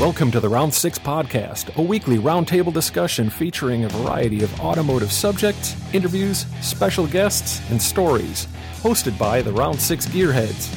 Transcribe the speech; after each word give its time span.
Welcome 0.00 0.30
to 0.30 0.40
the 0.40 0.48
Round 0.48 0.72
6 0.72 0.98
Podcast, 1.00 1.76
a 1.76 1.82
weekly 1.82 2.16
roundtable 2.16 2.72
discussion 2.72 3.28
featuring 3.28 3.84
a 3.84 3.88
variety 3.90 4.42
of 4.42 4.58
automotive 4.58 5.12
subjects, 5.12 5.76
interviews, 5.92 6.46
special 6.62 7.06
guests, 7.06 7.60
and 7.70 7.80
stories. 7.82 8.48
Hosted 8.76 9.18
by 9.18 9.42
the 9.42 9.52
Round 9.52 9.78
6 9.78 10.06
Gearheads 10.06 10.70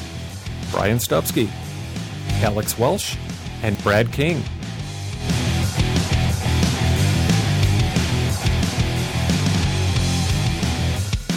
Brian 0.74 0.98
Stupski, 0.98 1.50
Alex 2.44 2.78
Welsh, 2.78 3.16
and 3.62 3.82
Brad 3.82 4.12
King. 4.12 4.44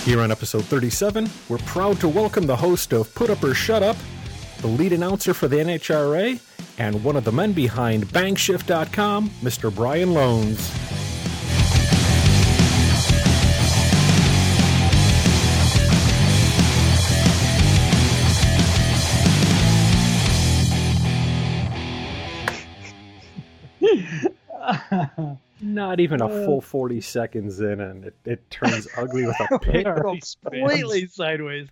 Here 0.02 0.20
on 0.20 0.32
episode 0.32 0.64
37, 0.64 1.30
we're 1.48 1.58
proud 1.58 2.00
to 2.00 2.08
welcome 2.08 2.48
the 2.48 2.56
host 2.56 2.92
of 2.92 3.14
Put 3.14 3.30
Up 3.30 3.44
or 3.44 3.54
Shut 3.54 3.84
Up, 3.84 3.96
the 4.60 4.66
lead 4.66 4.92
announcer 4.92 5.32
for 5.32 5.46
the 5.46 5.58
NHRA, 5.58 6.40
and 6.78 7.02
one 7.02 7.16
of 7.16 7.24
the 7.24 7.32
men 7.32 7.52
behind 7.52 8.06
Bangshift.com, 8.08 9.30
Mr. 9.42 9.74
Brian 9.74 10.10
Lohnes. 10.10 10.72
Not 25.60 26.00
even 26.00 26.20
a 26.20 26.28
full 26.28 26.60
40 26.60 27.00
seconds 27.00 27.60
in, 27.60 27.80
and 27.80 28.04
it, 28.04 28.14
it 28.24 28.50
turns 28.50 28.86
ugly 28.96 29.26
with 29.26 29.36
a 29.50 29.58
pit. 29.62 29.86
completely 30.44 31.06
sideways. 31.06 31.68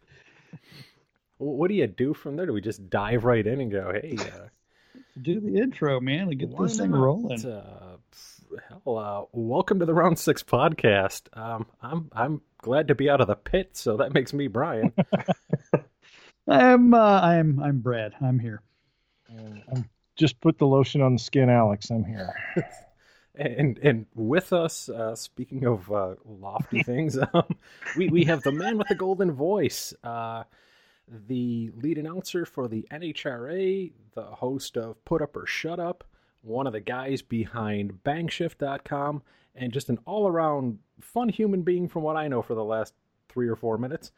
What 1.39 1.69
do 1.69 1.75
you 1.75 1.87
do 1.87 2.15
from 2.15 2.37
there? 2.37 2.47
Do 2.47 2.53
we 2.53 2.61
just 2.61 2.89
dive 2.89 3.25
right 3.25 3.47
in 3.47 3.61
and 3.61 3.71
go, 3.71 3.93
hey, 3.93 4.17
uh, 4.19 4.48
Do 5.20 5.39
the 5.39 5.59
intro, 5.59 6.01
man, 6.01 6.23
and 6.23 6.39
get 6.39 6.48
why 6.48 6.67
this 6.67 6.77
thing 6.77 6.91
not? 6.91 7.01
rolling. 7.01 7.47
Uh, 7.47 7.97
hell, 8.69 8.98
uh, 8.98 9.23
welcome 9.33 9.79
to 9.79 9.87
the 9.87 9.95
Round 9.95 10.19
Six 10.19 10.43
podcast. 10.43 11.23
Um, 11.39 11.67
I'm 11.81 12.11
I'm 12.12 12.41
glad 12.59 12.89
to 12.89 12.97
be 12.97 13.09
out 13.09 13.21
of 13.21 13.29
the 13.29 13.37
pit, 13.37 13.77
so 13.77 13.97
that 13.98 14.12
makes 14.12 14.33
me 14.33 14.48
Brian. 14.48 14.93
I'm 16.48 16.95
uh, 16.95 17.21
I'm 17.21 17.61
I'm 17.61 17.79
Brad. 17.79 18.15
I'm 18.21 18.41
here. 18.41 18.62
I'm 19.31 19.89
just 20.17 20.41
put 20.41 20.59
the 20.59 20.67
lotion 20.67 21.01
on 21.01 21.12
the 21.12 21.19
skin, 21.21 21.49
Alex. 21.49 21.91
I'm 21.91 22.05
here. 22.05 22.34
and 23.37 23.78
and 23.78 24.06
with 24.15 24.53
us, 24.53 24.89
uh, 24.89 25.15
speaking 25.15 25.65
of 25.65 25.91
uh, 25.93 26.15
lofty 26.25 26.83
things, 26.83 27.19
um, 27.34 27.56
we 27.97 28.09
we 28.09 28.25
have 28.25 28.43
the 28.43 28.53
man 28.53 28.78
with 28.78 28.89
the 28.89 28.95
golden 28.95 29.33
voice, 29.33 29.95
uh, 30.03 30.45
the 31.08 31.70
lead 31.77 31.98
announcer 31.98 32.44
for 32.44 32.69
the 32.69 32.86
NHRA, 32.91 33.92
the 34.14 34.22
host 34.22 34.77
of 34.77 35.05
Put 35.05 35.22
Up 35.22 35.36
or 35.36 35.47
Shut 35.47 35.78
Up, 35.78 36.05
one 36.42 36.66
of 36.66 36.72
the 36.72 36.80
guys 36.80 37.22
behind 37.22 38.00
Bangshift.com, 38.05 39.22
and 39.55 39.72
just 39.72 39.88
an 39.88 39.98
all 40.05 40.27
around 40.27 40.78
fun 41.00 41.28
human 41.28 41.62
being 41.62 41.88
from 41.88 42.02
what 42.02 42.16
I 42.16 42.28
know 42.28 42.42
for 42.42 42.55
the 42.55 42.64
last 42.64 42.94
three 43.28 43.48
or 43.48 43.56
four 43.56 43.78
minutes, 43.78 44.12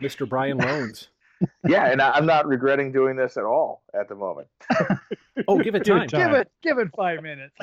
Mr. 0.00 0.28
Brian 0.28 0.58
Lohnes. 0.60 1.08
Yeah, 1.68 1.90
and 1.90 2.00
I- 2.00 2.12
I'm 2.12 2.26
not 2.26 2.46
regretting 2.46 2.92
doing 2.92 3.16
this 3.16 3.36
at 3.36 3.44
all 3.44 3.82
at 3.98 4.08
the 4.08 4.14
moment. 4.14 4.48
Oh, 5.48 5.58
give 5.58 5.74
it 5.74 5.84
Give 5.84 5.96
it 5.96 5.98
time. 5.98 6.08
time. 6.08 6.20
Give 6.30 6.40
it 6.40 6.50
give 6.62 6.78
it 6.78 6.88
five 6.96 7.22
minutes. 7.22 7.54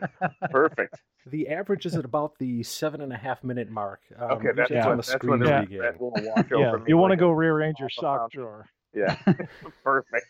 Perfect. 0.50 0.96
The 1.26 1.46
average 1.50 1.86
is 1.86 1.94
at 1.94 2.04
about 2.04 2.36
the 2.40 2.64
seven 2.64 3.00
and 3.00 3.12
a 3.12 3.16
half 3.16 3.44
minute 3.44 3.70
mark. 3.70 4.00
Um, 4.18 4.32
Okay, 4.32 4.48
each 4.50 4.56
that's 4.56 4.70
time 4.70 4.88
when 4.88 4.96
the 4.96 5.02
that's 5.02 5.10
when 5.12 5.18
screen 5.20 5.38
the 5.38 5.60
begin. 5.60 5.78
regret 5.78 6.00
will 6.00 6.12
Yeah, 6.60 6.76
you 6.88 6.96
want 6.96 7.10
to 7.10 7.12
like 7.12 7.18
go 7.20 7.30
rearrange 7.30 7.78
your 7.78 7.90
sock 7.90 8.32
drawer. 8.32 8.66
Yeah, 8.92 9.14
perfect. 9.84 10.26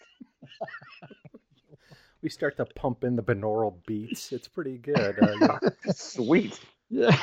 we 2.22 2.28
start 2.28 2.56
to 2.58 2.66
pump 2.66 3.04
in 3.04 3.16
the 3.16 3.22
binaural 3.22 3.74
beats. 3.86 4.32
It's 4.32 4.48
pretty 4.48 4.76
good. 4.78 5.16
Uh, 5.20 5.32
your 5.40 5.94
Sweet. 5.94 6.60
yeah. 6.90 7.16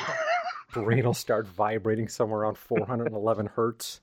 brain 0.72 1.04
will 1.04 1.14
start 1.14 1.46
vibrating 1.46 2.08
somewhere 2.08 2.40
around 2.40 2.58
411 2.58 3.46
hertz. 3.46 4.00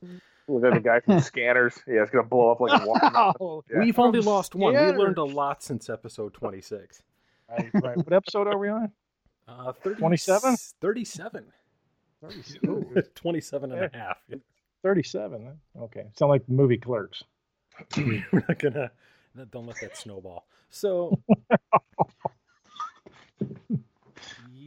Look 0.47 0.63
at 0.63 0.73
the 0.73 0.79
guy 0.79 0.99
from 1.01 1.19
Scanners. 1.21 1.77
Yeah, 1.87 2.03
it's 2.03 2.11
gonna 2.11 2.27
blow 2.27 2.51
up 2.51 2.59
like 2.61 2.81
a 2.81 2.85
watermelon. 2.87 3.61
Yeah. 3.69 3.79
We've 3.79 3.99
only 3.99 4.21
lost 4.21 4.55
one. 4.55 4.73
We 4.73 4.79
learned 4.79 5.17
a 5.17 5.23
lot 5.23 5.61
since 5.61 5.89
episode 5.89 6.33
26. 6.33 7.01
Right, 7.49 7.69
right. 7.73 7.97
What 7.97 8.13
episode 8.13 8.47
are 8.47 8.57
we 8.57 8.69
on? 8.69 8.91
Uh, 9.47 9.71
30 9.71 9.99
27? 9.99 10.57
37. 10.81 11.45
27 13.15 13.71
and 13.71 13.83
a 13.83 13.97
half. 13.97 14.17
37. 14.83 15.57
Okay. 15.81 16.05
Sound 16.15 16.29
like 16.29 16.47
movie 16.49 16.77
Clerks. 16.77 17.23
We're 17.95 18.23
not 18.33 18.59
gonna. 18.59 18.91
Don't 19.51 19.67
let 19.67 19.79
that 19.81 19.95
snowball. 19.97 20.47
So. 20.69 21.19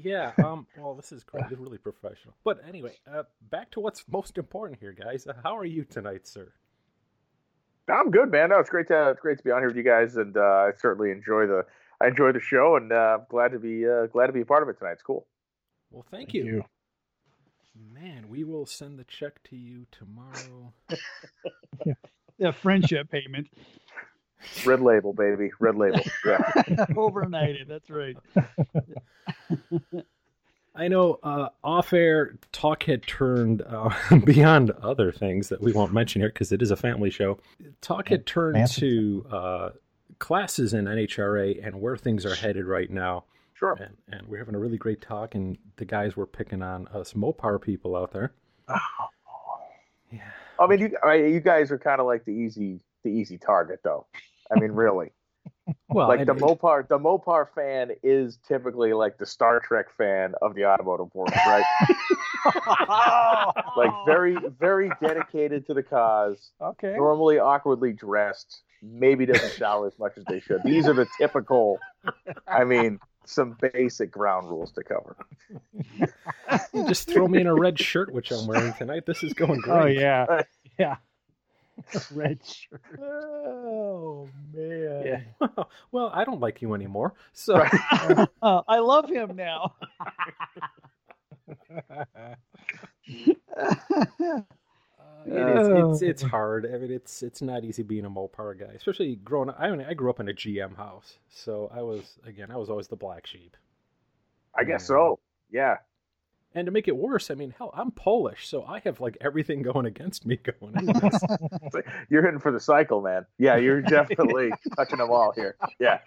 Yeah, 0.02 0.32
um, 0.44 0.66
well, 0.76 0.94
this 0.94 1.12
is 1.12 1.24
great. 1.24 1.44
This 1.44 1.52
is 1.52 1.58
really 1.58 1.78
professional. 1.78 2.34
But 2.44 2.60
anyway, 2.66 2.98
uh, 3.10 3.24
back 3.50 3.70
to 3.72 3.80
what's 3.80 4.04
most 4.08 4.38
important 4.38 4.80
here, 4.80 4.92
guys. 4.92 5.26
Uh, 5.26 5.34
how 5.42 5.56
are 5.56 5.64
you 5.64 5.84
tonight, 5.84 6.26
sir? 6.26 6.52
I'm 7.88 8.10
good, 8.10 8.30
man. 8.30 8.50
No, 8.50 8.58
it's 8.58 8.70
great 8.70 8.88
to 8.88 9.10
it's 9.10 9.20
great 9.20 9.38
to 9.38 9.44
be 9.44 9.50
on 9.50 9.60
here 9.60 9.68
with 9.68 9.76
you 9.76 9.82
guys, 9.82 10.16
and 10.16 10.36
uh, 10.36 10.40
I 10.40 10.70
certainly 10.78 11.10
enjoy 11.10 11.46
the 11.46 11.64
I 12.00 12.08
enjoy 12.08 12.32
the 12.32 12.40
show, 12.40 12.76
and 12.76 12.92
uh, 12.92 13.18
I'm 13.18 13.26
glad 13.28 13.52
to 13.52 13.58
be 13.58 13.86
uh, 13.88 14.06
glad 14.06 14.28
to 14.28 14.32
be 14.32 14.42
a 14.42 14.46
part 14.46 14.62
of 14.62 14.68
it 14.68 14.78
tonight. 14.78 14.92
It's 14.92 15.02
cool. 15.02 15.26
Well, 15.90 16.04
thank 16.10 16.32
you. 16.32 16.64
Man, 17.94 18.28
we 18.28 18.44
will 18.44 18.66
send 18.66 18.98
the 18.98 19.04
check 19.04 19.42
to 19.44 19.56
you 19.56 19.86
tomorrow. 19.90 20.72
Yeah, 22.40 22.52
friendship 22.52 23.10
payment. 23.10 23.48
Red 24.64 24.80
label, 24.80 25.12
baby. 25.12 25.50
Red 25.58 25.76
label. 25.76 26.00
Yeah. 26.24 26.38
Overnighted. 26.90 27.68
That's 27.68 27.90
right. 27.90 28.16
I 30.74 30.88
know 30.88 31.18
uh, 31.22 31.48
off 31.62 31.92
air 31.92 32.36
talk 32.52 32.84
had 32.84 33.06
turned 33.06 33.62
uh, 33.62 33.90
beyond 34.24 34.70
other 34.70 35.12
things 35.12 35.48
that 35.48 35.60
we 35.60 35.72
won't 35.72 35.92
mention 35.92 36.20
here 36.22 36.30
because 36.30 36.52
it 36.52 36.62
is 36.62 36.70
a 36.70 36.76
family 36.76 37.10
show. 37.10 37.38
Talk 37.80 38.08
had 38.08 38.24
turned 38.24 38.56
Fancy. 38.56 38.80
to 38.80 39.26
uh, 39.30 39.70
classes 40.18 40.72
in 40.72 40.84
NHRA 40.84 41.66
and 41.66 41.80
where 41.80 41.96
things 41.96 42.24
are 42.24 42.34
headed 42.34 42.66
right 42.66 42.90
now. 42.90 43.24
Sure. 43.54 43.74
And, 43.74 43.96
and 44.08 44.26
we're 44.28 44.38
having 44.38 44.54
a 44.54 44.58
really 44.58 44.78
great 44.78 45.02
talk, 45.02 45.34
and 45.34 45.58
the 45.76 45.84
guys 45.84 46.16
were 46.16 46.26
picking 46.26 46.62
on 46.62 46.86
us 46.88 47.12
Mopar 47.12 47.60
people 47.60 47.94
out 47.94 48.12
there. 48.12 48.32
Oh. 48.68 48.78
Yeah. 50.10 50.22
I 50.58 50.66
mean, 50.66 50.78
you 50.80 50.96
I, 51.04 51.14
you 51.14 51.40
guys 51.40 51.70
are 51.70 51.78
kind 51.78 52.00
of 52.00 52.06
like 52.06 52.24
the 52.24 52.32
easy 52.32 52.80
the 53.02 53.10
easy 53.10 53.38
target, 53.38 53.80
though. 53.82 54.06
I 54.54 54.58
mean, 54.58 54.72
really. 54.72 55.10
Well, 55.88 56.08
like 56.08 56.20
and- 56.20 56.28
the 56.28 56.34
Mopar 56.34 56.86
the 56.88 56.98
Mopar 56.98 57.46
fan 57.54 57.92
is 58.02 58.38
typically 58.46 58.92
like 58.92 59.18
the 59.18 59.26
Star 59.26 59.60
Trek 59.60 59.86
fan 59.96 60.34
of 60.42 60.54
the 60.54 60.64
automotive 60.64 61.14
world, 61.14 61.32
right? 61.46 61.64
like 63.76 63.90
very 64.04 64.36
very 64.58 64.90
dedicated 65.00 65.66
to 65.66 65.74
the 65.74 65.82
cause, 65.82 66.50
Okay. 66.60 66.94
normally 66.96 67.38
awkwardly 67.38 67.92
dressed, 67.92 68.62
maybe 68.82 69.26
doesn't 69.26 69.52
shower 69.52 69.86
as 69.86 69.98
much 69.98 70.12
as 70.16 70.24
they 70.24 70.40
should. 70.40 70.60
These 70.64 70.88
are 70.88 70.94
the 70.94 71.06
typical 71.18 71.78
I 72.48 72.64
mean, 72.64 72.98
some 73.24 73.56
basic 73.72 74.10
ground 74.10 74.48
rules 74.48 74.72
to 74.72 74.82
cover. 74.82 75.16
you 76.72 76.86
just 76.88 77.08
throw 77.08 77.28
me 77.28 77.40
in 77.40 77.46
a 77.46 77.54
red 77.54 77.78
shirt, 77.78 78.12
which 78.12 78.30
I'm 78.32 78.46
wearing 78.46 78.72
tonight. 78.74 79.04
This 79.06 79.22
is 79.22 79.32
going 79.34 79.60
oh, 79.66 79.82
great. 79.82 79.98
Oh, 79.98 80.00
yeah. 80.00 80.42
Yeah. 80.78 80.96
Red 82.14 82.40
shirt. 82.44 82.82
Oh 83.00 84.28
man. 84.52 85.02
Yeah. 85.40 85.46
well, 85.92 86.10
I 86.12 86.24
don't 86.24 86.40
like 86.40 86.62
you 86.62 86.74
anymore. 86.74 87.14
So 87.32 87.58
Right. 87.58 88.28
Oh, 88.42 88.62
I 88.68 88.78
love 88.78 89.08
him 89.08 89.36
now. 89.36 89.74
Uh, 95.20 95.24
it 95.26 95.58
is. 95.58 95.68
It's 95.68 96.02
it's 96.02 96.22
hard. 96.22 96.66
I 96.66 96.78
mean, 96.78 96.90
it's 96.90 97.22
it's 97.22 97.42
not 97.42 97.64
easy 97.64 97.82
being 97.82 98.04
a 98.06 98.10
Mopar 98.10 98.58
guy, 98.58 98.72
especially 98.74 99.16
growing 99.16 99.50
up. 99.50 99.56
I 99.58 99.70
mean, 99.70 99.84
I 99.88 99.94
grew 99.94 100.10
up 100.10 100.20
in 100.20 100.28
a 100.28 100.32
GM 100.32 100.76
house, 100.76 101.18
so 101.28 101.70
I 101.74 101.82
was 101.82 102.18
again, 102.24 102.50
I 102.50 102.56
was 102.56 102.70
always 102.70 102.88
the 102.88 102.96
black 102.96 103.26
sheep. 103.26 103.56
I 104.56 104.64
guess 104.64 104.86
so. 104.86 105.18
Yeah. 105.50 105.76
And 106.54 106.66
to 106.66 106.72
make 106.72 106.88
it 106.88 106.96
worse, 106.96 107.30
I 107.30 107.34
mean, 107.34 107.54
hell, 107.56 107.70
I'm 107.74 107.92
Polish, 107.92 108.48
so 108.48 108.64
I 108.64 108.80
have 108.80 109.00
like 109.00 109.16
everything 109.20 109.62
going 109.62 109.86
against 109.86 110.26
me 110.26 110.36
going 110.36 110.74
into 110.76 110.98
this. 111.00 111.84
You're 112.10 112.22
hitting 112.24 112.40
for 112.40 112.50
the 112.50 112.58
cycle, 112.58 113.00
man. 113.00 113.24
Yeah, 113.38 113.56
you're 113.56 113.80
definitely 113.82 114.50
touching 114.76 114.98
them 114.98 115.10
all 115.10 115.32
here. 115.32 115.54
Yeah. 115.78 115.98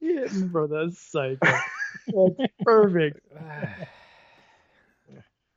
Hitting 0.00 0.50
for 0.50 0.66
the 0.66 0.94
cycle. 0.94 1.58
That's 2.06 2.52
perfect. 2.62 3.20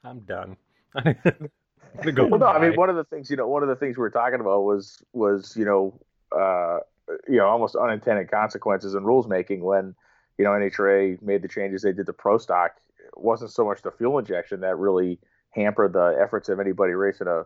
I'm 0.04 0.20
done. 0.22 0.56
I'm 0.96 2.14
go. 2.14 2.28
Well, 2.28 2.40
no, 2.40 2.48
I 2.48 2.60
mean, 2.60 2.76
one 2.76 2.90
of 2.90 2.96
the 2.96 3.04
things 3.04 3.30
you 3.30 3.36
know, 3.36 3.48
one 3.48 3.64
of 3.64 3.70
the 3.70 3.76
things 3.76 3.98
we 3.98 4.02
were 4.02 4.10
talking 4.10 4.40
about 4.40 4.64
was 4.64 5.04
was 5.14 5.56
you 5.58 5.66
know, 5.66 6.00
uh, 6.32 6.80
you 7.28 7.38
know, 7.38 7.48
almost 7.48 7.76
unintended 7.76 8.32
consequences 8.32 8.96
in 8.96 9.04
rules 9.04 9.28
making 9.28 9.62
when 9.62 9.96
you 10.38 10.46
know 10.46 10.52
NHRA 10.52 11.22
made 11.22 11.42
the 11.42 11.48
changes 11.48 11.82
they 11.82 11.92
did 11.92 12.06
to 12.06 12.14
Pro 12.14 12.38
Stock. 12.38 12.72
Wasn't 13.16 13.52
so 13.52 13.66
much 13.66 13.82
the 13.82 13.92
fuel 13.92 14.20
injection 14.20 14.62
that 14.62 14.78
really 14.78 15.20
hampered 15.52 15.94
the 15.94 16.18
efforts 16.22 16.48
of 16.50 16.60
anybody 16.60 16.94
racing 16.94 17.28
a, 17.28 17.44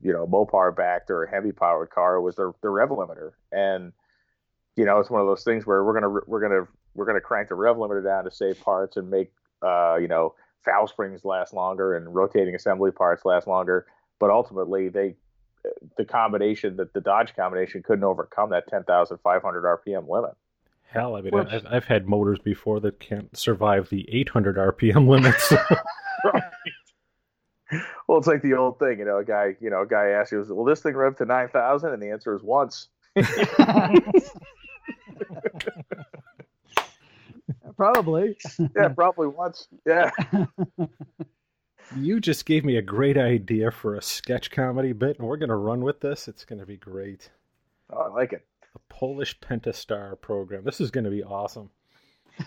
you 0.00 0.12
know 0.12 0.26
Mopar 0.26 0.74
backed 0.74 1.10
or 1.10 1.26
heavy 1.26 1.52
powered 1.52 1.90
car. 1.90 2.20
Was 2.20 2.36
their 2.36 2.52
their 2.62 2.70
rev 2.70 2.90
limiter, 2.90 3.32
and 3.52 3.92
you 4.76 4.84
know, 4.84 4.98
it's 4.98 5.10
one 5.10 5.20
of 5.20 5.26
those 5.26 5.44
things 5.44 5.66
where 5.66 5.84
we're 5.84 5.94
gonna 5.94 6.20
we're 6.26 6.40
gonna 6.40 6.66
we're 6.94 7.06
gonna 7.06 7.20
crank 7.20 7.48
the 7.48 7.54
rev 7.54 7.76
limiter 7.76 8.02
down 8.02 8.24
to 8.24 8.30
save 8.30 8.60
parts 8.60 8.96
and 8.96 9.08
make 9.08 9.32
uh, 9.62 9.96
you 9.96 10.08
know 10.08 10.34
valve 10.64 10.88
springs 10.88 11.24
last 11.24 11.52
longer 11.54 11.96
and 11.96 12.14
rotating 12.14 12.54
assembly 12.54 12.90
parts 12.90 13.24
last 13.24 13.46
longer. 13.46 13.86
But 14.18 14.30
ultimately, 14.30 14.88
they 14.88 15.16
the 15.96 16.04
combination 16.04 16.76
that 16.76 16.92
the 16.92 17.00
Dodge 17.00 17.34
combination 17.34 17.82
couldn't 17.82 18.04
overcome 18.04 18.50
that 18.50 18.68
10,500 18.68 19.62
RPM 19.62 20.08
limit. 20.08 20.32
Hell, 20.94 21.16
I 21.16 21.22
mean, 21.22 21.32
Which, 21.32 21.48
I've, 21.48 21.66
I've 21.68 21.84
had 21.86 22.08
motors 22.08 22.38
before 22.38 22.78
that 22.80 23.00
can't 23.00 23.36
survive 23.36 23.88
the 23.88 24.08
800 24.12 24.56
RPM 24.56 25.08
limits. 25.08 25.52
well, 28.06 28.18
it's 28.18 28.28
like 28.28 28.42
the 28.42 28.54
old 28.54 28.78
thing, 28.78 29.00
you 29.00 29.04
know, 29.04 29.18
a 29.18 29.24
guy, 29.24 29.56
you 29.60 29.70
know, 29.70 29.82
a 29.82 29.86
guy 29.86 30.10
asks 30.10 30.30
you, 30.30 30.44
"Will 30.48 30.64
this 30.64 30.82
thing 30.82 30.94
rev 30.94 31.16
to 31.16 31.24
9,000?" 31.24 31.92
And 31.92 32.00
the 32.00 32.10
answer 32.10 32.36
is 32.36 32.44
once. 32.44 32.86
probably. 37.76 38.36
Yeah, 38.76 38.88
probably 38.88 39.26
once. 39.26 39.66
Yeah. 39.84 40.12
You 41.96 42.20
just 42.20 42.46
gave 42.46 42.64
me 42.64 42.76
a 42.76 42.82
great 42.82 43.18
idea 43.18 43.72
for 43.72 43.96
a 43.96 44.02
sketch 44.02 44.52
comedy 44.52 44.92
bit, 44.92 45.18
and 45.18 45.26
we're 45.26 45.36
going 45.38 45.48
to 45.48 45.56
run 45.56 45.82
with 45.82 46.00
this. 46.00 46.28
It's 46.28 46.44
going 46.44 46.60
to 46.60 46.66
be 46.66 46.76
great. 46.76 47.30
Oh, 47.92 47.98
I 47.98 48.08
like 48.08 48.32
it. 48.32 48.46
The 48.94 48.98
Polish 48.98 49.38
Pentastar 49.40 50.20
program. 50.20 50.64
This 50.64 50.80
is 50.80 50.90
going 50.90 51.04
to 51.04 51.10
be 51.10 51.22
awesome. 51.22 51.70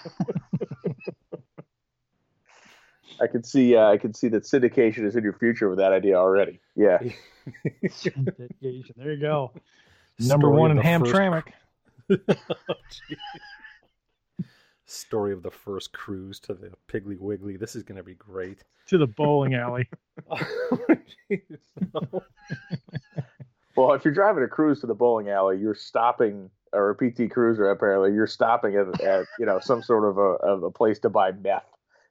I 3.19 3.27
can 3.27 3.43
see. 3.43 3.75
Uh, 3.75 3.89
I 3.89 3.97
can 3.97 4.13
see 4.13 4.27
that 4.29 4.43
syndication 4.43 5.05
is 5.05 5.15
in 5.15 5.23
your 5.23 5.33
future 5.33 5.69
with 5.69 5.79
that 5.79 5.91
idea 5.91 6.15
already. 6.15 6.59
Yeah. 6.75 6.99
syndication. 7.85 8.91
There 8.95 9.13
you 9.13 9.19
go. 9.19 9.51
Number 10.19 10.49
one 10.49 10.71
in 10.71 10.77
Hamtramck. 10.77 11.51
oh, 12.09 12.15
story 14.85 15.33
of 15.33 15.43
the 15.43 15.51
first 15.51 15.91
cruise 15.91 16.39
to 16.41 16.53
the 16.53 16.71
Piggly 16.87 17.19
Wiggly. 17.19 17.57
This 17.57 17.75
is 17.75 17.83
going 17.83 17.97
to 17.97 18.03
be 18.03 18.15
great. 18.15 18.63
To 18.87 18.97
the 18.97 19.07
bowling 19.07 19.55
alley. 19.55 19.89
well, 23.77 23.93
if 23.93 24.03
you're 24.03 24.13
driving 24.13 24.43
a 24.43 24.47
cruise 24.47 24.81
to 24.81 24.87
the 24.87 24.95
bowling 24.95 25.29
alley, 25.29 25.59
you're 25.59 25.75
stopping, 25.75 26.49
or 26.73 26.89
a 26.89 26.95
PT 26.95 27.31
Cruiser 27.31 27.69
apparently, 27.69 28.11
you're 28.11 28.27
stopping 28.27 28.75
at, 28.75 29.01
at 29.01 29.25
you 29.39 29.45
know 29.45 29.59
some 29.59 29.83
sort 29.83 30.03
of 30.09 30.17
a, 30.17 30.21
of 30.21 30.63
a 30.63 30.71
place 30.71 30.99
to 30.99 31.09
buy 31.09 31.31
meth 31.31 31.63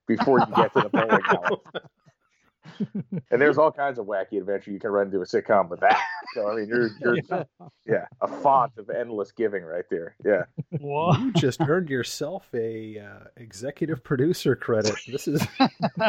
before 0.07 0.39
you 0.39 0.47
get 0.55 0.73
to 0.75 0.83
the 0.83 0.89
bowling 0.89 1.21
alley. 1.29 3.23
and 3.31 3.41
there's 3.41 3.59
all 3.59 3.73
kinds 3.73 3.99
of 3.99 4.07
wacky 4.07 4.39
adventure 4.39 4.71
you 4.71 4.79
can 4.79 4.91
run 4.91 5.07
into 5.07 5.21
a 5.21 5.25
sitcom 5.25 5.69
with 5.69 5.81
that. 5.81 6.01
So 6.35 6.49
I 6.49 6.55
mean, 6.55 6.69
you're 6.69 6.91
you're 7.01 7.19
yeah, 7.29 7.43
yeah 7.85 8.07
a 8.21 8.29
font 8.29 8.73
of 8.79 8.89
endless 8.89 9.33
giving 9.33 9.65
right 9.65 9.85
there. 9.91 10.15
Yeah. 10.25 10.45
Well, 10.81 11.19
you 11.19 11.33
just 11.33 11.61
earned 11.61 11.89
yourself 11.89 12.47
a 12.55 12.99
uh, 13.01 13.25
executive 13.37 14.05
producer 14.05 14.55
credit. 14.55 14.95
This 15.09 15.27
is. 15.27 15.45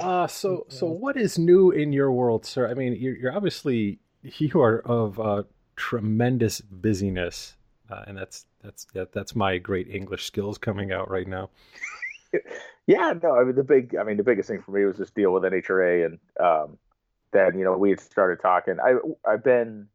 Uh, 0.00 0.26
so 0.26 0.66
so 0.68 0.86
what 0.86 1.16
is 1.16 1.38
new 1.38 1.70
in 1.70 1.92
your 1.92 2.10
world, 2.12 2.44
sir? 2.44 2.68
I 2.68 2.74
mean, 2.74 2.94
you're, 2.94 3.16
you're 3.16 3.36
obviously 3.36 3.98
you 4.22 4.60
are 4.60 4.80
of 4.80 5.20
uh, 5.20 5.42
tremendous 5.76 6.60
busyness, 6.60 7.56
uh, 7.90 8.04
and 8.06 8.16
that's 8.16 8.46
that's 8.62 8.84
that, 8.94 9.12
that's 9.12 9.34
my 9.34 9.58
great 9.58 9.88
English 9.88 10.24
skills 10.26 10.58
coming 10.58 10.92
out 10.92 11.10
right 11.10 11.28
now. 11.28 11.50
yeah, 12.86 13.12
no, 13.22 13.36
I 13.38 13.44
mean 13.44 13.54
the 13.54 13.62
big, 13.62 13.96
I 13.96 14.02
mean 14.04 14.16
the 14.16 14.22
biggest 14.22 14.48
thing 14.48 14.62
for 14.62 14.72
me 14.72 14.84
was 14.84 14.96
just 14.96 15.14
deal 15.14 15.32
with 15.32 15.42
NHRA, 15.42 16.06
and 16.06 16.18
um, 16.40 16.78
then 17.32 17.58
you 17.58 17.64
know 17.64 17.76
we 17.76 17.90
had 17.90 18.00
started 18.00 18.40
talking. 18.40 18.76
I 18.80 18.94
I've 19.28 19.44
been, 19.44 19.88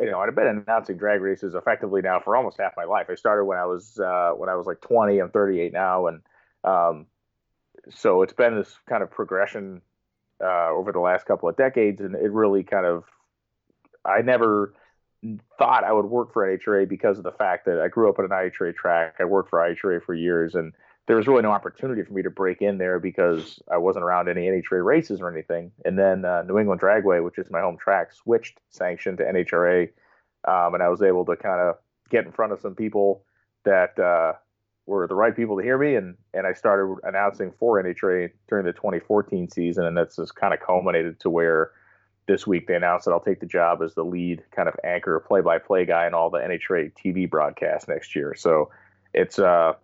you 0.00 0.10
know, 0.10 0.20
I've 0.20 0.34
been 0.34 0.64
announcing 0.66 0.96
drag 0.96 1.20
races 1.20 1.54
effectively 1.54 2.02
now 2.02 2.20
for 2.20 2.36
almost 2.36 2.58
half 2.58 2.74
my 2.76 2.84
life. 2.84 3.06
I 3.08 3.14
started 3.14 3.44
when 3.44 3.58
I 3.58 3.66
was 3.66 3.98
uh, 3.98 4.32
when 4.36 4.48
I 4.48 4.54
was 4.54 4.66
like 4.66 4.80
20. 4.80 5.18
I'm 5.18 5.30
38 5.30 5.72
now, 5.72 6.08
and 6.08 6.22
um, 6.64 7.06
so 7.90 8.22
it's 8.22 8.32
been 8.32 8.56
this 8.56 8.78
kind 8.88 9.02
of 9.02 9.10
progression 9.10 9.82
uh, 10.42 10.70
over 10.70 10.92
the 10.92 11.00
last 11.00 11.26
couple 11.26 11.48
of 11.48 11.56
decades, 11.56 12.00
and 12.00 12.14
it 12.14 12.30
really 12.30 12.62
kind 12.62 12.86
of 12.86 13.04
I 14.04 14.22
never 14.22 14.74
thought 15.58 15.84
I 15.84 15.92
would 15.92 16.06
work 16.06 16.32
for 16.32 16.46
NHRA 16.46 16.88
because 16.88 17.18
of 17.18 17.24
the 17.24 17.32
fact 17.32 17.66
that 17.66 17.80
I 17.80 17.88
grew 17.88 18.08
up 18.08 18.18
at 18.18 18.24
an 18.24 18.30
IHRA 18.30 18.74
track. 18.74 19.16
I 19.18 19.24
worked 19.24 19.50
for 19.50 19.58
IHRA 19.58 20.02
for 20.02 20.14
years, 20.14 20.54
and 20.54 20.72
there 21.06 21.16
was 21.16 21.26
really 21.26 21.42
no 21.42 21.50
opportunity 21.50 22.02
for 22.02 22.12
me 22.12 22.22
to 22.22 22.30
break 22.30 22.62
in 22.62 22.78
there 22.78 22.98
because 22.98 23.60
I 23.70 23.78
wasn't 23.78 24.04
around 24.04 24.28
any 24.28 24.42
NHRA 24.42 24.84
races 24.84 25.20
or 25.20 25.30
anything. 25.30 25.72
And 25.84 25.98
then 25.98 26.24
uh, 26.24 26.42
New 26.42 26.58
England 26.58 26.80
Dragway, 26.80 27.24
which 27.24 27.38
is 27.38 27.50
my 27.50 27.60
home 27.60 27.78
track, 27.78 28.12
switched 28.12 28.58
sanction 28.70 29.16
to 29.16 29.24
NHRA, 29.24 29.88
um, 30.46 30.74
and 30.74 30.82
I 30.82 30.88
was 30.88 31.02
able 31.02 31.24
to 31.26 31.36
kind 31.36 31.60
of 31.60 31.76
get 32.10 32.24
in 32.24 32.32
front 32.32 32.52
of 32.52 32.60
some 32.60 32.74
people 32.74 33.24
that 33.64 33.98
uh, 33.98 34.34
were 34.86 35.06
the 35.06 35.14
right 35.14 35.34
people 35.34 35.56
to 35.56 35.62
hear 35.62 35.78
me, 35.78 35.96
and 35.96 36.16
and 36.32 36.46
I 36.46 36.52
started 36.52 36.96
announcing 37.02 37.52
for 37.58 37.82
NHRA 37.82 38.30
during 38.48 38.64
the 38.64 38.72
2014 38.72 39.50
season, 39.50 39.84
and 39.84 39.96
that's 39.96 40.16
just 40.16 40.34
kind 40.34 40.54
of 40.54 40.60
culminated 40.60 41.20
to 41.20 41.30
where 41.30 41.72
this 42.26 42.46
week 42.46 42.66
they 42.66 42.74
announced 42.74 43.04
that 43.04 43.12
I'll 43.12 43.20
take 43.20 43.40
the 43.40 43.46
job 43.46 43.82
as 43.82 43.94
the 43.94 44.04
lead 44.04 44.42
kind 44.50 44.68
of 44.68 44.74
anchor, 44.82 45.20
play-by-play 45.20 45.86
guy 45.86 46.06
in 46.06 46.14
all 46.14 46.28
the 46.28 46.38
NHRA 46.38 46.92
TV 46.92 47.28
broadcasts 47.30 47.88
next 47.88 48.16
year. 48.16 48.34
So 48.34 48.70
it's 49.14 49.38
uh 49.38 49.74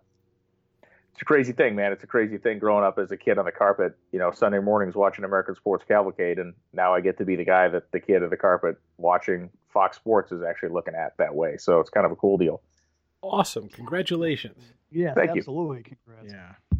it's 1.13 1.21
a 1.21 1.25
crazy 1.25 1.53
thing, 1.53 1.75
man. 1.75 1.91
It's 1.91 2.03
a 2.03 2.07
crazy 2.07 2.39
thing 2.39 2.57
growing 2.57 2.83
up 2.83 2.97
as 2.97 3.11
a 3.11 3.17
kid 3.17 3.37
on 3.37 3.45
the 3.45 3.51
carpet, 3.51 3.95
you 4.11 4.17
know, 4.17 4.31
Sunday 4.31 4.57
mornings 4.57 4.95
watching 4.95 5.23
American 5.23 5.53
Sports 5.53 5.85
Cavalcade, 5.87 6.39
and 6.39 6.55
now 6.73 6.95
I 6.95 7.01
get 7.01 7.19
to 7.19 7.25
be 7.25 7.35
the 7.35 7.45
guy 7.45 7.67
that 7.67 7.91
the 7.91 7.99
kid 7.99 8.23
at 8.23 8.31
the 8.31 8.37
carpet 8.37 8.77
watching 8.97 9.51
Fox 9.71 9.95
Sports 9.95 10.31
is 10.31 10.41
actually 10.41 10.69
looking 10.69 10.95
at 10.95 11.15
that 11.17 11.35
way. 11.35 11.57
So 11.57 11.79
it's 11.79 11.91
kind 11.91 12.07
of 12.07 12.11
a 12.11 12.15
cool 12.15 12.39
deal. 12.39 12.61
Awesome! 13.21 13.69
Congratulations. 13.69 14.73
Yeah, 14.93 15.13
Thank 15.13 15.31
absolutely. 15.31 15.77
You. 15.77 15.95
Congrats. 16.05 16.33
Yeah. 16.33 16.79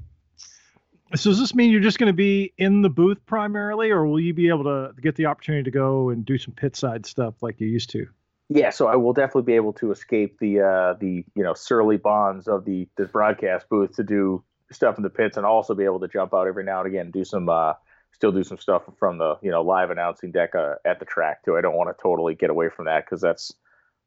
So 1.16 1.30
does 1.30 1.40
this 1.40 1.54
mean 1.54 1.70
you're 1.70 1.82
just 1.82 2.00
going 2.00 2.08
to 2.08 2.16
be 2.16 2.54
in 2.58 2.82
the 2.82 2.90
booth 2.90 3.24
primarily, 3.26 3.92
or 3.92 4.06
will 4.06 4.20
you 4.20 4.34
be 4.34 4.50
able 4.50 4.64
to 4.64 4.94
get 5.02 5.16
the 5.16 5.28
opportunity 5.28 5.64
to 5.64 5.72
go 5.72 6.10
and 6.10 6.26
do 6.26 6.38
some 6.38 6.54
pit 6.54 6.76
side 6.76 7.06
stuff 7.06 7.36
like 7.42 7.60
you 7.60 7.68
used 7.68 7.92
to? 7.92 8.08
Yeah, 8.50 8.72
so 8.72 8.88
I 8.88 8.96
will 8.96 9.14
definitely 9.14 9.44
be 9.44 9.54
able 9.54 9.74
to 9.74 9.92
escape 9.92 10.40
the 10.40 10.62
uh, 10.62 10.94
the 11.00 11.24
you 11.36 11.44
know 11.44 11.54
surly 11.54 11.98
bonds 11.98 12.48
of 12.48 12.66
the 12.66 12.88
the 12.98 13.06
broadcast 13.06 13.70
booth 13.70 13.96
to 13.96 14.04
do 14.04 14.44
stuff 14.72 14.98
in 14.98 15.04
the 15.04 15.10
pits, 15.10 15.38
and 15.38 15.46
also 15.46 15.76
be 15.76 15.86
able 15.86 16.00
to 16.00 16.08
jump 16.08 16.34
out 16.34 16.48
every 16.48 16.64
now 16.64 16.80
and 16.80 16.88
again, 16.88 17.06
and 17.06 17.14
do 17.14 17.24
some 17.24 17.48
uh, 17.48 17.74
still 18.12 18.32
do 18.32 18.44
some 18.44 18.58
stuff 18.58 18.84
from 18.98 19.18
the 19.18 19.38
you 19.42 19.52
know 19.52 19.62
live 19.62 19.92
announcing 19.92 20.32
deck 20.32 20.56
uh, 20.56 20.76
at 20.86 21.00
the 21.00 21.06
track 21.06 21.44
too. 21.44 21.58
I 21.58 21.62
don't 21.62 21.76
want 21.76 21.96
to 21.96 22.02
totally 22.02 22.36
get 22.36 22.50
away 22.50 22.70
from 22.70 22.86
that 22.86 23.06
because 23.06 23.22
that's 23.22 23.54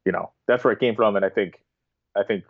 you 0.05 0.11
know 0.11 0.31
that's 0.47 0.63
where 0.63 0.73
I 0.73 0.79
came 0.79 0.95
from, 0.95 1.15
and 1.15 1.25
I 1.25 1.29
think 1.29 1.63
I 2.15 2.23
think 2.23 2.43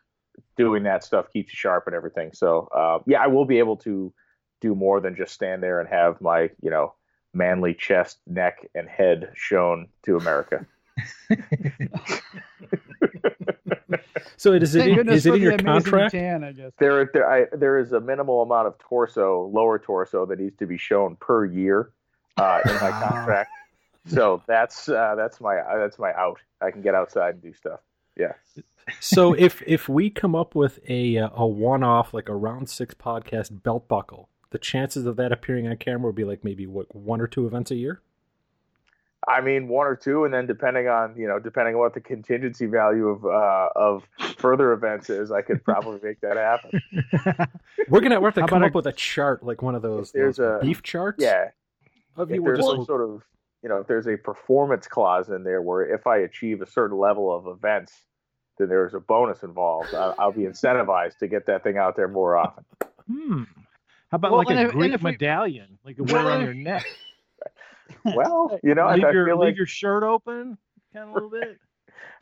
doing 0.56 0.84
that 0.84 1.04
stuff 1.04 1.32
keeps 1.32 1.52
you 1.52 1.58
sharp 1.58 1.88
and 1.88 1.96
everything. 1.96 2.32
So 2.34 2.68
uh, 2.74 3.00
yeah, 3.06 3.22
I 3.22 3.28
will 3.28 3.46
be 3.46 3.60
able 3.60 3.78
to 3.78 4.14
do 4.62 4.76
more 4.76 5.00
than 5.00 5.16
just 5.16 5.34
stand 5.34 5.62
there 5.62 5.80
and 5.80 5.88
have 5.90 6.20
my 6.22 6.50
you 6.62 6.70
know 6.70 6.94
manly 7.34 7.74
chest, 7.74 8.20
neck, 8.26 8.68
and 8.74 8.90
head 8.90 9.32
shown 9.36 9.88
to 10.04 10.18
America. 10.18 10.66
so 14.38 14.54
is 14.54 14.76
it 14.76 14.88
in, 14.88 15.10
is 15.10 15.26
it 15.26 15.36
in 15.36 15.42
your 15.42 15.58
contract? 15.58 16.12
Tan, 16.12 16.44
I 16.44 16.52
guess. 16.52 16.72
There, 16.80 17.10
there, 17.14 17.32
I, 17.32 17.46
there 17.56 17.78
is 17.78 17.92
a 17.94 18.00
minimal 18.00 18.42
amount 18.42 18.68
of 18.68 18.78
torso, 18.80 19.50
lower 19.54 19.78
torso, 19.80 20.26
that 20.26 20.40
needs 20.40 20.58
to 20.58 20.66
be 20.66 20.78
shown 20.78 21.16
per 21.18 21.46
year 21.46 21.92
uh, 22.38 22.62
in 22.66 22.74
my 22.76 22.92
contract. 22.92 23.52
so 24.08 24.42
that's 24.48 24.90
uh, 24.90 25.14
that's 25.16 25.40
my 25.40 25.58
uh, 25.58 25.78
that's 25.78 26.00
my 26.00 26.14
out. 26.14 26.40
I 26.62 26.72
can 26.72 26.82
get 26.82 26.96
outside 26.96 27.36
and 27.36 27.44
do 27.44 27.54
stuff. 27.54 27.82
Yeah. 28.16 28.34
So 29.00 29.34
if 29.34 29.62
if 29.66 29.90
we 29.90 30.10
come 30.10 30.36
up 30.36 30.56
with 30.56 30.80
a 30.88 31.18
uh, 31.18 31.30
a 31.36 31.46
one 31.46 31.84
off 31.84 32.14
like 32.14 32.30
a 32.30 32.36
round 32.36 32.70
six 32.70 32.94
podcast 32.94 33.64
belt 33.64 33.88
buckle, 33.88 34.30
the 34.52 34.58
chances 34.58 35.06
of 35.06 35.16
that 35.18 35.32
appearing 35.32 35.68
on 35.68 35.78
camera 35.78 36.08
would 36.08 36.16
be 36.16 36.24
like 36.24 36.44
maybe 36.44 36.66
what 36.66 36.94
one 36.96 37.22
or 37.22 37.28
two 37.28 37.46
events 37.46 37.72
a 37.72 37.76
year. 37.76 38.02
I 39.28 39.42
mean, 39.42 39.68
one 39.68 39.88
or 39.88 39.96
two, 39.96 40.24
and 40.24 40.34
then 40.34 40.46
depending 40.46 40.88
on 40.88 41.16
you 41.18 41.28
know, 41.28 41.40
depending 41.40 41.76
on 41.76 41.82
what 41.82 41.94
the 41.94 42.00
contingency 42.00 42.66
value 42.66 43.08
of 43.08 43.26
uh, 43.26 43.70
of 43.76 44.08
further 44.38 44.72
events 44.72 45.10
is, 45.10 45.32
I 45.32 45.42
could 45.42 45.64
probably 45.64 46.00
make 46.02 46.22
that 46.22 46.38
happen. 46.38 46.82
we're 47.90 48.00
gonna 48.00 48.20
we 48.20 48.26
have 48.26 48.36
to 48.36 48.42
How 48.42 48.48
come 48.48 48.64
up 48.64 48.74
a, 48.74 48.78
with 48.78 48.88
a 48.88 48.94
chart 48.94 49.44
like 49.44 49.62
one 49.62 49.76
of 49.76 49.82
those, 49.82 50.12
there's 50.12 50.38
those 50.38 50.62
a, 50.62 50.66
beef 50.66 50.82
charts. 50.84 51.22
Yeah. 51.22 51.50
Of 52.16 52.32
you 52.32 52.42
there's 52.42 52.66
some 52.66 52.86
sort 52.86 53.02
of 53.02 53.22
you 53.64 53.70
know, 53.70 53.78
if 53.78 53.88
there's 53.88 54.08
a 54.08 54.18
performance 54.18 54.88
clause 54.88 55.30
in 55.30 55.44
there 55.44 55.62
where 55.62 55.94
if 55.94 56.08
I 56.08 56.18
achieve 56.20 56.62
a 56.62 56.66
certain 56.66 56.98
level 56.98 57.36
of 57.36 57.48
events, 57.48 57.92
then 58.58 58.70
there's 58.70 58.94
a 58.94 59.00
bonus 59.00 59.44
involved. 59.44 59.94
I'll, 59.94 60.16
I'll 60.18 60.32
be 60.32 60.42
incentivized 60.42 61.18
to 61.20 61.28
get 61.28 61.46
that 61.48 61.64
thing 61.64 61.78
out 61.78 61.96
there 61.96 62.08
more 62.08 62.38
often. 62.38 62.66
Hmm. 63.08 63.44
How 64.12 64.16
about 64.16 64.32
well, 64.32 64.44
like 64.46 64.58
a 64.58 64.68
if, 64.68 64.72
Greek 64.72 65.02
medallion, 65.02 65.78
we, 65.84 65.92
like 65.92 66.00
a 66.00 66.04
wear 66.04 66.32
on 66.32 66.42
your 66.42 66.54
neck? 66.54 66.86
well, 68.06 68.58
you 68.64 68.74
know, 68.74 68.90
leave 68.94 69.04
I, 69.04 69.12
your, 69.12 69.26
feel 69.26 69.38
leave 69.38 69.50
like 69.50 69.58
your 69.58 69.66
shirt 69.66 70.04
open, 70.04 70.58
kind 70.94 71.10
of 71.10 71.10
a 71.10 71.14
little 71.14 71.30
bit. 71.30 71.58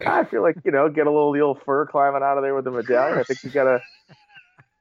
I 0.05 0.23
feel 0.25 0.41
like 0.41 0.57
you 0.65 0.71
know, 0.71 0.89
get 0.89 1.07
a 1.07 1.11
little 1.11 1.31
the 1.31 1.41
old 1.41 1.61
fur 1.61 1.85
climbing 1.85 2.23
out 2.23 2.37
of 2.37 2.43
there 2.43 2.55
with 2.55 2.65
the 2.65 2.71
medallion. 2.71 3.19
I 3.19 3.23
think 3.23 3.43
we 3.43 3.49
got 3.51 3.67
a. 3.67 3.79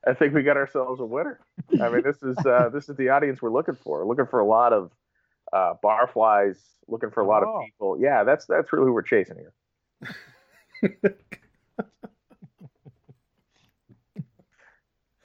I 0.07 0.13
think 0.13 0.35
we 0.35 0.43
got 0.43 0.57
ourselves 0.57 1.01
a 1.01 1.05
winner. 1.05 1.41
I 1.81 1.89
mean, 1.89 2.03
this 2.03 2.23
is 2.23 2.37
uh, 2.45 2.69
this 2.73 2.89
is 2.89 2.97
the 2.97 3.11
audience 3.11 3.41
we're 3.41 3.53
looking 3.53 3.77
for. 3.77 4.01
We're 4.01 4.09
looking 4.09 4.27
for 4.27 4.41
a 4.41 4.47
lot 4.47 4.73
of 4.73 4.91
uh, 5.53 5.75
barflies. 5.83 6.59
Looking 6.89 7.11
for 7.11 7.23
a 7.23 7.27
lot 7.27 7.43
oh. 7.43 7.57
of 7.57 7.65
people. 7.65 7.99
Yeah, 8.01 8.25
that's 8.25 8.47
that's 8.47 8.73
really 8.73 8.87
who 8.87 8.93
we're 8.93 9.03
chasing 9.03 9.37
here. 9.37 9.53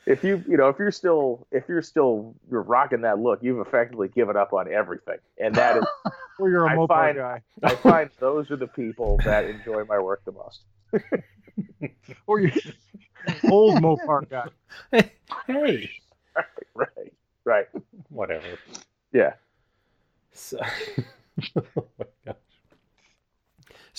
if 0.05 0.23
you 0.23 0.43
you 0.47 0.57
know 0.57 0.69
if 0.69 0.79
you're 0.79 0.91
still 0.91 1.45
if 1.51 1.65
you're 1.67 1.81
still 1.81 2.33
you're 2.49 2.61
rocking 2.63 3.01
that 3.01 3.19
look, 3.19 3.39
you've 3.43 3.59
effectively 3.65 4.07
given 4.07 4.35
up 4.35 4.53
on 4.53 4.71
everything, 4.71 5.17
and 5.37 5.53
that 5.55 5.77
is 5.77 5.83
Or 6.39 6.49
you're 6.49 6.65
a 6.65 6.69
I 6.71 6.75
Mopar 6.75 6.87
find- 6.87 7.17
guy. 7.17 7.41
I 7.63 7.75
find 7.75 8.09
those 8.19 8.49
are 8.49 8.55
the 8.55 8.67
people 8.67 9.19
that 9.25 9.43
enjoy 9.45 9.83
my 9.83 9.99
work 9.99 10.23
the 10.25 10.31
most. 10.31 10.61
Or 12.27 12.39
you're 12.39 12.51
old 13.51 13.81
Mopar 13.81 14.27
guy. 14.29 14.47
hey, 15.47 15.89
Right, 16.73 17.13
right, 17.43 17.67
whatever. 18.07 18.45
yeah. 19.11 19.33
So, 20.31 20.57
oh 21.57 21.85
my 21.99 22.05
gosh. 22.25 22.35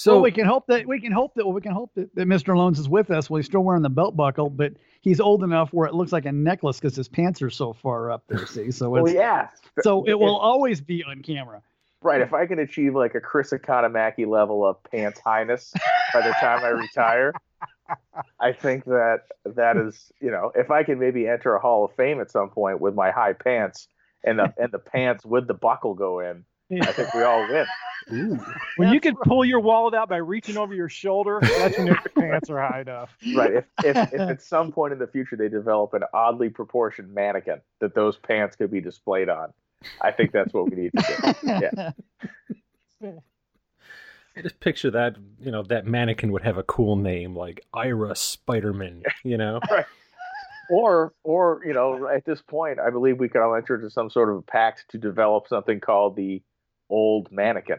So 0.00 0.14
well, 0.14 0.22
we 0.22 0.30
can 0.30 0.46
hope 0.46 0.66
that 0.68 0.86
we 0.86 0.98
can 1.00 1.12
hope 1.12 1.34
that 1.34 1.44
well, 1.44 1.52
we 1.52 1.60
can 1.60 1.72
hope 1.72 1.92
that, 1.94 2.14
that 2.14 2.26
Mr. 2.26 2.54
Lohnes 2.54 2.78
is 2.78 2.88
with 2.88 3.10
us. 3.10 3.28
Well, 3.28 3.36
he's 3.36 3.46
still 3.46 3.60
wearing 3.60 3.82
the 3.82 3.90
belt 3.90 4.16
buckle, 4.16 4.48
but 4.48 4.72
he's 5.02 5.20
old 5.20 5.42
enough 5.44 5.72
where 5.72 5.86
it 5.86 5.94
looks 5.94 6.10
like 6.12 6.24
a 6.24 6.32
necklace 6.32 6.80
because 6.80 6.96
his 6.96 7.08
pants 7.08 7.42
are 7.42 7.50
so 7.50 7.72
far 7.74 8.10
up 8.10 8.24
there. 8.28 8.46
See, 8.46 8.70
so 8.70 8.88
Well, 8.88 9.08
yeah. 9.08 9.48
so 9.82 10.04
it 10.04 10.14
will 10.18 10.36
If- 10.36 10.42
always 10.42 10.80
be 10.80 11.04
on 11.04 11.20
camera. 11.22 11.60
right. 12.02 12.22
If 12.22 12.32
I 12.32 12.46
can 12.46 12.58
achieve 12.58 12.94
like 12.94 13.14
a 13.14 13.20
Chris 13.20 13.50
Economaki 13.50 14.26
level 14.26 14.64
of 14.66 14.82
pants 14.84 15.20
highness 15.20 15.72
by 16.14 16.22
the 16.22 16.32
time 16.40 16.64
I 16.64 16.68
retire, 16.68 17.34
I 18.40 18.52
think 18.52 18.84
that 18.86 19.24
that 19.44 19.76
is 19.76 20.10
you 20.20 20.30
know 20.30 20.50
if 20.54 20.70
I 20.70 20.82
can 20.82 20.98
maybe 20.98 21.28
enter 21.28 21.54
a 21.54 21.60
Hall 21.60 21.84
of 21.84 21.92
Fame 21.94 22.20
at 22.20 22.30
some 22.30 22.48
point 22.48 22.80
with 22.80 22.94
my 22.94 23.10
high 23.10 23.34
pants 23.34 23.86
and 24.24 24.38
the 24.38 24.54
and 24.56 24.72
the 24.72 24.78
pants 24.78 25.26
with 25.26 25.46
the 25.46 25.54
buckle 25.54 25.92
go 25.94 26.20
in, 26.20 26.44
I 26.72 26.92
think 26.92 27.12
we 27.14 27.22
all 27.22 27.46
win. 27.48 27.66
ooh, 28.12 28.38
When 28.76 28.92
you 28.92 29.00
can 29.00 29.16
pull 29.16 29.44
your 29.44 29.60
wallet 29.60 29.94
out 29.94 30.08
by 30.08 30.16
reaching 30.18 30.56
over 30.56 30.74
your 30.74 30.88
shoulder, 30.88 31.38
that's 31.42 31.76
when 31.76 31.86
your 31.88 31.98
pants 32.18 32.48
are 32.50 32.60
high 32.60 32.80
enough. 32.82 33.10
Right. 33.34 33.54
If, 33.54 33.64
if 33.84 33.96
if 34.12 34.20
at 34.20 34.42
some 34.42 34.72
point 34.72 34.92
in 34.92 34.98
the 34.98 35.06
future 35.06 35.36
they 35.36 35.48
develop 35.48 35.94
an 35.94 36.02
oddly 36.12 36.48
proportioned 36.48 37.12
mannequin 37.12 37.60
that 37.80 37.94
those 37.94 38.16
pants 38.16 38.56
could 38.56 38.70
be 38.70 38.80
displayed 38.80 39.28
on, 39.28 39.52
I 40.00 40.12
think 40.12 40.32
that's 40.32 40.52
what 40.52 40.70
we 40.70 40.76
need 40.76 40.92
to 40.96 41.34
do. 41.42 41.92
Yeah. 43.02 43.10
I 44.36 44.42
just 44.42 44.60
picture 44.60 44.90
that 44.92 45.16
you 45.40 45.50
know 45.50 45.62
that 45.64 45.86
mannequin 45.86 46.32
would 46.32 46.42
have 46.42 46.56
a 46.56 46.62
cool 46.62 46.96
name 46.96 47.36
like 47.36 47.64
Ira 47.74 48.12
Spiderman. 48.12 49.02
You 49.24 49.36
know, 49.38 49.60
right. 49.70 49.86
Or 50.70 51.12
or 51.24 51.62
you 51.66 51.72
know 51.72 52.06
at 52.06 52.24
this 52.24 52.40
point 52.40 52.78
I 52.78 52.90
believe 52.90 53.18
we 53.18 53.28
could 53.28 53.42
all 53.42 53.54
enter 53.56 53.74
into 53.74 53.90
some 53.90 54.08
sort 54.08 54.30
of 54.30 54.36
a 54.36 54.42
pact 54.42 54.84
to 54.90 54.98
develop 54.98 55.48
something 55.48 55.80
called 55.80 56.14
the 56.14 56.42
old 56.90 57.30
mannequin, 57.32 57.78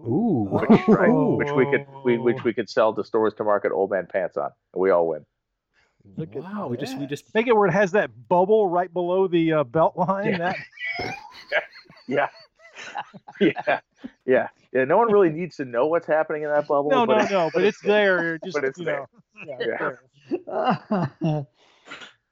ooh, 0.00 0.48
which, 0.50 0.88
right, 0.88 1.08
ooh. 1.08 1.36
which 1.36 1.50
we 1.52 1.70
could 1.70 1.86
we, 2.04 2.18
which 2.18 2.42
we 2.44 2.52
could 2.52 2.68
sell 2.68 2.92
to 2.94 3.04
stores 3.04 3.34
to 3.34 3.44
market 3.44 3.70
old 3.72 3.90
man 3.90 4.06
pants 4.10 4.36
on, 4.36 4.50
and 4.74 4.80
we 4.80 4.90
all 4.90 5.06
win. 5.06 5.24
Look 6.16 6.34
at 6.36 6.42
wow, 6.42 6.68
we 6.68 6.76
just 6.76 6.96
we 6.98 7.06
just 7.06 7.34
Make 7.34 7.46
it 7.48 7.56
where 7.56 7.66
it 7.68 7.72
has 7.72 7.92
that 7.92 8.10
bubble 8.28 8.68
right 8.68 8.92
below 8.92 9.26
the 9.28 9.52
uh, 9.54 9.64
belt 9.64 9.96
line. 9.96 10.26
Yeah. 10.32 10.38
That 10.38 10.56
Yeah. 12.08 12.28
yeah. 13.40 13.80
Yeah. 14.24 14.48
Yeah. 14.72 14.84
No 14.84 14.96
one 14.98 15.10
really 15.12 15.30
needs 15.30 15.56
to 15.56 15.64
know 15.64 15.86
what's 15.86 16.06
happening 16.06 16.42
in 16.42 16.50
that 16.50 16.68
bubble. 16.68 16.90
no, 16.90 17.04
but 17.06 17.18
no, 17.18 17.24
it- 17.24 17.30
no, 17.32 17.50
but 17.52 17.64
it's 17.64 17.80
there. 17.80 18.38
Just 18.44 18.54
but 18.54 18.64
it's 18.64 18.78
you 18.78 18.84
there. 18.84 19.06
know, 19.44 19.56
yeah, 19.60 19.90
Yeah. 21.26 21.42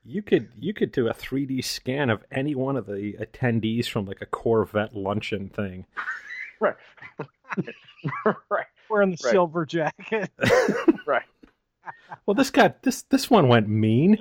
there. 0.05 0.13
you 0.13 0.23
could 0.23 0.49
you 0.59 0.75
could 0.75 0.93
do 0.93 1.09
a 1.09 1.15
3D 1.15 1.65
scan 1.65 2.11
of 2.11 2.23
any 2.31 2.55
one 2.55 2.77
of 2.77 2.87
the 2.87 3.15
attendees 3.21 3.87
from 3.87 4.07
like 4.07 4.21
a 4.21 4.27
Corvette 4.27 4.95
luncheon 4.95 5.49
thing. 5.49 5.87
right. 6.61 6.77
right. 8.51 8.67
wearing 8.91 9.11
the 9.11 9.19
Right. 9.25 9.33
silver 9.33 9.65
jacket. 9.67 10.31
Right. 11.07 11.23
Well, 12.25 12.35
this 12.35 12.51
got 12.51 12.83
this 12.83 13.03
this 13.03 13.29
one 13.31 13.49
went 13.49 13.69
mean. 13.69 14.17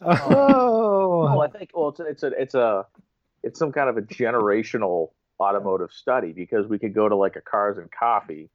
Uh, 0.00 0.18
Well, 0.28 1.28
oh, 1.28 1.40
I 1.40 1.46
think 1.48 1.70
well, 1.72 1.90
it's 1.90 2.00
it's 2.00 2.22
a 2.24 2.26
it's 2.40 2.54
a 2.54 2.86
it's 3.44 3.58
some 3.58 3.70
kind 3.70 3.88
of 3.88 3.96
a 3.96 4.02
generational 4.02 5.10
automotive 5.38 5.92
study 5.92 6.32
because 6.32 6.66
we 6.66 6.78
could 6.78 6.92
go 6.94 7.08
to 7.08 7.14
like 7.14 7.36
a 7.36 7.40
Cars 7.40 7.78
and 7.78 7.88
Coffee 7.92 8.50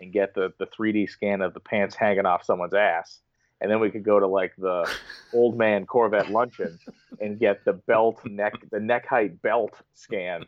and 0.00 0.12
get 0.12 0.34
the 0.34 0.52
the 0.60 0.66
3D 0.66 1.08
scan 1.10 1.40
of 1.42 1.54
the 1.54 1.60
pants 1.60 1.96
hanging 1.96 2.24
off 2.26 2.44
someone's 2.44 2.74
ass, 2.74 3.18
and 3.64 3.70
then 3.72 3.80
we 3.80 3.90
could 3.90 4.04
go 4.04 4.20
to 4.20 4.26
like 4.26 4.52
the 4.58 4.86
old 5.32 5.56
man 5.56 5.86
Corvette 5.86 6.30
luncheon 6.30 6.78
and 7.18 7.38
get 7.40 7.64
the 7.64 7.72
belt 7.72 8.20
neck 8.26 8.52
the 8.70 8.78
neck 8.78 9.06
height 9.06 9.40
belt 9.40 9.72
scan 9.94 10.44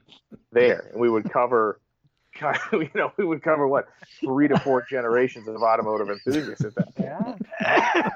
there, 0.52 0.90
and 0.92 1.00
we 1.00 1.08
would 1.10 1.28
cover. 1.32 1.80
You 2.70 2.90
know, 2.94 3.10
we 3.16 3.24
would 3.24 3.42
cover 3.42 3.66
what 3.66 3.86
three 4.20 4.46
to 4.46 4.58
four 4.60 4.84
generations 4.90 5.48
of 5.48 5.56
automotive 5.62 6.10
enthusiasts 6.10 6.66
at 6.66 6.74
that 6.74 6.94
point. 6.94 7.40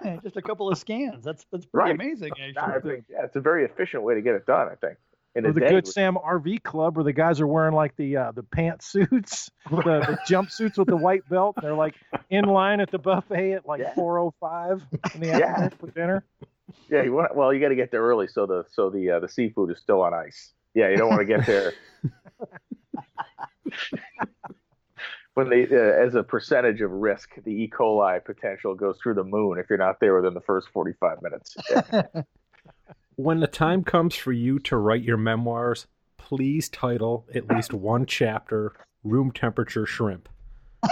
yeah. 0.05 0.19
Just 0.23 0.37
a 0.37 0.43
couple 0.43 0.69
of 0.71 0.77
scans. 0.77 1.25
That's 1.25 1.47
that's 1.51 1.65
pretty 1.65 1.93
Right. 1.93 1.95
amazing. 1.95 2.33
I 2.39 2.53
Actually. 2.75 2.91
think 2.97 3.05
yeah, 3.09 3.25
it's 3.25 3.37
a 3.37 3.41
very 3.41 3.65
efficient 3.65 4.03
way 4.03 4.15
to 4.17 4.21
get 4.21 4.35
it 4.35 4.45
done. 4.45 4.69
I 4.69 4.75
think. 4.75 4.99
In 5.37 5.47
Or 5.47 5.51
a 5.51 5.53
the 5.53 5.61
Good 5.61 5.87
Sam 5.87 6.17
RV 6.17 6.65
Club, 6.65 6.97
where 6.97 7.05
the 7.05 7.13
guys 7.13 7.41
are 7.41 7.47
wearing 7.47 7.73
like 7.75 7.95
the 7.97 8.17
uh, 8.17 8.33
the 8.33 8.43
pantsuits, 8.43 9.49
the, 9.71 9.77
the 9.77 10.19
jumpsuits 10.29 10.77
with 10.77 10.89
the 10.89 10.97
white 10.97 11.29
belt. 11.29 11.55
They're 11.63 11.75
like 11.75 11.95
in 12.31 12.47
line 12.47 12.81
at 12.81 12.91
the 12.91 12.99
buffet 12.99 13.53
at 13.53 13.65
like 13.67 13.81
Yeah. 13.81 13.95
4:05 13.95 14.83
in 15.15 15.21
the 15.21 15.27
Yeah. 15.39 15.47
afternoon 15.47 15.71
for 15.79 15.91
dinner. 15.93 16.25
Yeah, 16.89 17.03
you 17.03 17.13
want 17.13 17.37
well, 17.37 17.53
you 17.55 17.61
got 17.61 17.69
to 17.69 17.77
get 17.77 17.93
there 17.93 18.03
early 18.03 18.27
so 18.27 18.47
the 18.47 18.65
so 18.73 18.91
the 18.91 19.09
uh, 19.11 19.21
the 19.21 19.29
seafood 19.29 19.71
is 19.71 19.79
still 19.79 20.03
on 20.03 20.13
ice. 20.13 20.53
Yeah, 20.75 20.89
you 20.89 20.97
don't 20.97 21.09
want 21.11 21.21
to 21.21 21.27
get 21.27 21.47
there 21.47 21.73
when 25.35 25.49
they 25.49 25.65
uh, 25.65 26.05
as 26.07 26.15
a 26.17 26.23
percentage 26.23 26.81
of 26.81 26.91
risk, 26.91 27.31
the 27.45 27.51
E. 27.51 27.71
coli 27.73 28.25
potential 28.25 28.75
goes 28.75 28.99
through 29.03 29.15
the 29.15 29.25
moon 29.25 29.59
if 29.59 29.67
you're 29.71 29.79
not 29.79 30.01
there 30.01 30.15
within 30.17 30.35
the 30.35 30.41
first 30.41 30.69
45 30.73 31.23
minutes. 31.23 31.57
Yeah. 31.71 32.03
When 33.23 33.41
the 33.41 33.47
time 33.47 33.85
comes 33.85 34.15
for 34.15 34.33
you 34.33 34.59
to 34.61 34.77
write 34.77 35.03
your 35.03 35.17
memoirs, 35.17 35.87
please 36.17 36.69
title 36.69 37.27
at 37.35 37.49
least 37.49 37.73
one 37.75 38.07
chapter 38.07 38.73
"Room 39.05 39.31
Temperature 39.31 39.87
Shrimp." 39.87 40.29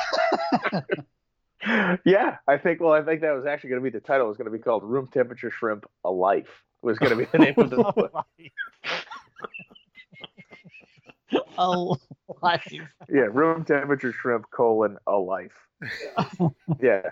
yeah, 2.05 2.37
I 2.47 2.59
think 2.59 2.81
well, 2.81 2.93
I 2.93 3.03
think 3.03 3.23
that 3.23 3.35
was 3.35 3.47
actually 3.47 3.71
going 3.71 3.83
to 3.83 3.91
be 3.91 3.91
the 3.91 4.01
title 4.01 4.29
was 4.29 4.37
going 4.37 4.51
to 4.51 4.57
be 4.57 4.63
called 4.63 4.85
"Room 4.85 5.09
Temperature 5.13 5.51
Shrimp: 5.51 5.87
A 6.05 6.11
Life." 6.11 6.63
Was 6.81 6.97
going 6.99 7.11
to 7.11 7.17
be 7.17 7.25
the 7.25 7.39
name 7.39 7.55
of 7.57 7.71
the 7.71 7.77
book. 7.97 8.25
a 11.59 11.71
life. 12.41 12.73
Yeah, 13.09 13.27
room 13.33 13.65
temperature 13.65 14.13
shrimp 14.13 14.49
colon 14.53 14.97
a 15.09 15.17
life. 15.17 15.67
Yeah, 16.81 17.03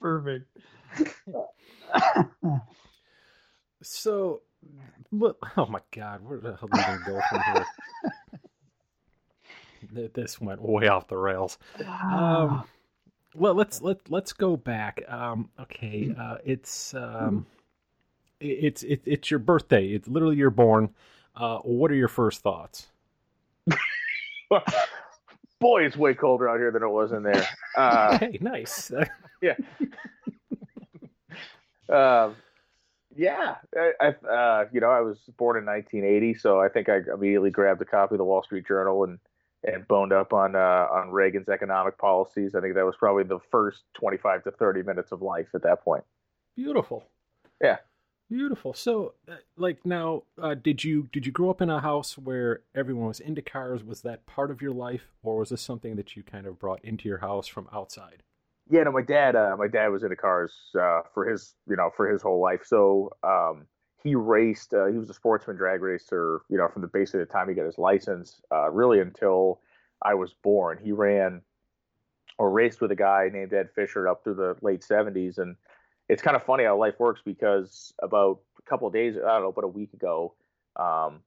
Perfect. 0.00 0.48
So, 3.82 4.42
look, 5.10 5.44
oh 5.56 5.66
my 5.66 5.80
God, 5.94 6.24
where 6.24 6.38
the 6.38 6.56
hell 6.56 6.68
did 6.72 6.78
we 6.78 6.94
even 6.94 7.02
go 7.06 7.20
from 7.28 7.40
here? 7.54 7.66
This 10.14 10.40
went 10.40 10.62
way 10.62 10.86
off 10.86 11.08
the 11.08 11.16
rails. 11.16 11.58
Um, 11.84 12.62
well, 13.34 13.52
let's 13.52 13.82
let 13.82 14.10
let's 14.10 14.32
go 14.32 14.56
back. 14.56 15.02
Um, 15.08 15.50
okay, 15.58 16.14
uh, 16.16 16.36
it's 16.44 16.94
um, 16.94 17.46
it's 18.40 18.84
it, 18.84 19.02
it's 19.04 19.30
your 19.30 19.40
birthday. 19.40 19.88
It's 19.88 20.06
literally 20.06 20.36
you're 20.36 20.50
born. 20.50 20.94
Uh, 21.34 21.58
what 21.58 21.90
are 21.90 21.96
your 21.96 22.08
first 22.08 22.42
thoughts? 22.42 22.86
boy, 25.58 25.84
it's 25.84 25.96
way 25.96 26.14
colder 26.14 26.48
out 26.48 26.58
here 26.58 26.70
than 26.70 26.84
it 26.84 26.88
was 26.88 27.12
in 27.12 27.24
there. 27.24 27.46
Uh, 27.76 28.18
hey, 28.18 28.38
nice. 28.40 28.92
Yeah. 29.42 29.56
Um, 31.88 32.36
yeah, 33.16 33.56
I, 33.76 33.92
I 34.00 34.26
uh, 34.26 34.64
you 34.72 34.80
know, 34.80 34.90
I 34.90 35.00
was 35.00 35.18
born 35.36 35.56
in 35.56 35.66
1980, 35.66 36.34
so 36.34 36.60
I 36.60 36.68
think 36.68 36.88
I 36.88 37.00
immediately 37.12 37.50
grabbed 37.50 37.82
a 37.82 37.84
copy 37.84 38.14
of 38.14 38.18
the 38.18 38.24
Wall 38.24 38.42
Street 38.42 38.66
Journal 38.66 39.04
and 39.04 39.18
and 39.64 39.86
boned 39.86 40.12
up 40.12 40.32
on 40.32 40.56
uh, 40.56 40.86
on 40.90 41.10
Reagan's 41.10 41.48
economic 41.48 41.98
policies. 41.98 42.54
I 42.54 42.60
think 42.60 42.74
that 42.74 42.84
was 42.84 42.96
probably 42.96 43.24
the 43.24 43.38
first 43.50 43.82
25 43.94 44.44
to 44.44 44.50
30 44.50 44.82
minutes 44.82 45.12
of 45.12 45.22
life 45.22 45.48
at 45.54 45.62
that 45.62 45.84
point. 45.84 46.04
Beautiful. 46.56 47.04
Yeah. 47.62 47.78
Beautiful. 48.28 48.72
So, 48.72 49.12
uh, 49.28 49.34
like 49.56 49.84
now, 49.84 50.22
uh, 50.40 50.54
did 50.54 50.82
you 50.82 51.08
did 51.12 51.26
you 51.26 51.32
grow 51.32 51.50
up 51.50 51.60
in 51.60 51.68
a 51.68 51.80
house 51.80 52.16
where 52.16 52.62
everyone 52.74 53.08
was 53.08 53.20
into 53.20 53.42
cars? 53.42 53.84
Was 53.84 54.00
that 54.02 54.24
part 54.24 54.50
of 54.50 54.62
your 54.62 54.72
life, 54.72 55.10
or 55.22 55.36
was 55.38 55.50
this 55.50 55.60
something 55.60 55.96
that 55.96 56.16
you 56.16 56.22
kind 56.22 56.46
of 56.46 56.58
brought 56.58 56.82
into 56.82 57.08
your 57.08 57.18
house 57.18 57.46
from 57.46 57.68
outside? 57.72 58.22
Yeah, 58.70 58.84
no, 58.84 58.92
my 58.92 59.02
dad, 59.02 59.36
uh, 59.36 59.56
my 59.58 59.68
dad 59.68 59.88
was 59.88 60.02
into 60.02 60.16
cars 60.16 60.54
uh, 60.80 61.02
for 61.12 61.28
his, 61.28 61.54
you 61.68 61.76
know, 61.76 61.90
for 61.96 62.08
his 62.08 62.22
whole 62.22 62.40
life. 62.40 62.62
So 62.64 63.10
um, 63.22 63.66
he 64.02 64.14
raced. 64.14 64.72
Uh, 64.74 64.86
he 64.86 64.98
was 64.98 65.10
a 65.10 65.14
sportsman 65.14 65.56
drag 65.56 65.80
racer, 65.82 66.42
you 66.48 66.58
know, 66.58 66.68
from 66.68 66.82
the 66.82 66.88
basically 66.88 67.20
the 67.20 67.26
time 67.26 67.48
he 67.48 67.54
got 67.54 67.66
his 67.66 67.78
license, 67.78 68.40
uh, 68.52 68.70
really 68.70 69.00
until 69.00 69.60
I 70.02 70.14
was 70.14 70.34
born. 70.42 70.78
He 70.82 70.92
ran 70.92 71.42
or 72.38 72.50
raced 72.50 72.80
with 72.80 72.90
a 72.90 72.96
guy 72.96 73.28
named 73.32 73.52
Ed 73.52 73.70
Fisher 73.74 74.08
up 74.08 74.24
through 74.24 74.34
the 74.34 74.56
late 74.62 74.80
'70s, 74.82 75.38
and 75.38 75.56
it's 76.08 76.22
kind 76.22 76.36
of 76.36 76.42
funny 76.42 76.64
how 76.64 76.76
life 76.78 76.98
works 76.98 77.20
because 77.24 77.92
about 78.02 78.40
a 78.58 78.68
couple 78.68 78.86
of 78.86 78.94
days, 78.94 79.16
I 79.16 79.20
don't 79.20 79.42
know, 79.42 79.48
about 79.48 79.64
a 79.64 79.68
week 79.68 79.92
ago, 79.92 80.34
um, 80.76 81.20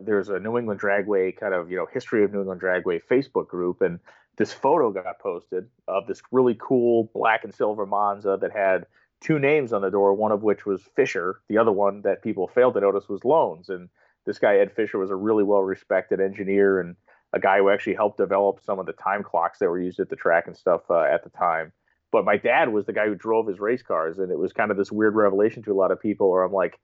there's 0.00 0.28
a 0.28 0.38
New 0.38 0.58
England 0.58 0.80
Dragway 0.80 1.36
kind 1.36 1.54
of 1.54 1.70
you 1.70 1.76
know 1.76 1.86
history 1.92 2.24
of 2.24 2.32
New 2.32 2.40
England 2.40 2.60
Dragway 2.60 3.00
Facebook 3.10 3.48
group, 3.48 3.82
and 3.82 4.00
this 4.40 4.54
photo 4.54 4.90
got 4.90 5.18
posted 5.18 5.68
of 5.86 6.06
this 6.06 6.22
really 6.32 6.56
cool 6.58 7.10
black 7.12 7.44
and 7.44 7.54
silver 7.54 7.84
Monza 7.84 8.38
that 8.40 8.56
had 8.56 8.86
two 9.20 9.38
names 9.38 9.70
on 9.70 9.82
the 9.82 9.90
door, 9.90 10.14
one 10.14 10.32
of 10.32 10.42
which 10.42 10.64
was 10.64 10.80
Fisher, 10.96 11.42
the 11.50 11.58
other 11.58 11.70
one 11.70 12.00
that 12.00 12.22
people 12.22 12.48
failed 12.48 12.72
to 12.72 12.80
notice 12.80 13.06
was 13.06 13.20
Lohnes. 13.20 13.68
And 13.68 13.90
this 14.24 14.38
guy 14.38 14.56
Ed 14.56 14.72
Fisher 14.72 14.96
was 14.96 15.10
a 15.10 15.14
really 15.14 15.44
well 15.44 15.60
respected 15.60 16.22
engineer 16.22 16.80
and 16.80 16.96
a 17.34 17.38
guy 17.38 17.58
who 17.58 17.68
actually 17.68 17.96
helped 17.96 18.16
develop 18.16 18.62
some 18.64 18.78
of 18.78 18.86
the 18.86 18.94
time 18.94 19.22
clocks 19.22 19.58
that 19.58 19.68
were 19.68 19.78
used 19.78 20.00
at 20.00 20.08
the 20.08 20.16
track 20.16 20.46
and 20.46 20.56
stuff 20.56 20.90
uh, 20.90 21.02
at 21.02 21.22
the 21.22 21.28
time. 21.28 21.70
But 22.10 22.24
my 22.24 22.38
dad 22.38 22.70
was 22.70 22.86
the 22.86 22.94
guy 22.94 23.08
who 23.08 23.14
drove 23.14 23.46
his 23.46 23.60
race 23.60 23.82
cars, 23.82 24.20
and 24.20 24.32
it 24.32 24.38
was 24.38 24.54
kind 24.54 24.70
of 24.70 24.78
this 24.78 24.90
weird 24.90 25.16
revelation 25.16 25.62
to 25.64 25.72
a 25.72 25.74
lot 25.74 25.92
of 25.92 26.00
people. 26.00 26.30
Where 26.30 26.44
I'm 26.44 26.52
like, 26.52 26.80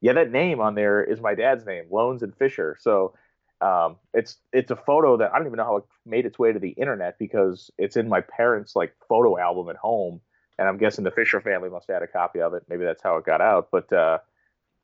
yeah, 0.00 0.12
that 0.12 0.30
name 0.30 0.60
on 0.60 0.76
there 0.76 1.02
is 1.02 1.20
my 1.20 1.34
dad's 1.34 1.66
name, 1.66 1.86
Lohnes 1.90 2.22
and 2.22 2.36
Fisher. 2.36 2.76
So 2.78 3.14
um, 3.60 3.96
it's 4.14 4.38
it's 4.52 4.70
a 4.70 4.76
photo 4.76 5.16
that 5.18 5.32
I 5.32 5.38
don't 5.38 5.46
even 5.46 5.58
know 5.58 5.64
how 5.64 5.76
it 5.76 5.84
made 6.06 6.26
its 6.26 6.38
way 6.38 6.52
to 6.52 6.58
the 6.58 6.70
internet 6.70 7.18
because 7.18 7.70
it's 7.78 7.96
in 7.96 8.08
my 8.08 8.20
parents' 8.20 8.74
like 8.74 8.94
photo 9.08 9.38
album 9.38 9.68
at 9.68 9.76
home, 9.76 10.20
and 10.58 10.68
I'm 10.68 10.78
guessing 10.78 11.04
the 11.04 11.10
Fisher 11.10 11.40
family 11.40 11.68
must 11.68 11.86
have 11.88 11.96
had 11.96 12.02
a 12.02 12.06
copy 12.06 12.40
of 12.40 12.54
it. 12.54 12.64
Maybe 12.68 12.84
that's 12.84 13.02
how 13.02 13.16
it 13.16 13.26
got 13.26 13.40
out. 13.40 13.68
But 13.70 13.92
uh, 13.92 14.18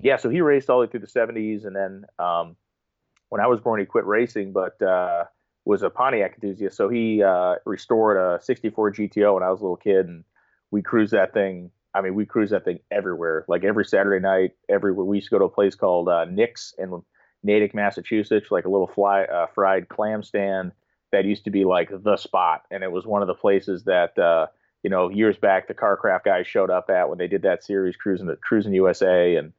yeah, 0.00 0.16
so 0.16 0.28
he 0.28 0.40
raced 0.40 0.68
all 0.68 0.80
the 0.80 0.86
way 0.86 0.90
through 0.90 1.00
the 1.00 1.06
70s, 1.06 1.64
and 1.64 1.74
then 1.74 2.04
um, 2.18 2.56
when 3.30 3.40
I 3.40 3.46
was 3.46 3.60
born, 3.60 3.80
he 3.80 3.86
quit 3.86 4.04
racing, 4.04 4.52
but 4.52 4.80
uh, 4.82 5.24
was 5.64 5.82
a 5.82 5.90
Pontiac 5.90 6.34
enthusiast. 6.34 6.76
So 6.76 6.88
he 6.88 7.22
uh, 7.22 7.56
restored 7.64 8.16
a 8.16 8.42
64 8.42 8.92
GTO 8.92 9.34
when 9.34 9.42
I 9.42 9.50
was 9.50 9.60
a 9.60 9.64
little 9.64 9.76
kid, 9.76 10.06
and 10.06 10.24
we 10.70 10.82
cruised 10.82 11.12
that 11.12 11.32
thing. 11.32 11.70
I 11.94 12.02
mean, 12.02 12.14
we 12.14 12.26
cruised 12.26 12.52
that 12.52 12.64
thing 12.64 12.80
everywhere. 12.90 13.46
Like 13.48 13.64
every 13.64 13.86
Saturday 13.86 14.22
night, 14.22 14.52
everywhere. 14.68 15.06
We 15.06 15.16
used 15.16 15.28
to 15.28 15.30
go 15.30 15.38
to 15.38 15.46
a 15.46 15.50
place 15.50 15.74
called 15.74 16.10
uh, 16.10 16.26
Nick's 16.26 16.74
in 16.78 17.02
Natick, 17.46 17.74
Massachusetts, 17.74 18.50
like 18.50 18.64
a 18.64 18.68
little 18.68 18.86
fly 18.86 19.22
uh, 19.22 19.46
fried 19.54 19.88
clam 19.88 20.22
stand 20.22 20.72
that 21.12 21.24
used 21.24 21.44
to 21.44 21.50
be 21.50 21.64
like 21.64 21.90
the 22.02 22.16
spot, 22.16 22.64
and 22.70 22.82
it 22.82 22.92
was 22.92 23.06
one 23.06 23.22
of 23.22 23.28
the 23.28 23.34
places 23.34 23.84
that 23.84 24.18
uh, 24.18 24.46
you 24.82 24.90
know 24.90 25.08
years 25.08 25.36
back 25.36 25.68
the 25.68 25.74
Car 25.74 25.96
Craft 25.96 26.24
guys 26.24 26.46
showed 26.46 26.70
up 26.70 26.90
at 26.90 27.08
when 27.08 27.18
they 27.18 27.28
did 27.28 27.42
that 27.42 27.64
series 27.64 27.96
cruising 27.96 28.26
the 28.26 28.36
cruising 28.36 28.74
USA, 28.74 29.36
and 29.36 29.52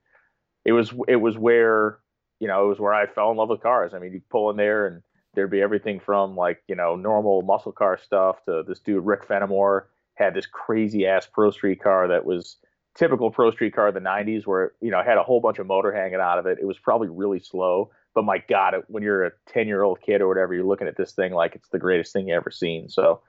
it 0.65 0.73
was 0.73 0.93
it 1.07 1.15
was 1.15 1.37
where 1.37 1.99
you 2.39 2.47
know 2.47 2.65
it 2.65 2.67
was 2.67 2.79
where 2.79 2.93
I 2.93 3.07
fell 3.07 3.31
in 3.31 3.37
love 3.37 3.49
with 3.49 3.61
cars. 3.61 3.93
I 3.93 3.99
mean, 3.99 4.13
you 4.13 4.21
pull 4.29 4.49
in 4.51 4.57
there 4.57 4.85
and 4.85 5.01
there'd 5.33 5.51
be 5.51 5.61
everything 5.61 5.99
from 5.99 6.35
like 6.35 6.61
you 6.67 6.75
know 6.75 6.95
normal 6.95 7.41
muscle 7.41 7.71
car 7.71 7.97
stuff 8.03 8.43
to 8.45 8.63
this 8.67 8.79
dude 8.79 9.05
Rick 9.05 9.25
Fenimore 9.25 9.89
had 10.15 10.33
this 10.33 10.47
crazy 10.47 11.05
ass 11.05 11.27
pro 11.31 11.51
street 11.51 11.81
car 11.81 12.07
that 12.07 12.25
was 12.25 12.57
typical 12.97 13.31
pro 13.31 13.51
street 13.51 13.75
car 13.75 13.87
of 13.87 13.93
the 13.93 13.99
90s 13.99 14.45
where 14.45 14.73
you 14.81 14.91
know 14.91 15.01
had 15.03 15.17
a 15.17 15.23
whole 15.23 15.39
bunch 15.39 15.59
of 15.59 15.67
motor 15.67 15.91
hanging 15.91 16.19
out 16.19 16.39
of 16.39 16.45
it. 16.45 16.57
It 16.59 16.65
was 16.65 16.77
probably 16.79 17.09
really 17.09 17.39
slow 17.39 17.91
but 18.17 18.23
my 18.23 18.43
god 18.49 18.73
it, 18.73 18.83
when 18.87 19.03
you're 19.03 19.25
a 19.25 19.31
10 19.53 19.67
year 19.67 19.83
old 19.83 20.01
kid 20.01 20.21
or 20.21 20.27
whatever 20.27 20.51
you're 20.55 20.65
looking 20.65 20.87
at 20.87 20.97
this 20.97 21.11
thing 21.11 21.33
like 21.33 21.53
it's 21.53 21.69
the 21.69 21.77
greatest 21.77 22.11
thing 22.11 22.29
you 22.29 22.33
ever 22.33 22.49
seen. 22.49 22.89
So 22.89 23.21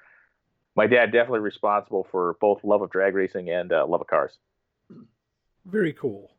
my 0.74 0.86
dad 0.86 1.12
definitely 1.12 1.40
responsible 1.40 2.06
for 2.10 2.38
both 2.40 2.64
love 2.64 2.80
of 2.80 2.90
drag 2.90 3.14
racing 3.14 3.50
and 3.50 3.70
uh, 3.70 3.84
love 3.86 4.00
of 4.00 4.06
cars. 4.06 4.38
Very 5.66 5.92
cool. 5.92 6.30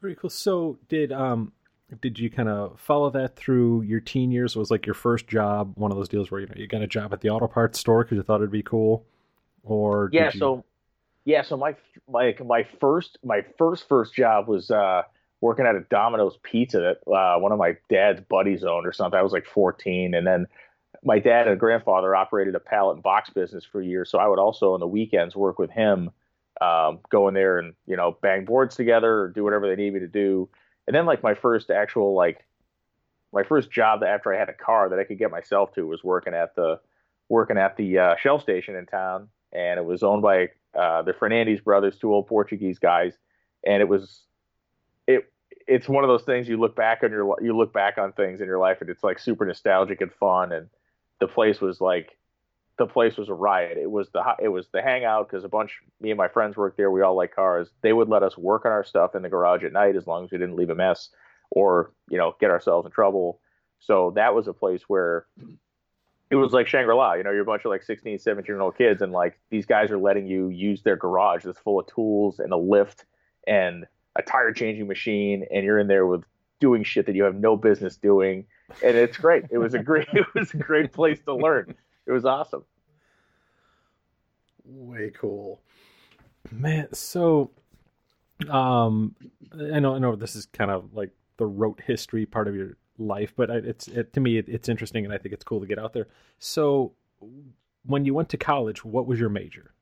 Very 0.00 0.14
cool. 0.14 0.30
So 0.30 0.78
did 0.88 1.12
um 1.12 1.52
did 2.00 2.18
you 2.18 2.30
kind 2.30 2.48
of 2.48 2.80
follow 2.80 3.10
that 3.10 3.36
through 3.36 3.82
your 3.82 4.00
teen 4.00 4.30
years? 4.30 4.56
Was 4.56 4.70
like 4.70 4.86
your 4.86 4.94
first 4.94 5.26
job 5.26 5.74
one 5.76 5.90
of 5.90 5.98
those 5.98 6.08
deals 6.08 6.30
where 6.30 6.40
you 6.40 6.46
know 6.46 6.54
you 6.56 6.66
got 6.66 6.80
a 6.80 6.86
job 6.86 7.12
at 7.12 7.20
the 7.20 7.28
auto 7.28 7.48
parts 7.48 7.78
store 7.78 8.02
because 8.02 8.16
you 8.16 8.22
thought 8.22 8.36
it'd 8.36 8.50
be 8.50 8.62
cool, 8.62 9.04
or 9.62 10.08
yeah? 10.10 10.30
You... 10.32 10.38
So 10.38 10.64
yeah, 11.24 11.42
so 11.42 11.56
my 11.56 11.74
my 12.08 12.34
my 12.44 12.66
first 12.80 13.18
my 13.24 13.44
first 13.58 13.88
first 13.88 14.14
job 14.14 14.46
was 14.46 14.70
uh, 14.70 15.02
working 15.40 15.66
at 15.66 15.74
a 15.74 15.80
Domino's 15.80 16.38
Pizza 16.42 16.80
that 16.80 17.10
uh, 17.10 17.38
one 17.38 17.52
of 17.52 17.58
my 17.58 17.76
dad's 17.88 18.20
buddies 18.20 18.62
owned 18.64 18.86
or 18.86 18.92
something. 18.92 19.18
I 19.18 19.22
was 19.22 19.32
like 19.32 19.46
14, 19.46 20.14
and 20.14 20.26
then 20.26 20.46
my 21.02 21.18
dad 21.18 21.48
and 21.48 21.58
grandfather 21.58 22.14
operated 22.14 22.54
a 22.54 22.60
pallet 22.60 22.96
and 22.96 23.02
box 23.02 23.30
business 23.30 23.64
for 23.64 23.80
years, 23.80 24.10
so 24.10 24.18
I 24.18 24.28
would 24.28 24.38
also 24.38 24.74
on 24.74 24.80
the 24.80 24.86
weekends 24.86 25.34
work 25.34 25.58
with 25.58 25.70
him, 25.70 26.10
um, 26.60 27.00
go 27.10 27.28
in 27.28 27.34
there 27.34 27.58
and 27.58 27.74
you 27.86 27.96
know 27.96 28.18
bang 28.20 28.44
boards 28.44 28.76
together 28.76 29.20
or 29.22 29.28
do 29.28 29.44
whatever 29.44 29.66
they 29.66 29.82
need 29.82 29.94
me 29.94 30.00
to 30.00 30.08
do. 30.08 30.48
And 30.86 30.94
then 30.94 31.06
like 31.06 31.22
my 31.22 31.34
first 31.34 31.70
actual 31.70 32.14
like 32.14 32.44
my 33.32 33.44
first 33.44 33.70
job 33.70 34.02
after 34.02 34.34
I 34.34 34.38
had 34.38 34.50
a 34.50 34.54
car 34.54 34.90
that 34.90 34.98
I 34.98 35.04
could 35.04 35.18
get 35.18 35.30
myself 35.30 35.72
to 35.74 35.86
was 35.86 36.04
working 36.04 36.34
at 36.34 36.54
the 36.54 36.80
working 37.30 37.56
at 37.56 37.78
the 37.78 37.98
uh, 37.98 38.16
Shell 38.16 38.40
station 38.40 38.76
in 38.76 38.84
town, 38.84 39.28
and 39.52 39.80
it 39.80 39.84
was 39.86 40.02
owned 40.02 40.20
by 40.20 40.50
uh, 40.78 41.02
the 41.02 41.12
Fernandes 41.12 41.62
brothers, 41.62 41.96
two 41.98 42.12
old 42.12 42.26
Portuguese 42.26 42.78
guys, 42.78 43.14
and 43.64 43.80
it 43.80 43.88
was 43.88 44.22
it 45.06 45.30
it's 45.66 45.88
one 45.88 46.04
of 46.04 46.08
those 46.08 46.22
things 46.22 46.48
you 46.48 46.58
look 46.58 46.76
back 46.76 47.02
on 47.02 47.10
your 47.10 47.36
you 47.42 47.56
look 47.56 47.72
back 47.72 47.98
on 47.98 48.12
things 48.12 48.40
in 48.40 48.46
your 48.46 48.58
life 48.58 48.78
and 48.80 48.90
it's 48.90 49.04
like 49.04 49.18
super 49.18 49.44
nostalgic 49.44 50.00
and 50.00 50.12
fun. 50.12 50.52
And 50.52 50.68
the 51.20 51.28
place 51.28 51.60
was 51.60 51.80
like 51.80 52.16
the 52.76 52.86
place 52.86 53.16
was 53.16 53.28
a 53.28 53.34
riot. 53.34 53.78
It 53.78 53.90
was 53.90 54.08
the 54.10 54.22
it 54.42 54.48
was 54.48 54.66
the 54.72 54.82
hangout 54.82 55.28
because 55.28 55.44
a 55.44 55.48
bunch 55.48 55.80
me 56.00 56.10
and 56.10 56.18
my 56.18 56.28
friends 56.28 56.56
worked 56.56 56.76
there. 56.76 56.90
We 56.90 57.02
all 57.02 57.16
like 57.16 57.34
cars. 57.34 57.68
They 57.82 57.92
would 57.92 58.08
let 58.08 58.22
us 58.22 58.36
work 58.36 58.64
on 58.64 58.72
our 58.72 58.84
stuff 58.84 59.14
in 59.14 59.22
the 59.22 59.28
garage 59.28 59.64
at 59.64 59.72
night 59.72 59.96
as 59.96 60.06
long 60.06 60.24
as 60.24 60.30
we 60.30 60.38
didn't 60.38 60.56
leave 60.56 60.70
a 60.70 60.74
mess 60.74 61.10
or 61.50 61.92
you 62.10 62.18
know 62.18 62.34
get 62.40 62.50
ourselves 62.50 62.86
in 62.86 62.92
trouble. 62.92 63.40
So 63.80 64.12
that 64.16 64.34
was 64.34 64.48
a 64.48 64.52
place 64.52 64.82
where 64.88 65.26
it 66.34 66.42
was 66.42 66.52
like 66.52 66.66
Shangri-La, 66.66 67.14
you 67.14 67.22
know, 67.22 67.30
you're 67.30 67.42
a 67.42 67.46
bunch 67.46 67.64
of 67.64 67.70
like 67.70 67.82
16, 67.82 68.18
17 68.18 68.46
year 68.46 68.60
old 68.60 68.76
kids 68.76 69.02
and 69.02 69.12
like 69.12 69.38
these 69.50 69.66
guys 69.66 69.90
are 69.90 69.98
letting 69.98 70.26
you 70.26 70.48
use 70.48 70.82
their 70.82 70.96
garage 70.96 71.44
that's 71.44 71.60
full 71.60 71.78
of 71.78 71.86
tools 71.86 72.40
and 72.40 72.52
a 72.52 72.56
lift 72.56 73.04
and 73.46 73.86
a 74.16 74.22
tire 74.22 74.52
changing 74.52 74.88
machine 74.88 75.46
and 75.52 75.64
you're 75.64 75.78
in 75.78 75.86
there 75.86 76.06
with 76.06 76.24
doing 76.60 76.82
shit 76.82 77.06
that 77.06 77.14
you 77.14 77.22
have 77.22 77.36
no 77.36 77.56
business 77.56 77.96
doing. 77.96 78.46
And 78.82 78.96
it's 78.96 79.16
great. 79.16 79.44
It 79.50 79.58
was 79.58 79.74
a 79.74 79.78
great 79.78 80.08
it 80.12 80.26
was 80.34 80.52
a 80.52 80.56
great 80.56 80.92
place 80.92 81.20
to 81.26 81.34
learn. 81.34 81.74
It 82.06 82.12
was 82.12 82.24
awesome. 82.24 82.64
Way 84.64 85.12
cool. 85.16 85.60
Man, 86.50 86.92
so 86.92 87.52
um 88.48 89.14
I 89.52 89.78
know 89.78 89.94
I 89.94 89.98
know 89.98 90.16
this 90.16 90.34
is 90.34 90.46
kind 90.46 90.70
of 90.70 90.94
like 90.94 91.10
the 91.36 91.46
rote 91.46 91.80
history 91.80 92.26
part 92.26 92.48
of 92.48 92.56
your 92.56 92.76
life, 92.98 93.32
but 93.36 93.50
it's 93.50 93.88
it, 93.88 94.12
to 94.12 94.20
me 94.20 94.38
it, 94.38 94.48
it's 94.48 94.68
interesting, 94.68 95.04
and 95.04 95.12
I 95.12 95.18
think 95.18 95.32
it's 95.32 95.44
cool 95.44 95.60
to 95.60 95.66
get 95.66 95.78
out 95.78 95.92
there. 95.92 96.08
So, 96.38 96.92
when 97.84 98.04
you 98.04 98.14
went 98.14 98.28
to 98.30 98.36
college, 98.36 98.84
what 98.84 99.06
was 99.06 99.18
your 99.18 99.28
major? 99.28 99.72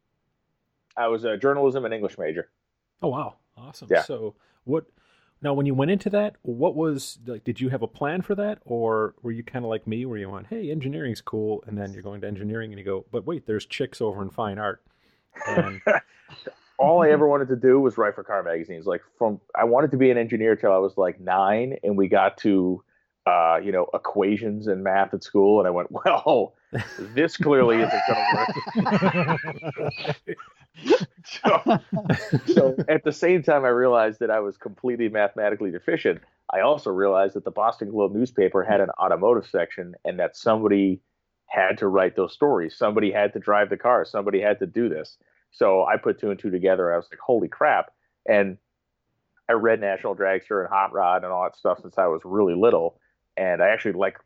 I 0.96 1.08
was 1.08 1.24
a 1.24 1.36
journalism 1.36 1.84
and 1.84 1.94
English 1.94 2.18
major. 2.18 2.50
Oh 3.02 3.08
wow, 3.08 3.36
awesome! 3.56 3.88
Yeah. 3.90 4.02
So, 4.02 4.34
what 4.64 4.84
now? 5.40 5.54
When 5.54 5.66
you 5.66 5.74
went 5.74 5.90
into 5.90 6.10
that, 6.10 6.36
what 6.42 6.74
was 6.74 7.18
like? 7.26 7.44
Did 7.44 7.60
you 7.60 7.68
have 7.70 7.82
a 7.82 7.88
plan 7.88 8.22
for 8.22 8.34
that, 8.34 8.58
or 8.64 9.14
were 9.22 9.32
you 9.32 9.42
kind 9.42 9.64
of 9.64 9.68
like 9.68 9.86
me, 9.86 10.04
where 10.06 10.18
you 10.18 10.30
went, 10.30 10.48
"Hey, 10.48 10.70
engineering's 10.70 11.20
cool," 11.20 11.64
and 11.66 11.76
then 11.76 11.92
you're 11.92 12.02
going 12.02 12.20
to 12.22 12.26
engineering, 12.26 12.72
and 12.72 12.78
you 12.78 12.84
go, 12.84 13.04
"But 13.10 13.26
wait, 13.26 13.46
there's 13.46 13.66
chicks 13.66 14.00
over 14.00 14.22
in 14.22 14.30
fine 14.30 14.58
art." 14.58 14.82
And... 15.46 15.80
all 16.78 17.02
I 17.02 17.10
ever 17.10 17.28
wanted 17.28 17.48
to 17.48 17.56
do 17.56 17.78
was 17.78 17.96
write 17.96 18.14
for 18.14 18.24
car 18.24 18.42
magazines. 18.42 18.86
Like 18.86 19.02
from 19.16 19.40
I 19.54 19.64
wanted 19.64 19.92
to 19.92 19.96
be 19.96 20.10
an 20.10 20.18
engineer 20.18 20.56
till 20.56 20.72
I 20.72 20.78
was 20.78 20.96
like 20.96 21.20
nine, 21.20 21.76
and 21.82 21.96
we 21.96 22.08
got 22.08 22.38
to 22.38 22.82
uh, 23.26 23.58
you 23.62 23.70
know, 23.70 23.86
equations 23.94 24.66
and 24.66 24.82
math 24.82 25.14
at 25.14 25.22
school, 25.22 25.60
and 25.60 25.68
I 25.68 25.70
went, 25.70 25.88
well, 25.90 26.54
this 27.14 27.36
clearly 27.36 27.76
isn't 27.76 28.02
going 28.08 28.48
to 28.98 29.38
work. 30.26 30.36
so, 31.24 31.78
so 32.52 32.76
at 32.88 33.04
the 33.04 33.12
same 33.12 33.42
time, 33.42 33.64
I 33.64 33.68
realized 33.68 34.20
that 34.20 34.30
I 34.30 34.40
was 34.40 34.56
completely 34.56 35.08
mathematically 35.08 35.70
deficient. 35.70 36.20
I 36.52 36.60
also 36.60 36.90
realized 36.90 37.34
that 37.34 37.44
the 37.44 37.50
Boston 37.50 37.90
Globe 37.90 38.12
newspaper 38.12 38.62
had 38.64 38.80
an 38.80 38.90
automotive 39.00 39.46
section, 39.46 39.94
and 40.04 40.18
that 40.18 40.36
somebody 40.36 41.00
had 41.46 41.78
to 41.78 41.86
write 41.86 42.16
those 42.16 42.32
stories. 42.32 42.76
Somebody 42.76 43.12
had 43.12 43.32
to 43.34 43.38
drive 43.38 43.70
the 43.70 43.76
car. 43.76 44.04
Somebody 44.04 44.40
had 44.40 44.58
to 44.60 44.66
do 44.66 44.88
this. 44.88 45.18
So 45.52 45.84
I 45.84 45.96
put 45.96 46.18
two 46.18 46.30
and 46.30 46.40
two 46.40 46.50
together. 46.50 46.92
I 46.92 46.96
was 46.96 47.06
like, 47.10 47.20
holy 47.20 47.48
crap! 47.48 47.92
And 48.26 48.58
I 49.48 49.52
read 49.52 49.80
National 49.80 50.16
Dragster 50.16 50.60
and 50.60 50.70
Hot 50.70 50.92
Rod 50.92 51.24
and 51.24 51.32
all 51.32 51.44
that 51.44 51.56
stuff 51.56 51.78
since 51.82 51.98
I 51.98 52.06
was 52.06 52.22
really 52.24 52.54
little 52.54 52.98
and 53.36 53.62
I 53.62 53.68
actually 53.68 53.92
like 53.92 54.18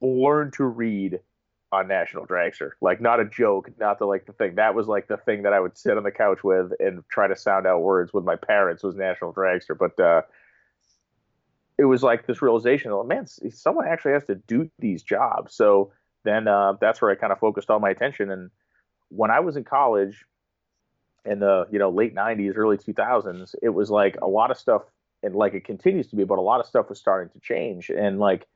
learned 0.00 0.52
to 0.54 0.64
read 0.64 1.20
on 1.72 1.88
National 1.88 2.26
Dragster. 2.26 2.70
Like 2.80 3.00
not 3.00 3.20
a 3.20 3.24
joke, 3.24 3.70
not 3.78 3.98
the 3.98 4.06
like 4.06 4.26
the 4.26 4.32
thing. 4.32 4.54
That 4.54 4.74
was 4.74 4.86
like 4.86 5.08
the 5.08 5.16
thing 5.16 5.42
that 5.42 5.52
I 5.52 5.60
would 5.60 5.76
sit 5.76 5.96
on 5.96 6.04
the 6.04 6.12
couch 6.12 6.44
with 6.44 6.72
and 6.78 7.02
try 7.08 7.26
to 7.26 7.36
sound 7.36 7.66
out 7.66 7.82
words 7.82 8.12
with 8.12 8.24
my 8.24 8.36
parents 8.36 8.82
was 8.82 8.94
National 8.94 9.32
Dragster. 9.32 9.76
But 9.76 9.98
uh, 10.02 10.22
it 11.76 11.84
was 11.84 12.02
like 12.02 12.26
this 12.26 12.40
realization, 12.40 12.92
oh 12.92 13.02
man, 13.02 13.26
someone 13.26 13.88
actually 13.88 14.12
has 14.12 14.24
to 14.24 14.36
do 14.36 14.70
these 14.78 15.02
jobs. 15.02 15.54
So 15.54 15.92
then 16.24 16.46
uh, 16.46 16.74
that's 16.80 17.02
where 17.02 17.10
I 17.10 17.16
kind 17.16 17.32
of 17.32 17.38
focused 17.38 17.70
all 17.70 17.80
my 17.80 17.90
attention. 17.90 18.30
And 18.30 18.50
when 19.08 19.30
I 19.30 19.40
was 19.40 19.56
in 19.56 19.64
college 19.64 20.24
in 21.24 21.40
the 21.40 21.66
you 21.70 21.78
know 21.78 21.90
late 21.90 22.14
'90s, 22.14 22.56
early 22.56 22.78
2000s, 22.78 23.54
it 23.62 23.70
was 23.70 23.90
like 23.90 24.16
a 24.22 24.28
lot 24.28 24.50
of 24.50 24.58
stuff 24.58 24.82
and 25.24 25.34
like 25.34 25.54
it 25.54 25.64
continues 25.64 26.08
to 26.08 26.16
be, 26.16 26.24
but 26.24 26.38
a 26.38 26.42
lot 26.42 26.60
of 26.60 26.66
stuff 26.66 26.88
was 26.88 26.98
starting 26.98 27.30
to 27.30 27.40
change. 27.40 27.90
And 27.90 28.18
like, 28.18 28.46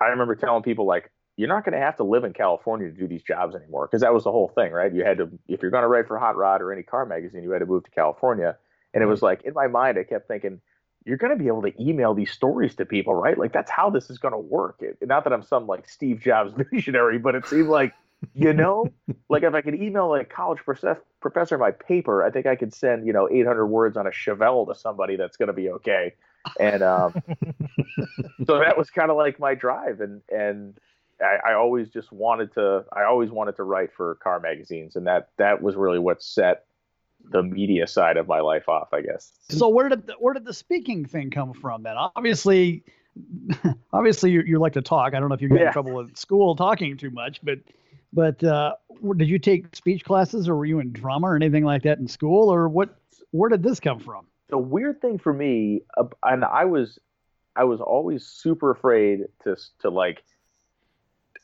I 0.00 0.06
remember 0.06 0.34
telling 0.34 0.62
people 0.62 0.86
like, 0.86 1.10
you're 1.36 1.48
not 1.48 1.64
going 1.64 1.72
to 1.72 1.84
have 1.84 1.96
to 1.96 2.04
live 2.04 2.22
in 2.24 2.32
California 2.32 2.88
to 2.90 2.96
do 2.96 3.08
these 3.08 3.22
jobs 3.22 3.56
anymore 3.56 3.86
because 3.86 4.02
that 4.02 4.14
was 4.14 4.24
the 4.24 4.30
whole 4.30 4.48
thing, 4.48 4.72
right? 4.72 4.92
You 4.92 5.04
had 5.04 5.18
to, 5.18 5.28
if 5.48 5.62
you're 5.62 5.70
going 5.70 5.82
to 5.82 5.88
write 5.88 6.06
for 6.06 6.18
Hot 6.18 6.36
Rod 6.36 6.62
or 6.62 6.72
any 6.72 6.84
car 6.84 7.04
magazine, 7.06 7.42
you 7.42 7.50
had 7.50 7.58
to 7.58 7.66
move 7.66 7.84
to 7.84 7.90
California. 7.90 8.56
And 8.92 9.02
it 9.02 9.06
was 9.06 9.18
mm-hmm. 9.18 9.26
like 9.26 9.42
in 9.42 9.52
my 9.52 9.66
mind, 9.66 9.98
I 9.98 10.04
kept 10.04 10.28
thinking, 10.28 10.60
you're 11.04 11.16
going 11.16 11.36
to 11.36 11.42
be 11.42 11.48
able 11.48 11.62
to 11.62 11.82
email 11.82 12.14
these 12.14 12.30
stories 12.30 12.76
to 12.76 12.86
people, 12.86 13.14
right? 13.14 13.36
Like 13.36 13.52
that's 13.52 13.70
how 13.70 13.90
this 13.90 14.10
is 14.10 14.18
going 14.18 14.32
to 14.32 14.38
work. 14.38 14.76
It, 14.80 14.96
not 15.02 15.24
that 15.24 15.32
I'm 15.32 15.42
some 15.42 15.66
like 15.66 15.88
Steve 15.88 16.20
Jobs 16.20 16.52
visionary, 16.72 17.18
but 17.18 17.34
it 17.34 17.46
seemed 17.46 17.68
like, 17.68 17.92
you 18.34 18.52
know, 18.52 18.92
like 19.28 19.42
if 19.42 19.54
I 19.54 19.60
could 19.60 19.74
email 19.74 20.08
like 20.08 20.30
college 20.30 20.60
professor 21.20 21.58
my 21.58 21.70
paper, 21.70 22.22
I 22.22 22.30
think 22.30 22.46
I 22.46 22.56
could 22.56 22.74
send, 22.74 23.06
you 23.06 23.12
know, 23.12 23.28
800 23.30 23.66
words 23.66 23.96
on 23.96 24.06
a 24.06 24.10
Chevelle 24.10 24.66
to 24.68 24.78
somebody 24.78 25.16
that's 25.16 25.36
going 25.36 25.48
to 25.48 25.52
be 25.52 25.70
okay. 25.70 26.14
And 26.60 26.82
um, 26.82 27.14
so 28.46 28.58
that 28.58 28.76
was 28.76 28.90
kind 28.90 29.10
of 29.10 29.16
like 29.16 29.38
my 29.38 29.54
drive. 29.54 30.00
And, 30.00 30.22
and 30.28 30.78
I, 31.20 31.50
I 31.50 31.54
always 31.54 31.88
just 31.88 32.12
wanted 32.12 32.52
to, 32.54 32.84
I 32.92 33.04
always 33.04 33.30
wanted 33.30 33.56
to 33.56 33.64
write 33.64 33.92
for 33.92 34.16
car 34.16 34.40
magazines. 34.40 34.96
And 34.96 35.06
that, 35.06 35.30
that 35.38 35.62
was 35.62 35.76
really 35.76 35.98
what 35.98 36.22
set 36.22 36.64
the 37.30 37.42
media 37.42 37.86
side 37.86 38.16
of 38.16 38.28
my 38.28 38.40
life 38.40 38.68
off, 38.68 38.92
I 38.92 39.00
guess. 39.00 39.32
So 39.48 39.68
where 39.68 39.88
did 39.88 40.06
the, 40.06 40.14
where 40.14 40.34
did 40.34 40.44
the 40.44 40.54
speaking 40.54 41.04
thing 41.06 41.30
come 41.30 41.54
from 41.54 41.82
then? 41.82 41.94
Obviously, 41.96 42.84
obviously 43.92 44.30
you, 44.30 44.42
you 44.42 44.58
like 44.58 44.74
to 44.74 44.82
talk. 44.82 45.14
I 45.14 45.20
don't 45.20 45.28
know 45.28 45.34
if 45.34 45.42
you 45.42 45.48
get 45.48 45.60
yeah. 45.60 45.66
in 45.68 45.72
trouble 45.72 46.00
at 46.00 46.18
school 46.18 46.56
talking 46.56 46.96
too 46.96 47.10
much, 47.10 47.40
but 47.42 47.58
but 48.14 48.42
uh, 48.44 48.74
did 49.16 49.28
you 49.28 49.38
take 49.38 49.74
speech 49.74 50.04
classes 50.04 50.48
or 50.48 50.56
were 50.56 50.64
you 50.64 50.78
in 50.78 50.92
drama 50.92 51.26
or 51.26 51.36
anything 51.36 51.64
like 51.64 51.82
that 51.82 51.98
in 51.98 52.08
school 52.08 52.48
or 52.48 52.68
what? 52.68 52.96
Where 53.32 53.50
did 53.50 53.62
this 53.62 53.80
come 53.80 53.98
from? 53.98 54.26
The 54.48 54.58
weird 54.58 55.00
thing 55.00 55.18
for 55.18 55.32
me, 55.32 55.82
and 56.22 56.44
I 56.44 56.64
was 56.64 56.98
I 57.56 57.64
was 57.64 57.80
always 57.80 58.24
super 58.24 58.70
afraid 58.70 59.24
to 59.42 59.56
to 59.80 59.90
like. 59.90 60.22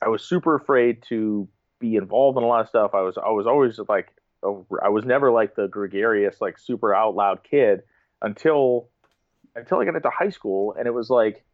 I 0.03 0.09
was 0.09 0.25
super 0.25 0.55
afraid 0.55 1.03
to 1.09 1.47
be 1.79 1.97
involved 1.97 2.39
in 2.39 2.45
a 2.45 2.47
lot 2.47 2.61
of 2.61 2.69
stuff. 2.69 2.93
I 2.95 3.03
was 3.03 3.19
I 3.19 3.31
was 3.31 3.47
always 3.47 3.79
like 3.89 4.13
I 4.43 4.89
was 4.89 5.05
never 5.05 5.31
like 5.31 5.57
the 5.57 5.67
gregarious, 5.67 6.41
like 6.41 6.59
super 6.59 6.95
out 6.95 7.15
loud 7.15 7.41
kid 7.43 7.83
until 8.23 8.89
until 9.57 9.81
I 9.81 9.85
got 9.85 9.97
into 9.97 10.11
high 10.11 10.31
school, 10.31 10.75
and 10.79 10.87
it 10.87 10.95
was 10.95 11.11
like, 11.11 11.45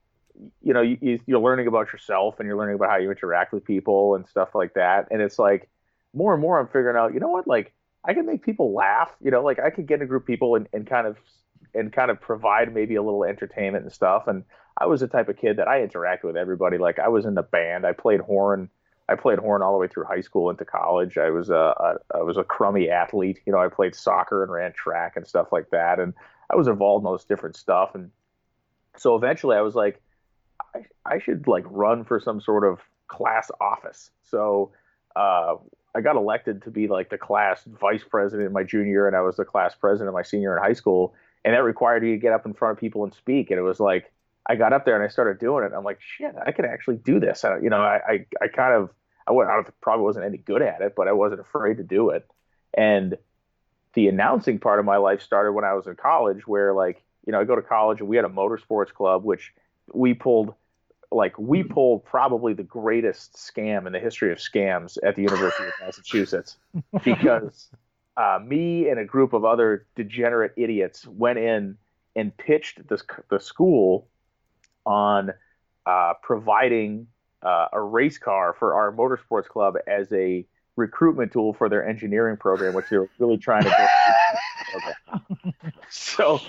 you 0.62 0.72
know, 0.72 0.82
you, 0.82 1.18
you're 1.26 1.40
learning 1.40 1.66
about 1.66 1.92
yourself 1.92 2.38
and 2.38 2.46
you're 2.46 2.56
learning 2.56 2.76
about 2.76 2.90
how 2.90 2.96
you 2.96 3.10
interact 3.10 3.52
with 3.52 3.64
people 3.64 4.14
and 4.14 4.26
stuff 4.28 4.54
like 4.54 4.74
that, 4.74 5.08
and 5.10 5.20
it's 5.22 5.38
like 5.38 5.68
more 6.14 6.32
and 6.32 6.40
more 6.40 6.58
I'm 6.58 6.66
figuring 6.66 6.96
out, 6.96 7.14
you 7.14 7.20
know 7.20 7.28
what, 7.28 7.46
like 7.46 7.72
I 8.04 8.14
can 8.14 8.26
make 8.26 8.42
people 8.42 8.72
laugh, 8.72 9.10
you 9.22 9.30
know, 9.30 9.42
like 9.42 9.58
I 9.58 9.70
could 9.70 9.86
get 9.86 9.96
in 9.96 10.02
a 10.02 10.06
group 10.06 10.22
of 10.22 10.26
people 10.26 10.54
and, 10.54 10.68
and 10.72 10.86
kind 10.86 11.06
of 11.06 11.16
and 11.74 11.92
kind 11.92 12.10
of 12.10 12.20
provide 12.20 12.72
maybe 12.72 12.94
a 12.94 13.02
little 13.02 13.24
entertainment 13.24 13.84
and 13.84 13.92
stuff. 13.92 14.28
And 14.28 14.44
I 14.78 14.86
was 14.86 15.00
the 15.00 15.08
type 15.08 15.28
of 15.28 15.36
kid 15.36 15.58
that 15.58 15.68
I 15.68 15.86
interacted 15.86 16.24
with 16.24 16.36
everybody. 16.36 16.78
Like 16.78 16.98
I 16.98 17.08
was 17.08 17.26
in 17.26 17.34
the 17.34 17.42
band, 17.42 17.86
I 17.86 17.92
played 17.92 18.20
horn 18.20 18.70
I 19.08 19.14
played 19.14 19.38
horn 19.38 19.62
all 19.62 19.72
the 19.72 19.78
way 19.78 19.88
through 19.88 20.04
high 20.04 20.20
school 20.20 20.50
into 20.50 20.64
college. 20.64 21.16
I 21.16 21.30
was 21.30 21.48
a, 21.48 21.54
a 21.54 22.16
I 22.18 22.22
was 22.22 22.36
a 22.36 22.44
crummy 22.44 22.90
athlete. 22.90 23.40
You 23.46 23.52
know, 23.52 23.58
I 23.58 23.68
played 23.68 23.94
soccer 23.94 24.42
and 24.42 24.50
ran 24.50 24.72
track 24.72 25.16
and 25.16 25.26
stuff 25.26 25.52
like 25.52 25.70
that, 25.70 26.00
and 26.00 26.14
I 26.50 26.56
was 26.56 26.66
involved 26.66 27.02
in 27.02 27.06
all 27.06 27.12
this 27.12 27.24
different 27.24 27.56
stuff. 27.56 27.94
And 27.94 28.10
so 28.96 29.14
eventually, 29.14 29.56
I 29.56 29.60
was 29.60 29.74
like, 29.74 30.02
I, 30.76 31.14
I 31.14 31.18
should 31.18 31.46
like 31.46 31.64
run 31.68 32.04
for 32.04 32.20
some 32.20 32.40
sort 32.40 32.64
of 32.64 32.80
class 33.08 33.50
office. 33.60 34.10
So 34.24 34.72
uh, 35.14 35.56
I 35.94 36.00
got 36.00 36.16
elected 36.16 36.62
to 36.62 36.70
be 36.70 36.88
like 36.88 37.10
the 37.10 37.18
class 37.18 37.62
vice 37.66 38.04
president 38.04 38.46
in 38.46 38.52
my 38.52 38.62
junior 38.62 39.06
and 39.06 39.16
I 39.16 39.20
was 39.20 39.36
the 39.36 39.44
class 39.44 39.74
president 39.74 40.08
in 40.08 40.14
my 40.14 40.22
senior 40.22 40.56
in 40.56 40.62
high 40.62 40.74
school. 40.74 41.14
And 41.44 41.54
that 41.54 41.62
required 41.62 42.04
you 42.04 42.12
to 42.12 42.18
get 42.18 42.32
up 42.32 42.44
in 42.44 42.54
front 42.54 42.72
of 42.76 42.80
people 42.80 43.04
and 43.04 43.14
speak. 43.14 43.50
And 43.50 43.58
it 43.58 43.62
was 43.62 43.80
like 43.80 44.12
I 44.48 44.56
got 44.56 44.72
up 44.72 44.84
there 44.84 44.94
and 44.94 45.04
I 45.04 45.08
started 45.08 45.38
doing 45.38 45.64
it. 45.64 45.72
I'm 45.76 45.84
like, 45.84 46.00
shit, 46.00 46.34
I 46.44 46.52
can 46.52 46.64
actually 46.64 46.96
do 46.96 47.18
this. 47.18 47.44
And, 47.44 47.62
you 47.62 47.70
know, 47.70 47.80
I, 47.80 48.00
I, 48.08 48.26
I 48.42 48.48
kind 48.48 48.74
of, 48.74 48.90
I, 49.26 49.32
went, 49.32 49.50
I 49.50 49.62
probably 49.80 50.04
wasn't 50.04 50.24
any 50.24 50.38
good 50.38 50.62
at 50.62 50.82
it, 50.82 50.94
but 50.96 51.08
I 51.08 51.12
wasn't 51.12 51.40
afraid 51.40 51.78
to 51.78 51.82
do 51.82 52.10
it. 52.10 52.28
And 52.74 53.16
the 53.94 54.08
announcing 54.08 54.58
part 54.58 54.78
of 54.78 54.84
my 54.84 54.98
life 54.98 55.20
started 55.22 55.52
when 55.52 55.64
I 55.64 55.74
was 55.74 55.86
in 55.86 55.96
college, 55.96 56.46
where 56.46 56.72
like, 56.74 57.02
you 57.26 57.32
know, 57.32 57.40
I 57.40 57.44
go 57.44 57.56
to 57.56 57.62
college 57.62 58.00
and 58.00 58.08
we 58.08 58.16
had 58.16 58.24
a 58.24 58.28
motorsports 58.28 58.92
club, 58.92 59.24
which 59.24 59.52
we 59.92 60.14
pulled, 60.14 60.54
like, 61.10 61.38
we 61.38 61.62
pulled 61.62 62.04
probably 62.04 62.52
the 62.52 62.62
greatest 62.62 63.34
scam 63.34 63.86
in 63.86 63.92
the 63.92 63.98
history 64.00 64.32
of 64.32 64.38
scams 64.38 64.98
at 65.02 65.16
the 65.16 65.22
University 65.22 65.64
of 65.64 65.72
Massachusetts 65.80 66.58
because 67.04 67.68
uh, 68.16 68.38
me 68.44 68.88
and 68.88 68.98
a 68.98 69.04
group 69.04 69.32
of 69.32 69.44
other 69.44 69.86
degenerate 69.94 70.52
idiots 70.56 71.06
went 71.06 71.38
in 71.38 71.76
and 72.14 72.36
pitched 72.36 72.86
this, 72.88 73.02
the 73.30 73.38
school 73.38 74.08
on 74.84 75.32
uh, 75.84 76.14
providing 76.22 77.06
uh, 77.42 77.68
a 77.72 77.80
race 77.80 78.18
car 78.18 78.54
for 78.58 78.74
our 78.74 78.92
motorsports 78.92 79.46
club 79.46 79.74
as 79.86 80.10
a 80.12 80.46
recruitment 80.76 81.32
tool 81.32 81.52
for 81.52 81.68
their 81.68 81.86
engineering 81.86 82.36
program, 82.36 82.74
which 82.74 82.86
they 82.90 82.98
were 82.98 83.08
really 83.18 83.36
trying 83.36 83.62
to 83.64 83.88
do. 85.12 85.20
so 85.90 86.40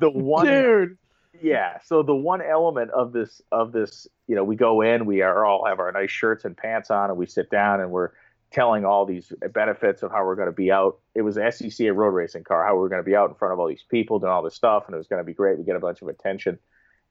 the 0.00 0.10
one 0.10 0.46
dude 0.46 0.98
yeah 1.42 1.78
so 1.84 2.02
the 2.02 2.14
one 2.14 2.42
element 2.42 2.90
of 2.90 3.12
this 3.12 3.42
of 3.52 3.72
this 3.72 4.06
you 4.26 4.34
know 4.34 4.44
we 4.44 4.56
go 4.56 4.80
in 4.80 5.06
we 5.06 5.22
are 5.22 5.44
all 5.44 5.64
have 5.66 5.78
our 5.78 5.92
nice 5.92 6.10
shirts 6.10 6.44
and 6.44 6.56
pants 6.56 6.90
on 6.90 7.10
and 7.10 7.18
we 7.18 7.26
sit 7.26 7.50
down 7.50 7.80
and 7.80 7.90
we're 7.90 8.10
telling 8.50 8.84
all 8.84 9.04
these 9.04 9.32
benefits 9.52 10.02
of 10.02 10.10
how 10.10 10.24
we're 10.24 10.36
going 10.36 10.46
to 10.46 10.52
be 10.52 10.70
out. 10.70 10.98
It 11.14 11.22
was 11.22 11.36
an 11.36 11.44
SCCA 11.44 11.94
road 11.94 12.10
racing 12.10 12.44
car 12.44 12.64
how 12.64 12.74
we 12.74 12.80
we're 12.80 12.88
going 12.88 13.02
to 13.02 13.06
be 13.06 13.16
out 13.16 13.28
in 13.28 13.34
front 13.34 13.52
of 13.52 13.58
all 13.58 13.68
these 13.68 13.84
people 13.90 14.18
doing 14.18 14.32
all 14.32 14.42
this 14.42 14.54
stuff 14.54 14.84
and 14.86 14.94
it 14.94 14.98
was 14.98 15.08
going 15.08 15.20
to 15.20 15.24
be 15.26 15.34
great. 15.34 15.58
We 15.58 15.64
get 15.64 15.76
a 15.76 15.80
bunch 15.80 16.02
of 16.02 16.08
attention. 16.08 16.58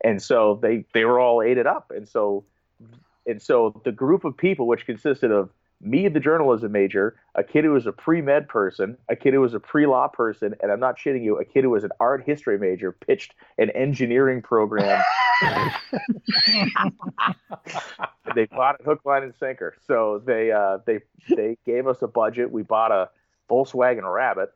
And 0.04 0.22
so 0.22 0.60
they 0.62 0.86
they 0.94 1.06
were 1.06 1.20
all 1.20 1.42
ate 1.42 1.58
it 1.58 1.68
up. 1.68 1.92
And 1.96 2.08
so 2.08 2.46
and 3.26 3.42
so 3.42 3.80
the 3.86 3.92
group 3.92 4.24
of 4.26 4.38
people 4.38 4.68
which 4.68 4.86
consisted 4.86 5.32
of 5.32 5.50
me 5.82 6.08
the 6.08 6.20
journalism 6.20 6.72
major 6.72 7.16
a 7.36 7.44
kid 7.44 7.66
who 7.66 7.72
was 7.72 7.86
a 7.86 7.92
pre-med 7.92 8.48
person 8.48 8.98
a 9.10 9.16
kid 9.16 9.34
who 9.34 9.42
was 9.42 9.54
a 9.54 9.60
pre-law 9.60 10.08
person 10.08 10.56
and 10.62 10.72
i'm 10.72 10.80
not 10.80 10.98
shitting 10.98 11.24
you 11.24 11.38
a 11.38 11.46
kid 11.46 11.64
who 11.64 11.70
was 11.70 11.84
an 11.84 11.92
art 12.00 12.24
history 12.26 12.58
major 12.58 12.92
pitched 12.92 13.34
an 13.58 13.70
engineering 13.72 14.42
program. 14.42 15.04
They 18.34 18.46
bought 18.46 18.76
it 18.80 18.86
hook 18.86 19.02
line 19.06 19.24
and 19.24 19.34
sinker. 19.36 19.76
So 19.88 20.22
they 20.26 20.52
uh, 20.52 20.80
they 20.86 21.00
they 21.36 21.58
gave 21.66 21.88
us 21.88 22.02
a 22.02 22.08
budget. 22.08 22.52
We 22.52 22.64
bought 22.64 22.92
a 22.92 23.10
volkswagen 23.50 24.12
rabbit. 24.12 24.50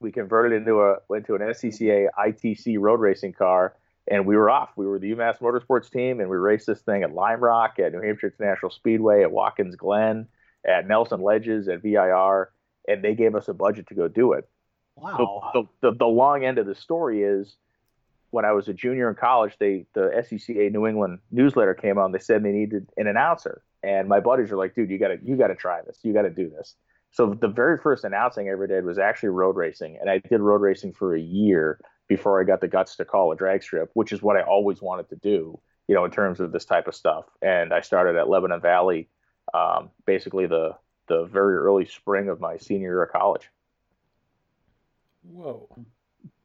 We 0.00 0.12
converted 0.12 0.58
into 0.58 0.80
a 0.82 0.98
into 1.14 1.34
an 1.34 1.40
scca 1.40 2.08
itc 2.18 2.76
road 2.78 3.00
racing 3.00 3.32
car 3.32 3.74
and 4.08 4.26
we 4.26 4.36
were 4.36 4.50
off. 4.50 4.70
We 4.76 4.86
were 4.86 4.98
the 4.98 5.12
UMass 5.12 5.38
Motorsports 5.38 5.90
team, 5.90 6.20
and 6.20 6.28
we 6.28 6.36
raced 6.36 6.66
this 6.66 6.80
thing 6.80 7.02
at 7.02 7.12
Lime 7.12 7.40
Rock, 7.40 7.78
at 7.78 7.92
New 7.92 8.00
Hampshire 8.00 8.34
International 8.38 8.70
Speedway, 8.70 9.22
at 9.22 9.30
Watkins 9.30 9.76
Glen, 9.76 10.26
at 10.66 10.86
Nelson 10.86 11.22
Ledges, 11.22 11.68
at 11.68 11.82
VIR, 11.82 12.50
and 12.88 13.02
they 13.02 13.14
gave 13.14 13.34
us 13.34 13.48
a 13.48 13.54
budget 13.54 13.88
to 13.88 13.94
go 13.94 14.08
do 14.08 14.32
it. 14.32 14.48
Wow. 14.96 15.50
So 15.52 15.68
the, 15.82 15.90
the, 15.90 15.96
the 15.98 16.06
long 16.06 16.44
end 16.44 16.58
of 16.58 16.66
the 16.66 16.74
story 16.74 17.22
is 17.22 17.56
when 18.30 18.44
I 18.44 18.52
was 18.52 18.68
a 18.68 18.74
junior 18.74 19.08
in 19.08 19.16
college, 19.16 19.56
they 19.58 19.86
the 19.94 20.10
SCCA 20.16 20.72
New 20.72 20.86
England 20.86 21.18
newsletter 21.30 21.74
came 21.74 21.98
on. 21.98 22.12
They 22.12 22.18
said 22.18 22.42
they 22.42 22.52
needed 22.52 22.88
an 22.96 23.06
announcer, 23.06 23.62
and 23.82 24.08
my 24.08 24.20
buddies 24.20 24.50
were 24.50 24.58
like, 24.58 24.74
"Dude, 24.74 24.90
you 24.90 24.98
got 24.98 25.08
to 25.08 25.18
you 25.22 25.36
got 25.36 25.48
to 25.48 25.54
try 25.54 25.80
this. 25.82 25.98
You 26.02 26.12
got 26.12 26.22
to 26.22 26.30
do 26.30 26.50
this." 26.50 26.76
So 27.12 27.34
the 27.34 27.48
very 27.48 27.76
first 27.78 28.04
announcing 28.04 28.48
I 28.48 28.52
ever 28.52 28.66
did 28.66 28.84
was 28.84 28.98
actually 28.98 29.30
road 29.30 29.56
racing, 29.56 29.98
and 30.00 30.08
I 30.08 30.18
did 30.18 30.40
road 30.40 30.60
racing 30.60 30.92
for 30.92 31.14
a 31.14 31.20
year 31.20 31.80
before 32.08 32.40
I 32.40 32.44
got 32.44 32.60
the 32.60 32.68
guts 32.68 32.96
to 32.96 33.04
call 33.04 33.32
a 33.32 33.36
drag 33.36 33.62
strip, 33.62 33.90
which 33.94 34.12
is 34.12 34.22
what 34.22 34.36
I 34.36 34.42
always 34.42 34.80
wanted 34.80 35.08
to 35.10 35.16
do, 35.16 35.58
you 35.88 35.94
know, 35.94 36.04
in 36.04 36.10
terms 36.10 36.40
of 36.40 36.52
this 36.52 36.64
type 36.64 36.86
of 36.86 36.94
stuff. 36.94 37.24
And 37.42 37.72
I 37.72 37.80
started 37.80 38.16
at 38.16 38.28
Lebanon 38.28 38.60
Valley, 38.60 39.08
um, 39.54 39.90
basically 40.06 40.46
the 40.46 40.76
the 41.08 41.24
very 41.24 41.56
early 41.56 41.86
spring 41.86 42.28
of 42.28 42.40
my 42.40 42.56
senior 42.56 42.88
year 42.88 43.02
of 43.02 43.12
college. 43.12 43.50
Whoa. 45.22 45.68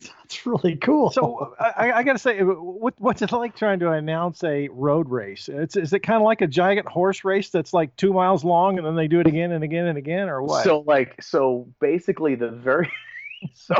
That's 0.01 0.45
really 0.45 0.75
cool. 0.75 1.11
So 1.11 1.55
I, 1.59 1.91
I 1.91 2.03
got 2.03 2.13
to 2.13 2.19
say, 2.19 2.39
what, 2.41 2.93
what's 2.97 3.21
it 3.21 3.31
like 3.31 3.55
trying 3.55 3.79
to 3.79 3.91
announce 3.91 4.43
a 4.43 4.67
road 4.69 5.09
race? 5.09 5.49
It's, 5.49 5.77
is 5.77 5.93
it 5.93 5.99
kind 5.99 6.17
of 6.17 6.23
like 6.23 6.41
a 6.41 6.47
giant 6.47 6.87
horse 6.87 7.23
race 7.23 7.49
that's 7.49 7.73
like 7.73 7.95
two 7.95 8.13
miles 8.13 8.43
long, 8.43 8.77
and 8.77 8.85
then 8.85 8.95
they 8.95 9.07
do 9.07 9.19
it 9.19 9.27
again 9.27 9.51
and 9.51 9.63
again 9.63 9.85
and 9.85 9.97
again, 9.97 10.29
or 10.29 10.41
what? 10.41 10.63
So 10.63 10.83
like, 10.85 11.21
so 11.21 11.67
basically, 11.79 12.35
the 12.35 12.49
very 12.49 12.91
so 13.53 13.75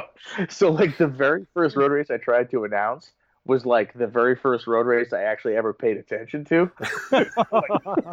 so 0.50 0.72
like 0.72 0.98
the 0.98 1.08
very 1.08 1.46
first 1.54 1.76
road 1.76 1.92
race 1.92 2.10
I 2.10 2.18
tried 2.18 2.50
to 2.52 2.64
announce 2.64 3.12
was 3.46 3.66
like 3.66 3.94
the 3.94 4.08
very 4.08 4.36
first 4.36 4.66
road 4.66 4.88
race 4.88 5.14
I 5.14 5.24
actually 5.24 5.56
ever 5.56 5.74
paid 5.74 5.98
attention 5.98 6.46
to. 6.46 6.72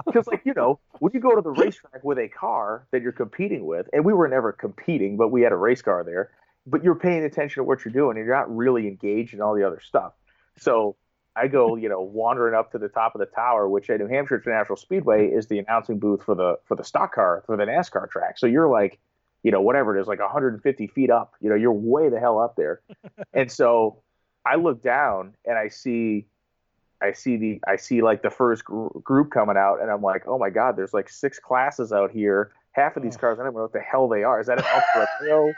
Because 0.07 0.27
like, 0.27 0.27
like, 0.27 0.42
you 0.45 0.53
know, 0.55 0.79
when 0.99 1.12
you 1.14 1.21
go 1.21 1.35
to 1.35 1.40
the 1.40 1.51
racetrack 1.51 2.05
with 2.05 2.18
a 2.18 2.29
car 2.29 2.87
that 2.90 3.03
you're 3.03 3.12
competing 3.12 3.64
with, 3.64 3.88
and 3.92 4.05
we 4.05 4.12
were 4.12 4.29
never 4.29 4.53
competing, 4.53 5.16
but 5.16 5.29
we 5.29 5.40
had 5.40 5.53
a 5.53 5.57
race 5.57 5.81
car 5.81 6.05
there, 6.05 6.31
but 6.66 6.85
you're 6.85 6.95
paying 6.95 7.25
attention 7.25 7.61
to 7.62 7.64
what 7.64 7.85
you're 7.85 7.92
doing 7.92 8.16
and 8.18 8.27
you're 8.27 8.37
not 8.37 8.55
really 8.55 8.87
engaged 8.87 9.33
in 9.33 9.40
all 9.40 9.55
the 9.55 9.66
other 9.66 9.81
stuff. 9.81 10.12
So 10.59 10.97
I 11.35 11.49
go, 11.49 11.77
you 11.77 11.88
know, 11.88 12.03
wandering 12.03 12.55
up 12.55 12.73
to 12.73 12.79
the 12.79 12.88
top 12.88 13.14
of 13.14 13.21
the 13.21 13.27
tower, 13.27 13.68
which 13.68 13.88
at 13.88 14.01
New 14.01 14.09
Hampshire 14.09 14.37
International 14.37 14.77
Speedway 14.77 15.29
is 15.29 15.47
the 15.47 15.59
announcing 15.59 15.99
booth 15.99 16.23
for 16.23 16.35
the 16.35 16.59
for 16.66 16.77
the 16.77 16.85
stock 16.85 17.14
car 17.14 17.42
for 17.47 17.57
the 17.57 17.64
NASCAR 17.64 18.11
track. 18.11 18.38
So 18.38 18.47
you're 18.47 18.68
like 18.68 18.99
you 19.42 19.51
know, 19.51 19.61
whatever 19.61 19.97
it 19.97 20.01
is, 20.01 20.07
like 20.07 20.21
150 20.21 20.87
feet 20.88 21.11
up. 21.11 21.35
You 21.40 21.51
know, 21.51 21.57
you're 21.57 21.73
way 21.73 22.09
the 22.09 22.21
hell 22.21 22.38
up 22.38 22.57
there. 22.57 22.81
and 23.33 23.51
so 23.51 24.03
I 24.46 24.57
look 24.57 24.83
down 24.83 25.35
and 25.44 25.59
I 25.59 25.68
see, 25.68 26.26
I 27.02 27.12
see 27.12 27.37
the, 27.37 27.61
I 27.66 27.76
see 27.76 28.02
like 28.02 28.22
the 28.22 28.31
first 28.31 28.64
gr- 28.64 28.88
group 29.02 29.31
coming 29.31 29.57
out, 29.57 29.81
and 29.81 29.90
I'm 29.90 30.02
like, 30.02 30.24
oh 30.26 30.38
my 30.38 30.50
god, 30.50 30.76
there's 30.76 30.94
like 30.94 31.09
six 31.09 31.38
classes 31.38 31.92
out 31.92 32.11
here. 32.11 32.52
Half 32.72 32.96
of 32.96 33.02
these 33.02 33.16
cars, 33.16 33.38
I 33.38 33.44
don't 33.44 33.55
know 33.55 33.62
what 33.62 33.72
the 33.72 33.81
hell 33.81 34.09
they 34.09 34.22
are. 34.22 34.40
Is 34.40 34.46
that 34.46 34.59
an 34.59 34.64
Alfa 34.72 35.09
Romeo? 35.20 35.52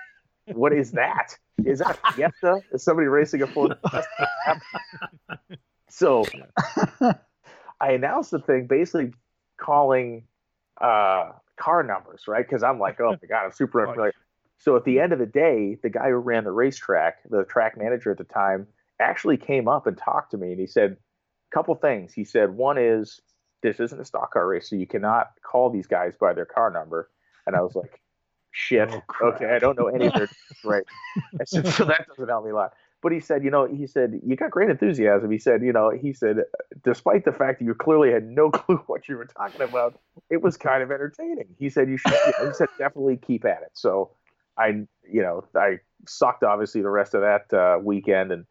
what 0.52 0.72
is 0.72 0.92
that? 0.92 1.36
is 1.64 1.78
that 1.78 1.98
a 2.04 2.12
Fiesta? 2.12 2.60
Is 2.72 2.82
somebody 2.82 3.06
racing 3.08 3.42
a 3.42 3.46
Ford? 3.46 3.76
so 5.88 6.24
I 7.80 7.92
announced 7.92 8.30
the 8.30 8.40
thing 8.40 8.66
basically 8.66 9.12
calling 9.56 10.24
uh, 10.80 11.32
car 11.56 11.82
numbers, 11.82 12.24
right? 12.26 12.44
Because 12.46 12.62
I'm 12.62 12.78
like, 12.78 13.00
oh 13.00 13.10
my 13.10 13.28
god, 13.28 13.44
I'm 13.44 13.52
super 13.52 13.80
unfamiliar. 13.86 14.12
So 14.58 14.76
at 14.76 14.84
the 14.84 15.00
end 15.00 15.12
of 15.12 15.18
the 15.18 15.26
day, 15.26 15.76
the 15.82 15.90
guy 15.90 16.08
who 16.08 16.16
ran 16.16 16.44
the 16.44 16.52
racetrack, 16.52 17.18
the 17.28 17.44
track 17.44 17.76
manager 17.76 18.10
at 18.10 18.18
the 18.18 18.24
time, 18.24 18.66
actually 19.00 19.36
came 19.36 19.68
up 19.68 19.86
and 19.86 19.96
talked 19.96 20.30
to 20.32 20.36
me, 20.36 20.52
and 20.52 20.60
he 20.60 20.66
said 20.66 20.92
a 20.92 21.54
couple 21.54 21.74
things. 21.74 22.12
He 22.12 22.24
said 22.24 22.50
one 22.50 22.78
is 22.78 23.20
this 23.62 23.80
isn't 23.80 24.00
a 24.00 24.04
stock 24.04 24.32
car 24.32 24.46
race, 24.46 24.68
so 24.68 24.76
you 24.76 24.86
cannot 24.86 25.30
call 25.42 25.70
these 25.70 25.86
guys 25.86 26.14
by 26.20 26.32
their 26.32 26.44
car 26.44 26.70
number. 26.70 27.10
And 27.46 27.56
I 27.56 27.62
was 27.62 27.74
like, 27.74 28.00
shit. 28.52 28.90
Oh, 28.90 29.28
okay, 29.28 29.46
I 29.46 29.58
don't 29.58 29.78
know 29.78 29.88
any 29.88 30.06
of 30.06 30.14
their 30.14 30.28
right. 30.64 30.84
I 31.40 31.44
said, 31.44 31.66
so 31.68 31.84
that 31.84 32.06
doesn't 32.08 32.28
help 32.28 32.44
me 32.44 32.50
a 32.50 32.54
lot. 32.54 32.72
But 33.02 33.12
he 33.12 33.20
said, 33.20 33.44
you 33.44 33.50
know, 33.50 33.66
he 33.66 33.86
said, 33.86 34.18
you 34.24 34.34
got 34.34 34.50
great 34.50 34.70
enthusiasm. 34.70 35.30
He 35.30 35.38
said, 35.38 35.62
you 35.62 35.74
know, 35.74 35.90
he 35.90 36.14
said, 36.14 36.38
despite 36.82 37.26
the 37.26 37.32
fact 37.32 37.58
that 37.58 37.66
you 37.66 37.74
clearly 37.74 38.10
had 38.10 38.24
no 38.24 38.50
clue 38.50 38.82
what 38.86 39.08
you 39.08 39.16
were 39.16 39.26
talking 39.26 39.60
about, 39.60 40.00
it 40.30 40.40
was 40.40 40.56
kind 40.56 40.82
of 40.82 40.90
entertaining. 40.90 41.48
He 41.58 41.68
said, 41.68 41.90
you 41.90 41.98
should, 41.98 42.12
you 42.12 42.32
know, 42.38 42.48
he 42.48 42.54
said, 42.54 42.68
definitely 42.78 43.18
keep 43.18 43.44
at 43.44 43.60
it. 43.62 43.72
So 43.74 44.12
I, 44.56 44.86
you 45.06 45.20
know, 45.20 45.44
I 45.54 45.80
sucked 46.08 46.44
obviously 46.44 46.80
the 46.80 46.88
rest 46.88 47.12
of 47.12 47.20
that 47.20 47.52
uh, 47.54 47.78
weekend. 47.82 48.32
And 48.32 48.46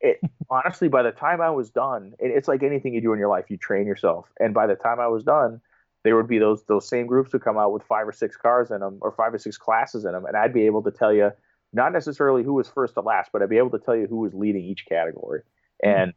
it, 0.00 0.20
honestly, 0.48 0.88
by 0.88 1.02
the 1.02 1.12
time 1.12 1.40
I 1.40 1.50
was 1.50 1.70
done, 1.70 2.14
it's 2.18 2.48
like 2.48 2.62
anything 2.62 2.94
you 2.94 3.00
do 3.00 3.12
in 3.12 3.18
your 3.18 3.28
life, 3.28 3.46
you 3.48 3.56
train 3.56 3.86
yourself. 3.86 4.26
And 4.38 4.54
by 4.54 4.66
the 4.66 4.74
time 4.74 5.00
I 5.00 5.08
was 5.08 5.24
done, 5.24 5.60
there 6.02 6.16
would 6.16 6.28
be 6.28 6.38
those 6.38 6.64
those 6.64 6.88
same 6.88 7.06
groups 7.06 7.30
who 7.32 7.38
come 7.38 7.58
out 7.58 7.72
with 7.72 7.82
five 7.82 8.08
or 8.08 8.12
six 8.12 8.36
cars 8.36 8.70
in 8.70 8.80
them 8.80 8.98
or 9.02 9.12
five 9.12 9.34
or 9.34 9.38
six 9.38 9.58
classes 9.58 10.04
in 10.04 10.12
them, 10.12 10.24
and 10.24 10.36
I'd 10.36 10.54
be 10.54 10.66
able 10.66 10.82
to 10.84 10.90
tell 10.90 11.12
you 11.12 11.30
not 11.72 11.92
necessarily 11.92 12.42
who 12.42 12.54
was 12.54 12.68
first 12.68 12.94
to 12.94 13.00
last, 13.00 13.30
but 13.32 13.42
I'd 13.42 13.50
be 13.50 13.58
able 13.58 13.70
to 13.70 13.78
tell 13.78 13.94
you 13.94 14.06
who 14.06 14.16
was 14.16 14.34
leading 14.34 14.64
each 14.64 14.86
category. 14.86 15.42
Mm-hmm. 15.84 16.00
And 16.00 16.14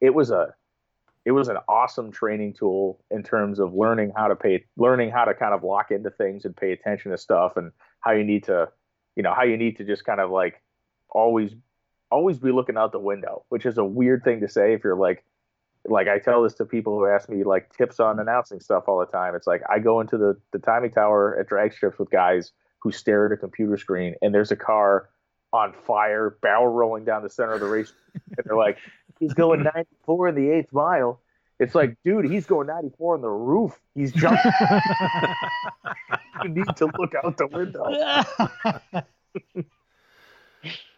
it 0.00 0.14
was 0.14 0.30
a 0.30 0.54
it 1.24 1.32
was 1.32 1.48
an 1.48 1.58
awesome 1.68 2.10
training 2.10 2.54
tool 2.54 2.98
in 3.10 3.22
terms 3.22 3.58
of 3.60 3.74
learning 3.74 4.12
how 4.16 4.26
to 4.26 4.34
pay 4.34 4.64
learning 4.76 5.10
how 5.10 5.24
to 5.24 5.34
kind 5.34 5.54
of 5.54 5.62
lock 5.62 5.90
into 5.90 6.10
things 6.10 6.44
and 6.44 6.56
pay 6.56 6.72
attention 6.72 7.12
to 7.12 7.18
stuff 7.18 7.56
and 7.56 7.72
how 8.00 8.10
you 8.10 8.24
need 8.24 8.44
to 8.44 8.68
you 9.16 9.22
know 9.22 9.34
how 9.34 9.44
you 9.44 9.56
need 9.56 9.76
to 9.76 9.84
just 9.84 10.04
kind 10.04 10.20
of 10.20 10.30
like 10.30 10.62
always 11.10 11.52
always 12.10 12.38
be 12.38 12.52
looking 12.52 12.76
out 12.76 12.92
the 12.92 12.98
window 12.98 13.44
which 13.48 13.66
is 13.66 13.78
a 13.78 13.84
weird 13.84 14.22
thing 14.24 14.40
to 14.40 14.48
say 14.48 14.74
if 14.74 14.84
you're 14.84 14.96
like 14.96 15.24
like 15.86 16.08
I 16.08 16.18
tell 16.18 16.42
this 16.42 16.54
to 16.54 16.64
people 16.64 16.98
who 16.98 17.06
ask 17.06 17.28
me 17.28 17.44
like 17.44 17.74
tips 17.76 18.00
on 18.00 18.18
announcing 18.18 18.60
stuff 18.60 18.84
all 18.86 18.98
the 18.98 19.06
time. 19.06 19.34
It's 19.34 19.46
like 19.46 19.62
I 19.68 19.78
go 19.78 20.00
into 20.00 20.18
the 20.18 20.36
the 20.52 20.58
timing 20.58 20.90
tower 20.90 21.38
at 21.38 21.48
drag 21.48 21.72
strips 21.72 21.98
with 21.98 22.10
guys 22.10 22.52
who 22.80 22.92
stare 22.92 23.26
at 23.26 23.32
a 23.32 23.36
computer 23.36 23.76
screen 23.76 24.14
and 24.22 24.34
there's 24.34 24.50
a 24.50 24.56
car 24.56 25.08
on 25.52 25.72
fire, 25.86 26.36
barrel 26.42 26.68
rolling 26.68 27.04
down 27.04 27.22
the 27.22 27.30
center 27.30 27.54
of 27.54 27.60
the 27.60 27.66
race, 27.66 27.92
and 28.14 28.44
they're 28.44 28.56
like, 28.56 28.78
"He's 29.18 29.34
going 29.34 29.64
94 29.64 30.28
in 30.28 30.34
the 30.36 30.48
eighth 30.48 30.72
mile." 30.72 31.20
It's 31.58 31.74
like, 31.74 31.96
dude, 32.04 32.24
he's 32.24 32.46
going 32.46 32.68
94 32.68 33.16
on 33.16 33.20
the 33.20 33.28
roof. 33.28 33.78
He's 33.94 34.12
jumping. 34.12 34.52
you 36.44 36.48
need 36.48 36.76
to 36.76 36.86
look 36.98 37.12
out 37.22 37.36
the 37.36 37.48
window. 37.48 37.84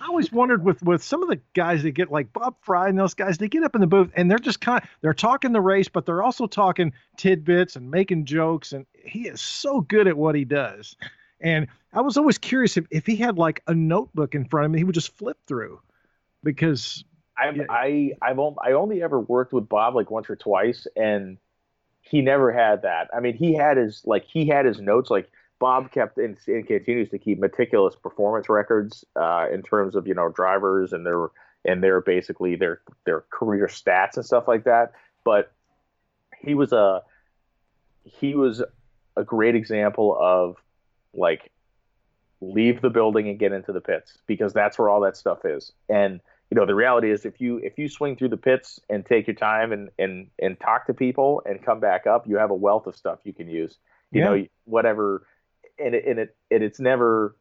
I 0.00 0.06
always 0.06 0.32
wondered 0.32 0.64
with 0.64 0.82
with 0.82 1.02
some 1.02 1.22
of 1.22 1.28
the 1.28 1.40
guys 1.54 1.82
that 1.82 1.92
get 1.92 2.10
like 2.10 2.32
Bob 2.32 2.56
Frey 2.62 2.88
and 2.88 2.98
those 2.98 3.14
guys, 3.14 3.38
they 3.38 3.48
get 3.48 3.64
up 3.64 3.74
in 3.74 3.80
the 3.80 3.86
booth 3.86 4.10
and 4.14 4.30
they're 4.30 4.38
just 4.38 4.60
kind 4.60 4.82
of 4.82 4.88
they're 5.00 5.14
talking 5.14 5.52
the 5.52 5.60
race, 5.60 5.88
but 5.88 6.06
they're 6.06 6.22
also 6.22 6.46
talking 6.46 6.92
tidbits 7.16 7.76
and 7.76 7.90
making 7.90 8.24
jokes. 8.24 8.72
And 8.72 8.86
he 8.94 9.28
is 9.28 9.40
so 9.40 9.80
good 9.80 10.06
at 10.06 10.16
what 10.16 10.34
he 10.34 10.44
does. 10.44 10.96
And 11.40 11.68
I 11.92 12.00
was 12.00 12.16
always 12.16 12.38
curious 12.38 12.76
if, 12.76 12.86
if 12.90 13.06
he 13.06 13.16
had 13.16 13.38
like 13.38 13.62
a 13.66 13.74
notebook 13.74 14.34
in 14.34 14.44
front 14.44 14.66
of 14.66 14.72
him, 14.72 14.78
he 14.78 14.84
would 14.84 14.94
just 14.94 15.16
flip 15.16 15.38
through 15.46 15.80
because 16.42 17.04
I've 17.36 17.56
yeah. 17.56 17.64
I 17.68 18.12
I've 18.20 18.38
I 18.38 18.72
only 18.72 19.02
ever 19.02 19.20
worked 19.20 19.52
with 19.52 19.68
Bob 19.68 19.94
like 19.94 20.10
once 20.10 20.28
or 20.28 20.36
twice, 20.36 20.86
and 20.96 21.38
he 22.00 22.20
never 22.20 22.52
had 22.52 22.82
that. 22.82 23.08
I 23.14 23.20
mean, 23.20 23.34
he 23.34 23.54
had 23.54 23.76
his 23.76 24.02
like 24.04 24.24
he 24.24 24.46
had 24.46 24.64
his 24.64 24.80
notes 24.80 25.10
like 25.10 25.30
Bob 25.60 25.90
kept 25.90 26.18
and, 26.18 26.36
and 26.46 26.66
continues 26.66 27.08
to 27.10 27.18
keep 27.18 27.38
meticulous 27.38 27.96
performance 27.96 28.48
records 28.48 29.04
uh, 29.16 29.46
in 29.52 29.62
terms 29.62 29.94
of 29.94 30.06
you 30.06 30.14
know 30.14 30.28
drivers 30.28 30.92
and 30.92 31.04
their 31.04 31.28
and 31.64 31.82
their 31.82 32.00
basically 32.00 32.56
their 32.56 32.80
their 33.04 33.24
career 33.30 33.66
stats 33.66 34.16
and 34.16 34.24
stuff 34.24 34.46
like 34.46 34.64
that. 34.64 34.92
But 35.24 35.52
he 36.40 36.54
was 36.54 36.72
a 36.72 37.02
he 38.04 38.34
was 38.34 38.62
a 39.16 39.24
great 39.24 39.54
example 39.54 40.16
of 40.18 40.56
like 41.12 41.50
leave 42.40 42.80
the 42.80 42.90
building 42.90 43.28
and 43.28 43.38
get 43.38 43.52
into 43.52 43.72
the 43.72 43.80
pits 43.80 44.18
because 44.26 44.52
that's 44.52 44.78
where 44.78 44.88
all 44.88 45.00
that 45.00 45.16
stuff 45.16 45.44
is. 45.44 45.72
And 45.88 46.20
you 46.50 46.54
know 46.54 46.66
the 46.66 46.74
reality 46.74 47.10
is 47.10 47.24
if 47.24 47.40
you 47.40 47.58
if 47.58 47.78
you 47.78 47.88
swing 47.88 48.16
through 48.16 48.28
the 48.28 48.36
pits 48.36 48.80
and 48.88 49.04
take 49.04 49.26
your 49.26 49.36
time 49.36 49.72
and 49.72 49.90
and 49.98 50.28
and 50.38 50.58
talk 50.60 50.86
to 50.86 50.94
people 50.94 51.42
and 51.44 51.62
come 51.62 51.80
back 51.80 52.06
up, 52.06 52.26
you 52.26 52.36
have 52.36 52.50
a 52.50 52.54
wealth 52.54 52.86
of 52.86 52.96
stuff 52.96 53.18
you 53.24 53.32
can 53.32 53.48
use. 53.48 53.76
You 54.12 54.20
yeah. 54.20 54.28
know 54.28 54.46
whatever 54.64 55.26
and 55.78 55.94
it, 55.94 56.04
and 56.06 56.18
it 56.18 56.36
and 56.50 56.62
it's 56.62 56.80
never 56.80 57.36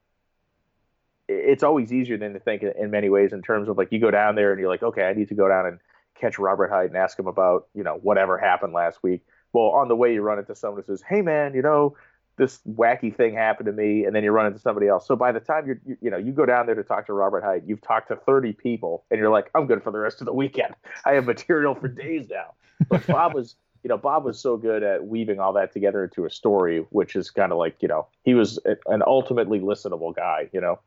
it's 1.30 1.64
always 1.64 1.92
easier 1.92 2.18
than 2.18 2.34
to 2.34 2.40
think 2.40 2.64
in 2.64 2.90
many 2.90 3.10
ways 3.10 3.34
in 3.34 3.42
terms 3.42 3.68
of 3.68 3.78
like 3.78 3.92
you 3.92 4.00
go 4.00 4.12
down 4.12 4.36
there 4.36 4.52
and 4.52 4.60
you're 4.60 4.70
like 4.70 4.84
okay 4.84 5.04
I 5.04 5.14
need 5.14 5.30
to 5.30 5.36
go 5.36 5.48
down 5.48 5.66
and 5.66 5.80
catch 6.20 6.40
Robert 6.40 6.70
Hight 6.70 6.88
and 6.88 6.98
ask 6.98 7.18
him 7.18 7.28
about 7.28 7.68
you 7.74 7.84
know 7.84 7.96
whatever 8.02 8.38
happened 8.38 8.74
last 8.74 9.02
week. 9.04 9.22
Well, 9.54 9.68
on 9.68 9.88
the 9.88 9.96
way 9.96 10.14
you 10.14 10.22
run 10.22 10.40
into 10.40 10.56
someone 10.56 10.82
who 10.82 10.86
says, 10.86 11.02
"Hey 11.08 11.22
man, 11.22 11.54
you 11.54 11.62
know 11.62 11.96
this 12.38 12.60
wacky 12.68 13.16
thing 13.16 13.34
happened 13.34 13.68
to 13.68 13.72
me," 13.72 14.06
and 14.06 14.16
then 14.16 14.24
you 14.24 14.32
run 14.32 14.46
into 14.46 14.60
somebody 14.60 14.88
else. 14.88 15.08
So 15.08 15.16
by 15.16 15.32
the 15.32 15.40
time 15.40 15.66
you're 15.66 15.80
you, 15.86 15.98
you 16.02 16.10
know 16.10 16.18
you 16.18 16.32
go 16.32 16.46
down 16.46 16.66
there 16.66 16.76
to 16.76 16.84
talk 16.84 17.08
to 17.08 17.14
Robert 17.14 17.44
Hight, 17.44 17.64
you've 17.66 17.82
talked 17.82 18.10
to 18.10 18.16
30 18.16 18.54
people, 18.54 19.06
and 19.10 19.20
you're 19.20 19.30
like, 19.30 19.50
"I'm 19.56 19.68
good 19.68 19.84
for 19.84 19.92
the 19.92 20.00
rest 20.00 20.22
of 20.22 20.26
the 20.26 20.34
weekend. 20.34 20.74
I 21.06 21.14
have 21.14 21.26
material 21.26 21.76
for 21.76 21.88
days 21.88 22.30
now." 22.30 22.54
But 22.90 23.08
Bob 23.08 23.34
was 23.34 23.56
you 23.88 23.94
know, 23.94 23.98
Bob 23.98 24.26
was 24.26 24.38
so 24.38 24.58
good 24.58 24.84
at 24.84 25.08
weaving 25.08 25.40
all 25.40 25.54
that 25.54 25.72
together 25.72 26.04
into 26.04 26.26
a 26.26 26.30
story, 26.30 26.80
which 26.90 27.16
is 27.16 27.32
kind 27.32 27.54
of 27.54 27.58
like, 27.58 27.78
you 27.80 27.88
know, 27.88 28.06
he 28.24 28.34
was 28.34 28.60
an 28.86 29.02
ultimately 29.08 29.62
listenable 29.62 30.14
guy, 30.14 30.50
you 30.52 30.60
know. 30.60 30.78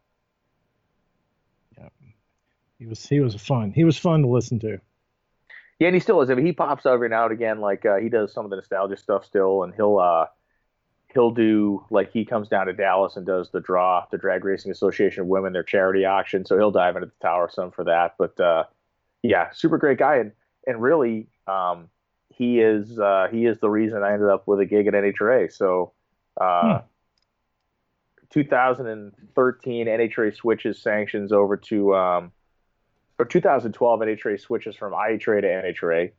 Yeah. 1.78 1.88
He 2.78 2.84
was 2.84 3.06
he 3.06 3.20
was 3.20 3.34
fun. 3.36 3.72
He 3.72 3.84
was 3.84 3.96
fun 3.96 4.20
to 4.20 4.28
listen 4.28 4.58
to. 4.58 4.78
Yeah, 5.78 5.88
and 5.88 5.94
he 5.94 6.00
still 6.00 6.20
is. 6.20 6.28
I 6.28 6.34
mean, 6.34 6.44
he 6.44 6.52
pops 6.52 6.84
out 6.84 6.92
every 6.92 7.08
now 7.08 7.24
and 7.24 7.32
again. 7.32 7.62
Like 7.62 7.86
uh, 7.86 7.96
he 7.96 8.10
does 8.10 8.34
some 8.34 8.44
of 8.44 8.50
the 8.50 8.56
nostalgia 8.56 8.98
stuff 8.98 9.24
still, 9.24 9.62
and 9.62 9.72
he'll 9.74 9.96
uh, 9.96 10.26
he'll 11.14 11.30
do 11.30 11.82
like 11.88 12.12
he 12.12 12.26
comes 12.26 12.48
down 12.48 12.66
to 12.66 12.74
Dallas 12.74 13.16
and 13.16 13.24
does 13.24 13.48
the 13.48 13.60
DRAW, 13.60 14.08
the 14.10 14.18
Drag 14.18 14.44
Racing 14.44 14.72
Association 14.72 15.22
of 15.22 15.28
Women, 15.28 15.54
their 15.54 15.62
charity 15.62 16.04
auction. 16.04 16.44
So 16.44 16.58
he'll 16.58 16.70
dive 16.70 16.96
into 16.96 17.06
the 17.06 17.26
tower 17.26 17.48
some 17.50 17.70
for 17.70 17.84
that. 17.84 18.16
But 18.18 18.38
uh, 18.38 18.64
yeah, 19.22 19.52
super 19.52 19.78
great 19.78 19.96
guy, 19.96 20.16
and 20.16 20.32
and 20.66 20.82
really, 20.82 21.28
um, 21.46 21.88
he 22.40 22.58
is 22.58 22.98
uh, 22.98 23.28
he 23.30 23.44
is 23.44 23.58
the 23.60 23.68
reason 23.68 24.02
I 24.02 24.14
ended 24.14 24.30
up 24.30 24.48
with 24.48 24.60
a 24.60 24.64
gig 24.64 24.86
at 24.86 24.94
NHRA. 24.94 25.52
So, 25.52 25.92
uh, 26.40 26.78
hmm. 26.78 26.86
2013 28.30 29.86
NHRA 29.86 30.34
switches 30.34 30.80
sanctions 30.80 31.32
over 31.32 31.58
to 31.58 31.94
um, 31.94 32.32
or 33.18 33.26
2012 33.26 34.00
NHRA 34.00 34.40
switches 34.40 34.74
from 34.74 34.94
IHRA 34.94 35.42
to 35.42 35.46
NHRA, 35.46 36.12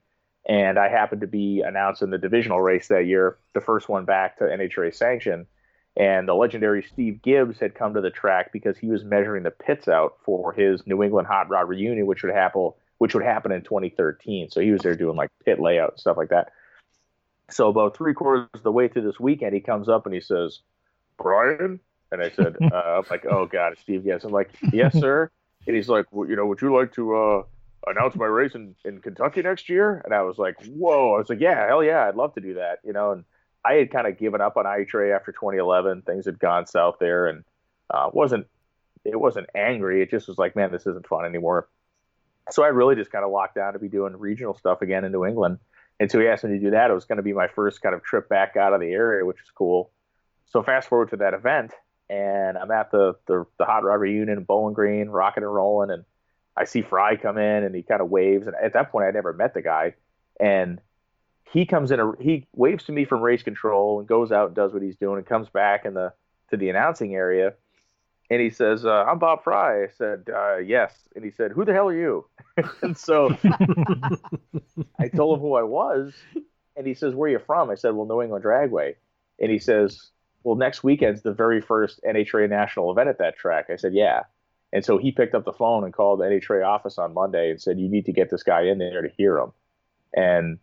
and 0.48 0.78
I 0.78 0.90
happened 0.90 1.22
to 1.22 1.28
be 1.28 1.64
announcing 1.66 2.12
the 2.12 2.20
divisional 2.20 2.62
race 2.62 2.88
that 2.90 3.08
year, 3.08 3.40
the 3.56 3.62
first 3.62 3.90
one 3.90 4.06
back 4.06 4.38
to 4.38 4.44
NHRA 4.44 4.94
sanction. 4.94 5.48
And 5.98 6.28
the 6.28 6.36
legendary 6.36 6.84
Steve 6.84 7.24
Gibbs 7.24 7.60
had 7.60 7.74
come 7.74 7.96
to 7.96 8.02
the 8.02 8.12
track 8.12 8.54
because 8.54 8.78
he 8.78 8.88
was 8.88 9.04
measuring 9.04 9.42
the 9.42 9.52
pits 9.52 9.88
out 9.88 10.18
for 10.24 10.54
his 10.54 10.86
New 10.86 11.02
England 11.02 11.28
Hot 11.28 11.50
Rod 11.50 11.68
reunion, 11.68 12.06
which 12.06 12.22
would 12.22 12.34
happen 12.34 12.72
which 13.02 13.16
would 13.16 13.24
happen 13.24 13.52
in 13.52 13.64
2013. 13.64 14.52
So 14.52 14.62
he 14.62 14.70
was 14.70 14.82
there 14.84 14.94
doing 14.94 15.16
like 15.16 15.32
pit 15.44 15.60
layout 15.60 15.94
and 15.94 16.00
stuff 16.00 16.18
like 16.18 16.30
that. 16.30 16.52
So 17.50 17.68
about 17.68 17.98
three 17.98 18.14
quarters 18.14 18.48
of 18.54 18.62
the 18.62 18.72
way 18.72 18.90
through 18.90 19.02
this 19.02 19.20
weekend, 19.20 19.56
he 19.56 19.60
comes 19.60 19.90
up 19.90 20.06
and 20.06 20.14
he 20.14 20.22
says, 20.22 20.60
"Brian," 21.18 21.80
and 22.12 22.22
I 22.22 22.30
said, 22.30 22.58
uh, 22.62 23.02
"I'm 23.02 23.04
like, 23.10 23.26
oh 23.26 23.48
god, 23.48 23.74
Steve 23.82 24.06
Yes." 24.06 24.24
I'm 24.24 24.32
like, 24.32 24.52
"Yes, 24.72 24.94
sir." 24.94 25.32
And 25.66 25.76
he's 25.76 25.90
like, 25.90 26.06
well, 26.12 26.30
"You 26.30 26.36
know, 26.36 26.46
would 26.46 26.62
you 26.62 26.78
like 26.78 26.94
to 26.94 27.16
uh, 27.16 27.44
announce 27.88 28.16
my 28.16 28.28
race 28.28 28.54
in, 28.54 28.76
in 28.86 29.02
Kentucky 29.02 29.42
next 29.42 29.68
year?" 29.68 30.04
And 30.06 30.14
I 30.14 30.22
was 30.22 30.38
like, 30.38 30.64
"Whoa!" 30.66 31.16
I 31.16 31.18
was 31.18 31.28
like, 31.28 31.40
"Yeah, 31.40 31.66
hell 31.66 31.84
yeah, 31.84 32.08
I'd 32.08 32.14
love 32.14 32.36
to 32.36 32.40
do 32.40 32.54
that." 32.54 32.82
You 32.84 32.94
know, 32.94 33.14
and 33.14 33.24
I 33.66 33.74
had 33.74 33.90
kind 33.90 34.06
of 34.06 34.20
given 34.20 34.42
up 34.42 34.58
on 34.58 34.66
IHRA 34.66 35.16
after 35.16 35.32
2011. 35.32 36.04
Things 36.04 36.26
had 36.26 36.38
gone 36.38 36.68
south 36.68 36.98
there, 37.00 37.26
and 37.26 37.46
uh, 37.90 38.12
wasn't 38.14 38.46
it 39.04 39.20
wasn't 39.20 39.50
angry. 39.56 40.04
It 40.04 40.12
just 40.12 40.28
was 40.28 40.38
like, 40.38 40.56
man, 40.56 40.72
this 40.72 40.86
isn't 40.86 41.08
fun 41.08 41.26
anymore 41.26 41.68
so 42.52 42.64
I 42.64 42.68
really 42.68 42.96
just 42.96 43.12
kind 43.12 43.24
of 43.24 43.32
locked 43.32 43.56
down 43.56 43.74
to 43.74 43.80
be 43.80 43.88
doing 43.90 44.16
regional 44.18 44.56
stuff 44.56 44.82
again 44.82 45.04
in 45.04 45.12
New 45.12 45.26
England. 45.26 45.60
And 46.00 46.10
so 46.10 46.20
he 46.20 46.28
asked 46.28 46.44
me 46.44 46.52
to 46.52 46.60
do 46.60 46.72
that. 46.72 46.90
It 46.90 46.94
was 46.94 47.06
going 47.06 47.18
to 47.18 47.24
be 47.24 47.34
my 47.34 47.48
first 47.48 47.82
kind 47.82 47.94
of 47.94 48.04
trip 48.04 48.28
back 48.28 48.58
out 48.58 48.74
of 48.74 48.82
the 48.82 48.92
area, 48.92 49.24
which 49.26 49.38
is 49.38 49.52
cool. 49.54 49.92
So 50.48 50.64
fast 50.64 50.90
forward 50.90 51.12
to 51.12 51.18
that 51.18 51.34
event, 51.34 51.72
and 52.10 52.58
I'm 52.58 52.72
at 52.72 52.92
the 52.92 53.16
the, 53.26 53.46
the 53.58 53.66
Hot 53.66 53.84
Rod 53.84 53.96
reunion 53.96 54.38
in 54.38 54.44
Bowling 54.44 54.74
Green, 54.74 55.10
rocking 55.10 55.44
and 55.44 55.54
rolling, 55.54 55.92
and 55.92 56.04
I 56.58 56.66
see 56.66 56.82
Frey 56.82 57.18
come 57.18 57.38
in, 57.38 57.64
and 57.64 57.74
he 57.74 57.84
kind 57.84 58.02
of 58.02 58.10
waves. 58.10 58.48
And 58.48 58.56
at 58.62 58.74
that 58.74 58.92
point, 58.92 59.06
I 59.06 59.12
never 59.12 59.32
met 59.32 59.54
the 59.54 59.62
guy, 59.62 59.94
and 60.40 60.82
he 61.52 61.66
comes 61.66 61.92
in, 61.92 62.00
a, 62.00 62.12
he 62.20 62.48
waves 62.54 62.86
to 62.86 62.92
me 62.92 63.06
from 63.06 63.22
race 63.22 63.44
control 63.44 64.00
and 64.00 64.08
goes 64.08 64.32
out 64.32 64.48
and 64.48 64.56
does 64.56 64.74
what 64.74 64.82
he's 64.82 64.98
doing, 64.98 65.18
and 65.18 65.26
comes 65.26 65.48
back 65.50 65.86
in 65.86 65.94
the 65.94 66.12
to 66.50 66.58
the 66.58 66.70
announcing 66.70 67.16
area, 67.16 67.54
and 68.30 68.42
he 68.42 68.50
says, 68.50 68.86
uh, 68.86 69.06
"I'm 69.08 69.20
Bob 69.20 69.44
Frey." 69.44 69.86
I 69.86 69.88
said, 69.98 70.28
uh, 70.36 70.58
"Yes," 70.58 70.94
and 71.16 71.24
he 71.24 71.32
said, 71.32 71.52
"Who 71.52 71.64
the 71.64 71.74
hell 71.74 71.88
are 71.88 71.96
you?" 71.96 72.26
and 72.82 72.98
so 72.98 73.38
I 75.00 75.08
told 75.08 75.38
him 75.38 75.42
who 75.42 75.56
I 75.56 75.64
was, 75.64 76.14
and 76.76 76.86
he 76.86 76.94
says, 76.94 77.14
"Where 77.16 77.30
are 77.30 77.32
you 77.32 77.40
from?" 77.40 77.70
I 77.70 77.76
said, 77.76 77.96
"Well, 77.96 78.06
New 78.06 78.22
England 78.22 78.44
Dragway," 78.44 78.96
and 79.40 79.52
he 79.52 79.60
says, 79.60 80.12
"Well, 80.44 80.56
next 80.56 80.84
weekend's 80.84 81.22
the 81.22 81.34
very 81.34 81.62
first 81.62 82.02
NHRA 82.04 82.50
national 82.50 82.92
event 82.92 83.10
at 83.10 83.20
that 83.20 83.38
track." 83.38 83.70
I 83.70 83.76
said, 83.76 83.94
"Yeah," 83.94 84.24
and 84.74 84.84
so 84.84 84.98
he 84.98 85.12
picked 85.12 85.36
up 85.36 85.46
the 85.46 85.54
phone 85.54 85.84
and 85.84 85.94
called 85.94 86.20
the 86.20 86.26
NHRA 86.26 86.66
office 86.66 86.98
on 86.98 87.14
Monday 87.14 87.52
and 87.52 87.62
said, 87.62 87.80
"You 87.80 87.90
need 87.90 88.06
to 88.06 88.14
get 88.14 88.30
this 88.30 88.44
guy 88.44 88.64
in 88.64 88.78
there 88.80 89.02
to 89.02 89.10
hear 89.10 89.38
him," 89.38 89.52
and 90.14 90.60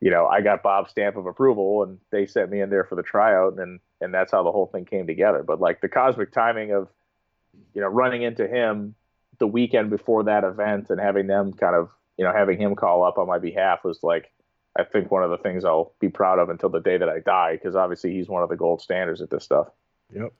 you 0.00 0.10
know, 0.10 0.26
I 0.26 0.42
got 0.42 0.62
Bob's 0.62 0.90
stamp 0.90 1.16
of 1.16 1.26
approval, 1.26 1.82
and 1.82 1.98
they 2.10 2.26
sent 2.26 2.50
me 2.50 2.60
in 2.60 2.68
there 2.68 2.84
for 2.84 2.94
the 2.94 3.02
tryout, 3.02 3.58
and 3.58 3.80
and 4.00 4.12
that's 4.12 4.32
how 4.32 4.42
the 4.42 4.52
whole 4.52 4.66
thing 4.66 4.84
came 4.84 5.06
together. 5.06 5.42
But 5.42 5.60
like 5.60 5.80
the 5.80 5.88
cosmic 5.88 6.30
timing 6.30 6.72
of 6.72 6.88
you 7.74 7.80
know, 7.80 7.88
running 7.88 8.22
into 8.22 8.46
him 8.46 8.94
the 9.38 9.46
weekend 9.46 9.90
before 9.90 10.24
that 10.24 10.44
event 10.44 10.90
and 10.90 11.00
having 11.00 11.26
them 11.26 11.52
kind 11.52 11.74
of, 11.74 11.90
you 12.16 12.24
know, 12.24 12.32
having 12.32 12.58
him 12.58 12.74
call 12.74 13.02
up 13.02 13.18
on 13.18 13.26
my 13.26 13.38
behalf 13.38 13.84
was 13.84 14.02
like, 14.02 14.30
I 14.76 14.84
think 14.84 15.10
one 15.10 15.22
of 15.22 15.30
the 15.30 15.38
things 15.38 15.64
I'll 15.64 15.92
be 16.00 16.08
proud 16.08 16.38
of 16.38 16.48
until 16.48 16.68
the 16.68 16.80
day 16.80 16.96
that 16.96 17.08
I 17.08 17.20
die, 17.20 17.52
because 17.52 17.76
obviously 17.76 18.12
he's 18.12 18.28
one 18.28 18.42
of 18.42 18.48
the 18.48 18.56
gold 18.56 18.82
standards 18.82 19.20
at 19.20 19.30
this 19.30 19.44
stuff. 19.44 19.68
Yep. 20.12 20.32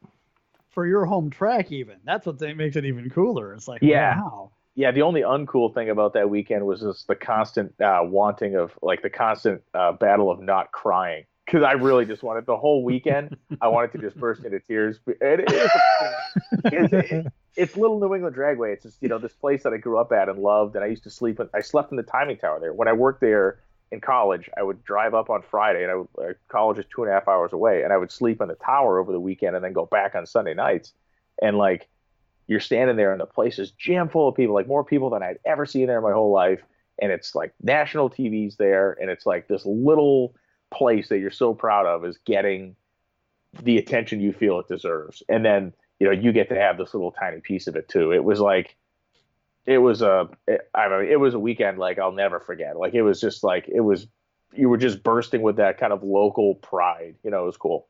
For 0.70 0.86
your 0.86 1.04
home 1.04 1.30
track, 1.30 1.70
even 1.70 1.98
that's 2.04 2.26
what 2.26 2.40
makes 2.56 2.74
it 2.76 2.84
even 2.84 3.10
cooler. 3.10 3.54
It's 3.54 3.68
like, 3.68 3.82
yeah, 3.82 4.20
wow. 4.20 4.50
Yeah, 4.74 4.90
the 4.90 5.02
only 5.02 5.20
uncool 5.20 5.72
thing 5.72 5.88
about 5.88 6.14
that 6.14 6.28
weekend 6.28 6.66
was 6.66 6.80
just 6.80 7.06
the 7.06 7.14
constant 7.14 7.80
uh, 7.80 8.00
wanting 8.02 8.56
of, 8.56 8.72
like, 8.82 9.02
the 9.02 9.10
constant 9.10 9.62
uh, 9.72 9.92
battle 9.92 10.32
of 10.32 10.40
not 10.40 10.72
crying 10.72 11.26
because 11.44 11.62
I 11.62 11.72
really 11.72 12.06
just 12.06 12.22
wanted 12.22 12.46
the 12.46 12.56
whole 12.56 12.82
weekend. 12.82 13.36
I 13.60 13.68
wanted 13.68 13.92
to 13.92 13.98
just 13.98 14.16
burst 14.16 14.44
into 14.44 14.60
tears. 14.60 14.98
It, 15.06 15.16
it, 15.20 15.44
it's, 16.64 16.92
it, 16.92 17.26
it's 17.56 17.76
little 17.76 18.00
New 18.00 18.14
England 18.14 18.36
Dragway. 18.36 18.72
It's 18.72 18.84
just 18.84 19.02
you 19.02 19.08
know 19.08 19.18
this 19.18 19.34
place 19.34 19.62
that 19.64 19.72
I 19.72 19.76
grew 19.76 19.98
up 19.98 20.12
at 20.12 20.28
and 20.28 20.38
loved, 20.38 20.74
and 20.76 20.84
I 20.84 20.88
used 20.88 21.04
to 21.04 21.10
sleep. 21.10 21.40
In, 21.40 21.48
I 21.54 21.60
slept 21.60 21.90
in 21.90 21.96
the 21.96 22.02
timing 22.02 22.38
tower 22.38 22.60
there 22.60 22.72
when 22.72 22.88
I 22.88 22.92
worked 22.92 23.20
there 23.20 23.60
in 23.92 24.00
college. 24.00 24.48
I 24.56 24.62
would 24.62 24.84
drive 24.84 25.14
up 25.14 25.30
on 25.30 25.42
Friday, 25.42 25.82
and 25.82 25.90
I 25.90 25.94
would, 25.96 26.08
uh, 26.18 26.32
college 26.48 26.78
is 26.78 26.86
two 26.94 27.02
and 27.02 27.10
a 27.10 27.14
half 27.14 27.28
hours 27.28 27.52
away, 27.52 27.82
and 27.82 27.92
I 27.92 27.96
would 27.96 28.10
sleep 28.10 28.40
in 28.40 28.48
the 28.48 28.54
tower 28.54 28.98
over 28.98 29.12
the 29.12 29.20
weekend, 29.20 29.54
and 29.54 29.64
then 29.64 29.72
go 29.72 29.86
back 29.86 30.14
on 30.14 30.26
Sunday 30.26 30.54
nights. 30.54 30.92
And 31.42 31.58
like 31.58 31.88
you're 32.46 32.60
standing 32.60 32.96
there, 32.96 33.12
and 33.12 33.20
the 33.20 33.26
place 33.26 33.58
is 33.58 33.70
jam 33.72 34.08
full 34.08 34.28
of 34.28 34.34
people, 34.34 34.54
like 34.54 34.68
more 34.68 34.84
people 34.84 35.10
than 35.10 35.22
I'd 35.22 35.38
ever 35.44 35.66
seen 35.66 35.86
there 35.86 35.98
in 35.98 36.04
my 36.04 36.12
whole 36.12 36.32
life. 36.32 36.62
And 37.00 37.10
it's 37.10 37.34
like 37.34 37.52
national 37.60 38.08
TV's 38.08 38.56
there, 38.56 38.96
and 39.00 39.10
it's 39.10 39.26
like 39.26 39.48
this 39.48 39.66
little 39.66 40.34
place 40.74 41.08
that 41.08 41.18
you're 41.18 41.30
so 41.30 41.54
proud 41.54 41.86
of 41.86 42.04
is 42.04 42.18
getting 42.24 42.76
the 43.62 43.78
attention 43.78 44.20
you 44.20 44.32
feel 44.32 44.58
it 44.58 44.68
deserves. 44.68 45.22
And 45.28 45.44
then, 45.44 45.72
you 46.00 46.06
know, 46.06 46.12
you 46.12 46.32
get 46.32 46.48
to 46.48 46.56
have 46.56 46.76
this 46.76 46.92
little 46.92 47.12
tiny 47.12 47.40
piece 47.40 47.66
of 47.66 47.76
it 47.76 47.88
too. 47.88 48.12
It 48.12 48.24
was 48.24 48.40
like, 48.40 48.76
it 49.66 49.78
was 49.78 50.02
a, 50.02 50.28
it, 50.46 50.68
I 50.74 50.88
mean, 50.88 51.08
it 51.10 51.20
was 51.20 51.34
a 51.34 51.38
weekend 51.38 51.78
like 51.78 51.98
I'll 51.98 52.12
never 52.12 52.40
forget. 52.40 52.76
Like 52.76 52.94
it 52.94 53.02
was 53.02 53.20
just 53.20 53.44
like, 53.44 53.68
it 53.68 53.80
was, 53.80 54.06
you 54.52 54.68
were 54.68 54.76
just 54.76 55.02
bursting 55.02 55.42
with 55.42 55.56
that 55.56 55.78
kind 55.78 55.92
of 55.92 56.02
local 56.02 56.56
pride. 56.56 57.14
You 57.22 57.30
know, 57.30 57.42
it 57.42 57.46
was 57.46 57.56
cool. 57.56 57.88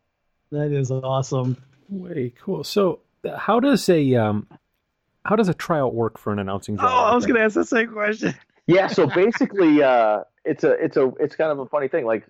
That 0.51 0.71
is 0.71 0.91
awesome. 0.91 1.57
Way 1.89 2.33
cool. 2.41 2.65
So, 2.65 3.01
how 3.37 3.61
does 3.61 3.89
a 3.89 4.15
um, 4.15 4.47
how 5.25 5.37
does 5.37 5.49
a 5.49 5.55
tryout 5.55 5.95
work 5.95 6.19
for 6.19 6.33
an 6.33 6.39
announcing 6.39 6.77
job? 6.77 6.87
Oh, 6.89 7.05
I 7.05 7.15
was 7.15 7.27
going 7.27 7.37
to 7.37 7.43
ask 7.43 7.55
the 7.55 7.65
same 7.65 7.89
question. 7.89 8.35
Yeah. 8.67 8.87
So 8.87 9.07
basically, 9.07 9.83
uh, 9.83 10.21
it's 10.45 10.65
a 10.65 10.73
it's 10.73 10.97
a 10.97 11.13
it's 11.21 11.37
kind 11.37 11.51
of 11.51 11.59
a 11.59 11.67
funny 11.67 11.89
thing. 11.89 12.07
Like 12.07 12.27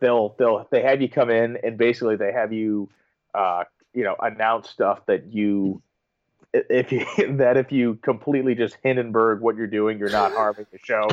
they'll 0.00 0.34
they'll 0.38 0.66
they 0.70 0.82
have 0.82 1.00
you 1.00 1.08
come 1.08 1.30
in 1.30 1.58
and 1.62 1.78
basically 1.78 2.16
they 2.16 2.32
have 2.32 2.52
you 2.52 2.88
uh, 3.34 3.64
you 3.94 4.04
know 4.04 4.16
announce 4.20 4.68
stuff 4.68 5.04
that 5.06 5.32
you 5.32 5.82
if 6.52 6.92
you 6.92 7.04
that 7.36 7.56
if 7.56 7.72
you 7.72 7.98
completely 8.02 8.54
just 8.54 8.76
Hindenburg 8.82 9.40
what 9.40 9.56
you're 9.56 9.66
doing, 9.66 9.98
you're 9.98 10.10
not 10.10 10.32
harming 10.32 10.66
the 10.72 10.78
show. 10.82 11.06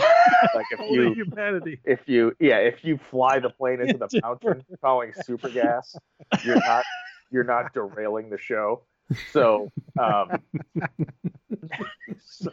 like 0.56 0.66
if 0.72 0.80
you 0.92 1.14
humanity. 1.14 1.80
if 1.84 2.08
you 2.08 2.36
yeah 2.40 2.58
if 2.58 2.84
you 2.84 3.00
fly 3.10 3.40
the 3.40 3.50
plane 3.50 3.82
into 3.82 3.98
the 3.98 4.10
mountain 4.24 4.64
calling 4.82 5.14
super 5.26 5.50
gas, 5.50 5.96
you're 6.44 6.56
not 6.56 6.84
you're 7.32 7.44
not 7.44 7.74
derailing 7.74 8.30
the 8.30 8.38
show. 8.38 8.84
So 9.32 9.72
um, 10.00 10.42
so 12.26 12.52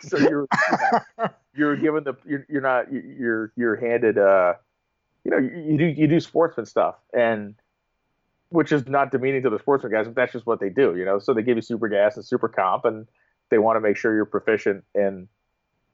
so 0.00 0.18
you're 0.18 0.46
you're 1.54 1.76
given 1.76 2.04
the 2.04 2.14
you're, 2.26 2.46
you're 2.48 2.60
not 2.60 2.92
you're 2.92 3.52
you're 3.56 3.76
handed 3.76 4.18
uh 4.18 4.54
you 5.28 5.40
know, 5.40 5.46
you, 5.46 5.76
do 5.76 5.84
you 5.84 6.06
do 6.06 6.20
sportsman 6.20 6.64
stuff, 6.64 6.94
and 7.12 7.54
which 8.48 8.72
is 8.72 8.86
not 8.88 9.10
demeaning 9.10 9.42
to 9.42 9.50
the 9.50 9.58
sportsman 9.58 9.92
guys, 9.92 10.06
but 10.06 10.14
that's 10.14 10.32
just 10.32 10.46
what 10.46 10.58
they 10.58 10.70
do. 10.70 10.96
You 10.96 11.04
know, 11.04 11.18
so 11.18 11.34
they 11.34 11.42
give 11.42 11.56
you 11.56 11.62
super 11.62 11.88
gas 11.88 12.16
and 12.16 12.24
super 12.24 12.48
comp, 12.48 12.86
and 12.86 13.06
they 13.50 13.58
want 13.58 13.76
to 13.76 13.80
make 13.80 13.98
sure 13.98 14.14
you're 14.14 14.24
proficient 14.24 14.84
in 14.94 15.28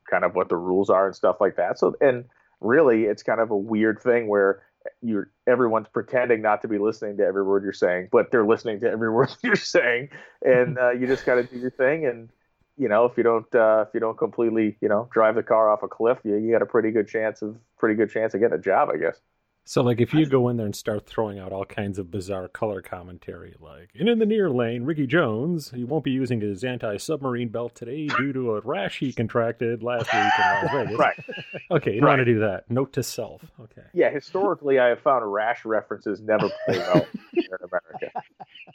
kind 0.09 0.25
of 0.25 0.37
what 0.37 0.49
the 0.49 0.57
rules 0.57 0.88
are 0.88 1.07
and 1.07 1.16
stuff 1.16 1.40
like 1.40 1.57
that. 1.57 1.81
So, 1.81 1.97
and 2.01 2.27
really, 2.61 3.05
it's 3.05 3.25
kind 3.25 3.40
of 3.40 3.51
a 3.51 3.57
weird 3.57 4.01
thing 4.01 4.29
where 4.29 4.62
you're 5.03 5.31
everyone's 5.49 5.88
pretending 5.88 6.42
not 6.42 6.62
to 6.62 6.68
be 6.68 6.79
listening 6.79 7.16
to 7.16 7.25
every 7.25 7.42
word 7.42 7.64
you're 7.64 7.73
saying, 7.73 8.09
but 8.12 8.31
they're 8.31 8.47
listening 8.47 8.79
to 8.81 8.88
every 8.88 9.11
word 9.12 9.31
you're 9.42 9.57
saying, 9.57 10.11
and 10.42 10.79
uh, 10.79 10.90
you 10.92 11.09
just 11.09 11.27
got 11.27 11.35
to 11.35 11.42
do 11.42 11.59
your 11.59 11.73
thing. 11.73 12.07
And 12.07 12.29
you 12.77 12.89
know, 12.89 13.05
if 13.05 13.17
you 13.17 13.23
don't 13.23 13.53
uh, 13.55 13.85
if 13.89 13.95
you 13.95 14.01
don't 14.01 14.19
completely 14.19 14.77
you 14.81 14.89
know 14.89 15.09
drive 15.13 15.35
the 15.37 15.43
car 15.43 15.71
off 15.71 15.83
a 15.83 15.89
cliff, 15.89 16.19
you, 16.25 16.37
you 16.37 16.53
got 16.53 16.63
a 16.63 16.67
pretty 16.67 16.91
good 16.91 17.09
chance 17.09 17.43
of 17.43 17.57
pretty 17.79 17.95
good 17.95 18.11
chance 18.11 18.35
of 18.35 18.41
getting 18.41 18.59
a 18.59 18.63
job, 18.63 18.89
I 18.93 18.97
guess. 18.99 19.21
So, 19.66 19.83
like, 19.83 19.98
if 19.98 20.12
you 20.12 20.27
go 20.27 20.50
in 20.50 20.59
there 20.59 20.66
and 20.66 20.77
start 20.77 21.07
throwing 21.07 21.38
out 21.38 21.50
all 21.50 21.64
kinds 21.64 21.98
of 21.98 22.11
bizarre 22.11 22.48
color 22.48 22.83
commentary, 22.83 23.55
like, 23.61 23.88
and 23.98 24.11
in 24.11 24.18
the 24.18 24.27
near 24.27 24.50
lane, 24.50 24.85
Ricky 24.85 25.07
Jones, 25.07 25.70
he 25.70 25.85
won't 25.85 26.05
be 26.05 26.11
using 26.11 26.42
his 26.42 26.62
anti 26.64 26.98
submarine 26.98 27.48
belt 27.48 27.74
today 27.74 28.07
due 28.09 28.35
to 28.35 28.57
a 28.57 28.61
rash 28.61 28.98
he 28.98 29.11
contracted 29.11 29.83
last 29.83 30.12
week 30.12 30.14
in 30.14 30.66
Las 30.66 30.70
Vegas. 30.72 30.98
right. 30.98 31.24
Okay, 31.70 31.94
you 31.94 32.00
don't 32.00 32.09
right. 32.09 32.18
want 32.18 32.27
to 32.27 32.35
do 32.35 32.40
that. 32.40 32.70
Note 32.70 32.92
to 32.92 33.03
self. 33.03 33.42
Okay. 33.59 33.87
Yeah, 33.94 34.11
historically, 34.11 34.79
I 34.79 34.88
have 34.88 35.00
found 35.00 35.33
rash 35.33 35.64
references 35.64 36.20
never 36.20 36.50
play 36.66 36.79
well 36.79 37.07
here 37.33 37.59
in 37.59 37.68
America. 37.68 38.22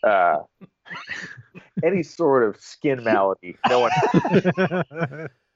Uh, 0.03 0.65
any 1.83 2.01
sort 2.01 2.43
of 2.43 2.59
skin 2.59 3.03
malady, 3.03 3.57
no 3.69 3.81
one. 3.81 3.91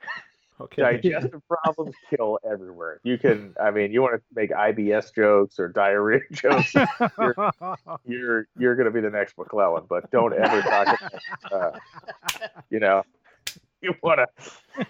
Okay. 0.61 0.81
Digestive 0.81 1.41
problems 1.47 1.95
kill 2.09 2.39
everywhere. 2.49 2.99
You 3.03 3.17
can, 3.17 3.53
I 3.61 3.71
mean, 3.71 3.91
you 3.91 4.01
want 4.01 4.15
to 4.15 4.21
make 4.35 4.51
IBS 4.51 5.13
jokes 5.13 5.59
or 5.59 5.67
diarrhea 5.67 6.21
jokes, 6.31 6.73
you're 6.73 7.35
you're, 8.05 8.47
you're 8.57 8.75
going 8.75 8.85
to 8.85 8.91
be 8.91 9.01
the 9.01 9.09
next 9.09 9.35
McClelland. 9.35 9.87
But 9.87 10.09
don't 10.11 10.33
ever 10.33 10.61
talk 10.61 10.99
about, 10.99 11.75
uh, 11.75 11.79
you 12.69 12.79
know, 12.79 13.03
you 13.81 13.93
want 14.01 14.19
to 14.19 14.85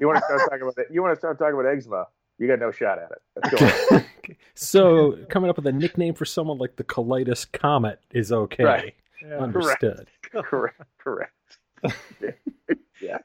you 0.00 0.06
want 0.06 0.18
to 0.18 0.24
start 0.24 0.40
talking 0.50 0.62
about 0.62 0.78
it. 0.78 0.86
You 0.90 1.02
want 1.02 1.14
to 1.14 1.18
start 1.18 1.38
talking 1.38 1.54
about 1.54 1.66
eczema. 1.66 2.06
You 2.38 2.46
got 2.48 2.58
no 2.58 2.70
shot 2.70 2.98
at 2.98 3.12
it. 3.12 4.06
so 4.54 5.16
coming 5.30 5.48
up 5.48 5.56
with 5.56 5.66
a 5.66 5.72
nickname 5.72 6.14
for 6.14 6.26
someone 6.26 6.58
like 6.58 6.76
the 6.76 6.84
colitis 6.84 7.50
comet 7.50 8.00
is 8.10 8.30
okay. 8.30 8.64
Right. 8.64 8.94
Yeah. 9.26 9.38
Understood. 9.38 10.08
Correct. 10.22 10.80
Correct. 10.98 11.32
Correct. 11.82 12.38
yeah. 13.00 13.18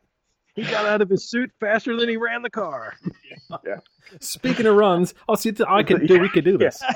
He 0.55 0.63
got 0.63 0.85
out 0.85 1.01
of 1.01 1.09
his 1.09 1.29
suit 1.29 1.51
faster 1.59 1.97
than 1.97 2.09
he 2.09 2.17
ran 2.17 2.41
the 2.41 2.49
car. 2.49 2.95
yeah. 3.65 3.77
Speaking 4.19 4.65
of 4.65 4.75
runs, 4.75 5.13
I'll 5.29 5.35
see. 5.37 5.53
I 5.67 5.83
can 5.83 6.05
do. 6.05 6.19
We 6.19 6.29
could 6.29 6.45
do 6.45 6.57
this. 6.57 6.81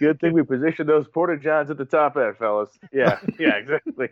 Yeah. 0.00 0.10
Good 0.10 0.20
thing 0.20 0.32
we 0.32 0.44
positioned 0.44 0.88
those 0.88 1.08
porta 1.08 1.36
johns 1.36 1.72
at 1.72 1.76
the 1.76 1.84
top 1.84 2.16
end, 2.16 2.36
fellas. 2.36 2.70
Yeah, 2.92 3.18
yeah, 3.36 3.56
exactly. 3.56 4.10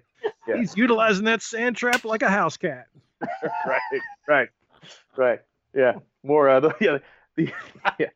Yeah. 0.48 0.56
He's 0.56 0.76
utilizing 0.76 1.26
that 1.26 1.42
sand 1.42 1.76
trap 1.76 2.04
like 2.04 2.22
a 2.22 2.28
house 2.28 2.56
cat. 2.56 2.88
right, 3.64 4.00
right, 4.26 4.48
right. 5.16 5.38
Yeah, 5.76 5.92
more. 6.24 6.48
Uh, 6.48 6.58
the, 6.58 6.74
yeah, 6.80 6.98
the, 7.36 7.52
yeah, 8.00 8.08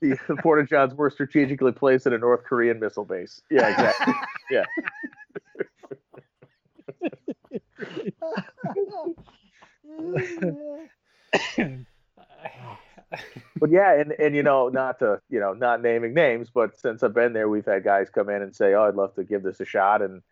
the, 0.00 0.18
the 0.26 0.34
porta 0.42 0.66
johns 0.66 0.94
were 0.94 1.10
strategically 1.10 1.70
placed 1.70 2.08
at 2.08 2.12
a 2.12 2.18
North 2.18 2.42
Korean 2.42 2.80
missile 2.80 3.04
base. 3.04 3.40
Yeah, 3.48 3.68
exactly. 3.68 4.14
Yeah 4.50 4.64
but 13.58 13.70
yeah, 13.70 14.00
and 14.00 14.12
and 14.12 14.34
you 14.34 14.42
know, 14.42 14.68
not 14.68 14.98
to 15.00 15.20
you 15.28 15.40
know, 15.40 15.52
not 15.52 15.82
naming 15.82 16.14
names, 16.14 16.50
but 16.52 16.78
since 16.78 17.02
I've 17.02 17.14
been 17.14 17.32
there, 17.32 17.48
we've 17.48 17.66
had 17.66 17.84
guys 17.84 18.08
come 18.10 18.28
in 18.28 18.42
and 18.42 18.54
say, 18.54 18.74
"Oh, 18.74 18.84
I'd 18.84 18.94
love 18.94 19.14
to 19.16 19.24
give 19.24 19.42
this 19.42 19.60
a 19.60 19.64
shot," 19.64 20.02
and 20.02 20.22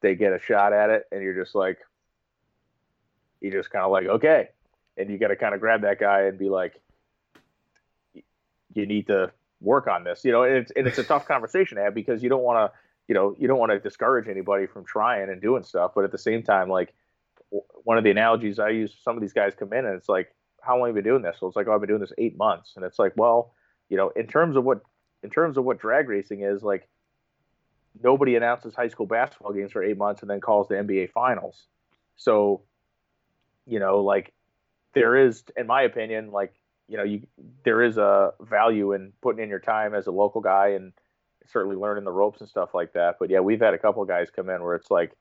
they 0.00 0.14
get 0.14 0.32
a 0.32 0.38
shot 0.38 0.72
at 0.72 0.90
it, 0.90 1.06
and 1.10 1.22
you're 1.22 1.34
just 1.34 1.54
like, 1.54 1.78
you 3.40 3.50
just 3.50 3.70
kind 3.70 3.84
of 3.84 3.90
like, 3.90 4.06
okay, 4.06 4.48
and 4.96 5.10
you 5.10 5.18
got 5.18 5.28
to 5.28 5.36
kind 5.36 5.54
of 5.54 5.60
grab 5.60 5.82
that 5.82 5.98
guy 5.98 6.22
and 6.22 6.38
be 6.38 6.48
like, 6.48 6.80
you 8.74 8.86
need 8.86 9.06
to 9.08 9.32
work 9.60 9.86
on 9.88 10.04
this, 10.04 10.24
you 10.24 10.32
know, 10.32 10.44
and 10.44 10.56
it's 10.56 10.72
and 10.76 10.86
it's 10.86 10.98
a 10.98 11.04
tough 11.04 11.26
conversation 11.26 11.76
to 11.76 11.82
have 11.84 11.94
because 11.94 12.22
you 12.22 12.28
don't 12.28 12.42
want 12.42 12.72
to, 12.72 12.78
you 13.08 13.14
know, 13.14 13.34
you 13.38 13.48
don't 13.48 13.58
want 13.58 13.72
to 13.72 13.78
discourage 13.80 14.28
anybody 14.28 14.66
from 14.66 14.84
trying 14.84 15.28
and 15.30 15.40
doing 15.40 15.62
stuff, 15.62 15.92
but 15.94 16.04
at 16.04 16.12
the 16.12 16.18
same 16.18 16.42
time, 16.42 16.68
like 16.68 16.94
one 17.50 17.98
of 17.98 18.04
the 18.04 18.10
analogies 18.10 18.58
I 18.58 18.70
use, 18.70 18.94
some 19.02 19.16
of 19.16 19.20
these 19.20 19.32
guys 19.32 19.54
come 19.58 19.72
in 19.72 19.84
and 19.84 19.94
it's 19.94 20.08
like, 20.08 20.34
how 20.60 20.76
long 20.78 20.88
have 20.88 20.96
you 20.96 21.02
been 21.02 21.10
doing 21.10 21.22
this? 21.22 21.36
So 21.40 21.46
it's 21.46 21.56
like, 21.56 21.66
oh, 21.68 21.74
I've 21.74 21.80
been 21.80 21.88
doing 21.88 22.00
this 22.00 22.12
eight 22.18 22.36
months. 22.36 22.72
And 22.76 22.84
it's 22.84 22.98
like, 22.98 23.12
well, 23.16 23.54
you 23.88 23.96
know, 23.96 24.10
in 24.10 24.26
terms 24.26 24.56
of 24.56 24.64
what, 24.64 24.80
in 25.22 25.30
terms 25.30 25.56
of 25.56 25.64
what 25.64 25.78
drag 25.78 26.08
racing 26.08 26.42
is 26.42 26.62
like, 26.62 26.88
nobody 28.02 28.36
announces 28.36 28.74
high 28.74 28.88
school 28.88 29.06
basketball 29.06 29.52
games 29.52 29.72
for 29.72 29.82
eight 29.82 29.96
months 29.96 30.22
and 30.22 30.30
then 30.30 30.40
calls 30.40 30.68
the 30.68 30.74
NBA 30.74 31.10
finals. 31.12 31.66
So, 32.16 32.62
you 33.66 33.78
know, 33.78 34.00
like 34.00 34.32
there 34.94 35.16
is, 35.16 35.42
in 35.56 35.66
my 35.66 35.82
opinion, 35.82 36.30
like 36.30 36.52
you 36.88 36.96
know, 36.96 37.04
you 37.04 37.26
there 37.64 37.82
is 37.82 37.98
a 37.98 38.32
value 38.40 38.92
in 38.92 39.12
putting 39.20 39.42
in 39.42 39.48
your 39.48 39.60
time 39.60 39.94
as 39.94 40.06
a 40.06 40.10
local 40.10 40.40
guy 40.40 40.68
and 40.68 40.92
certainly 41.46 41.76
learning 41.76 42.04
the 42.04 42.10
ropes 42.10 42.40
and 42.40 42.48
stuff 42.48 42.70
like 42.74 42.94
that. 42.94 43.16
But 43.20 43.30
yeah, 43.30 43.40
we've 43.40 43.60
had 43.60 43.74
a 43.74 43.78
couple 43.78 44.04
guys 44.06 44.28
come 44.34 44.48
in 44.48 44.62
where 44.62 44.74
it's 44.74 44.90
like 44.90 45.12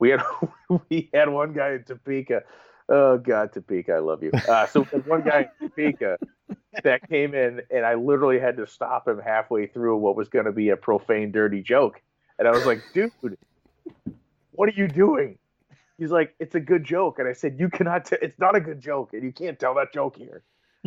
we 0.00 0.10
had 0.10 0.22
we 0.88 1.08
had 1.14 1.28
one 1.28 1.52
guy 1.52 1.74
in 1.74 1.84
Topeka. 1.84 2.42
Oh 2.88 3.18
God, 3.18 3.52
Topeka, 3.52 3.92
I 3.92 3.98
love 4.00 4.24
you. 4.24 4.32
Uh, 4.32 4.66
so 4.66 4.82
one 4.82 5.22
guy 5.22 5.50
in 5.60 5.68
Topeka 5.68 6.18
that 6.82 7.08
came 7.08 7.34
in, 7.34 7.60
and 7.70 7.86
I 7.86 7.94
literally 7.94 8.40
had 8.40 8.56
to 8.56 8.66
stop 8.66 9.06
him 9.06 9.20
halfway 9.20 9.68
through 9.68 9.98
what 9.98 10.16
was 10.16 10.28
going 10.28 10.46
to 10.46 10.52
be 10.52 10.70
a 10.70 10.76
profane, 10.76 11.30
dirty 11.30 11.62
joke, 11.62 12.00
and 12.38 12.48
I 12.48 12.50
was 12.50 12.66
like, 12.66 12.82
"Dude, 12.92 13.12
what 14.50 14.68
are 14.68 14.72
you 14.72 14.88
doing?" 14.88 15.38
He's 15.98 16.10
like, 16.10 16.34
"It's 16.40 16.56
a 16.56 16.60
good 16.60 16.82
joke," 16.82 17.20
and 17.20 17.28
I 17.28 17.32
said, 17.34 17.60
"You 17.60 17.68
cannot. 17.68 18.06
T- 18.06 18.16
it's 18.20 18.38
not 18.40 18.56
a 18.56 18.60
good 18.60 18.80
joke, 18.80 19.12
and 19.12 19.22
you 19.22 19.32
can't 19.32 19.58
tell 19.58 19.74
that 19.74 19.92
joke 19.92 20.16
here." 20.16 20.42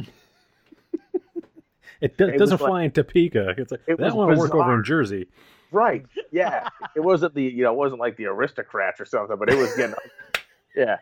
it, 2.01 2.17
do- 2.17 2.27
it 2.27 2.37
doesn't 2.37 2.57
fly 2.57 2.69
like, 2.69 2.85
in 2.85 2.91
Topeka. 2.91 3.53
It's 3.57 3.71
like 3.71 3.81
it 3.87 3.97
that 3.99 4.15
one 4.15 4.35
work 4.37 4.53
over 4.53 4.75
in 4.75 4.83
Jersey. 4.83 5.27
Right. 5.73 6.05
Yeah. 6.31 6.69
it 6.95 7.01
wasn't 7.01 7.33
the 7.33 7.43
you 7.43 7.63
know 7.63 7.73
it 7.73 7.77
wasn't 7.77 7.99
like 7.99 8.15
the 8.15 8.27
aristocrats 8.27 9.01
or 9.01 9.05
something, 9.05 9.35
but 9.37 9.49
it 9.49 9.57
was 9.57 9.75
getting 9.75 9.95
yeah. 10.75 10.97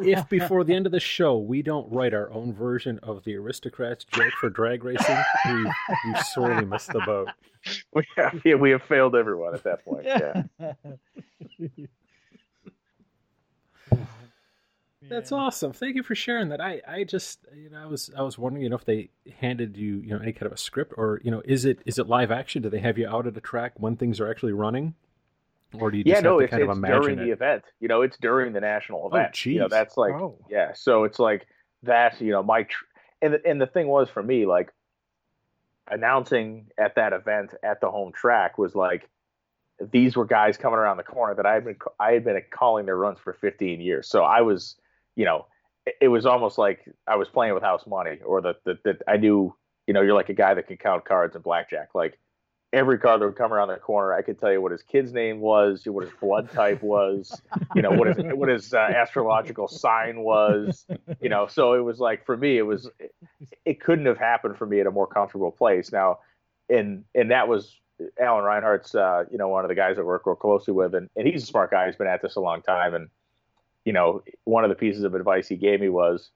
if 0.00 0.28
before 0.28 0.64
the 0.64 0.74
end 0.74 0.86
of 0.86 0.92
the 0.92 1.00
show 1.00 1.38
we 1.38 1.62
don't 1.62 1.90
write 1.90 2.14
our 2.14 2.30
own 2.32 2.52
version 2.52 2.98
of 3.02 3.24
the 3.24 3.34
aristocrats 3.34 4.04
joke 4.04 4.32
for 4.40 4.50
drag 4.50 4.84
racing, 4.84 5.16
we 5.46 5.64
we 5.64 6.14
sorely 6.32 6.64
missed 6.64 6.92
the 6.92 7.00
boat. 7.00 7.28
We 7.94 8.04
have, 8.18 8.42
yeah, 8.44 8.56
we 8.56 8.72
have 8.72 8.82
failed 8.82 9.16
everyone 9.16 9.54
at 9.54 9.62
that 9.62 9.86
point. 9.86 10.04
Yeah. 10.04 10.42
That's 15.08 15.32
awesome. 15.32 15.72
Thank 15.72 15.96
you 15.96 16.02
for 16.02 16.14
sharing 16.14 16.48
that. 16.48 16.60
I, 16.60 16.80
I 16.86 17.04
just 17.04 17.40
you 17.54 17.70
know 17.70 17.82
I 17.82 17.86
was 17.86 18.10
I 18.16 18.22
was 18.22 18.38
wondering 18.38 18.62
you 18.62 18.68
know 18.68 18.76
if 18.76 18.84
they 18.84 19.10
handed 19.38 19.76
you 19.76 20.00
you 20.00 20.10
know 20.10 20.18
any 20.18 20.32
kind 20.32 20.46
of 20.46 20.52
a 20.52 20.56
script 20.56 20.94
or 20.96 21.20
you 21.24 21.30
know 21.30 21.42
is 21.44 21.64
it 21.64 21.80
is 21.86 21.98
it 21.98 22.06
live 22.06 22.30
action? 22.30 22.62
Do 22.62 22.70
they 22.70 22.80
have 22.80 22.98
you 22.98 23.08
out 23.08 23.26
at 23.26 23.36
a 23.36 23.40
track 23.40 23.72
when 23.76 23.96
things 23.96 24.20
are 24.20 24.30
actually 24.30 24.52
running? 24.52 24.94
Or 25.80 25.90
do 25.90 25.98
you 25.98 26.04
yeah, 26.06 26.20
no, 26.20 26.38
it's, 26.38 26.50
kind 26.50 26.62
it's 26.62 26.78
during 26.80 27.18
it? 27.18 27.24
the 27.24 27.30
event. 27.32 27.64
You 27.80 27.88
know, 27.88 28.02
it's 28.02 28.16
during 28.18 28.52
the 28.52 28.60
national 28.60 29.02
oh, 29.04 29.08
event. 29.08 29.36
Oh, 29.44 29.50
you 29.50 29.58
know, 29.58 29.68
that's 29.68 29.96
like 29.96 30.14
oh. 30.14 30.38
yeah. 30.48 30.72
So 30.74 31.04
it's 31.04 31.18
like 31.18 31.46
that. 31.82 32.20
You 32.20 32.30
know, 32.30 32.42
my 32.42 32.62
tr- 32.62 32.84
and 33.20 33.34
the, 33.34 33.46
and 33.46 33.60
the 33.60 33.66
thing 33.66 33.88
was 33.88 34.08
for 34.08 34.22
me 34.22 34.46
like 34.46 34.72
announcing 35.90 36.66
at 36.78 36.94
that 36.94 37.12
event 37.12 37.50
at 37.62 37.80
the 37.80 37.90
home 37.90 38.12
track 38.12 38.56
was 38.56 38.74
like 38.74 39.08
these 39.90 40.16
were 40.16 40.24
guys 40.24 40.56
coming 40.56 40.78
around 40.78 40.96
the 40.96 41.02
corner 41.02 41.34
that 41.34 41.46
I 41.46 41.54
had 41.54 41.64
been 41.64 41.76
I 41.98 42.12
had 42.12 42.24
been 42.24 42.40
calling 42.50 42.86
their 42.86 42.96
runs 42.96 43.18
for 43.18 43.32
15 43.32 43.80
years. 43.80 44.08
So 44.08 44.22
I 44.22 44.40
was 44.42 44.76
you 45.16 45.24
know, 45.24 45.46
it, 45.86 45.94
it 46.02 46.08
was 46.08 46.26
almost 46.26 46.58
like 46.58 46.88
I 47.06 47.16
was 47.16 47.28
playing 47.28 47.54
with 47.54 47.62
house 47.62 47.86
money, 47.86 48.18
or 48.24 48.40
that 48.42 48.56
that 48.84 49.02
I 49.08 49.16
knew, 49.16 49.54
you 49.86 49.94
know, 49.94 50.00
you're 50.00 50.14
like 50.14 50.28
a 50.28 50.34
guy 50.34 50.54
that 50.54 50.66
can 50.66 50.76
count 50.76 51.04
cards 51.04 51.36
in 51.36 51.42
blackjack. 51.42 51.90
Like 51.94 52.18
every 52.72 52.98
card 52.98 53.20
that 53.20 53.26
would 53.26 53.36
come 53.36 53.52
around 53.52 53.68
the 53.68 53.76
corner, 53.76 54.12
I 54.12 54.22
could 54.22 54.38
tell 54.38 54.50
you 54.50 54.60
what 54.60 54.72
his 54.72 54.82
kid's 54.82 55.12
name 55.12 55.40
was, 55.40 55.84
what 55.86 56.04
his 56.04 56.12
blood 56.20 56.50
type 56.50 56.82
was, 56.82 57.40
you 57.74 57.82
know, 57.82 57.92
what 57.92 58.08
his 58.08 58.16
what 58.34 58.48
his 58.48 58.74
uh, 58.74 58.78
astrological 58.78 59.68
sign 59.68 60.20
was, 60.20 60.86
you 61.20 61.28
know. 61.28 61.46
So 61.46 61.74
it 61.74 61.84
was 61.84 62.00
like 62.00 62.26
for 62.26 62.36
me, 62.36 62.58
it 62.58 62.62
was 62.62 62.90
it, 62.98 63.14
it 63.64 63.80
couldn't 63.80 64.06
have 64.06 64.18
happened 64.18 64.58
for 64.58 64.66
me 64.66 64.80
at 64.80 64.86
a 64.86 64.90
more 64.90 65.06
comfortable 65.06 65.52
place. 65.52 65.92
Now, 65.92 66.18
and 66.68 67.04
and 67.14 67.30
that 67.30 67.48
was 67.48 67.80
Alan 68.20 68.44
Reinhart's, 68.44 68.94
uh, 68.94 69.24
you 69.30 69.38
know, 69.38 69.48
one 69.48 69.64
of 69.64 69.68
the 69.68 69.74
guys 69.74 69.98
I 69.98 70.02
work 70.02 70.26
real 70.26 70.36
closely 70.36 70.74
with, 70.74 70.94
and, 70.94 71.08
and 71.16 71.26
he's 71.26 71.44
a 71.44 71.46
smart 71.46 71.70
guy. 71.70 71.86
He's 71.86 71.96
been 71.96 72.06
at 72.06 72.22
this 72.22 72.36
a 72.36 72.40
long 72.40 72.62
time, 72.62 72.94
and 72.94 73.08
you 73.84 73.92
know, 73.92 74.22
one 74.44 74.64
of 74.64 74.70
the 74.70 74.76
pieces 74.76 75.04
of 75.04 75.14
advice 75.14 75.48
he 75.48 75.56
gave 75.56 75.80
me 75.80 75.88
was, 75.88 76.30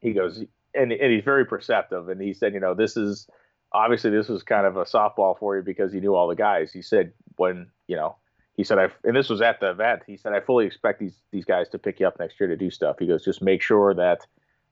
he 0.00 0.12
goes, 0.12 0.44
and, 0.74 0.92
and 0.92 1.12
he's 1.12 1.24
very 1.24 1.44
perceptive, 1.44 2.08
and 2.08 2.20
he 2.20 2.34
said, 2.34 2.54
you 2.54 2.60
know, 2.60 2.74
this 2.74 2.96
is 2.96 3.28
obviously 3.74 4.10
this 4.10 4.28
was 4.28 4.42
kind 4.42 4.66
of 4.66 4.76
a 4.76 4.84
softball 4.84 5.38
for 5.38 5.56
you 5.56 5.62
because 5.62 5.92
you 5.92 6.00
knew 6.00 6.14
all 6.14 6.28
the 6.28 6.36
guys. 6.36 6.72
He 6.72 6.80
said 6.80 7.12
when 7.36 7.66
you 7.88 7.96
know, 7.96 8.16
he 8.56 8.64
said 8.64 8.78
I, 8.78 8.88
and 9.02 9.16
this 9.16 9.28
was 9.28 9.42
at 9.42 9.60
the 9.60 9.70
event. 9.70 10.02
He 10.06 10.16
said 10.16 10.32
I 10.32 10.40
fully 10.40 10.64
expect 10.64 11.00
these 11.00 11.16
these 11.32 11.44
guys 11.44 11.68
to 11.70 11.78
pick 11.78 12.00
you 12.00 12.06
up 12.06 12.18
next 12.18 12.40
year 12.40 12.48
to 12.48 12.56
do 12.56 12.70
stuff. 12.70 12.96
He 12.98 13.06
goes, 13.06 13.24
just 13.24 13.42
make 13.42 13.60
sure 13.60 13.92
that 13.94 14.26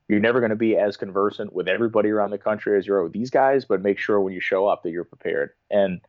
you're 0.09 0.21
never 0.21 0.41
going 0.41 0.51
to 0.51 0.57
be 0.57 0.77
as 0.77 0.97
conversant 0.97 1.53
with 1.53 1.69
everybody 1.69 2.11
around 2.11 2.31
the 2.31 2.39
country 2.39 2.79
as 2.79 2.87
you 2.87 2.95
are 2.95 3.03
with 3.03 3.13
these 3.13 3.31
guys, 3.31 3.65
but 3.65 3.83
make 3.83 3.99
sure 3.99 4.21
when 4.21 4.35
you 4.35 4.41
show 4.41 4.67
up 4.67 4.83
that 4.83 4.91
you're 4.91 5.05
prepared. 5.05 5.51
And 5.71 6.01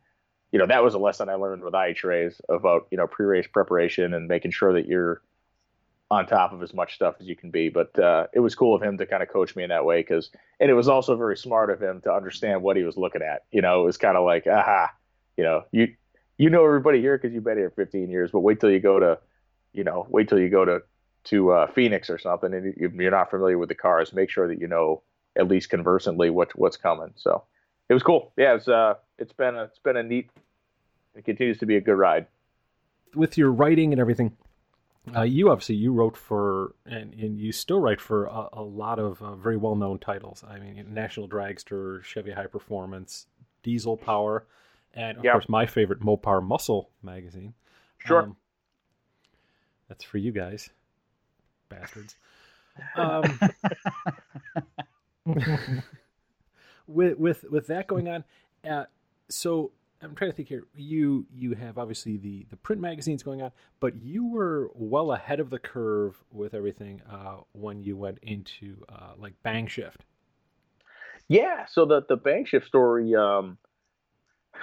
you 0.52 0.58
know, 0.58 0.66
that 0.66 0.84
was 0.84 0.94
a 0.94 0.98
lesson 0.98 1.28
I 1.28 1.34
learned 1.34 1.64
with 1.64 1.74
IHRAs 1.74 2.40
about 2.48 2.86
you 2.90 2.96
know 2.96 3.06
pre-race 3.06 3.46
preparation 3.52 4.14
and 4.14 4.28
making 4.28 4.52
sure 4.52 4.72
that 4.72 4.86
you're 4.86 5.20
on 6.14 6.26
top 6.26 6.52
of 6.52 6.62
as 6.62 6.72
much 6.72 6.94
stuff 6.94 7.16
as 7.20 7.26
you 7.26 7.36
can 7.36 7.50
be. 7.50 7.68
But 7.68 7.98
uh, 7.98 8.26
it 8.32 8.40
was 8.40 8.54
cool 8.54 8.74
of 8.74 8.82
him 8.82 8.98
to 8.98 9.06
kind 9.06 9.22
of 9.22 9.28
coach 9.28 9.54
me 9.54 9.62
in 9.62 9.70
that 9.70 9.84
way 9.84 10.00
because, 10.00 10.30
and 10.60 10.70
it 10.70 10.74
was 10.74 10.88
also 10.88 11.16
very 11.16 11.36
smart 11.36 11.70
of 11.70 11.82
him 11.82 12.00
to 12.02 12.12
understand 12.12 12.62
what 12.62 12.76
he 12.76 12.82
was 12.82 12.96
looking 12.96 13.22
at. 13.22 13.44
You 13.50 13.62
know, 13.62 13.82
it 13.82 13.84
was 13.84 13.96
kind 13.96 14.16
of 14.16 14.24
like, 14.24 14.46
aha, 14.46 14.90
you 15.36 15.44
know, 15.44 15.64
you 15.72 15.94
you 16.38 16.50
know 16.50 16.64
everybody 16.64 17.00
here 17.00 17.16
because 17.16 17.34
you've 17.34 17.44
been 17.44 17.58
here 17.58 17.70
15 17.70 18.10
years, 18.10 18.30
but 18.30 18.40
wait 18.40 18.60
till 18.60 18.70
you 18.70 18.80
go 18.80 18.98
to, 18.98 19.18
you 19.72 19.84
know, 19.84 20.06
wait 20.08 20.28
till 20.28 20.38
you 20.38 20.48
go 20.48 20.64
to 20.64 20.82
to 21.24 21.52
uh, 21.52 21.66
Phoenix 21.68 22.10
or 22.10 22.18
something, 22.18 22.52
and 22.52 22.74
you're 22.76 23.10
not 23.10 23.30
familiar 23.30 23.58
with 23.58 23.68
the 23.68 23.74
cars. 23.74 24.12
Make 24.12 24.30
sure 24.30 24.48
that 24.48 24.60
you 24.60 24.68
know 24.68 25.02
at 25.36 25.48
least 25.48 25.70
conversantly 25.70 26.30
what 26.30 26.56
what's 26.58 26.76
coming. 26.76 27.12
So 27.16 27.44
it 27.88 27.94
was 27.94 28.02
cool. 28.02 28.32
Yeah, 28.36 28.54
it's 28.54 28.68
uh, 28.68 28.94
it's 29.18 29.32
been 29.32 29.56
a, 29.56 29.64
it's 29.64 29.78
been 29.78 29.96
a 29.96 30.02
neat. 30.02 30.30
It 31.14 31.24
continues 31.24 31.58
to 31.58 31.66
be 31.66 31.76
a 31.76 31.80
good 31.80 31.94
ride. 31.94 32.26
With 33.14 33.38
your 33.38 33.52
writing 33.52 33.92
and 33.92 34.00
everything, 34.00 34.36
uh, 35.14 35.22
you 35.22 35.50
obviously 35.50 35.74
you 35.74 35.92
wrote 35.92 36.16
for 36.16 36.74
and, 36.86 37.12
and 37.14 37.38
you 37.38 37.52
still 37.52 37.80
write 37.80 38.00
for 38.00 38.24
a, 38.26 38.48
a 38.54 38.62
lot 38.62 38.98
of 38.98 39.20
uh, 39.20 39.34
very 39.34 39.56
well 39.56 39.76
known 39.76 39.98
titles. 39.98 40.42
I 40.48 40.58
mean, 40.58 40.82
National 40.92 41.28
Dragster, 41.28 42.02
Chevy 42.02 42.32
High 42.32 42.46
Performance, 42.46 43.26
Diesel 43.62 43.96
Power, 43.96 44.46
and 44.94 45.18
of 45.18 45.24
yep. 45.24 45.34
course 45.34 45.48
my 45.48 45.66
favorite 45.66 46.00
Mopar 46.00 46.42
Muscle 46.42 46.90
magazine. 47.02 47.52
Sure, 47.98 48.22
um, 48.22 48.36
that's 49.88 50.04
for 50.04 50.18
you 50.18 50.32
guys, 50.32 50.70
bastards. 51.68 52.16
Um, 52.96 53.38
with 56.88 57.16
with 57.20 57.44
with 57.48 57.68
that 57.68 57.86
going 57.86 58.08
on, 58.08 58.24
uh, 58.68 58.86
so 59.28 59.70
I'm 60.04 60.14
trying 60.14 60.30
to 60.30 60.36
think 60.36 60.48
here. 60.48 60.64
You 60.76 61.26
you 61.34 61.54
have 61.54 61.78
obviously 61.78 62.16
the 62.16 62.46
the 62.50 62.56
print 62.56 62.80
magazines 62.80 63.22
going 63.22 63.42
on, 63.42 63.52
but 63.80 63.96
you 64.02 64.28
were 64.28 64.70
well 64.74 65.12
ahead 65.12 65.40
of 65.40 65.50
the 65.50 65.58
curve 65.58 66.22
with 66.30 66.54
everything 66.54 67.00
uh, 67.10 67.38
when 67.52 67.82
you 67.82 67.96
went 67.96 68.18
into 68.22 68.76
uh, 68.88 69.12
like 69.16 69.34
Bang 69.42 69.66
Shift. 69.66 70.04
Yeah. 71.28 71.66
So 71.66 71.86
the 71.86 72.04
the 72.08 72.16
Bang 72.16 72.44
Shift 72.44 72.66
story. 72.66 73.14
Um, 73.14 73.58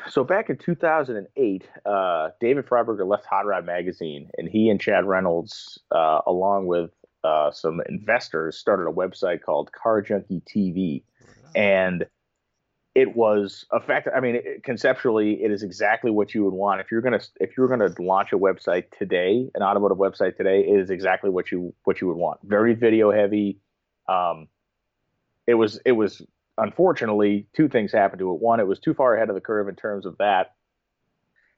so 0.09 0.23
back 0.23 0.49
in 0.49 0.57
2008, 0.57 1.69
uh, 1.85 2.29
David 2.39 2.65
Freiburger 2.65 3.07
left 3.07 3.25
Hot 3.25 3.45
Rod 3.45 3.65
magazine, 3.65 4.29
and 4.37 4.47
he 4.47 4.69
and 4.69 4.79
Chad 4.79 5.05
Reynolds, 5.05 5.79
uh, 5.91 6.21
along 6.25 6.67
with 6.67 6.91
uh, 7.23 7.51
some 7.51 7.81
investors, 7.89 8.57
started 8.57 8.83
a 8.83 8.93
website 8.93 9.41
called 9.41 9.71
Car 9.71 10.01
Junkie 10.01 10.41
TV, 10.47 11.03
and 11.55 12.05
it 12.93 13.15
was 13.15 13.65
effective. 13.71 14.11
I 14.15 14.19
mean, 14.19 14.41
conceptually, 14.63 15.43
it 15.43 15.51
is 15.51 15.63
exactly 15.63 16.11
what 16.11 16.33
you 16.33 16.43
would 16.43 16.53
want 16.53 16.81
if 16.81 16.91
you're 16.91 17.01
gonna 17.01 17.21
if 17.39 17.55
you're 17.55 17.69
gonna 17.69 17.93
launch 17.99 18.33
a 18.33 18.37
website 18.37 18.91
today, 18.97 19.49
an 19.55 19.63
automotive 19.63 19.97
website 19.97 20.35
today. 20.35 20.61
It 20.67 20.79
is 20.79 20.89
exactly 20.89 21.29
what 21.29 21.51
you 21.51 21.73
what 21.85 22.01
you 22.01 22.07
would 22.07 22.17
want. 22.17 22.39
Very 22.43 22.73
video 22.73 23.11
heavy. 23.11 23.59
Um, 24.09 24.49
it 25.47 25.53
was 25.53 25.79
it 25.85 25.93
was 25.93 26.21
unfortunately 26.57 27.47
two 27.55 27.69
things 27.69 27.93
happened 27.93 28.19
to 28.19 28.31
it. 28.31 28.41
One, 28.41 28.59
it 28.59 28.67
was 28.67 28.79
too 28.79 28.93
far 28.93 29.15
ahead 29.15 29.29
of 29.29 29.35
the 29.35 29.41
curve 29.41 29.69
in 29.69 29.75
terms 29.75 30.05
of 30.05 30.17
that. 30.17 30.55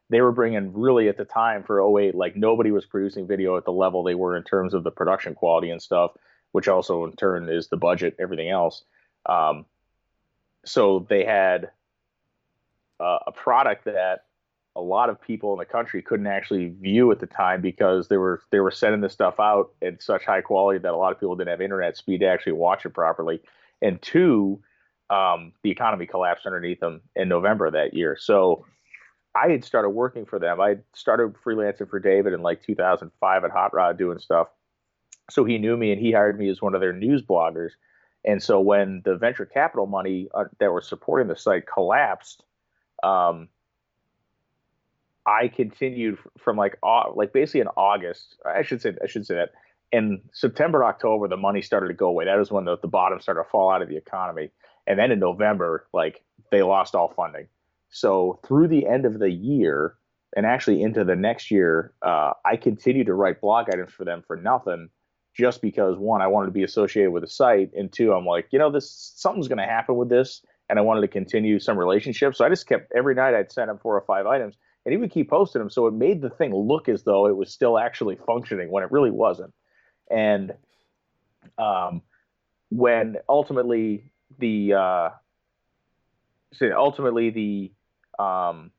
They 0.10 0.22
were 0.22 0.32
bringing 0.32 0.74
really 0.74 1.10
at 1.10 1.18
the 1.18 1.26
time 1.26 1.64
for 1.64 2.00
08, 2.00 2.14
like 2.14 2.36
nobody 2.36 2.70
was 2.70 2.86
producing 2.86 3.26
video 3.26 3.58
at 3.58 3.66
the 3.66 3.72
level 3.72 4.04
they 4.04 4.14
were 4.14 4.38
in 4.38 4.44
terms 4.44 4.76
of 4.76 4.84
the 4.84 4.92
production 4.92 5.34
quality 5.34 5.72
and 5.72 5.82
stuff, 5.82 6.12
which 6.52 6.68
also 6.68 7.06
in 7.06 7.14
turn 7.14 7.50
is 7.50 7.70
the 7.70 7.78
budget, 7.78 8.16
everything 8.20 8.50
else. 8.50 8.84
Um, 9.26 9.66
so 10.66 11.06
they 11.10 11.26
had 11.26 11.72
uh, 13.00 13.20
a 13.28 13.32
product 13.32 13.86
that 13.86 14.26
a 14.76 14.82
lot 14.82 15.10
of 15.10 15.22
people 15.22 15.54
in 15.54 15.60
the 15.60 15.66
country 15.66 16.02
couldn't 16.02 16.28
actually 16.28 16.70
view 16.70 17.12
at 17.12 17.20
the 17.20 17.28
time 17.28 17.62
because 17.62 18.08
they 18.08 18.18
were 18.18 18.42
they 18.52 18.60
were 18.60 18.72
sending 18.72 19.02
this 19.02 19.14
stuff 19.14 19.40
out 19.40 19.72
in 19.82 20.00
such 20.00 20.26
high 20.26 20.42
quality 20.42 20.80
that 20.80 20.94
a 20.94 20.98
lot 20.98 21.12
of 21.12 21.20
people 21.20 21.36
didn't 21.36 21.52
have 21.52 21.62
internet 21.62 21.96
speed 21.96 22.20
to 22.20 22.26
actually 22.26 22.54
watch 22.54 22.86
it 22.86 22.90
properly. 22.90 23.42
And 23.82 24.02
two, 24.02 24.62
um, 25.10 25.54
the 25.62 25.70
economy 25.70 26.08
collapsed 26.08 26.46
underneath 26.46 26.80
them 26.80 27.02
in 27.16 27.30
November 27.30 27.70
that 27.70 27.94
year. 27.94 28.18
So 28.20 28.66
I 29.36 29.50
had 29.50 29.64
started 29.64 29.90
working 29.90 30.26
for 30.26 30.40
them. 30.40 30.60
I 30.60 30.78
started 30.94 31.36
freelancing 31.46 31.90
for 31.90 32.00
David 32.00 32.34
in 32.34 32.42
like 32.42 32.64
2005 32.64 33.44
at 33.44 33.52
Hot 33.52 33.74
Rod 33.74 33.98
doing 33.98 34.20
stuff. 34.20 34.48
So 35.30 35.46
he 35.46 35.58
knew 35.58 35.78
me 35.78 35.92
and 35.92 36.02
he 36.02 36.12
hired 36.12 36.40
me 36.40 36.50
as 36.50 36.62
one 36.62 36.74
of 36.74 36.82
their 36.82 36.94
news 36.94 37.22
bloggers 37.22 37.72
And 38.26 38.42
so 38.42 38.60
when 38.60 39.02
the 39.04 39.16
venture 39.16 39.46
capital 39.46 39.86
money 39.86 40.30
uh, 40.34 40.46
that 40.60 40.72
was 40.72 40.88
supporting 40.88 41.28
the 41.28 41.36
site 41.36 41.68
collapsed, 41.68 42.44
um, 43.04 43.50
I 45.26 45.48
continued 45.48 46.18
from 46.38 46.58
like 46.58 46.78
like 47.16 47.34
basically 47.34 47.62
in 47.62 47.68
August. 47.78 48.38
I 48.46 48.64
should 48.64 48.82
say 48.82 48.94
I 49.02 49.08
should 49.08 49.26
say 49.26 49.36
that 49.36 49.52
in 49.92 50.22
September 50.34 50.84
October 50.84 51.28
the 51.28 51.38
money 51.38 51.62
started 51.62 51.88
to 51.88 51.94
go 51.94 52.08
away. 52.08 52.26
That 52.26 52.38
was 52.38 52.52
when 52.52 52.66
the, 52.66 52.78
the 52.78 52.88
bottom 52.88 53.22
started 53.22 53.44
to 53.44 53.50
fall 53.50 53.72
out 53.72 53.82
of 53.82 53.90
the 53.90 53.98
economy. 53.98 54.52
And 54.88 55.00
then 55.00 55.12
in 55.12 55.20
November, 55.20 55.88
like 55.94 56.24
they 56.52 56.62
lost 56.62 56.96
all 56.96 57.14
funding. 57.16 57.48
So 57.90 58.40
through 58.46 58.68
the 58.68 58.88
end 58.88 59.06
of 59.06 59.20
the 59.20 59.30
year, 59.30 59.96
and 60.36 60.46
actually 60.46 60.82
into 60.82 61.04
the 61.04 61.16
next 61.16 61.52
year, 61.52 61.94
uh, 62.02 62.34
I 62.44 62.58
continued 62.58 63.06
to 63.06 63.14
write 63.14 63.40
blog 63.40 63.70
items 63.70 63.94
for 63.94 64.04
them 64.04 64.24
for 64.26 64.36
nothing, 64.36 64.90
just 65.34 65.62
because 65.62 65.98
one, 65.98 66.22
I 66.22 66.28
wanted 66.28 66.48
to 66.48 66.52
be 66.52 66.64
associated 66.64 67.12
with 67.12 67.24
the 67.24 67.30
site, 67.30 67.72
and 67.74 67.92
two, 67.92 68.14
I'm 68.14 68.26
like, 68.26 68.48
you 68.52 68.60
know, 68.60 68.72
this 68.72 69.14
something's 69.16 69.48
going 69.48 69.58
to 69.58 69.66
happen 69.66 69.96
with 69.96 70.10
this, 70.10 70.44
and 70.70 70.78
I 70.78 70.82
wanted 70.82 71.02
to 71.02 71.08
continue 71.08 71.60
some 71.60 71.78
relationships. 71.78 72.38
So 72.38 72.46
I 72.46 72.50
just 72.50 72.68
kept 72.68 72.92
every 72.96 73.16
night 73.16 73.34
I'd 73.34 73.52
send 73.52 73.70
him 73.70 73.80
four 73.80 73.96
or 73.96 74.02
five 74.02 74.26
items, 74.26 74.56
and 74.86 74.94
he 74.94 74.98
would 74.98 75.12
keep 75.12 75.30
posting 75.30 75.60
them. 75.60 75.70
So 75.70 75.88
it 75.88 75.94
made 75.94 76.22
the 76.22 76.30
thing 76.30 76.54
look 76.54 76.88
as 76.88 77.04
though 77.04 77.28
it 77.28 77.36
was 77.36 77.52
still 77.52 77.80
actually 77.80 78.18
functioning 78.28 78.70
when 78.70 78.84
it 78.84 78.92
really 78.92 79.12
wasn't. 79.12 79.54
And 80.12 80.54
um, 81.58 82.02
when 82.70 83.18
ultimately 83.28 84.12
the 84.40 84.74
uh, 84.74 85.10
ultimately 86.62 87.30
the 87.30 88.24
um, 88.24 88.72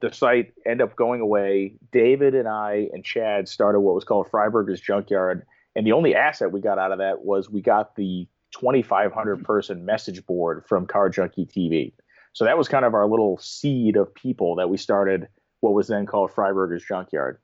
the 0.00 0.12
site 0.12 0.52
ended 0.66 0.82
up 0.82 0.96
going 0.96 1.20
away. 1.20 1.74
David 1.92 2.34
and 2.34 2.48
I 2.48 2.88
and 2.92 3.04
Chad 3.04 3.48
started 3.48 3.80
what 3.80 3.94
was 3.94 4.04
called 4.04 4.28
Freiburger's 4.30 4.80
Junkyard, 4.80 5.46
and 5.76 5.86
the 5.86 5.92
only 5.92 6.14
asset 6.14 6.52
we 6.52 6.60
got 6.60 6.78
out 6.78 6.92
of 6.92 6.98
that 6.98 7.24
was 7.24 7.50
we 7.50 7.60
got 7.60 7.96
the 7.96 8.26
2,500 8.52 9.44
person 9.44 9.84
message 9.84 10.24
board 10.26 10.64
from 10.66 10.86
Car 10.86 11.08
Junkie 11.08 11.46
TV. 11.46 11.92
So 12.32 12.44
that 12.44 12.58
was 12.58 12.68
kind 12.68 12.84
of 12.84 12.94
our 12.94 13.06
little 13.06 13.38
seed 13.38 13.96
of 13.96 14.14
people 14.14 14.56
that 14.56 14.68
we 14.68 14.76
started 14.76 15.28
what 15.60 15.74
was 15.74 15.88
then 15.88 16.06
called 16.06 16.30
Freiburger's 16.30 16.84
Junkyard. 16.84 17.38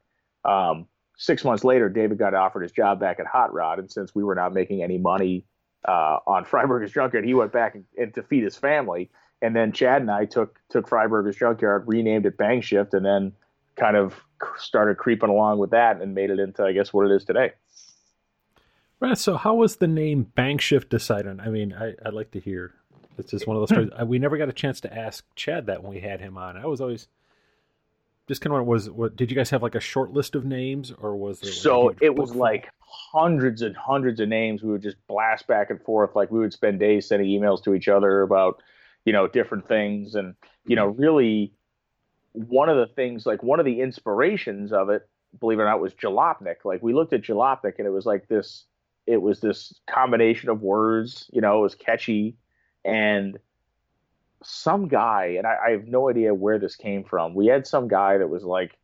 Um, 0.44 0.86
six 1.16 1.44
months 1.44 1.64
later, 1.64 1.88
David 1.88 2.18
got 2.18 2.34
offered 2.34 2.62
his 2.62 2.72
job 2.72 3.00
back 3.00 3.18
at 3.20 3.26
Hot 3.26 3.52
Rod, 3.52 3.78
and 3.78 3.90
since 3.90 4.14
we 4.14 4.22
were 4.22 4.34
not 4.34 4.52
making 4.52 4.82
any 4.82 4.98
money 4.98 5.44
uh, 5.86 6.18
on 6.26 6.44
Freiburger's 6.50 6.92
Junkyard, 6.92 7.24
he 7.24 7.34
went 7.34 7.52
back 7.52 7.74
and, 7.74 7.84
and 7.98 8.14
to 8.14 8.22
feed 8.22 8.42
his 8.42 8.56
family 8.56 9.10
and 9.42 9.56
then 9.56 9.72
Chad 9.72 10.02
and 10.02 10.10
I 10.10 10.24
took 10.24 10.60
took 10.68 10.88
Freiburger's 10.88 11.36
Junkyard, 11.36 11.84
renamed 11.86 12.26
it 12.26 12.36
Bang 12.36 12.60
Shift, 12.60 12.94
and 12.94 13.04
then 13.04 13.32
kind 13.76 13.96
of 13.96 14.20
started 14.58 14.98
creeping 14.98 15.30
along 15.30 15.58
with 15.58 15.70
that 15.70 16.00
and 16.00 16.14
made 16.14 16.30
it 16.30 16.38
into 16.38 16.62
I 16.62 16.72
guess 16.72 16.92
what 16.92 17.10
it 17.10 17.14
is 17.14 17.24
today. 17.24 17.52
Right. 19.00 19.18
So 19.18 19.36
how 19.36 19.54
was 19.54 19.76
the 19.76 19.86
name 19.86 20.30
Bang 20.34 20.58
Shift 20.58 20.90
decided? 20.90 21.40
I 21.40 21.48
mean, 21.48 21.72
I, 21.72 21.94
I'd 22.04 22.14
like 22.14 22.30
to 22.32 22.40
hear. 22.40 22.74
It's 23.18 23.30
just 23.30 23.46
one 23.46 23.56
of 23.56 23.62
those 23.62 23.76
hmm. 23.76 23.88
stories. 23.88 24.08
we 24.08 24.18
never 24.18 24.36
got 24.38 24.48
a 24.48 24.52
chance 24.52 24.80
to 24.82 24.94
ask 24.94 25.24
Chad 25.34 25.66
that 25.66 25.82
when 25.82 25.92
we 25.92 26.00
had 26.00 26.20
him 26.20 26.38
on. 26.38 26.56
I 26.56 26.66
was 26.66 26.80
always 26.80 27.08
just 28.28 28.40
kind 28.40 28.54
of 28.54 28.64
was 28.64 28.88
what 28.88 29.16
did 29.16 29.30
you 29.30 29.36
guys 29.36 29.50
have 29.50 29.62
like 29.62 29.74
a 29.74 29.80
short 29.80 30.12
list 30.12 30.36
of 30.36 30.44
names 30.44 30.92
or 31.00 31.16
was 31.16 31.40
there 31.40 31.50
so 31.50 31.92
it 32.00 32.14
was 32.14 32.32
like 32.32 32.70
hundreds 32.80 33.60
and 33.60 33.76
hundreds 33.76 34.20
of 34.20 34.28
names 34.28 34.62
we 34.62 34.70
would 34.70 34.82
just 34.82 34.96
blast 35.08 35.48
back 35.48 35.68
and 35.68 35.82
forth 35.82 36.14
like 36.14 36.30
we 36.30 36.38
would 36.38 36.52
spend 36.52 36.78
days 36.78 37.08
sending 37.08 37.28
emails 37.28 37.60
to 37.64 37.74
each 37.74 37.88
other 37.88 38.22
about 38.22 38.62
you 39.04 39.12
know, 39.12 39.26
different 39.26 39.66
things. 39.68 40.14
And, 40.14 40.34
you 40.66 40.76
know, 40.76 40.86
really 40.86 41.52
one 42.32 42.68
of 42.68 42.76
the 42.76 42.92
things, 42.94 43.26
like 43.26 43.42
one 43.42 43.58
of 43.58 43.66
the 43.66 43.80
inspirations 43.80 44.72
of 44.72 44.90
it, 44.90 45.08
believe 45.38 45.58
it 45.58 45.62
or 45.62 45.66
not, 45.66 45.80
was 45.80 45.94
Jalopnik. 45.94 46.64
Like 46.64 46.82
we 46.82 46.94
looked 46.94 47.12
at 47.12 47.22
Jalopnik 47.22 47.78
and 47.78 47.86
it 47.86 47.90
was 47.90 48.06
like 48.06 48.28
this, 48.28 48.64
it 49.10 49.20
was 49.20 49.40
this 49.40 49.74
combination 49.88 50.48
of 50.48 50.62
words, 50.62 51.28
you 51.32 51.40
know, 51.40 51.58
it 51.58 51.62
was 51.62 51.74
catchy. 51.74 52.36
And 52.84 53.38
some 54.42 54.88
guy, 54.88 55.34
and 55.36 55.46
I, 55.46 55.56
I 55.66 55.70
have 55.72 55.86
no 55.86 56.08
idea 56.08 56.32
where 56.32 56.58
this 56.58 56.76
came 56.76 57.04
from. 57.04 57.34
We 57.34 57.46
had 57.46 57.66
some 57.66 57.88
guy 57.88 58.18
that 58.18 58.28
was 58.28 58.44
like, 58.44 58.76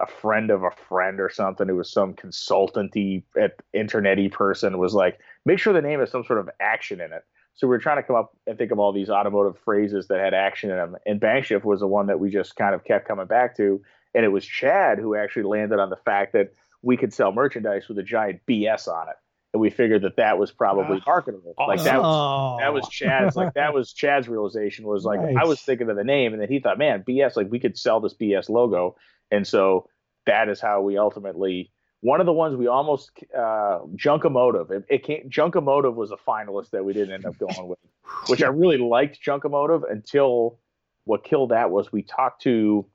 a 0.00 0.06
friend 0.06 0.50
of 0.50 0.64
a 0.64 0.70
friend 0.88 1.20
or 1.20 1.30
something 1.30 1.68
who 1.68 1.76
was 1.76 1.90
some 1.90 2.12
consultanty 2.14 3.22
at 3.40 3.60
internety 3.72 4.30
person 4.30 4.78
was 4.78 4.94
like, 4.94 5.20
make 5.44 5.60
sure 5.60 5.72
the 5.72 5.80
name 5.80 6.00
has 6.00 6.10
some 6.10 6.24
sort 6.24 6.40
of 6.40 6.50
action 6.58 7.00
in 7.00 7.12
it. 7.12 7.24
So 7.54 7.68
we 7.68 7.76
are 7.76 7.78
trying 7.78 7.98
to 7.98 8.02
come 8.02 8.16
up 8.16 8.34
and 8.46 8.58
think 8.58 8.72
of 8.72 8.80
all 8.80 8.92
these 8.92 9.10
automotive 9.10 9.60
phrases 9.64 10.08
that 10.08 10.18
had 10.18 10.34
action 10.34 10.70
in 10.70 10.76
them. 10.76 10.96
And 11.06 11.20
Bangshift 11.20 11.64
was 11.64 11.80
the 11.80 11.86
one 11.86 12.06
that 12.08 12.18
we 12.18 12.30
just 12.30 12.56
kind 12.56 12.74
of 12.74 12.82
kept 12.82 13.06
coming 13.06 13.26
back 13.26 13.56
to. 13.58 13.80
And 14.14 14.24
it 14.24 14.28
was 14.28 14.44
Chad 14.44 14.98
who 14.98 15.14
actually 15.14 15.44
landed 15.44 15.78
on 15.78 15.90
the 15.90 15.96
fact 15.96 16.32
that 16.32 16.52
we 16.82 16.96
could 16.96 17.12
sell 17.12 17.32
merchandise 17.32 17.88
with 17.88 17.98
a 17.98 18.02
giant 18.02 18.40
BS 18.48 18.88
on 18.88 19.08
it. 19.08 19.16
And 19.54 19.60
we 19.60 19.68
figured 19.68 20.02
that 20.02 20.16
that 20.16 20.38
was 20.38 20.50
probably 20.50 20.98
ah, 20.98 21.04
marketable. 21.06 21.54
Awesome. 21.58 21.76
Like 21.76 21.84
that 21.84 22.00
was 22.00 22.60
that 22.60 22.72
was 22.72 22.88
Chad's 22.88 23.36
like 23.36 23.54
that 23.54 23.74
was 23.74 23.92
Chad's 23.92 24.28
realization 24.28 24.86
was 24.86 25.04
like 25.04 25.20
nice. 25.20 25.36
I 25.38 25.44
was 25.44 25.60
thinking 25.60 25.90
of 25.90 25.96
the 25.96 26.04
name 26.04 26.32
and 26.32 26.40
then 26.40 26.48
he 26.48 26.58
thought, 26.58 26.78
man, 26.78 27.04
BS 27.06 27.36
like 27.36 27.50
we 27.50 27.58
could 27.58 27.76
sell 27.76 28.00
this 28.00 28.14
BS 28.14 28.48
logo. 28.48 28.96
And 29.30 29.46
so 29.46 29.88
that 30.26 30.48
is 30.48 30.60
how 30.60 30.80
we 30.80 30.96
ultimately 30.96 31.70
one 32.02 32.18
of 32.18 32.26
the 32.26 32.32
ones 32.32 32.56
we 32.56 32.66
almost 32.66 33.10
uh, 33.34 33.78
Junkomotive. 33.94 34.70
It, 34.70 34.84
it 34.88 35.04
came, 35.04 35.30
Junkomotive 35.30 35.94
was 35.94 36.10
a 36.10 36.16
finalist 36.16 36.70
that 36.70 36.84
we 36.84 36.92
didn't 36.92 37.14
end 37.14 37.26
up 37.26 37.38
going 37.38 37.68
with, 37.68 37.78
which 38.26 38.42
I 38.42 38.48
really 38.48 38.78
liked 38.78 39.24
Junkomotive 39.24 39.90
until 39.90 40.58
what 41.04 41.24
killed 41.24 41.50
that 41.50 41.70
was 41.70 41.92
we 41.92 42.02
talked 42.02 42.42
to. 42.42 42.86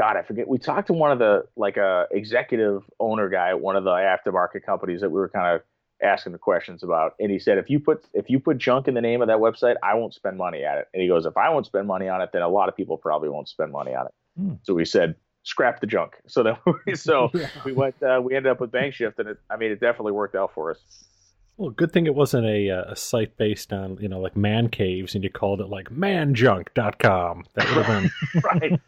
God, 0.00 0.16
I 0.16 0.22
forget. 0.22 0.48
We 0.48 0.56
talked 0.56 0.86
to 0.86 0.94
one 0.94 1.12
of 1.12 1.18
the 1.18 1.44
like 1.56 1.76
a 1.76 1.84
uh, 1.84 2.04
executive 2.10 2.84
owner 2.98 3.28
guy 3.28 3.50
at 3.50 3.60
one 3.60 3.76
of 3.76 3.84
the 3.84 3.90
aftermarket 3.90 4.64
companies 4.64 5.02
that 5.02 5.10
we 5.10 5.20
were 5.20 5.28
kind 5.28 5.54
of 5.54 5.60
asking 6.02 6.32
the 6.32 6.38
questions 6.38 6.82
about, 6.82 7.12
and 7.20 7.30
he 7.30 7.38
said, 7.38 7.58
if 7.58 7.68
you 7.68 7.78
put 7.78 8.06
if 8.14 8.30
you 8.30 8.40
put 8.40 8.56
junk 8.56 8.88
in 8.88 8.94
the 8.94 9.02
name 9.02 9.20
of 9.20 9.28
that 9.28 9.36
website, 9.36 9.74
I 9.82 9.96
won't 9.96 10.14
spend 10.14 10.38
money 10.38 10.64
at 10.64 10.78
it. 10.78 10.88
And 10.94 11.02
he 11.02 11.08
goes, 11.08 11.26
if 11.26 11.36
I 11.36 11.50
won't 11.50 11.66
spend 11.66 11.86
money 11.86 12.08
on 12.08 12.22
it, 12.22 12.30
then 12.32 12.40
a 12.40 12.48
lot 12.48 12.70
of 12.70 12.76
people 12.78 12.96
probably 12.96 13.28
won't 13.28 13.46
spend 13.50 13.72
money 13.72 13.94
on 13.94 14.06
it. 14.06 14.12
Hmm. 14.38 14.54
So 14.62 14.72
we 14.72 14.86
said, 14.86 15.16
scrap 15.42 15.82
the 15.82 15.86
junk. 15.86 16.14
So 16.28 16.44
that 16.44 16.60
we, 16.86 16.94
so 16.94 17.28
yeah. 17.34 17.48
we 17.66 17.72
went 17.72 18.02
uh, 18.02 18.22
we 18.24 18.34
ended 18.34 18.52
up 18.52 18.58
with 18.58 18.72
Bang 18.72 18.92
Shift, 18.92 19.18
and 19.18 19.28
it, 19.28 19.38
I 19.50 19.58
mean 19.58 19.70
it 19.70 19.80
definitely 19.80 20.12
worked 20.12 20.34
out 20.34 20.54
for 20.54 20.70
us. 20.70 20.78
Well, 21.58 21.68
good 21.68 21.92
thing 21.92 22.06
it 22.06 22.14
wasn't 22.14 22.46
a, 22.46 22.70
uh, 22.70 22.92
a 22.92 22.96
site 22.96 23.36
based 23.36 23.70
on 23.70 23.98
you 24.00 24.08
know 24.08 24.18
like 24.18 24.34
man 24.34 24.70
caves, 24.70 25.14
and 25.14 25.22
you 25.22 25.28
called 25.28 25.60
it 25.60 25.68
like 25.68 25.90
manjunk.com. 25.90 27.44
That 27.52 27.76
would 27.76 27.84
have 27.84 28.02
been 28.02 28.42
right, 28.42 28.80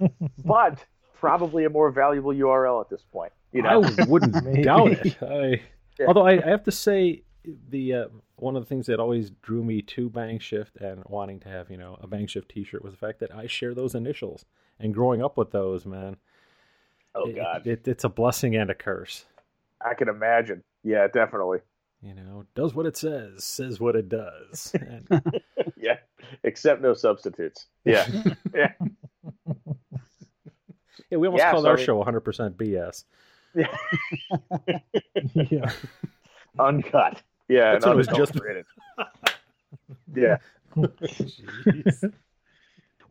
but 0.42 0.86
probably 1.22 1.64
a 1.64 1.70
more 1.70 1.92
valuable 1.92 2.32
URL 2.32 2.80
at 2.80 2.90
this 2.90 3.04
point. 3.12 3.32
You 3.52 3.62
know, 3.62 3.84
I 3.98 4.04
wouldn't 4.06 4.34
doubt 4.64 4.90
it. 4.90 5.16
I, 5.22 5.62
yeah. 6.00 6.06
Although 6.08 6.26
I, 6.26 6.44
I, 6.44 6.48
have 6.48 6.64
to 6.64 6.72
say, 6.72 7.22
the 7.70 7.94
uh, 7.94 8.04
one 8.36 8.56
of 8.56 8.62
the 8.62 8.68
things 8.68 8.86
that 8.86 8.98
always 8.98 9.30
drew 9.30 9.62
me 9.62 9.82
to 9.82 10.10
Bang 10.10 10.40
Shift 10.40 10.78
and 10.78 11.04
wanting 11.06 11.38
to 11.40 11.48
have 11.48 11.70
you 11.70 11.76
know 11.76 11.96
a 12.00 12.08
Bang 12.08 12.26
Shift 12.26 12.48
T-shirt 12.48 12.82
was 12.82 12.92
the 12.92 12.98
fact 12.98 13.20
that 13.20 13.32
I 13.32 13.46
share 13.46 13.72
those 13.72 13.94
initials. 13.94 14.44
And 14.80 14.92
growing 14.92 15.22
up 15.22 15.36
with 15.36 15.52
those, 15.52 15.86
man, 15.86 16.16
Oh 17.14 17.30
God, 17.30 17.66
it, 17.66 17.70
it, 17.70 17.88
it's 17.88 18.04
a 18.04 18.08
blessing 18.08 18.56
and 18.56 18.68
a 18.68 18.74
curse. 18.74 19.26
I 19.80 19.94
can 19.94 20.08
imagine. 20.08 20.64
Yeah, 20.82 21.06
definitely. 21.06 21.58
You 22.02 22.14
know, 22.14 22.46
does 22.56 22.74
what 22.74 22.86
it 22.86 22.96
says, 22.96 23.44
says 23.44 23.78
what 23.78 23.94
it 23.94 24.08
does. 24.08 24.74
And... 24.80 25.40
yeah, 25.76 25.98
except 26.42 26.82
no 26.82 26.94
substitutes. 26.94 27.66
Yeah, 27.84 28.08
yeah. 28.52 28.72
Yeah, 31.10 31.18
we 31.18 31.28
almost 31.28 31.42
yeah, 31.42 31.50
called 31.50 31.64
so 31.64 31.70
our 31.70 31.78
I 31.78 31.82
show 31.82 32.02
100% 32.02 32.54
BS. 32.54 33.04
Yeah. 33.54 33.66
yeah. 35.50 35.72
Uncut. 36.58 37.22
Yeah, 37.48 37.72
That's 37.72 37.86
what 37.86 37.92
it 37.92 37.96
was 37.96 38.06
just. 38.08 38.34
yeah. 40.14 40.36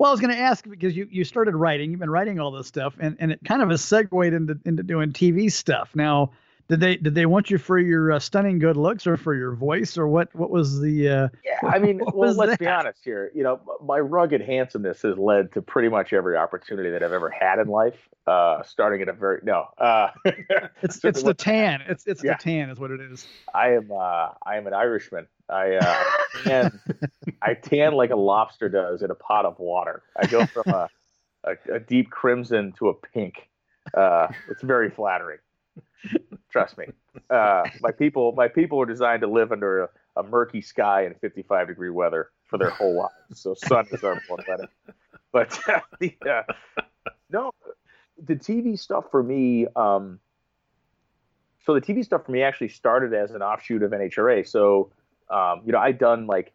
Well, 0.01 0.09
I 0.09 0.13
was 0.13 0.19
going 0.19 0.33
to 0.33 0.39
ask 0.39 0.67
because 0.67 0.97
you, 0.97 1.07
you 1.11 1.23
started 1.23 1.55
writing, 1.55 1.91
you've 1.91 1.99
been 1.99 2.09
writing 2.09 2.39
all 2.39 2.49
this 2.49 2.65
stuff, 2.65 2.95
and, 2.99 3.15
and 3.19 3.31
it 3.31 3.39
kind 3.45 3.61
of 3.61 3.69
has 3.69 3.83
segued 3.83 4.33
into 4.33 4.57
into 4.65 4.81
doing 4.81 5.13
TV 5.13 5.51
stuff. 5.51 5.91
Now, 5.93 6.31
did 6.67 6.79
they 6.79 6.95
did 6.97 7.15
they 7.15 7.25
want 7.25 7.49
you 7.49 7.57
for 7.57 7.77
your 7.79 8.11
uh, 8.11 8.19
stunning 8.19 8.59
good 8.59 8.77
looks 8.77 9.05
or 9.07 9.17
for 9.17 9.35
your 9.35 9.53
voice 9.53 9.97
or 9.97 10.07
what 10.07 10.33
what 10.35 10.49
was 10.49 10.79
the 10.79 11.09
uh, 11.09 11.29
yeah 11.43 11.69
i 11.69 11.79
mean 11.79 12.01
well 12.13 12.33
let's 12.33 12.51
that? 12.51 12.59
be 12.59 12.67
honest 12.67 12.99
here. 13.03 13.31
You 13.35 13.43
know 13.43 13.59
my 13.83 13.99
rugged 13.99 14.41
handsomeness 14.41 15.01
has 15.01 15.17
led 15.17 15.51
to 15.53 15.61
pretty 15.61 15.89
much 15.89 16.13
every 16.13 16.37
opportunity 16.37 16.89
that 16.89 17.03
i've 17.03 17.13
ever 17.13 17.29
had 17.29 17.59
in 17.59 17.67
life 17.67 18.09
uh, 18.27 18.61
starting 18.63 19.01
at 19.01 19.09
a 19.09 19.13
very 19.13 19.39
no 19.43 19.67
uh, 19.77 20.09
it's 20.81 21.03
it's 21.03 21.23
the 21.23 21.33
tan. 21.33 21.81
It's 21.87 22.05
it's 22.07 22.23
yeah. 22.23 22.37
the 22.37 22.43
tan 22.43 22.69
is 22.69 22.79
what 22.79 22.91
it 22.91 23.01
is. 23.01 23.27
I 23.53 23.71
am 23.71 23.91
uh, 23.91 24.29
i 24.45 24.57
am 24.57 24.67
an 24.67 24.73
irishman. 24.73 25.27
I 25.49 25.75
uh 25.75 26.03
tan, 26.43 26.79
i 27.41 27.53
tan 27.53 27.93
like 27.93 28.11
a 28.11 28.15
lobster 28.15 28.69
does 28.69 29.01
in 29.01 29.11
a 29.11 29.15
pot 29.15 29.45
of 29.45 29.59
water. 29.59 30.03
I 30.15 30.27
go 30.27 30.45
from 30.45 30.63
a, 30.67 30.89
a, 31.43 31.75
a 31.75 31.79
deep 31.79 32.09
crimson 32.09 32.73
to 32.79 32.89
a 32.89 32.93
pink. 32.93 33.49
Uh, 33.93 34.27
it's 34.49 34.61
very 34.61 34.91
flattering 34.91 35.39
Trust 36.51 36.77
me. 36.77 36.85
Uh, 37.29 37.63
my 37.81 37.91
people, 37.91 38.33
my 38.33 38.47
people 38.47 38.77
were 38.77 38.85
designed 38.85 39.21
to 39.21 39.27
live 39.27 39.51
under 39.51 39.83
a, 39.83 39.89
a, 40.17 40.23
murky 40.23 40.61
sky 40.61 41.03
and 41.03 41.15
55 41.19 41.67
degree 41.67 41.89
weather 41.89 42.29
for 42.45 42.57
their 42.57 42.69
whole 42.69 42.95
lives. 42.95 43.41
So 43.41 43.53
sun 43.53 43.87
is 43.91 44.03
our 44.03 44.21
planet. 44.27 44.69
But 45.31 45.57
uh, 45.69 45.79
the, 45.99 46.17
uh, 46.29 46.43
no, 47.29 47.51
the 48.21 48.35
TV 48.35 48.77
stuff 48.77 49.05
for 49.11 49.23
me, 49.23 49.67
um, 49.75 50.19
so 51.65 51.73
the 51.73 51.81
TV 51.81 52.03
stuff 52.03 52.25
for 52.25 52.31
me 52.31 52.43
actually 52.43 52.69
started 52.69 53.13
as 53.13 53.31
an 53.31 53.41
offshoot 53.41 53.83
of 53.83 53.91
NHRA. 53.91 54.47
So, 54.47 54.91
um, 55.29 55.61
you 55.65 55.71
know, 55.71 55.79
I'd 55.79 55.99
done 55.99 56.27
like 56.27 56.53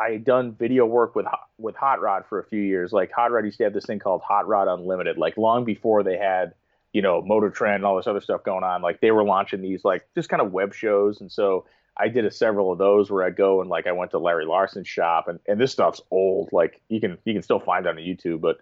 I 0.00 0.12
had 0.12 0.24
done 0.24 0.56
video 0.58 0.86
work 0.86 1.14
with 1.14 1.26
with 1.58 1.76
Hot 1.76 2.00
Rod 2.00 2.24
for 2.28 2.40
a 2.40 2.44
few 2.44 2.60
years. 2.60 2.92
Like 2.92 3.12
Hot 3.12 3.30
Rod 3.30 3.44
used 3.44 3.58
to 3.58 3.64
have 3.64 3.74
this 3.74 3.84
thing 3.84 3.98
called 3.98 4.22
Hot 4.22 4.48
Rod 4.48 4.66
Unlimited. 4.66 5.18
Like 5.18 5.36
long 5.36 5.64
before 5.64 6.02
they 6.02 6.16
had, 6.16 6.54
you 6.92 7.02
know, 7.02 7.22
Motor 7.22 7.50
Trend 7.50 7.76
and 7.76 7.84
all 7.84 7.96
this 7.96 8.06
other 8.06 8.20
stuff 8.20 8.42
going 8.44 8.64
on. 8.64 8.82
Like 8.82 9.00
they 9.00 9.10
were 9.10 9.24
launching 9.24 9.62
these 9.62 9.84
like 9.84 10.08
just 10.14 10.28
kind 10.28 10.42
of 10.42 10.52
web 10.52 10.74
shows, 10.74 11.20
and 11.20 11.30
so 11.30 11.66
I 11.96 12.08
did 12.08 12.24
a 12.24 12.30
several 12.30 12.72
of 12.72 12.78
those 12.78 13.10
where 13.10 13.24
I 13.24 13.30
go 13.30 13.60
and 13.60 13.70
like 13.70 13.86
I 13.86 13.92
went 13.92 14.10
to 14.12 14.18
Larry 14.18 14.46
Larson's 14.46 14.88
shop, 14.88 15.28
and 15.28 15.38
and 15.46 15.60
this 15.60 15.72
stuff's 15.72 16.00
old. 16.10 16.50
Like 16.52 16.80
you 16.88 17.00
can 17.00 17.18
you 17.24 17.32
can 17.32 17.42
still 17.42 17.60
find 17.60 17.86
it 17.86 17.90
on 17.90 17.96
YouTube, 17.96 18.40
but 18.40 18.58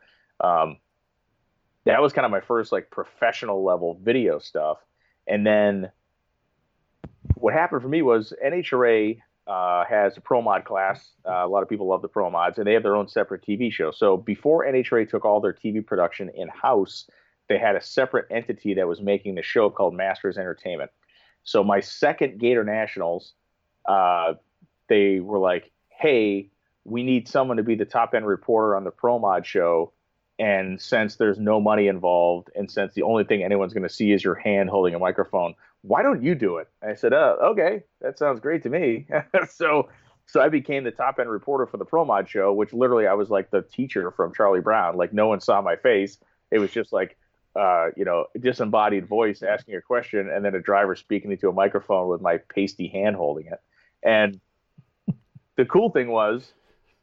um, 0.46 0.78
that 1.84 2.02
was 2.02 2.12
kind 2.12 2.24
of 2.24 2.30
my 2.30 2.40
first 2.40 2.72
like 2.72 2.90
professional 2.90 3.64
level 3.64 3.98
video 4.02 4.38
stuff. 4.38 4.78
And 5.26 5.46
then 5.46 5.90
what 7.34 7.54
happened 7.54 7.82
for 7.82 7.88
me 7.88 8.02
was 8.02 8.32
NHRA 8.44 9.20
uh, 9.46 9.84
has 9.86 10.16
a 10.16 10.20
pro 10.20 10.42
mod 10.42 10.64
class. 10.64 11.10
Uh, 11.26 11.44
a 11.44 11.48
lot 11.48 11.62
of 11.62 11.68
people 11.68 11.88
love 11.88 12.02
the 12.02 12.08
pro 12.08 12.30
mods, 12.30 12.58
and 12.58 12.66
they 12.66 12.74
have 12.74 12.82
their 12.82 12.96
own 12.96 13.08
separate 13.08 13.42
TV 13.42 13.72
show. 13.72 13.90
So 13.90 14.16
before 14.16 14.66
NHRA 14.66 15.08
took 15.08 15.24
all 15.24 15.40
their 15.40 15.54
TV 15.54 15.84
production 15.84 16.30
in 16.34 16.48
house, 16.48 17.08
they 17.48 17.58
had 17.58 17.76
a 17.76 17.82
separate 17.82 18.26
entity 18.30 18.74
that 18.74 18.86
was 18.86 19.00
making 19.00 19.34
the 19.34 19.42
show 19.42 19.70
called 19.70 19.94
Masters 19.94 20.38
Entertainment. 20.38 20.90
So 21.44 21.64
my 21.64 21.80
second 21.80 22.38
Gator 22.38 22.64
Nationals, 22.64 23.32
uh, 23.86 24.34
they 24.88 25.20
were 25.20 25.38
like, 25.38 25.70
"Hey, 25.88 26.50
we 26.84 27.02
need 27.02 27.28
someone 27.28 27.56
to 27.56 27.62
be 27.62 27.74
the 27.74 27.84
top 27.84 28.14
end 28.14 28.26
reporter 28.26 28.76
on 28.76 28.84
the 28.84 28.90
pro 28.90 29.18
mod 29.18 29.46
show." 29.46 29.92
And 30.38 30.80
since 30.80 31.16
there's 31.16 31.38
no 31.38 31.60
money 31.60 31.88
involved, 31.88 32.50
and 32.54 32.70
since 32.70 32.94
the 32.94 33.02
only 33.02 33.24
thing 33.24 33.42
anyone's 33.42 33.72
going 33.72 33.88
to 33.88 33.92
see 33.92 34.12
is 34.12 34.22
your 34.22 34.36
hand 34.36 34.70
holding 34.70 34.94
a 34.94 34.98
microphone, 34.98 35.54
why 35.82 36.02
don't 36.02 36.22
you 36.22 36.34
do 36.34 36.58
it? 36.58 36.68
I 36.82 36.94
said, 36.94 37.12
uh, 37.12 37.36
okay, 37.42 37.82
that 38.00 38.18
sounds 38.18 38.40
great 38.40 38.62
to 38.64 38.68
me. 38.68 39.06
so, 39.48 39.88
so 40.26 40.40
I 40.40 40.48
became 40.48 40.84
the 40.84 40.90
top 40.90 41.18
end 41.18 41.30
reporter 41.30 41.66
for 41.66 41.76
the 41.76 41.84
Pro 41.84 42.04
Mod 42.04 42.28
show, 42.28 42.52
which 42.52 42.72
literally 42.72 43.06
I 43.06 43.14
was 43.14 43.30
like 43.30 43.50
the 43.50 43.62
teacher 43.62 44.10
from 44.10 44.32
Charlie 44.32 44.60
Brown. 44.60 44.96
Like 44.96 45.12
no 45.12 45.26
one 45.26 45.40
saw 45.40 45.60
my 45.60 45.76
face. 45.76 46.18
It 46.50 46.58
was 46.58 46.70
just 46.70 46.92
like, 46.92 47.16
uh, 47.58 47.90
you 47.96 48.04
know, 48.04 48.26
disembodied 48.38 49.06
voice 49.06 49.42
asking 49.42 49.74
a 49.74 49.80
question, 49.80 50.28
and 50.30 50.44
then 50.44 50.54
a 50.54 50.60
driver 50.60 50.94
speaking 50.94 51.32
into 51.32 51.48
a 51.48 51.52
microphone 51.52 52.08
with 52.08 52.20
my 52.20 52.38
pasty 52.54 52.88
hand 52.88 53.16
holding 53.16 53.46
it. 53.46 53.60
And 54.02 54.40
the 55.56 55.64
cool 55.64 55.90
thing 55.90 56.08
was, 56.08 56.52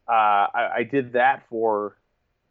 uh, 0.07 0.11
I, 0.53 0.71
I, 0.77 0.83
did 0.83 1.13
that 1.13 1.43
for 1.49 1.97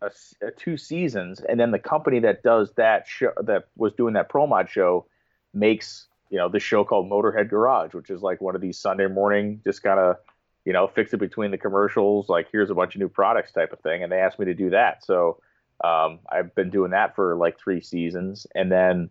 a, 0.02 0.10
a 0.42 0.50
two 0.50 0.76
seasons, 0.76 1.40
and 1.40 1.58
then 1.58 1.70
the 1.70 1.78
company 1.78 2.18
that 2.20 2.42
does 2.42 2.72
that 2.72 3.06
show 3.06 3.32
that 3.42 3.68
was 3.76 3.92
doing 3.94 4.14
that 4.14 4.28
Pro 4.28 4.46
Mod 4.46 4.68
show 4.68 5.06
makes 5.52 6.08
you 6.34 6.40
know, 6.40 6.48
this 6.48 6.64
show 6.64 6.82
called 6.82 7.08
Motorhead 7.08 7.48
Garage, 7.48 7.94
which 7.94 8.10
is 8.10 8.20
like 8.20 8.40
one 8.40 8.56
of 8.56 8.60
these 8.60 8.76
Sunday 8.76 9.06
morning, 9.06 9.60
just 9.62 9.84
kind 9.84 10.00
of, 10.00 10.16
you 10.64 10.72
know, 10.72 10.88
fix 10.88 11.14
it 11.14 11.18
between 11.18 11.52
the 11.52 11.58
commercials, 11.58 12.28
like 12.28 12.48
here's 12.50 12.70
a 12.70 12.74
bunch 12.74 12.96
of 12.96 13.00
new 13.00 13.08
products 13.08 13.52
type 13.52 13.72
of 13.72 13.78
thing. 13.80 14.02
And 14.02 14.10
they 14.10 14.18
asked 14.18 14.40
me 14.40 14.46
to 14.46 14.54
do 14.54 14.70
that. 14.70 15.04
So 15.04 15.38
um, 15.82 16.20
I've 16.30 16.54
been 16.54 16.70
doing 16.70 16.92
that 16.92 17.14
for 17.14 17.36
like 17.36 17.58
three 17.58 17.80
seasons. 17.80 18.46
And 18.54 18.70
then 18.70 19.10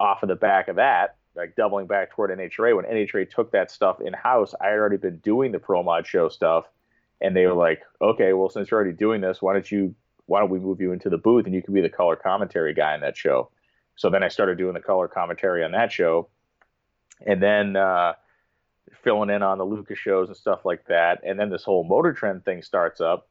off 0.00 0.22
of 0.22 0.28
the 0.28 0.36
back 0.36 0.68
of 0.68 0.76
that, 0.76 1.16
like 1.34 1.54
doubling 1.54 1.86
back 1.86 2.10
toward 2.10 2.30
NHRA, 2.30 2.76
when 2.76 2.84
NHRA 2.84 3.30
took 3.30 3.52
that 3.52 3.70
stuff 3.70 4.00
in 4.00 4.12
house, 4.12 4.54
I 4.60 4.68
had 4.68 4.78
already 4.78 4.96
been 4.96 5.18
doing 5.18 5.52
the 5.52 5.58
Pro 5.58 5.82
Mod 5.82 6.06
show 6.06 6.28
stuff. 6.28 6.64
And 7.20 7.34
they 7.34 7.46
were 7.46 7.54
like, 7.54 7.82
okay, 8.00 8.32
well, 8.32 8.50
since 8.50 8.70
you're 8.70 8.78
already 8.78 8.96
doing 8.96 9.20
this, 9.20 9.40
why 9.40 9.54
don't 9.54 9.70
you, 9.70 9.94
why 10.26 10.40
don't 10.40 10.50
we 10.50 10.58
move 10.58 10.80
you 10.80 10.92
into 10.92 11.08
the 11.08 11.16
booth 11.16 11.46
and 11.46 11.54
you 11.54 11.62
can 11.62 11.72
be 11.72 11.80
the 11.80 11.88
color 11.88 12.16
commentary 12.16 12.74
guy 12.74 12.94
in 12.94 13.00
that 13.00 13.16
show? 13.16 13.50
So 13.96 14.10
then 14.10 14.22
I 14.22 14.28
started 14.28 14.58
doing 14.58 14.74
the 14.74 14.80
color 14.80 15.08
commentary 15.08 15.64
on 15.64 15.72
that 15.72 15.90
show 15.90 16.28
and 17.24 17.42
then 17.42 17.76
uh, 17.76 18.12
filling 19.02 19.30
in 19.30 19.42
on 19.42 19.58
the 19.58 19.64
Lucas 19.64 19.98
shows 19.98 20.28
and 20.28 20.36
stuff 20.36 20.64
like 20.64 20.84
that. 20.86 21.20
And 21.24 21.38
then 21.38 21.50
this 21.50 21.64
whole 21.64 21.84
Motor 21.84 22.12
Trend 22.12 22.44
thing 22.44 22.62
starts 22.62 23.00
up, 23.00 23.28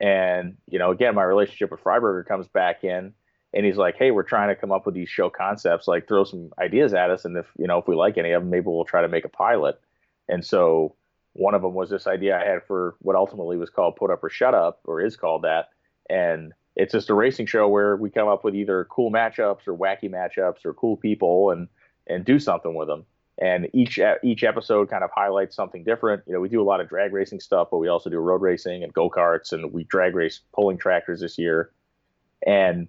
and 0.00 0.56
you 0.66 0.78
know, 0.78 0.90
again, 0.90 1.14
my 1.14 1.22
relationship 1.22 1.70
with 1.70 1.82
Freiburger 1.82 2.26
comes 2.26 2.48
back 2.48 2.84
in, 2.84 3.12
and 3.52 3.66
he's 3.66 3.76
like, 3.76 3.96
"Hey, 3.96 4.10
we're 4.10 4.22
trying 4.22 4.48
to 4.48 4.60
come 4.60 4.72
up 4.72 4.86
with 4.86 4.94
these 4.94 5.08
show 5.08 5.30
concepts. 5.30 5.88
Like, 5.88 6.06
throw 6.06 6.24
some 6.24 6.50
ideas 6.58 6.94
at 6.94 7.10
us, 7.10 7.24
and 7.24 7.36
if 7.36 7.46
you 7.58 7.66
know, 7.66 7.78
if 7.78 7.88
we 7.88 7.94
like 7.94 8.18
any 8.18 8.32
of 8.32 8.42
them, 8.42 8.50
maybe 8.50 8.66
we'll 8.66 8.84
try 8.84 9.02
to 9.02 9.08
make 9.08 9.24
a 9.24 9.30
pilot." 9.30 9.80
And 10.28 10.44
so 10.44 10.96
one 11.32 11.54
of 11.54 11.62
them 11.62 11.74
was 11.74 11.90
this 11.90 12.06
idea 12.06 12.38
I 12.38 12.44
had 12.44 12.64
for 12.64 12.96
what 13.00 13.16
ultimately 13.16 13.56
was 13.56 13.70
called 13.70 13.96
Put 13.96 14.10
Up 14.10 14.24
or 14.24 14.30
Shut 14.30 14.54
Up, 14.54 14.80
or 14.84 15.00
is 15.00 15.16
called 15.16 15.42
that, 15.42 15.70
and 16.10 16.52
it's 16.74 16.92
just 16.92 17.10
a 17.10 17.14
racing 17.14 17.46
show 17.46 17.68
where 17.68 17.96
we 17.96 18.10
come 18.10 18.28
up 18.28 18.44
with 18.44 18.54
either 18.54 18.86
cool 18.90 19.10
matchups 19.10 19.66
or 19.66 19.76
wacky 19.76 20.10
matchups 20.10 20.64
or 20.64 20.74
cool 20.74 20.96
people 20.96 21.50
and 21.50 21.68
and 22.06 22.24
do 22.24 22.38
something 22.38 22.74
with 22.74 22.86
them 22.86 23.04
and 23.38 23.68
each 23.72 23.98
each 24.22 24.44
episode 24.44 24.88
kind 24.88 25.04
of 25.04 25.10
highlights 25.14 25.54
something 25.54 25.84
different. 25.84 26.22
You 26.26 26.32
know, 26.32 26.40
we 26.40 26.48
do 26.48 26.62
a 26.62 26.64
lot 26.64 26.80
of 26.80 26.88
drag 26.88 27.12
racing 27.12 27.40
stuff, 27.40 27.68
but 27.70 27.78
we 27.78 27.88
also 27.88 28.08
do 28.08 28.18
road 28.18 28.40
racing 28.40 28.82
and 28.82 28.92
go 28.92 29.10
karts, 29.10 29.52
and 29.52 29.72
we 29.72 29.84
drag 29.84 30.14
race 30.14 30.40
pulling 30.54 30.78
tractors 30.78 31.20
this 31.20 31.36
year, 31.36 31.70
and 32.46 32.88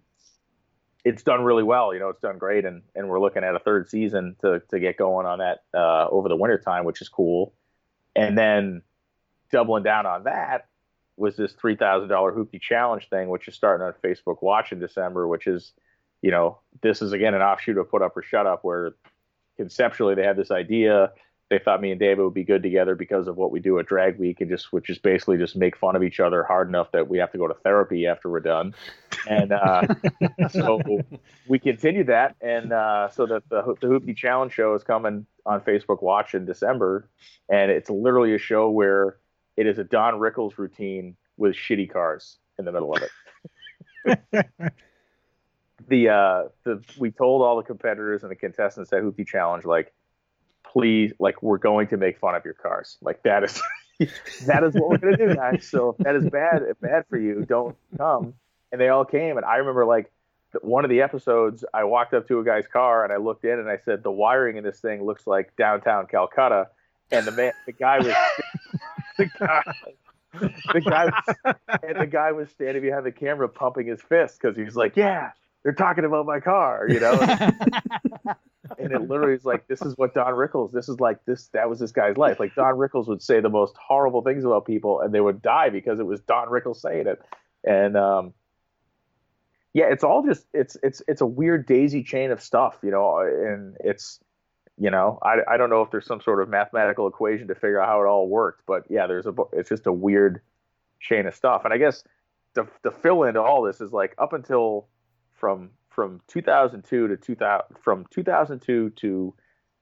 it's 1.04 1.24
done 1.24 1.43
really 1.43 1.64
well. 1.64 1.93
You 1.93 2.00
know, 2.00 2.10
it's 2.10 2.22
done 2.22 2.38
great, 2.38 2.66
and 2.66 2.82
and 2.95 3.10
we're 3.10 3.20
looking 3.20 3.43
at 3.43 3.56
a 3.56 3.60
third 3.60 3.89
season 3.89 4.36
to 4.41 4.62
to 4.70 4.80
get 4.80 4.98
going 4.98 5.26
on 5.26 5.39
that 5.39 5.64
uh, 5.74 6.08
over 6.10 6.30
the 6.30 6.36
winter 6.36 6.58
time, 6.58 6.86
which 6.86 7.02
is 7.02 7.10
cool. 7.10 7.54
And 8.16 8.38
then 8.38 8.82
doubling 9.52 9.84
down 9.84 10.06
on 10.06 10.24
that 10.24 10.68
was 11.18 11.36
this 11.36 11.54
three 11.54 11.76
thousand 11.76 12.10
dollar 12.10 12.32
hoopty 12.32 12.62
challenge 12.62 13.10
thing, 13.10 13.30
which 13.30 13.48
is 13.48 13.56
starting 13.56 13.86
on 13.86 13.93
Facebook 14.04 14.41
Watch 14.41 14.72
in 14.72 14.80
December, 14.80 15.28
which 15.28 15.48
is, 15.48 15.74
you 16.22 16.32
know, 16.32 16.60
this 16.82 17.02
is 17.02 17.12
again 17.12 17.34
an 17.34 17.41
offshoot 17.41 17.78
of 17.78 17.89
Put 17.89 18.02
Up 18.02 18.16
or 18.16 18.24
Shut 18.24 18.48
Up, 18.48 18.64
where 18.64 18.95
conceptually 19.58 20.16
they 20.16 20.24
had 20.24 20.38
this 20.38 20.51
idea. 20.51 21.12
They 21.49 21.60
thought 21.60 21.82
me 21.82 21.91
and 21.91 21.99
David 21.99 22.24
would 22.24 22.34
be 22.34 22.43
good 22.43 22.62
together 22.62 22.93
because 22.93 23.28
of 23.28 23.38
what 23.38 23.51
we 23.51 23.62
do 23.62 23.80
at 23.80 23.86
Drag 23.86 24.20
Week, 24.20 24.41
and 24.41 24.49
just 24.49 24.74
which 24.74 24.89
is 24.89 24.97
basically 24.97 25.38
just 25.38 25.55
make 25.55 25.78
fun 25.78 25.95
of 25.95 26.03
each 26.03 26.20
other 26.20 26.43
hard 26.43 26.68
enough 26.68 26.91
that 26.91 27.08
we 27.08 27.18
have 27.20 27.32
to 27.32 27.38
go 27.38 27.47
to 27.47 27.53
therapy 27.53 28.05
after 28.05 28.30
we're 28.30 28.41
done. 28.41 28.76
And 29.30 29.53
uh, 29.53 29.84
so 30.49 30.82
we 31.47 31.58
continue 31.58 32.03
that, 32.05 32.36
and 32.41 32.74
uh, 32.74 33.10
so 33.10 33.26
that 33.28 33.43
the 33.49 33.76
the 33.80 33.88
Hoopty 33.88 34.16
Challenge 34.16 34.51
show 34.51 34.74
is 34.76 34.84
coming 34.84 35.26
on 35.45 35.62
Facebook 35.62 36.01
Watch 36.01 36.36
in 36.36 36.45
December, 36.45 37.10
and 37.49 37.72
it's 37.72 37.89
literally 37.89 38.36
a 38.36 38.39
show 38.39 38.70
where 38.70 39.18
it 39.55 39.68
is 39.68 39.80
a 39.80 39.84
Don 39.86 40.16
Rickles 40.16 40.58
routine 40.58 41.16
with 41.38 41.55
shitty 41.55 41.89
cars 41.91 42.38
in 42.60 42.66
the 42.66 42.72
middle 42.72 42.93
of 42.93 43.03
it. 43.03 44.47
the 45.88 46.10
uh 46.10 46.44
the 46.64 46.84
we 46.98 47.12
told 47.12 47.42
all 47.42 47.58
the 47.58 47.64
competitors 47.64 48.24
and 48.24 48.32
the 48.32 48.36
contestants 48.36 48.92
at 48.92 49.02
Hoopty 49.04 49.28
Challenge 49.28 49.66
like 49.66 49.94
please 50.64 51.14
like 51.20 51.42
we're 51.44 51.58
going 51.58 51.88
to 51.88 51.98
make 51.98 52.18
fun 52.18 52.36
of 52.36 52.44
your 52.44 52.56
cars. 52.56 52.98
Like 53.02 53.22
that 53.24 53.44
is 53.44 53.62
that 54.46 54.64
is 54.64 54.74
what 54.74 54.90
we're 54.90 54.98
gonna 54.98 55.18
do 55.18 55.36
guys. 55.36 55.68
So 55.68 55.90
if 55.90 55.98
that 56.04 56.16
is 56.16 56.30
bad 56.30 56.64
bad 56.82 57.06
for 57.10 57.18
you 57.18 57.46
don't 57.48 57.76
come. 57.98 58.34
And 58.72 58.82
they 58.82 58.90
all 58.90 59.06
came 59.06 59.38
and 59.38 59.46
I 59.46 59.58
remember 59.58 59.86
like 59.86 60.12
one 60.62 60.84
of 60.84 60.90
the 60.90 61.02
episodes 61.02 61.64
I 61.74 61.84
walked 61.84 62.14
up 62.14 62.28
to 62.30 62.40
a 62.40 62.44
guy's 62.44 62.68
car 62.68 63.04
and 63.04 63.14
I 63.14 63.18
looked 63.18 63.46
in 63.46 63.60
and 63.60 63.70
I 63.70 63.78
said 63.78 64.02
the 64.02 64.12
wiring 64.12 64.58
in 64.58 64.64
this 64.64 64.80
thing 64.80 65.04
looks 65.04 65.28
like 65.28 65.56
downtown 65.56 66.08
Calcutta. 66.08 66.70
And 67.12 67.26
the 67.26 67.32
man 67.32 67.54
the 67.66 67.72
guy 67.72 68.00
was 68.00 68.08
the 69.18 69.30
guy 69.40 69.64
the 70.74 70.82
guy 70.82 71.06
was, 71.06 71.56
and 71.84 72.00
the 72.00 72.08
guy 72.08 72.32
was 72.32 72.50
standing 72.50 72.82
behind 72.82 73.06
the 73.06 73.12
camera 73.12 73.48
pumping 73.48 73.88
his 73.88 74.02
fist 74.02 74.40
because 74.42 74.58
he 74.58 74.64
was 74.64 74.76
like, 74.76 74.98
"Yeah, 74.98 75.32
they're 75.68 75.74
talking 75.74 76.05
about 76.05 76.26
my 76.26 76.39
car, 76.39 76.88
you 76.88 76.97
know. 76.97 77.11
and 78.80 78.93
it 78.93 79.01
literally 79.09 79.34
is 79.34 79.43
like, 79.43 79.68
this 79.68 79.82
is 79.82 79.97
what 79.97 80.13
Don 80.13 80.32
Rickles. 80.32 80.72
This 80.72 80.88
is 80.88 81.01
like 81.01 81.26
this. 81.26 81.49
That 81.49 81.70
was 81.70 81.78
this 81.78 81.91
guy's 81.91 82.15
life. 82.15 82.39
Like 82.39 82.55
Don 82.55 82.76
Rickles 82.76 83.09
would 83.09 83.22
say 83.22 83.41
the 83.41 83.49
most 83.49 83.76
horrible 83.76 84.22
things 84.22 84.45
about 84.45 84.65
people, 84.65 85.01
and 85.01 85.13
they 85.13 85.20
would 85.20 85.41
die 85.41 85.70
because 85.70 85.99
it 85.99 86.05
was 86.05 86.22
Don 86.22 86.47
Rickles 86.47 86.78
saying 86.78 87.07
it. 87.07 87.22
And 87.65 87.97
um, 87.97 88.34
yeah, 89.74 89.88
it's 89.91 90.05
all 90.05 90.26
just 90.26 90.45
it's 90.53 90.78
it's 90.82 91.01
it's 91.05 91.20
a 91.20 91.26
weird 91.26 91.65
daisy 91.65 92.01
chain 92.01 92.32
of 92.32 92.41
stuff, 92.41 92.78
you 92.82 92.91
know. 92.91 93.20
And 93.20 93.76
it's 93.82 94.22
you 94.78 94.89
know, 94.89 95.20
I 95.22 95.39
I 95.49 95.57
don't 95.57 95.70
know 95.70 95.82
if 95.82 95.91
there's 95.91 96.07
some 96.07 96.22
sort 96.22 96.41
of 96.41 96.47
mathematical 96.47 97.09
equation 97.09 97.49
to 97.49 97.55
figure 97.55 97.82
out 97.82 97.89
how 97.89 98.01
it 98.01 98.05
all 98.05 98.30
worked, 98.30 98.61
but 98.65 98.84
yeah, 98.89 99.05
there's 99.05 99.26
a 99.26 99.34
it's 99.51 99.68
just 99.68 99.86
a 99.86 99.91
weird 99.91 100.39
chain 101.01 101.28
of 101.28 101.36
stuff. 101.36 101.65
And 101.65 101.74
I 101.74 101.78
guess 101.78 102.05
the 102.53 102.70
the 102.84 102.91
fill 102.91 103.24
into 103.24 103.41
all 103.41 103.63
this 103.63 103.82
is 103.82 103.91
like 103.91 104.15
up 104.18 104.32
until 104.32 104.88
from 105.38 105.72
from 105.90 106.22
2002 106.28 107.08
to 107.08 107.18
2000 107.18 107.78
from 107.82 108.06
2002 108.12 108.92
to 108.92 109.34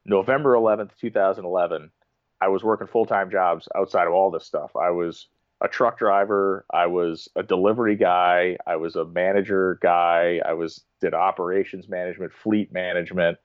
November 0.05 0.53
11th, 0.53 0.91
2011. 0.99 1.91
I 2.39 2.47
was 2.47 2.63
working 2.63 2.87
full 2.87 3.05
time 3.05 3.31
jobs 3.31 3.67
outside 3.75 4.07
of 4.07 4.13
all 4.13 4.29
this 4.29 4.45
stuff. 4.45 4.75
I 4.75 4.91
was 4.91 5.27
a 5.61 5.67
truck 5.67 5.97
driver. 5.97 6.65
I 6.71 6.85
was 6.87 7.29
a 7.35 7.43
delivery 7.43 7.95
guy. 7.95 8.57
I 8.67 8.75
was 8.75 8.95
a 8.95 9.05
manager 9.05 9.79
guy. 9.81 10.41
I 10.45 10.53
was 10.53 10.83
did 11.01 11.13
operations 11.13 11.87
management, 11.89 12.33
fleet 12.33 12.71
management, 12.71 13.37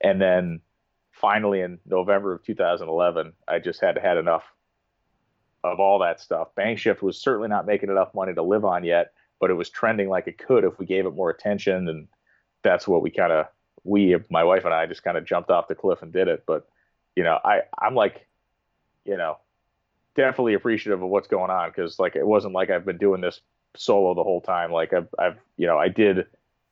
and 0.00 0.20
then 0.20 0.60
finally 1.12 1.60
in 1.60 1.78
November 1.86 2.32
of 2.32 2.42
2011, 2.42 3.32
I 3.46 3.58
just 3.58 3.80
had 3.80 3.98
had 3.98 4.16
enough 4.16 4.44
of 5.62 5.78
all 5.78 5.98
that 5.98 6.20
stuff. 6.20 6.48
Bang 6.54 6.76
Shift 6.76 7.02
was 7.02 7.20
certainly 7.20 7.48
not 7.48 7.66
making 7.66 7.90
enough 7.90 8.14
money 8.14 8.34
to 8.34 8.42
live 8.42 8.64
on 8.64 8.84
yet, 8.84 9.12
but 9.40 9.50
it 9.50 9.54
was 9.54 9.70
trending 9.70 10.08
like 10.08 10.28
it 10.28 10.38
could 10.38 10.64
if 10.64 10.78
we 10.78 10.86
gave 10.86 11.06
it 11.06 11.14
more 11.14 11.30
attention 11.30 11.88
and 11.88 12.06
that's 12.62 12.86
what 12.86 13.02
we 13.02 13.10
kind 13.10 13.32
of 13.32 13.46
we, 13.84 14.16
my 14.28 14.44
wife 14.44 14.64
and 14.64 14.74
I, 14.74 14.86
just 14.86 15.02
kind 15.02 15.16
of 15.16 15.24
jumped 15.24 15.50
off 15.50 15.68
the 15.68 15.74
cliff 15.74 16.02
and 16.02 16.12
did 16.12 16.28
it. 16.28 16.44
But 16.46 16.68
you 17.16 17.24
know, 17.24 17.38
I 17.44 17.62
I'm 17.78 17.94
like, 17.94 18.26
you 19.04 19.16
know, 19.16 19.38
definitely 20.14 20.54
appreciative 20.54 21.02
of 21.02 21.08
what's 21.08 21.28
going 21.28 21.50
on 21.50 21.70
because 21.70 21.98
like 21.98 22.16
it 22.16 22.26
wasn't 22.26 22.54
like 22.54 22.70
I've 22.70 22.84
been 22.84 22.98
doing 22.98 23.20
this 23.20 23.40
solo 23.76 24.14
the 24.14 24.24
whole 24.24 24.40
time. 24.40 24.72
Like 24.72 24.92
I've 24.92 25.08
I've 25.18 25.38
you 25.56 25.66
know 25.66 25.78
I 25.78 25.88
did 25.88 26.26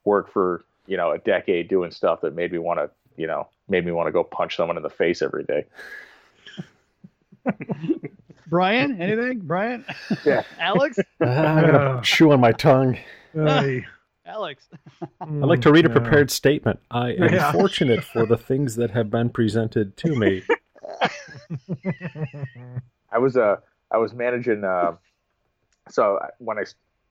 work 0.04 0.30
for 0.32 0.64
you 0.86 0.96
know 0.96 1.12
a 1.12 1.18
decade 1.18 1.68
doing 1.68 1.90
stuff 1.90 2.20
that 2.22 2.34
made 2.34 2.52
me 2.52 2.58
want 2.58 2.78
to 2.78 2.90
you 3.16 3.26
know 3.26 3.48
made 3.68 3.84
me 3.84 3.92
want 3.92 4.06
to 4.08 4.12
go 4.12 4.24
punch 4.24 4.56
someone 4.56 4.76
in 4.76 4.82
the 4.82 4.90
face 4.90 5.22
every 5.22 5.44
day. 5.44 5.64
Brian, 8.48 9.00
anything? 9.00 9.40
Brian? 9.40 9.84
Yeah. 10.24 10.42
Alex? 10.58 10.98
I'm 11.20 11.70
gonna 11.70 12.00
chew 12.02 12.32
on 12.32 12.40
my 12.40 12.52
tongue. 12.52 12.98
Hey. 13.34 13.84
Alex. 14.26 14.68
I'd 15.20 15.28
like 15.30 15.62
to 15.62 15.72
read 15.72 15.86
a 15.86 15.88
Yeah. 15.88 15.94
prepared 15.98 16.30
statement. 16.30 16.80
I 16.90 17.12
am 17.12 17.32
Yeah. 17.32 17.52
fortunate 17.60 18.04
for 18.04 18.26
the 18.26 18.36
things 18.36 18.76
that 18.76 18.90
have 18.90 19.10
been 19.10 19.30
presented 19.30 19.96
to 19.98 20.14
me. 20.14 20.42
I 23.10 23.18
was 23.18 23.36
uh 23.36 23.56
I 23.90 23.96
was 23.98 24.12
managing 24.12 24.64
uh, 24.64 24.92
so 25.88 26.18
when 26.38 26.58
I 26.58 26.64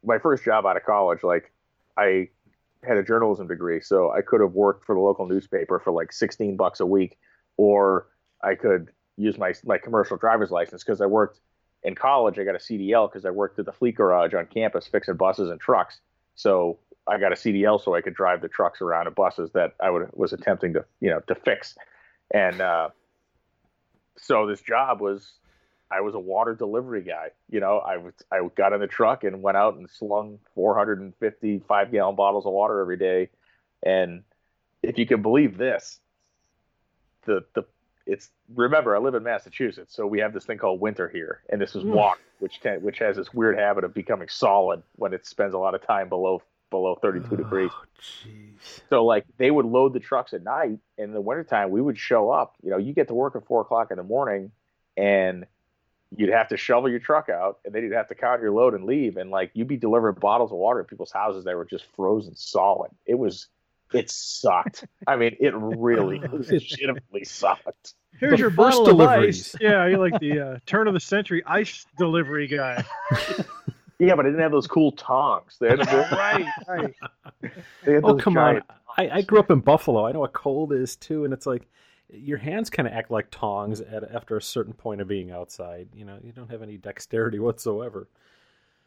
my 0.04 0.20
first 0.20 0.44
job 0.44 0.66
out 0.66 0.78
of 0.78 0.84
college 0.84 1.24
like 1.24 1.52
I 1.98 2.30
had 2.84 2.98
a 2.98 3.04
journalism 3.04 3.48
degree 3.48 3.82
so 3.82 4.12
I 4.12 4.22
could 4.22 4.40
have 4.42 4.52
worked 4.54 4.86
for 4.86 4.94
the 4.94 5.02
local 5.02 5.26
newspaper 5.28 5.80
for 5.80 5.92
like 5.92 6.14
16 6.14 6.56
bucks 6.56 6.80
a 6.80 6.86
week 6.86 7.18
or 7.58 8.08
I 8.44 8.54
could 8.54 8.92
use 9.18 9.38
my 9.38 9.54
my 9.66 9.78
commercial 9.78 10.18
driver's 10.18 10.52
license 10.52 10.84
because 10.84 11.02
I 11.02 11.06
worked 11.06 11.40
in 11.84 11.96
college 11.96 12.40
I 12.40 12.44
got 12.44 12.56
a 12.56 12.60
CDL 12.60 13.10
because 13.12 13.26
I 13.26 13.30
worked 13.30 13.60
at 13.60 13.66
the 13.66 13.74
fleet 13.74 13.96
garage 13.96 14.34
on 14.34 14.46
campus 14.48 14.88
fixing 14.88 15.16
buses 15.16 15.50
and 15.50 15.60
trucks 15.60 16.00
so 16.36 16.80
I 17.08 17.18
got 17.18 17.32
a 17.32 17.36
CDL 17.36 17.84
so 17.84 17.96
I 17.96 18.02
could 18.02 18.14
drive 18.14 18.42
the 18.42 18.48
trucks 18.48 18.82
around 18.82 19.08
and 19.08 19.16
buses 19.16 19.52
that 19.54 19.74
I 19.80 19.90
would 19.90 20.10
was 20.14 20.34
attempting 20.34 20.74
to 20.74 20.86
you 21.00 21.10
know 21.10 21.22
to 21.22 21.36
fix 21.36 21.76
and 22.34 22.62
uh, 22.62 22.90
so 24.18 24.48
this 24.48 24.62
job 24.62 25.02
was 25.02 25.34
I 25.90 26.02
was 26.02 26.16
a 26.16 26.20
water 26.20 26.54
delivery 26.54 27.02
guy. 27.02 27.30
You 27.50 27.60
know, 27.60 27.78
I 27.78 27.98
was 27.98 28.14
I 28.32 28.40
got 28.56 28.74
in 28.74 28.82
the 28.82 28.88
truck 28.88 29.24
and 29.24 29.42
went 29.42 29.58
out 29.58 29.76
and 29.76 29.90
slung 29.90 30.40
455 30.56 31.92
gallon 31.92 32.16
bottles 32.16 32.46
of 32.46 32.54
water 32.54 32.82
every 32.82 32.98
day. 32.98 33.30
And 33.84 34.24
if 34.84 34.98
you 34.98 35.06
can 35.06 35.22
believe 35.22 35.58
this, 35.58 36.00
the 37.26 37.46
the 37.54 37.64
it's 38.08 38.30
remember 38.56 38.96
I 38.96 39.00
live 39.00 39.14
in 39.16 39.24
Massachusetts, 39.24 39.94
so 39.96 40.08
we 40.08 40.20
have 40.20 40.34
this 40.34 40.46
thing 40.46 40.58
called 40.58 40.80
winter 40.82 41.08
here, 41.10 41.42
and 41.50 41.62
this 41.62 41.76
is 41.76 41.84
Mm. 41.84 41.94
water, 41.94 42.20
which 42.40 42.60
which 42.82 43.00
has 43.00 43.18
this 43.18 43.34
weird 43.34 43.58
habit 43.58 43.84
of 43.84 43.94
becoming 43.94 44.28
solid 44.30 44.82
when 44.96 45.14
it 45.14 45.26
spends 45.26 45.54
a 45.54 45.58
lot 45.58 45.76
of 45.76 45.86
time 45.86 46.10
below 46.10 46.42
below 46.70 46.96
32 46.96 47.38
degrees. 47.38 47.72
Oh, 47.74 47.86
jeez. 48.02 48.82
So 48.90 49.06
like 49.06 49.26
they 49.38 49.52
would 49.52 49.66
load 49.66 49.94
the 49.94 50.00
trucks 50.00 50.34
at 50.34 50.44
night. 50.44 50.80
And 50.98 51.10
in 51.10 51.14
the 51.14 51.22
wintertime, 51.22 51.70
we 51.70 51.82
would 51.82 51.98
show 51.98 52.30
up. 52.30 52.56
You 52.62 52.72
know, 52.72 52.78
you 52.78 52.94
get 52.94 53.08
to 53.08 53.14
work 53.14 53.36
at 53.36 53.46
four 53.46 53.62
o'clock 53.62 53.92
in 53.92 53.98
the 53.98 54.04
morning, 54.04 54.52
and 54.98 55.46
you'd 56.16 56.30
have 56.30 56.50
to 56.50 56.58
shovel 56.58 56.90
your 56.90 57.00
truck 57.00 57.30
out, 57.30 57.60
and 57.66 57.74
then 57.74 57.84
you'd 57.84 57.94
have 57.94 58.08
to 58.10 58.16
count 58.16 58.42
your 58.42 58.52
load 58.52 58.74
and 58.74 58.86
leave. 58.86 59.18
And 59.18 59.30
like 59.32 59.52
you'd 59.54 59.68
be 59.68 59.78
delivering 59.78 60.16
bottles 60.16 60.52
of 60.52 60.58
water 60.58 60.82
to 60.82 60.88
people's 60.88 61.12
houses 61.12 61.46
that 61.46 61.56
were 61.56 61.66
just 61.66 61.86
frozen 61.96 62.36
solid. 62.36 62.92
It 63.06 63.16
was, 63.16 63.48
it 63.94 64.10
sucked. 64.10 64.86
I 65.06 65.16
mean, 65.16 65.36
it 65.40 65.54
really 65.56 66.20
legitimately 66.32 67.24
sucked. 67.24 67.94
Here's 68.20 68.32
The 68.34 68.38
your 68.38 68.52
first 68.52 68.80
bottle 68.80 69.02
of 69.02 69.08
ice. 69.10 69.56
Yeah, 69.62 69.88
you're 69.88 70.00
like 70.00 70.20
the 70.20 70.40
uh, 70.40 70.60
turn 70.66 70.88
of 70.88 70.94
the 70.94 71.00
century 71.00 71.44
ice 71.46 71.86
delivery 71.98 72.48
guy. 72.48 72.84
Yeah, 74.00 74.16
but 74.16 74.26
I 74.26 74.30
didn't 74.30 74.42
have 74.42 74.52
those 74.52 74.68
cool 74.68 74.92
tongs. 74.92 75.58
They 75.60 75.70
had, 75.70 75.80
right, 76.12 76.46
right. 76.68 76.94
they 77.84 77.94
had 77.94 78.04
Oh 78.04 78.16
come 78.16 78.38
on! 78.38 78.62
I, 78.98 79.10
I 79.10 79.22
grew 79.22 79.40
up 79.40 79.50
in 79.50 79.60
Buffalo. 79.60 80.06
I 80.06 80.12
know 80.12 80.20
what 80.20 80.34
cold 80.34 80.72
is 80.72 80.96
too, 80.96 81.26
and 81.26 81.34
it's 81.34 81.48
like 81.48 81.68
your 82.10 82.38
hands 82.38 82.70
kind 82.70 82.88
of 82.88 82.94
act 82.94 83.10
like 83.10 83.28
tongs 83.32 83.82
at, 83.82 84.04
after 84.14 84.38
a 84.38 84.42
certain 84.42 84.74
point 84.74 85.02
of 85.02 85.08
being 85.08 85.32
outside. 85.32 85.90
You 85.96 86.06
know, 86.06 86.20
you 86.24 86.32
don't 86.32 86.52
have 86.52 86.62
any 86.62 86.78
dexterity 86.78 87.40
whatsoever. 87.40 88.08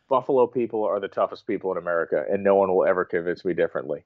Buffalo 0.09 0.47
people 0.47 0.85
are 0.85 1.01
the 1.01 1.09
toughest 1.09 1.47
people 1.47 1.73
in 1.73 1.79
America, 1.79 2.25
and 2.31 2.45
no 2.45 2.55
one 2.55 2.73
will 2.73 2.87
ever 2.87 3.05
convince 3.05 3.45
me 3.45 3.53
differently. 3.53 4.05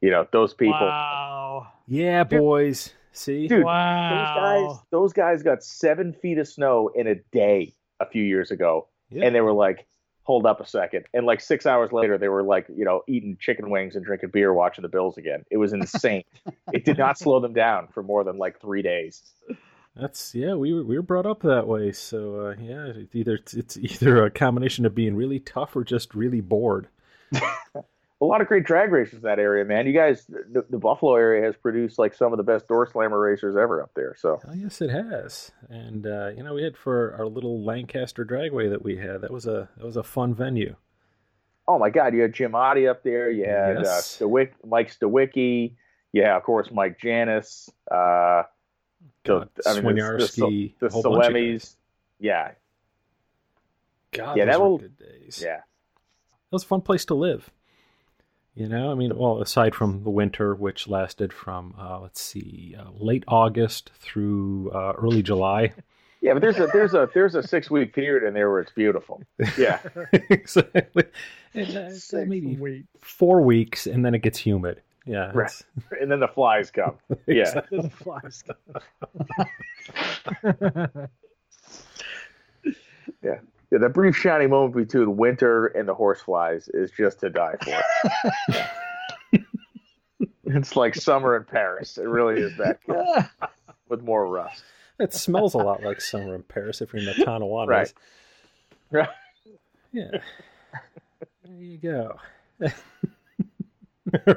You 0.00 0.10
know, 0.10 0.26
those 0.32 0.54
people. 0.54 0.72
Wow. 0.80 1.68
Yeah, 1.86 2.24
boys. 2.24 2.92
See, 3.12 3.48
Dude, 3.48 3.64
wow. 3.64 4.10
those 4.10 4.34
guys 4.74 4.84
those 4.90 5.12
guys 5.14 5.42
got 5.42 5.62
seven 5.64 6.12
feet 6.12 6.36
of 6.38 6.46
snow 6.46 6.90
in 6.94 7.06
a 7.06 7.14
day 7.32 7.74
a 7.98 8.04
few 8.06 8.22
years 8.22 8.50
ago 8.50 8.88
Yeah. 9.08 9.24
and 9.24 9.34
they 9.34 9.40
were 9.40 9.54
like 9.54 9.86
hold 10.24 10.44
up 10.44 10.60
a 10.60 10.66
second 10.66 11.04
and 11.14 11.24
like 11.24 11.40
six 11.40 11.64
hours 11.64 11.92
later 11.92 12.18
they 12.18 12.28
were 12.28 12.42
like 12.42 12.66
you 12.68 12.84
know 12.84 13.02
eating 13.08 13.38
chicken 13.40 13.70
wings 13.70 13.96
and 13.96 14.04
drinking 14.04 14.28
beer 14.34 14.52
watching 14.52 14.82
the 14.82 14.88
bills 14.88 15.16
again 15.16 15.44
it 15.50 15.56
was 15.56 15.72
insane 15.72 16.24
it 16.74 16.84
did 16.84 16.98
not 16.98 17.16
slow 17.16 17.40
them 17.40 17.54
down 17.54 17.86
for 17.94 18.02
more 18.02 18.22
than 18.22 18.36
like 18.36 18.60
three 18.60 18.82
days 18.82 19.22
That's 19.94 20.34
yeah. 20.34 20.52
We 20.54 20.74
were 20.74 20.84
we 20.84 20.96
were 20.96 21.02
brought 21.02 21.24
up 21.24 21.40
that 21.40 21.66
way. 21.66 21.92
So 21.92 22.48
uh, 22.48 22.54
yeah, 22.60 22.92
it's 22.96 23.14
either 23.14 23.38
it's 23.54 23.78
either 23.78 24.26
a 24.26 24.30
combination 24.30 24.84
of 24.84 24.94
being 24.94 25.16
really 25.16 25.40
tough 25.40 25.74
or 25.74 25.84
just 25.84 26.14
really 26.14 26.42
bored. 26.42 26.88
a 28.20 28.24
lot 28.24 28.40
of 28.40 28.46
great 28.46 28.64
drag 28.64 28.90
racers 28.92 29.14
in 29.14 29.20
that 29.22 29.38
area 29.38 29.64
man 29.64 29.86
you 29.86 29.92
guys 29.92 30.24
the, 30.26 30.64
the 30.70 30.78
buffalo 30.78 31.14
area 31.16 31.44
has 31.44 31.54
produced 31.56 31.98
like 31.98 32.14
some 32.14 32.32
of 32.32 32.38
the 32.38 32.42
best 32.42 32.66
door 32.66 32.86
slammer 32.90 33.18
racers 33.20 33.56
ever 33.56 33.82
up 33.82 33.90
there 33.94 34.14
so 34.18 34.40
Oh, 34.48 34.52
yes, 34.54 34.80
it 34.80 34.90
has. 34.90 35.52
And 35.68 36.06
uh, 36.06 36.28
you 36.36 36.42
know, 36.42 36.54
we 36.54 36.62
had 36.62 36.76
for 36.76 37.14
our 37.18 37.26
little 37.26 37.62
Lancaster 37.64 38.24
Dragway 38.24 38.70
that 38.70 38.82
we 38.82 38.96
had. 38.96 39.20
That 39.20 39.30
was 39.30 39.46
a 39.46 39.68
that 39.76 39.84
was 39.84 39.96
a 39.96 40.02
fun 40.02 40.34
venue. 40.34 40.76
oh 41.68 41.78
my 41.78 41.90
god 41.90 42.14
you 42.14 42.22
had 42.22 42.32
jim 42.32 42.52
Oddie 42.52 42.88
up 42.88 43.02
there 43.02 43.30
you 43.30 43.44
had 43.44 43.78
Yes. 43.82 43.86
uh, 44.22 44.24
Stewick, 44.24 44.52
mike 44.64 44.90
stewicki 44.90 45.74
yeah 46.12 46.36
of 46.36 46.42
course 46.42 46.68
mike 46.72 46.98
janis 47.00 47.68
uh 47.90 48.42
God, 49.24 49.50
I 49.66 49.80
mean, 49.80 49.96
the- 49.96 50.30
the- 50.36 50.74
the 50.80 50.86
a 50.86 50.90
whole 50.90 51.02
bunch 51.02 51.26
of 51.26 51.32
Salemis. 51.32 51.76
Yeah, 52.20 52.52
God, 54.12 54.36
Yeah, 54.36 54.44
that 54.46 54.60
were 54.60 54.68
will- 54.68 54.78
good 54.78 54.96
days. 54.96 55.42
yeah. 55.44 55.56
That 55.56 56.52
was 56.52 56.62
a 56.62 56.66
fun 56.66 56.80
place 56.80 57.04
to 57.06 57.14
live. 57.14 57.50
You 58.56 58.68
know, 58.68 58.90
I 58.90 58.94
mean, 58.94 59.16
well, 59.16 59.42
aside 59.42 59.74
from 59.74 60.02
the 60.02 60.08
winter, 60.10 60.54
which 60.54 60.88
lasted 60.88 61.30
from 61.32 61.74
uh, 61.78 62.00
let's 62.00 62.20
see, 62.22 62.74
uh, 62.78 62.84
late 62.98 63.22
August 63.28 63.90
through 64.00 64.70
uh, 64.74 64.94
early 64.98 65.22
July. 65.22 65.72
Yeah, 66.22 66.32
but 66.32 66.40
there's 66.40 66.58
a 66.58 66.66
there's 66.72 66.94
a 66.94 67.08
there's 67.12 67.34
a 67.36 67.42
six 67.42 67.70
week 67.70 67.94
period 67.94 68.26
in 68.26 68.32
there 68.34 68.50
where 68.50 68.60
it's 68.60 68.72
beautiful. 68.72 69.22
Yeah, 69.58 69.78
exactly. 70.30 71.04
And, 71.54 71.76
uh, 71.76 71.90
Six 71.92 72.26
maybe 72.28 72.56
weeks. 72.56 72.88
four 73.02 73.42
weeks, 73.42 73.86
and 73.86 74.04
then 74.04 74.14
it 74.14 74.20
gets 74.22 74.38
humid. 74.38 74.80
Yeah, 75.04 75.30
Right. 75.34 75.52
and 76.00 76.10
then 76.10 76.18
the 76.18 76.26
flies 76.26 76.70
come. 76.70 76.96
Yeah, 77.26 77.42
exactly. 77.42 77.80
The 77.82 77.90
flies. 77.90 78.42
come. 80.42 81.08
yeah. 83.22 83.38
The 83.70 83.88
brief 83.88 84.16
shining 84.16 84.50
moment 84.50 84.74
between 84.76 85.16
winter 85.16 85.66
and 85.66 85.88
the 85.88 85.94
horse 85.94 86.20
flies 86.20 86.68
is 86.68 86.90
just 86.92 87.20
to 87.20 87.30
die 87.30 87.56
for. 87.62 87.80
it's 90.44 90.76
like 90.76 90.94
summer 90.94 91.36
in 91.36 91.44
Paris. 91.44 91.98
It 91.98 92.06
really 92.06 92.40
is 92.40 92.56
that 92.58 92.78
good, 92.86 93.28
with 93.88 94.02
more 94.02 94.26
rust. 94.28 94.62
It 94.98 95.12
smells 95.12 95.54
a 95.54 95.58
lot 95.58 95.82
like 95.82 96.00
summer 96.00 96.34
in 96.34 96.42
Paris 96.42 96.80
if 96.80 96.92
you're 96.92 97.00
in 97.00 97.06
the 97.06 97.24
Tonawanda. 97.24 97.70
Right. 97.70 97.92
Right. 98.90 99.08
Yeah. 99.92 100.10
There 101.44 101.62
you 101.62 101.78
go. 101.78 102.18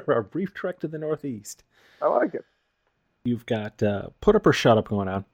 Our 0.08 0.22
brief 0.22 0.52
trek 0.54 0.80
to 0.80 0.88
the 0.88 0.98
northeast. 0.98 1.64
I 2.02 2.08
like 2.08 2.34
it. 2.34 2.44
You've 3.24 3.46
got 3.46 3.82
uh, 3.82 4.08
put 4.20 4.34
up 4.34 4.46
or 4.46 4.52
shut 4.52 4.76
up 4.78 4.88
going 4.88 5.08
on. 5.08 5.24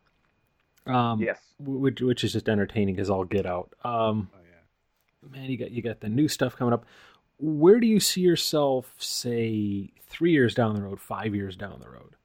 Um, 0.87 1.21
Yes. 1.21 1.41
Which, 1.59 2.01
which 2.01 2.25
is 2.25 2.33
just 2.33 2.49
entertaining 2.49 2.99
as 3.01 3.09
all 3.11 3.25
get 3.25 3.47
out. 3.47 3.73
Um, 3.85 4.31
Oh, 4.35 4.39
yeah. 4.43 5.29
man, 5.41 5.51
you 5.51 5.57
got 5.57 5.71
you 5.71 5.83
got 5.83 6.01
the 6.01 6.09
new 6.09 6.29
stuff 6.29 6.57
coming 6.57 6.75
up. 6.75 6.85
Where 7.39 7.81
do 7.81 7.87
you 7.87 8.01
see 8.01 8.23
yourself, 8.23 8.95
say, 8.99 9.91
three 10.09 10.33
years 10.33 10.55
down 10.55 10.75
the 10.75 10.83
road, 10.83 11.01
five 11.01 11.35
years 11.35 11.57
down 11.57 11.81
the 11.81 11.91
road? 11.91 12.17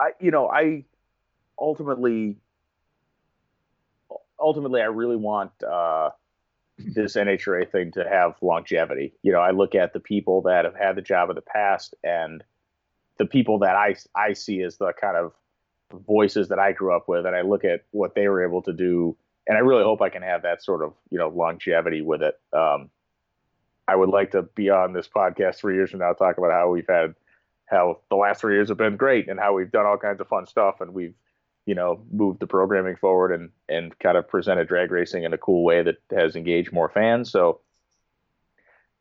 I 0.00 0.10
you 0.20 0.30
know 0.30 0.48
I 0.48 0.84
ultimately 1.58 2.36
ultimately 4.38 4.80
I 4.80 4.86
really 4.86 5.16
want 5.16 5.50
uh, 5.62 6.10
this 6.78 7.16
NHRA 7.16 7.70
thing 7.70 7.92
to 7.92 8.08
have 8.08 8.36
longevity. 8.40 9.14
You 9.22 9.32
know, 9.32 9.40
I 9.40 9.50
look 9.50 9.74
at 9.74 9.92
the 9.92 10.00
people 10.00 10.42
that 10.42 10.64
have 10.64 10.76
had 10.76 10.96
the 10.96 11.02
job 11.02 11.28
in 11.30 11.34
the 11.36 11.42
past 11.42 11.94
and 12.04 12.42
the 13.18 13.26
people 13.26 13.58
that 13.60 13.74
I 13.74 13.96
I 14.14 14.32
see 14.34 14.62
as 14.62 14.76
the 14.78 14.92
kind 15.00 15.16
of 15.16 15.32
voices 15.92 16.48
that 16.48 16.58
I 16.58 16.72
grew 16.72 16.94
up 16.94 17.08
with, 17.08 17.26
and 17.26 17.34
I 17.34 17.42
look 17.42 17.64
at 17.64 17.84
what 17.90 18.14
they 18.14 18.28
were 18.28 18.44
able 18.44 18.62
to 18.62 18.72
do, 18.72 19.16
and 19.46 19.56
I 19.56 19.60
really 19.60 19.82
hope 19.82 20.02
I 20.02 20.08
can 20.08 20.22
have 20.22 20.42
that 20.42 20.62
sort 20.62 20.82
of 20.82 20.94
you 21.10 21.18
know 21.18 21.28
longevity 21.28 22.02
with 22.02 22.22
it. 22.22 22.38
Um, 22.52 22.90
I 23.86 23.96
would 23.96 24.10
like 24.10 24.32
to 24.32 24.42
be 24.42 24.70
on 24.70 24.92
this 24.92 25.08
podcast 25.08 25.56
three 25.56 25.74
years 25.74 25.90
from 25.90 26.00
now, 26.00 26.12
talk 26.12 26.38
about 26.38 26.52
how 26.52 26.70
we've 26.70 26.88
had 26.88 27.14
how 27.66 28.00
the 28.08 28.16
last 28.16 28.40
three 28.40 28.54
years 28.54 28.68
have 28.68 28.78
been 28.78 28.96
great 28.96 29.28
and 29.28 29.38
how 29.38 29.52
we've 29.52 29.70
done 29.70 29.84
all 29.84 29.98
kinds 29.98 30.20
of 30.20 30.28
fun 30.28 30.46
stuff 30.46 30.80
and 30.80 30.94
we've 30.94 31.14
you 31.66 31.74
know 31.74 32.00
moved 32.10 32.40
the 32.40 32.46
programming 32.46 32.96
forward 32.96 33.30
and 33.30 33.50
and 33.68 33.98
kind 33.98 34.16
of 34.16 34.26
presented 34.26 34.68
drag 34.68 34.90
racing 34.90 35.24
in 35.24 35.34
a 35.34 35.38
cool 35.38 35.64
way 35.64 35.82
that 35.82 35.96
has 36.10 36.34
engaged 36.34 36.72
more 36.72 36.88
fans 36.88 37.30
so 37.30 37.60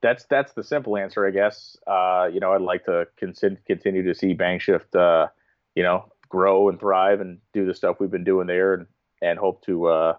that's 0.02 0.26
that's 0.26 0.54
the 0.54 0.64
simple 0.64 0.98
answer, 0.98 1.26
I 1.26 1.32
guess. 1.32 1.78
Uh, 1.86 2.30
you 2.32 2.40
know, 2.40 2.54
I'd 2.54 2.62
like 2.62 2.86
to 2.86 3.08
con- 3.20 3.58
continue 3.66 4.04
to 4.04 4.16
see 4.16 4.36
Bangshift, 4.36 4.96
uh, 4.96 5.28
you 5.76 5.84
know, 5.84 6.12
grow 6.30 6.70
and 6.70 6.80
thrive 6.80 7.22
and 7.22 7.40
do 7.54 7.66
the 7.66 7.74
stuff 7.74 8.00
we've 8.00 8.12
been 8.12 8.24
doing 8.24 8.48
there, 8.48 8.74
and 8.74 8.88
and 9.22 9.40
hope 9.40 9.66
to, 9.66 9.88
uh, 9.88 10.18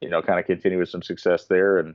you 0.00 0.08
know, 0.08 0.22
kind 0.22 0.40
of 0.40 0.46
continue 0.46 0.78
with 0.78 0.88
some 0.88 1.02
success 1.02 1.46
there. 1.46 1.78
And 1.78 1.94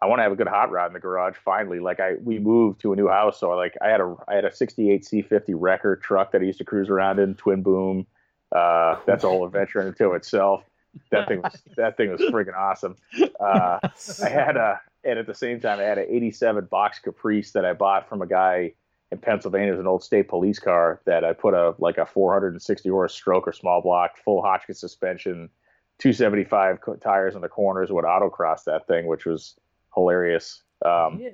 I 0.00 0.06
want 0.06 0.18
to 0.18 0.22
have 0.24 0.32
a 0.32 0.36
good 0.36 0.48
hot 0.48 0.70
rod 0.70 0.86
in 0.86 0.92
the 0.92 1.00
garage 1.00 1.36
finally. 1.44 1.80
Like 1.80 2.00
I, 2.00 2.14
we 2.22 2.38
moved 2.38 2.80
to 2.80 2.92
a 2.92 2.96
new 2.96 3.08
house, 3.08 3.40
so 3.40 3.50
like 3.50 3.76
I 3.80 3.88
had 3.88 4.00
a 4.00 4.16
I 4.28 4.34
had 4.34 4.44
a 4.44 4.54
'68 4.54 5.04
C50 5.04 5.54
wrecker 5.56 5.96
truck 5.96 6.32
that 6.32 6.42
I 6.42 6.44
used 6.44 6.58
to 6.58 6.64
cruise 6.64 6.88
around 6.88 7.18
in, 7.18 7.34
twin 7.34 7.62
boom. 7.62 8.06
Uh, 8.50 8.96
that's 9.06 9.24
a 9.24 9.28
whole 9.28 9.46
adventure 9.46 9.80
in 9.80 9.88
into 9.88 10.12
itself. 10.12 10.62
That 11.10 11.28
thing 11.28 11.42
was 11.42 11.60
that 11.76 11.96
thing 11.96 12.10
was 12.10 12.20
freaking 12.20 12.56
awesome. 12.56 12.96
Uh, 13.40 13.78
I 14.22 14.28
had 14.28 14.56
a 14.56 14.80
and 15.04 15.18
at 15.18 15.26
the 15.26 15.34
same 15.34 15.60
time, 15.60 15.78
I 15.80 15.82
had 15.82 15.98
an 15.98 16.06
87 16.08 16.66
box 16.66 16.98
Caprice 16.98 17.52
that 17.52 17.64
I 17.64 17.74
bought 17.74 18.08
from 18.08 18.22
a 18.22 18.26
guy 18.26 18.72
in 19.14 19.20
Pennsylvania. 19.20 19.68
It 19.68 19.72
was 19.72 19.80
an 19.80 19.86
old 19.86 20.04
state 20.04 20.28
police 20.28 20.58
car 20.58 21.00
that 21.06 21.24
I 21.24 21.32
put 21.32 21.54
a 21.54 21.74
like 21.78 21.98
a 21.98 22.06
460 22.06 22.88
horse 22.88 23.14
stroke 23.14 23.48
or 23.48 23.52
small 23.52 23.80
block, 23.80 24.18
full 24.24 24.42
Hotchkis 24.42 24.76
suspension, 24.76 25.48
275 25.98 26.78
tires 27.00 27.34
in 27.34 27.40
the 27.40 27.48
corners 27.48 27.90
would 27.90 28.04
autocross 28.04 28.64
that 28.64 28.86
thing, 28.86 29.06
which 29.06 29.24
was 29.24 29.56
hilarious. 29.94 30.62
Um, 30.84 31.20
yeah 31.20 31.30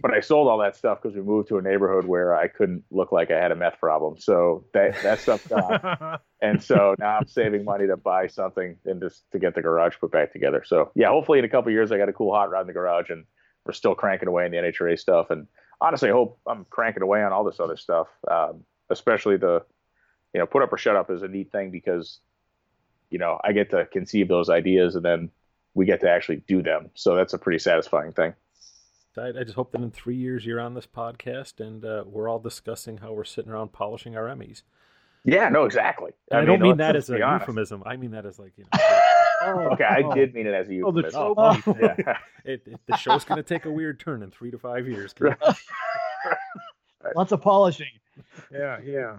but 0.00 0.12
I 0.12 0.20
sold 0.20 0.48
all 0.48 0.58
that 0.58 0.76
stuff 0.76 1.00
because 1.02 1.16
we 1.16 1.22
moved 1.22 1.48
to 1.48 1.58
a 1.58 1.62
neighborhood 1.62 2.04
where 2.04 2.34
I 2.34 2.48
couldn't 2.48 2.84
look 2.90 3.12
like 3.12 3.30
I 3.30 3.40
had 3.40 3.50
a 3.50 3.56
meth 3.56 3.78
problem. 3.80 4.18
So 4.18 4.64
that 4.74 5.02
that 5.02 5.20
stuff 5.20 5.48
gone. 5.48 6.18
and 6.42 6.62
so 6.62 6.94
now 6.98 7.18
I'm 7.18 7.26
saving 7.26 7.64
money 7.64 7.86
to 7.86 7.96
buy 7.96 8.26
something 8.26 8.76
and 8.84 9.00
just 9.00 9.24
to 9.32 9.38
get 9.38 9.54
the 9.54 9.62
garage 9.62 9.94
put 9.98 10.12
back 10.12 10.32
together. 10.32 10.62
So 10.66 10.90
yeah, 10.94 11.08
hopefully 11.08 11.38
in 11.38 11.44
a 11.44 11.48
couple 11.48 11.72
years 11.72 11.92
I 11.92 11.98
got 11.98 12.08
a 12.08 12.12
cool 12.12 12.32
hot 12.32 12.50
rod 12.50 12.62
in 12.62 12.66
the 12.66 12.72
garage 12.72 13.10
and 13.10 13.24
we're 13.64 13.72
still 13.72 13.94
cranking 13.94 14.28
away 14.28 14.44
in 14.44 14.52
the 14.52 14.58
NHRA 14.58 14.98
stuff. 14.98 15.30
And 15.30 15.46
honestly, 15.80 16.08
I 16.08 16.12
hope 16.12 16.38
I'm 16.46 16.66
cranking 16.70 17.02
away 17.02 17.22
on 17.22 17.32
all 17.32 17.44
this 17.44 17.60
other 17.60 17.76
stuff, 17.76 18.08
um, 18.30 18.64
especially 18.90 19.36
the 19.36 19.64
you 20.34 20.40
know 20.40 20.46
put 20.46 20.62
up 20.62 20.72
or 20.72 20.78
shut 20.78 20.96
up 20.96 21.10
is 21.10 21.22
a 21.22 21.28
neat 21.28 21.52
thing 21.52 21.70
because 21.70 22.20
you 23.10 23.18
know 23.18 23.40
I 23.42 23.52
get 23.52 23.70
to 23.70 23.86
conceive 23.86 24.28
those 24.28 24.50
ideas 24.50 24.96
and 24.96 25.04
then 25.04 25.30
we 25.74 25.86
get 25.86 26.00
to 26.00 26.10
actually 26.10 26.42
do 26.48 26.62
them. 26.62 26.90
So 26.94 27.14
that's 27.14 27.34
a 27.34 27.38
pretty 27.38 27.58
satisfying 27.58 28.12
thing. 28.12 28.34
I, 29.18 29.28
I, 29.28 29.44
just 29.44 29.54
hope 29.54 29.72
that 29.72 29.80
in 29.80 29.90
three 29.90 30.16
years 30.16 30.44
you're 30.44 30.60
on 30.60 30.74
this 30.74 30.86
podcast 30.86 31.60
and 31.60 31.84
uh, 31.84 32.04
we're 32.06 32.28
all 32.28 32.38
discussing 32.38 32.98
how 32.98 33.12
we're 33.12 33.24
sitting 33.24 33.50
around 33.50 33.72
polishing 33.72 34.14
our 34.16 34.24
Emmys. 34.24 34.62
Yeah, 35.24 35.48
no, 35.48 35.64
exactly. 35.64 36.12
I, 36.30 36.38
I 36.38 36.44
don't 36.44 36.60
mean 36.60 36.76
that 36.78 36.96
as 36.96 37.10
a 37.10 37.18
euphemism. 37.18 37.82
I 37.86 37.96
mean 37.96 38.10
that 38.12 38.26
as 38.26 38.38
like 38.38 38.52
you 38.56 38.64
know. 38.64 38.78
oh, 39.42 39.68
okay, 39.72 39.84
I 39.84 40.14
did 40.14 40.34
mean 40.34 40.46
it 40.46 40.54
as 40.54 40.68
a 40.68 40.74
euphemism. 40.74 41.20
Oh, 41.20 41.34
the, 41.34 41.62
oh, 41.66 41.76
yeah. 41.80 42.18
it, 42.44 42.62
it, 42.66 42.80
the 42.86 42.96
show's 42.96 43.24
going 43.24 43.36
to 43.36 43.42
take 43.42 43.64
a 43.64 43.70
weird 43.70 44.00
turn 44.00 44.22
in 44.22 44.30
three 44.30 44.50
to 44.50 44.58
five 44.58 44.88
years. 44.88 45.14
Lots 47.14 47.32
of 47.32 47.40
polishing. 47.40 47.90
Yeah, 48.52 48.78
yeah. 48.84 49.16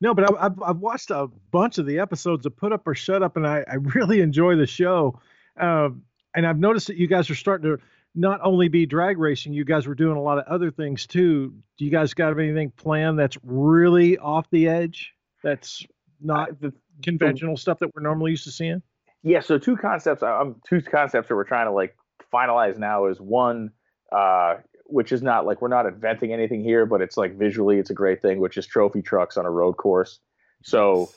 No, 0.00 0.14
but 0.14 0.38
I, 0.38 0.42
have 0.42 0.62
I've 0.62 0.78
watched 0.78 1.10
a 1.10 1.28
bunch 1.50 1.78
of 1.78 1.86
the 1.86 1.98
episodes 1.98 2.44
of 2.44 2.56
Put 2.56 2.72
Up 2.72 2.86
or 2.86 2.94
Shut 2.94 3.22
Up, 3.22 3.36
and 3.36 3.46
I, 3.46 3.64
I 3.70 3.74
really 3.76 4.20
enjoy 4.20 4.56
the 4.56 4.66
show. 4.66 5.20
Um, 5.58 6.02
and 6.34 6.46
I've 6.46 6.58
noticed 6.58 6.86
that 6.88 6.96
you 6.96 7.06
guys 7.06 7.30
are 7.30 7.34
starting 7.34 7.70
to 7.70 7.82
not 8.14 8.40
only 8.42 8.68
be 8.68 8.86
drag 8.86 9.18
racing, 9.18 9.52
you 9.52 9.64
guys 9.64 9.86
were 9.86 9.94
doing 9.94 10.16
a 10.16 10.22
lot 10.22 10.38
of 10.38 10.44
other 10.46 10.70
things 10.70 11.06
too. 11.06 11.54
Do 11.78 11.84
you 11.84 11.90
guys 11.90 12.14
got 12.14 12.38
anything 12.38 12.70
planned 12.70 13.18
that's 13.18 13.38
really 13.42 14.18
off 14.18 14.48
the 14.50 14.68
edge? 14.68 15.14
That's 15.42 15.84
not 16.20 16.60
the 16.60 16.72
conventional 17.02 17.56
stuff 17.56 17.78
that 17.80 17.94
we're 17.94 18.02
normally 18.02 18.32
used 18.32 18.44
to 18.44 18.50
seeing. 18.50 18.82
Yeah. 19.22 19.40
So 19.40 19.58
two 19.58 19.76
concepts. 19.76 20.22
Um, 20.22 20.56
two 20.68 20.80
concepts 20.80 21.28
that 21.28 21.34
we're 21.34 21.44
trying 21.44 21.66
to 21.66 21.72
like 21.72 21.96
finalize 22.32 22.78
now 22.78 23.06
is 23.06 23.20
one, 23.20 23.70
uh, 24.12 24.56
which 24.84 25.12
is 25.12 25.22
not 25.22 25.46
like 25.46 25.60
we're 25.60 25.68
not 25.68 25.86
inventing 25.86 26.32
anything 26.32 26.62
here, 26.62 26.86
but 26.86 27.00
it's 27.00 27.16
like 27.16 27.36
visually 27.36 27.78
it's 27.78 27.90
a 27.90 27.94
great 27.94 28.22
thing, 28.22 28.40
which 28.40 28.56
is 28.56 28.66
trophy 28.66 29.02
trucks 29.02 29.36
on 29.36 29.46
a 29.46 29.50
road 29.50 29.74
course. 29.74 30.20
So 30.62 31.10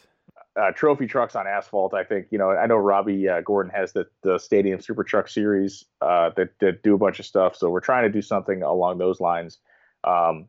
uh, 0.60 0.72
trophy 0.72 1.08
trucks 1.08 1.36
on 1.36 1.48
asphalt. 1.48 1.94
I 1.94 2.04
think 2.04 2.28
you 2.32 2.38
know. 2.38 2.52
I 2.52 2.66
know 2.66 2.78
Robbie 2.78 3.30
uh, 3.30 3.42
Gordon 3.42 3.72
has 3.74 3.94
the 3.94 4.08
the 4.24 4.38
Stadium 4.38 4.82
Super 4.82 5.04
Truck 5.04 5.28
Series 5.28 5.86
uh, 6.02 6.32
that 6.36 6.50
that 6.60 6.84
do 6.84 6.96
a 6.96 6.98
bunch 6.98 7.20
of 7.20 7.26
stuff. 7.26 7.56
So 7.56 7.70
we're 7.70 7.80
trying 7.80 8.04
to 8.04 8.10
do 8.10 8.22
something 8.22 8.64
along 8.64 8.98
those 8.98 9.20
lines. 9.20 9.60
Um, 10.04 10.48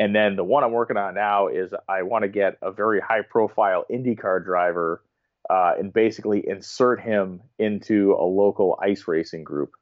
and 0.00 0.16
then 0.16 0.34
the 0.34 0.44
one 0.44 0.64
I'm 0.64 0.72
working 0.72 0.96
on 0.96 1.14
now 1.14 1.48
is 1.48 1.74
I 1.86 2.00
want 2.00 2.22
to 2.22 2.28
get 2.28 2.56
a 2.62 2.72
very 2.72 3.00
high 3.00 3.20
profile 3.20 3.84
IndyCar 3.90 4.42
driver 4.42 5.04
uh, 5.50 5.74
and 5.78 5.92
basically 5.92 6.42
insert 6.48 7.02
him 7.02 7.42
into 7.58 8.16
a 8.18 8.24
local 8.24 8.78
ice 8.82 9.06
racing 9.06 9.44
group. 9.44 9.72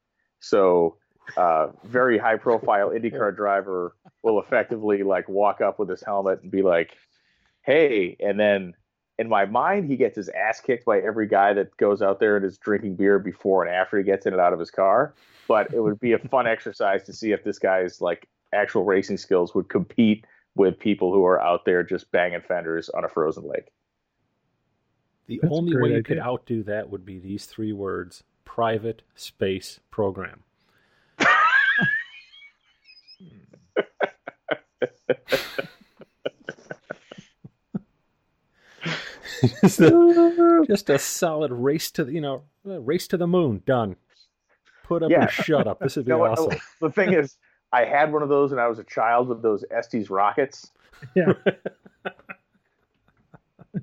So 0.40 0.96
uh, 1.36 1.68
very 1.84 2.18
high 2.18 2.36
profile 2.36 2.90
IndyCar 2.94 3.36
driver 3.36 3.94
will 4.24 4.40
effectively 4.40 5.04
like 5.04 5.28
walk 5.28 5.60
up 5.60 5.78
with 5.78 5.88
his 5.88 6.02
helmet 6.02 6.42
and 6.42 6.50
be 6.50 6.62
like, 6.62 6.96
"Hey," 7.62 8.16
and 8.18 8.40
then 8.40 8.74
in 9.20 9.28
my 9.28 9.46
mind, 9.46 9.88
he 9.88 9.96
gets 9.96 10.16
his 10.16 10.28
ass 10.30 10.60
kicked 10.60 10.84
by 10.84 10.98
every 10.98 11.28
guy 11.28 11.52
that 11.52 11.76
goes 11.76 12.02
out 12.02 12.18
there 12.18 12.36
and 12.36 12.44
is 12.44 12.58
drinking 12.58 12.96
beer 12.96 13.20
before 13.20 13.64
and 13.64 13.72
after 13.72 13.96
he 13.96 14.02
gets 14.02 14.26
in 14.26 14.32
and 14.32 14.42
out 14.42 14.52
of 14.52 14.58
his 14.58 14.72
car. 14.72 15.14
But 15.46 15.72
it 15.72 15.80
would 15.80 16.00
be 16.00 16.12
a 16.12 16.18
fun 16.18 16.46
exercise 16.48 17.04
to 17.04 17.12
see 17.12 17.30
if 17.30 17.44
this 17.44 17.60
guy 17.60 17.82
is 17.82 18.00
like 18.00 18.28
actual 18.52 18.84
racing 18.84 19.16
skills 19.16 19.54
would 19.54 19.68
compete 19.68 20.24
with 20.54 20.78
people 20.78 21.12
who 21.12 21.24
are 21.24 21.40
out 21.40 21.64
there 21.64 21.82
just 21.82 22.10
banging 22.10 22.40
fenders 22.40 22.88
on 22.88 23.04
a 23.04 23.08
frozen 23.08 23.44
lake. 23.46 23.70
The 25.26 25.40
That's 25.42 25.54
only 25.54 25.76
way 25.76 25.90
you 25.90 25.96
idea. 25.96 26.02
could 26.02 26.18
outdo 26.18 26.62
that 26.64 26.90
would 26.90 27.04
be 27.04 27.18
these 27.18 27.46
three 27.46 27.72
words 27.72 28.24
private 28.44 29.02
space 29.14 29.78
program. 29.90 30.42
just, 39.60 39.80
a, 39.80 40.64
just 40.66 40.90
a 40.90 40.98
solid 40.98 41.52
race 41.52 41.90
to 41.92 42.04
the, 42.04 42.12
you 42.12 42.20
know 42.20 42.42
race 42.64 43.06
to 43.08 43.16
the 43.16 43.26
moon. 43.26 43.62
Done. 43.66 43.96
Put 44.84 45.02
up 45.02 45.10
yeah. 45.10 45.26
or 45.26 45.28
shut 45.28 45.66
up. 45.66 45.80
This 45.80 45.96
would 45.96 46.06
be 46.06 46.12
awesome. 46.12 46.58
The 46.80 46.90
thing 46.90 47.12
is, 47.12 47.36
I 47.72 47.84
had 47.84 48.12
one 48.12 48.22
of 48.22 48.28
those 48.28 48.50
when 48.50 48.60
I 48.60 48.66
was 48.66 48.78
a 48.78 48.84
child 48.84 49.28
with 49.28 49.42
those 49.42 49.64
Estes 49.70 50.10
rockets. 50.10 50.70
Yeah. 51.14 51.32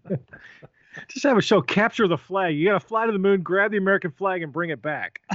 just 1.07 1.23
have 1.23 1.37
a 1.37 1.41
show. 1.41 1.61
Capture 1.61 2.07
the 2.07 2.17
flag. 2.17 2.55
You 2.55 2.65
got 2.69 2.81
to 2.81 2.85
fly 2.85 3.05
to 3.05 3.11
the 3.11 3.19
moon, 3.19 3.41
grab 3.41 3.71
the 3.71 3.77
American 3.77 4.11
flag, 4.11 4.41
and 4.41 4.51
bring 4.51 4.69
it 4.69 4.81
back. 4.81 5.21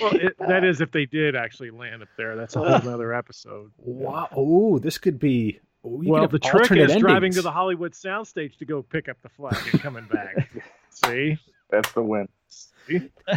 well, 0.00 0.12
it, 0.12 0.36
that 0.38 0.64
is 0.64 0.80
if 0.80 0.90
they 0.90 1.06
did 1.06 1.36
actually 1.36 1.70
land 1.70 2.02
up 2.02 2.08
there. 2.16 2.36
That's 2.36 2.56
a 2.56 2.60
whole 2.60 2.92
other 2.92 3.12
episode. 3.12 3.70
Wow! 3.78 4.28
Oh, 4.34 4.78
this 4.78 4.98
could 4.98 5.18
be. 5.18 5.60
well, 5.82 6.28
the 6.28 6.38
trick 6.38 6.70
is 6.72 6.90
endings. 6.90 7.00
driving 7.00 7.32
to 7.32 7.42
the 7.42 7.52
Hollywood 7.52 7.92
soundstage 7.92 8.56
to 8.58 8.64
go 8.64 8.82
pick 8.82 9.08
up 9.08 9.16
the 9.22 9.28
flag 9.28 9.56
and 9.72 9.80
coming 9.80 10.06
back. 10.06 10.50
See, 10.90 11.38
that's 11.72 11.90
the 11.92 12.02
win. 12.02 12.28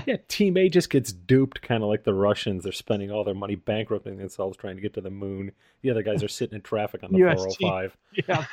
yeah, 0.06 0.18
Team 0.28 0.58
A 0.58 0.70
just 0.70 0.90
gets 0.90 1.12
duped, 1.14 1.62
kind 1.62 1.82
of 1.82 1.90
like 1.90 2.04
the 2.04 2.14
Russians. 2.14 2.64
They're 2.64 2.74
spending 2.74 3.12
all 3.12 3.24
their 3.24 3.34
money 3.34 3.56
bankrupting 3.56 4.18
themselves 4.18 4.58
trying 4.58 4.76
to 4.76 4.82
get 4.82 4.94
to 4.96 5.02
the 5.02 5.10
moon. 5.10 5.52
The 5.82 5.92
other 5.92 6.04
guys 6.04 6.24
are 6.24 6.28
sitting 6.28 6.56
in 6.56 6.62
traffic 6.62 7.04
on 7.04 7.12
the 7.12 7.20
US 7.28 7.44
405. 7.60 7.98
Yeah. 8.28 8.46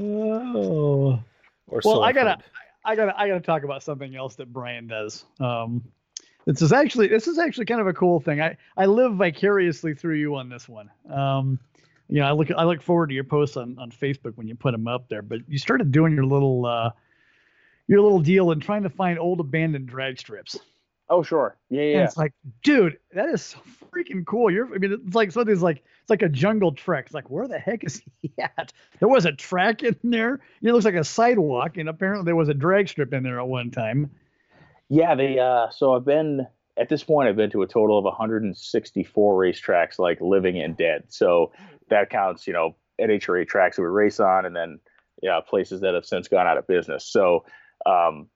Oh. 0.00 1.20
Or 1.68 1.80
well, 1.84 2.04
I 2.04 2.12
gotta, 2.12 2.38
I 2.84 2.94
gotta, 2.94 3.20
I 3.20 3.26
gotta 3.26 3.40
talk 3.40 3.64
about 3.64 3.82
something 3.82 4.14
else 4.14 4.36
that 4.36 4.52
Brian 4.52 4.86
does. 4.86 5.24
Um, 5.40 5.82
this 6.44 6.62
is 6.62 6.72
actually, 6.72 7.08
this 7.08 7.26
is 7.26 7.40
actually 7.40 7.66
kind 7.66 7.80
of 7.80 7.88
a 7.88 7.92
cool 7.92 8.20
thing. 8.20 8.40
I, 8.40 8.56
I 8.76 8.86
live 8.86 9.14
vicariously 9.16 9.92
through 9.92 10.14
you 10.14 10.36
on 10.36 10.48
this 10.48 10.68
one. 10.68 10.88
Um, 11.10 11.58
you 12.08 12.20
know, 12.20 12.26
I 12.26 12.32
look, 12.32 12.50
I 12.50 12.64
look 12.64 12.82
forward 12.82 13.08
to 13.08 13.14
your 13.14 13.24
posts 13.24 13.56
on, 13.56 13.76
on 13.78 13.90
Facebook 13.90 14.36
when 14.36 14.46
you 14.46 14.54
put 14.54 14.72
them 14.72 14.86
up 14.86 15.08
there. 15.08 15.22
But 15.22 15.40
you 15.48 15.58
started 15.58 15.90
doing 15.92 16.14
your 16.14 16.24
little, 16.24 16.66
uh, 16.66 16.90
your 17.88 18.00
little 18.00 18.20
deal 18.20 18.50
and 18.50 18.62
trying 18.62 18.82
to 18.82 18.90
find 18.90 19.18
old 19.18 19.40
abandoned 19.40 19.86
drag 19.86 20.18
strips. 20.18 20.58
Oh 21.08 21.22
sure, 21.22 21.56
yeah, 21.70 21.82
yeah. 21.82 21.98
And 21.98 22.08
it's 22.08 22.16
like, 22.16 22.32
dude, 22.64 22.98
that 23.12 23.28
is 23.28 23.42
so 23.42 23.58
freaking 23.92 24.26
cool. 24.26 24.50
You're, 24.50 24.74
I 24.74 24.78
mean, 24.78 24.92
it's 24.92 25.14
like 25.14 25.30
something's 25.30 25.62
like 25.62 25.84
it's 26.00 26.10
like 26.10 26.22
a 26.22 26.28
jungle 26.28 26.72
trek. 26.72 27.06
It's 27.06 27.14
like, 27.14 27.30
where 27.30 27.46
the 27.46 27.58
heck 27.58 27.84
is 27.84 28.02
he 28.22 28.32
at? 28.38 28.72
There 28.98 29.08
was 29.08 29.24
a 29.24 29.32
track 29.32 29.84
in 29.84 29.96
there. 30.02 30.40
It 30.62 30.72
looks 30.72 30.84
like 30.84 30.94
a 30.94 31.04
sidewalk, 31.04 31.76
and 31.76 31.88
apparently 31.88 32.24
there 32.24 32.34
was 32.34 32.48
a 32.48 32.54
drag 32.54 32.88
strip 32.88 33.12
in 33.12 33.22
there 33.22 33.38
at 33.38 33.46
one 33.46 33.70
time. 33.70 34.10
Yeah, 34.88 35.14
they. 35.14 35.38
Uh, 35.38 35.70
so 35.70 35.94
I've 35.94 36.04
been 36.04 36.46
at 36.78 36.88
this 36.88 37.04
point. 37.04 37.28
I've 37.28 37.36
been 37.36 37.50
to 37.50 37.62
a 37.62 37.66
total 37.66 37.98
of 37.98 38.04
164 38.04 39.34
racetracks, 39.38 39.98
like 39.98 40.20
living 40.20 40.60
and 40.60 40.76
dead. 40.76 41.04
So 41.08 41.52
that 41.88 42.10
counts, 42.10 42.46
you 42.46 42.52
know, 42.52 42.76
NHRA 43.00 43.46
tracks 43.46 43.76
that 43.76 43.82
we 43.82 43.88
race 43.88 44.20
on, 44.20 44.46
and 44.46 44.54
then 44.54 44.80
yeah, 45.22 45.40
places 45.46 45.80
that 45.80 45.94
have 45.94 46.06
since 46.06 46.28
gone 46.28 46.46
out 46.46 46.58
of 46.58 46.66
business. 46.66 47.04
So. 47.06 47.44
Um, 47.84 48.28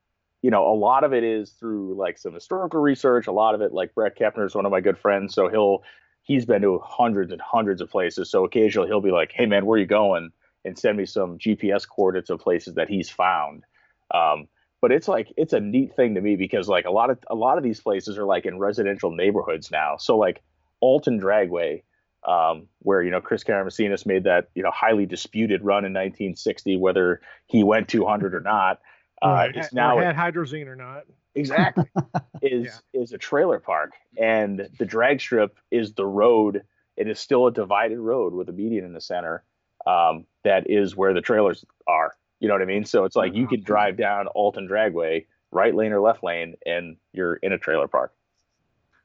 you 0.43 0.51
know, 0.51 0.73
a 0.73 0.75
lot 0.75 1.05
of 1.05 1.13
it 1.13 1.23
is 1.23 1.51
through 1.51 1.95
like 1.97 2.17
some 2.17 2.33
historical 2.33 2.81
research. 2.81 3.27
A 3.27 3.33
lot 3.33 3.55
of 3.55 3.61
it, 3.61 3.75
like 3.75 3.95
Bret 3.95 4.17
Kepner 4.19 4.47
is 4.47 4.55
one 4.55 4.65
of 4.65 4.73
my 4.73 4.81
good 4.81 4.97
friends, 4.97 5.35
so 5.35 5.51
he'll 5.51 5.83
he's 6.23 6.47
been 6.47 6.63
to 6.63 6.81
hundreds 6.83 7.31
and 7.31 7.43
hundreds 7.43 7.83
of 7.83 7.91
places. 7.91 8.31
So 8.31 8.45
occasionally 8.45 8.89
he'll 8.89 9.03
be 9.03 9.11
like, 9.11 9.33
"Hey 9.35 9.45
man, 9.45 9.67
where 9.67 9.77
are 9.77 9.81
you 9.81 9.87
going?" 9.87 10.31
and 10.65 10.79
send 10.79 10.97
me 10.97 11.07
some 11.07 11.39
GPS 11.39 11.89
coordinates 11.89 12.31
of 12.31 12.41
places 12.41 12.75
that 12.75 12.89
he's 12.89 13.09
found. 13.09 13.65
Um, 14.13 14.49
but 14.81 14.93
it's 14.93 15.09
like 15.09 15.33
it's 15.37 15.53
a 15.53 15.61
neat 15.61 15.95
thing 15.95 16.15
to 16.15 16.21
me 16.21 16.37
because 16.37 16.69
like 16.69 16.85
a 16.87 16.91
lot 16.91 17.11
of 17.11 17.19
a 17.29 17.35
lot 17.35 17.59
of 17.59 17.65
these 17.65 17.81
places 17.81 18.19
are 18.19 18.25
like 18.25 18.47
in 18.47 18.59
residential 18.59 19.11
neighborhoods 19.11 19.71
now. 19.71 19.97
So 19.99 20.17
like 20.19 20.43
Alton 20.81 21.21
Dragway, 21.21 21.83
um, 22.27 22.67
where 22.81 23.03
you 23.03 23.11
know 23.11 23.21
Chris 23.21 23.45
Karamesines 23.45 24.07
made 24.07 24.25
that 24.25 24.49
you 24.55 24.63
know 24.63 24.71
highly 24.71 25.07
disputed 25.07 25.63
run 25.63 25.85
in 25.85 25.93
1960, 25.93 26.77
whether 26.77 27.21
he 27.47 27.63
went 27.63 27.89
200 27.89 28.35
or 28.35 28.41
not. 28.41 28.81
Uh, 29.23 29.29
Right. 29.29 29.51
it's 29.57 29.67
Had- 29.67 29.75
now 29.75 29.99
or 29.99 30.03
had 30.03 30.17
hydrazine 30.17 30.67
or 30.67 30.77
not. 30.77 31.05
exactly 31.35 31.85
is 32.43 32.81
is 32.95 33.13
a 33.13 33.19
trailer 33.19 33.59
park, 33.59 33.93
and 34.19 34.69
the 34.79 34.87
drag 34.87 35.21
strip 35.21 35.59
is 35.71 35.93
the 35.93 36.07
road. 36.07 36.63
It 36.97 37.07
is 37.09 37.21
still 37.21 37.47
a 37.47 37.53
divided 37.53 37.99
road 37.99 38.33
with 38.35 38.49
a 38.49 38.53
median 38.53 38.85
in 38.85 38.93
the 38.95 39.01
center. 39.01 39.45
Um, 39.87 40.27
that 40.45 40.69
is 40.71 40.95
where 40.97 41.15
the 41.15 41.21
trailers 41.23 41.65
are. 41.87 42.15
You 42.41 42.49
know 42.49 42.55
what 42.55 42.63
I 42.63 42.67
mean? 42.67 42.85
So 42.85 43.05
it's 43.05 43.17
like 43.17 43.35
you 43.35 43.43
mm-hmm. 43.43 43.51
could 43.51 43.65
drive 43.65 43.97
down 43.97 44.27
Alton 44.29 44.67
Dragway, 44.67 45.27
right 45.51 45.75
lane 45.75 45.93
or 45.93 46.01
left 46.01 46.25
lane, 46.25 46.55
and 46.67 46.97
you're 47.13 47.35
in 47.37 47.53
a 47.53 47.59
trailer 47.59 47.87
park. 47.87 48.13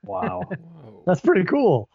Wow, 0.03 0.43
that's 1.05 1.21
pretty 1.21 1.43
cool. 1.43 1.89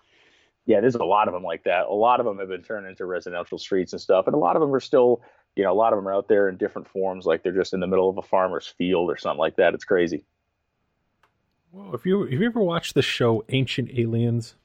yeah, 0.66 0.80
there's 0.80 0.94
a 0.94 1.04
lot 1.04 1.28
of 1.28 1.34
them 1.34 1.42
like 1.42 1.64
that. 1.64 1.86
A 1.86 1.94
lot 1.94 2.20
of 2.20 2.26
them 2.26 2.38
have 2.38 2.48
been 2.48 2.62
turned 2.62 2.86
into 2.86 3.06
residential 3.06 3.58
streets 3.58 3.92
and 3.92 4.00
stuff, 4.00 4.26
and 4.26 4.34
a 4.34 4.38
lot 4.38 4.54
of 4.54 4.60
them 4.60 4.74
are 4.74 4.80
still, 4.80 5.22
you 5.56 5.64
know, 5.64 5.72
a 5.72 5.74
lot 5.74 5.92
of 5.92 5.98
them 5.98 6.06
are 6.06 6.14
out 6.14 6.28
there 6.28 6.48
in 6.48 6.56
different 6.56 6.88
forms, 6.88 7.24
like 7.24 7.42
they're 7.42 7.52
just 7.52 7.72
in 7.72 7.80
the 7.80 7.86
middle 7.86 8.10
of 8.10 8.18
a 8.18 8.22
farmer's 8.22 8.66
field 8.66 9.10
or 9.10 9.16
something 9.16 9.38
like 9.38 9.56
that. 9.56 9.74
It's 9.74 9.84
crazy. 9.84 10.24
Whoa. 11.70 11.92
If 11.94 12.04
you 12.04 12.22
have 12.22 12.32
you 12.32 12.46
ever 12.46 12.60
watched 12.60 12.94
the 12.94 13.02
show 13.02 13.44
Ancient 13.48 13.90
Aliens? 13.96 14.56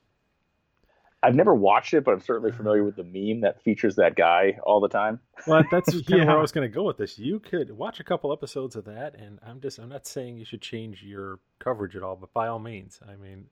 I've 1.26 1.34
never 1.36 1.56
watched 1.56 1.94
it, 1.96 2.04
but 2.04 2.12
I'm 2.14 2.22
certainly 2.22 2.52
familiar 2.52 2.84
with 2.84 2.96
the 2.96 3.04
meme 3.04 3.42
that 3.42 3.62
features 3.64 3.96
that 3.96 4.16
guy 4.16 4.60
all 4.64 4.80
the 4.80 4.88
time. 4.88 5.20
Well, 5.48 5.64
that's 5.72 5.90
kind 6.08 6.22
of 6.22 6.28
where 6.28 6.38
I 6.38 6.42
was 6.42 6.52
going 6.52 6.70
to 6.70 6.74
go 6.74 6.84
with 6.84 6.98
this. 6.98 7.18
You 7.18 7.40
could 7.40 7.72
watch 7.72 8.00
a 8.00 8.04
couple 8.04 8.32
episodes 8.32 8.76
of 8.76 8.86
that, 8.86 9.16
and 9.16 9.40
I'm 9.46 9.60
just 9.60 9.80
I'm 9.80 9.90
not 9.90 10.06
saying 10.06 10.38
you 10.38 10.46
should 10.46 10.62
change 10.62 11.02
your 11.02 11.40
coverage 11.58 11.96
at 11.96 12.04
all, 12.04 12.16
but 12.16 12.32
by 12.34 12.48
all 12.48 12.60
means, 12.60 13.00
I 13.08 13.16
mean, 13.16 13.46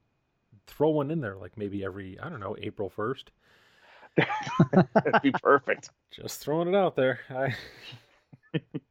throw 0.67 0.89
one 0.91 1.09
in 1.09 1.19
there, 1.19 1.35
like 1.35 1.57
maybe 1.57 1.83
every 1.83 2.19
I 2.19 2.29
don't 2.29 2.39
know 2.39 2.55
April 2.61 2.89
first. 2.89 3.31
That'd 5.03 5.21
be 5.23 5.31
perfect. 5.31 5.89
Just 6.11 6.41
throwing 6.41 6.67
it 6.67 6.75
out 6.75 6.95
there. 6.95 7.21
I, 7.31 7.55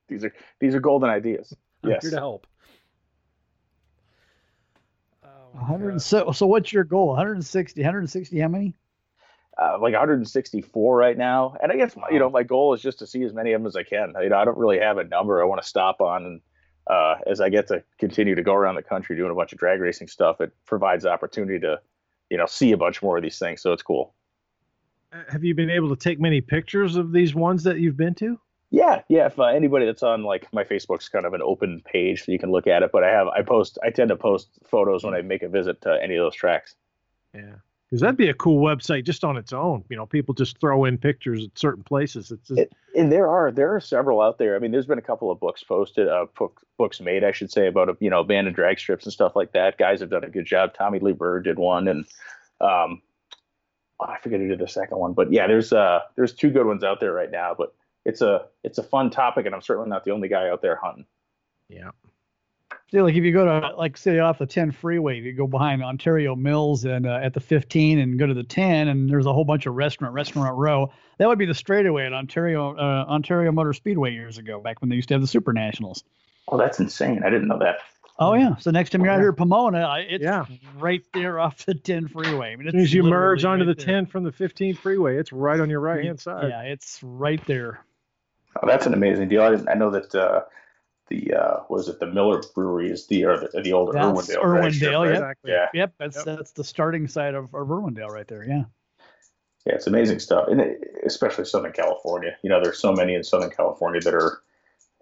These 0.08 0.24
are 0.24 0.34
these 0.58 0.74
are 0.74 0.80
golden 0.80 1.08
ideas. 1.08 1.54
I'm 1.84 1.90
Yes. 1.90 2.02
here 2.02 2.10
to 2.10 2.16
help. 2.16 2.46
Oh, 5.24 5.28
my 5.28 5.41
100 5.52 5.90
God. 5.92 6.02
so 6.02 6.32
so 6.32 6.46
what's 6.46 6.72
your 6.72 6.84
goal 6.84 7.08
160 7.08 7.80
160 7.80 8.38
how 8.40 8.48
many 8.48 8.74
Uh, 9.60 9.78
like 9.80 9.92
164 9.92 10.96
right 10.96 11.18
now, 11.18 11.54
and 11.62 11.70
I 11.70 11.76
guess 11.76 11.94
you 12.10 12.18
know 12.18 12.30
my 12.30 12.42
goal 12.42 12.72
is 12.72 12.80
just 12.80 12.98
to 13.00 13.06
see 13.06 13.22
as 13.22 13.34
many 13.34 13.52
of 13.52 13.60
them 13.60 13.66
as 13.66 13.76
I 13.76 13.82
can. 13.82 14.14
You 14.22 14.30
know, 14.30 14.38
I 14.38 14.46
don't 14.46 14.56
really 14.56 14.78
have 14.78 14.96
a 14.96 15.04
number 15.04 15.42
I 15.42 15.44
want 15.44 15.60
to 15.60 15.68
stop 15.68 16.00
on, 16.00 16.24
and 16.24 16.40
uh, 16.86 17.16
as 17.26 17.40
I 17.40 17.48
get 17.48 17.68
to 17.68 17.84
continue 17.98 18.34
to 18.34 18.42
go 18.42 18.54
around 18.54 18.74
the 18.74 18.82
country 18.82 19.16
doing 19.16 19.30
a 19.30 19.34
bunch 19.34 19.52
of 19.52 19.58
drag 19.58 19.80
racing 19.80 20.08
stuff, 20.08 20.40
it 20.40 20.52
provides 20.66 21.04
the 21.04 21.10
opportunity 21.10 21.60
to, 21.60 21.80
you 22.30 22.36
know, 22.36 22.46
see 22.46 22.72
a 22.72 22.76
bunch 22.76 23.02
more 23.02 23.16
of 23.16 23.22
these 23.22 23.38
things. 23.38 23.62
So 23.62 23.72
it's 23.72 23.82
cool. 23.82 24.14
Uh, 25.12 25.22
Have 25.28 25.44
you 25.44 25.54
been 25.54 25.70
able 25.70 25.90
to 25.90 25.96
take 25.96 26.18
many 26.18 26.40
pictures 26.40 26.96
of 26.96 27.12
these 27.12 27.34
ones 27.34 27.62
that 27.64 27.78
you've 27.78 27.96
been 27.96 28.14
to? 28.16 28.40
Yeah, 28.74 29.02
yeah. 29.08 29.26
If 29.26 29.38
uh, 29.38 29.44
anybody 29.44 29.84
that's 29.84 30.02
on 30.02 30.24
like 30.24 30.50
my 30.52 30.64
Facebook's 30.64 31.08
kind 31.08 31.26
of 31.26 31.34
an 31.34 31.42
open 31.42 31.82
page, 31.84 32.24
so 32.24 32.32
you 32.32 32.38
can 32.38 32.50
look 32.50 32.66
at 32.66 32.82
it. 32.82 32.90
But 32.90 33.04
I 33.04 33.10
have 33.10 33.28
I 33.28 33.42
post 33.42 33.78
I 33.84 33.90
tend 33.90 34.08
to 34.08 34.16
post 34.16 34.48
photos 34.64 35.04
when 35.04 35.12
I 35.12 35.20
make 35.20 35.42
a 35.42 35.48
visit 35.48 35.82
to 35.82 36.02
any 36.02 36.16
of 36.16 36.24
those 36.24 36.34
tracks. 36.34 36.74
Yeah. 37.34 37.56
Because 37.84 38.00
that'd 38.00 38.16
be 38.16 38.30
a 38.30 38.34
cool 38.34 38.64
website 38.64 39.04
just 39.04 39.22
on 39.24 39.36
its 39.36 39.52
own. 39.52 39.84
You 39.90 39.98
know, 39.98 40.06
people 40.06 40.32
just 40.32 40.58
throw 40.58 40.86
in 40.86 40.96
pictures 40.96 41.44
at 41.44 41.58
certain 41.58 41.84
places. 41.84 42.30
It's 42.30 42.48
just, 42.48 42.60
It- 42.60 42.72
and 42.96 43.12
there 43.12 43.28
are 43.28 43.52
there 43.52 43.74
are 43.74 43.80
several 43.80 44.22
out 44.22 44.38
there. 44.38 44.56
I 44.56 44.58
mean, 44.58 44.70
there's 44.70 44.86
been 44.86 44.98
a 44.98 45.02
couple 45.02 45.30
of 45.30 45.38
books 45.38 45.62
posted, 45.62 46.08
uh, 46.08 46.24
book, 46.38 46.62
books 46.78 46.98
made, 46.98 47.24
I 47.24 47.32
should 47.32 47.52
say, 47.52 47.66
about 47.66 47.94
you 48.00 48.08
know 48.08 48.20
abandoned 48.20 48.56
drag 48.56 48.78
strips 48.78 49.04
and 49.04 49.12
stuff 49.12 49.36
like 49.36 49.52
that. 49.52 49.76
Guys 49.76 50.00
have 50.00 50.08
done 50.08 50.24
a 50.24 50.30
good 50.30 50.46
job. 50.46 50.72
Tommy 50.72 50.98
Lee 50.98 51.12
Byrd 51.12 51.44
did 51.44 51.58
one, 51.58 51.88
and 51.88 52.06
um, 52.62 53.02
oh, 54.00 54.06
I 54.06 54.18
forget 54.22 54.40
who 54.40 54.48
did 54.48 54.58
the 54.60 54.68
second 54.68 54.96
one, 54.96 55.12
but 55.12 55.30
yeah, 55.30 55.46
there's 55.46 55.74
uh 55.74 56.00
there's 56.16 56.32
two 56.32 56.48
good 56.50 56.66
ones 56.66 56.82
out 56.82 57.00
there 57.00 57.12
right 57.12 57.30
now. 57.30 57.54
But 57.56 57.74
it's 58.04 58.20
a 58.22 58.46
it's 58.64 58.78
a 58.78 58.82
fun 58.82 59.10
topic, 59.10 59.46
and 59.46 59.54
I'm 59.54 59.62
certainly 59.62 59.88
not 59.90 60.04
the 60.04 60.10
only 60.12 60.28
guy 60.28 60.48
out 60.48 60.62
there 60.62 60.76
hunting. 60.76 61.06
yeah. 61.68 61.90
See, 62.90 63.00
like 63.00 63.14
if 63.14 63.24
you 63.24 63.32
go 63.32 63.44
to 63.46 63.74
like 63.76 63.96
say 63.96 64.18
off 64.18 64.38
the 64.38 64.44
10 64.46 64.70
freeway, 64.72 65.18
you 65.18 65.32
go 65.32 65.46
behind 65.46 65.82
Ontario 65.82 66.36
Mills 66.36 66.84
and 66.84 67.06
uh, 67.06 67.20
at 67.22 67.32
the 67.32 67.40
15 67.40 67.98
and 67.98 68.18
go 68.18 68.26
to 68.26 68.34
the 68.34 68.42
10, 68.42 68.88
and 68.88 69.08
there's 69.08 69.24
a 69.24 69.32
whole 69.32 69.44
bunch 69.46 69.64
of 69.64 69.74
restaurant 69.74 70.12
restaurant 70.14 70.56
row. 70.58 70.90
That 71.18 71.26
would 71.28 71.38
be 71.38 71.46
the 71.46 71.54
straightaway 71.54 72.04
at 72.04 72.12
Ontario 72.12 72.76
uh, 72.76 73.06
Ontario 73.08 73.50
Motor 73.50 73.72
Speedway 73.72 74.12
years 74.12 74.36
ago, 74.36 74.60
back 74.60 74.80
when 74.82 74.90
they 74.90 74.96
used 74.96 75.08
to 75.08 75.14
have 75.14 75.22
the 75.22 75.26
Super 75.26 75.52
Nationals. 75.54 76.04
Oh, 76.48 76.58
that's 76.58 76.80
insane! 76.80 77.22
I 77.24 77.30
didn't 77.30 77.48
know 77.48 77.58
that. 77.60 77.76
Oh 78.18 78.34
yeah. 78.34 78.56
So 78.56 78.70
next 78.70 78.90
time 78.90 79.00
you're 79.02 79.10
out 79.10 79.20
here 79.20 79.30
at 79.30 79.38
Pomona, 79.38 79.96
it's 80.06 80.22
Yeah. 80.22 80.44
right 80.78 81.02
there 81.14 81.40
off 81.40 81.64
the 81.64 81.74
10 81.74 82.08
freeway. 82.08 82.52
I 82.52 82.56
mean, 82.56 82.68
As 82.68 82.74
it's 82.74 82.76
soon 82.76 82.82
as 82.82 82.94
you 82.94 83.02
merge 83.04 83.44
onto 83.46 83.64
right 83.64 83.74
the 83.76 83.84
there. 83.84 83.94
10 83.94 84.06
from 84.06 84.22
the 84.24 84.32
15 84.32 84.74
freeway, 84.74 85.16
it's 85.16 85.32
right 85.32 85.58
on 85.58 85.70
your 85.70 85.80
right 85.80 86.04
hand 86.04 86.20
side. 86.20 86.50
Yeah, 86.50 86.60
it's 86.62 87.00
right 87.02 87.44
there. 87.46 87.80
Oh, 88.60 88.66
that's 88.66 88.86
an 88.86 88.94
amazing 88.94 89.28
deal. 89.28 89.42
I 89.42 89.50
didn't. 89.50 89.68
I 89.68 89.74
know 89.74 89.90
that 89.90 90.14
uh, 90.14 90.42
the 91.08 91.32
uh, 91.34 91.56
was 91.68 91.88
it 91.88 92.00
the 92.00 92.06
Miller 92.06 92.42
Brewery 92.54 92.90
is 92.90 93.06
the 93.06 93.24
or 93.24 93.38
the, 93.38 93.60
the 93.62 93.72
old 93.72 93.94
That's 93.94 94.04
Irwindale. 94.04 94.42
drag 94.42 94.72
Irwindale, 94.72 95.00
right? 95.00 95.06
yep. 95.08 95.14
Exactly. 95.14 95.50
Yeah. 95.52 95.66
Yep, 95.74 95.94
that's 95.98 96.16
Yep. 96.16 96.24
that's 96.24 96.52
the 96.52 96.64
starting 96.64 97.08
side 97.08 97.34
of, 97.34 97.44
of 97.54 97.68
Irwindale 97.68 98.10
right 98.10 98.26
there. 98.28 98.44
Yeah. 98.44 98.64
Yeah, 99.64 99.74
it's 99.74 99.86
amazing 99.86 100.18
stuff, 100.18 100.48
and 100.48 100.60
it, 100.60 100.82
especially 101.06 101.44
Southern 101.44 101.72
California. 101.72 102.36
You 102.42 102.50
know, 102.50 102.60
there's 102.60 102.80
so 102.80 102.92
many 102.92 103.14
in 103.14 103.22
Southern 103.22 103.50
California 103.50 104.00
that 104.00 104.12
are 104.14 104.42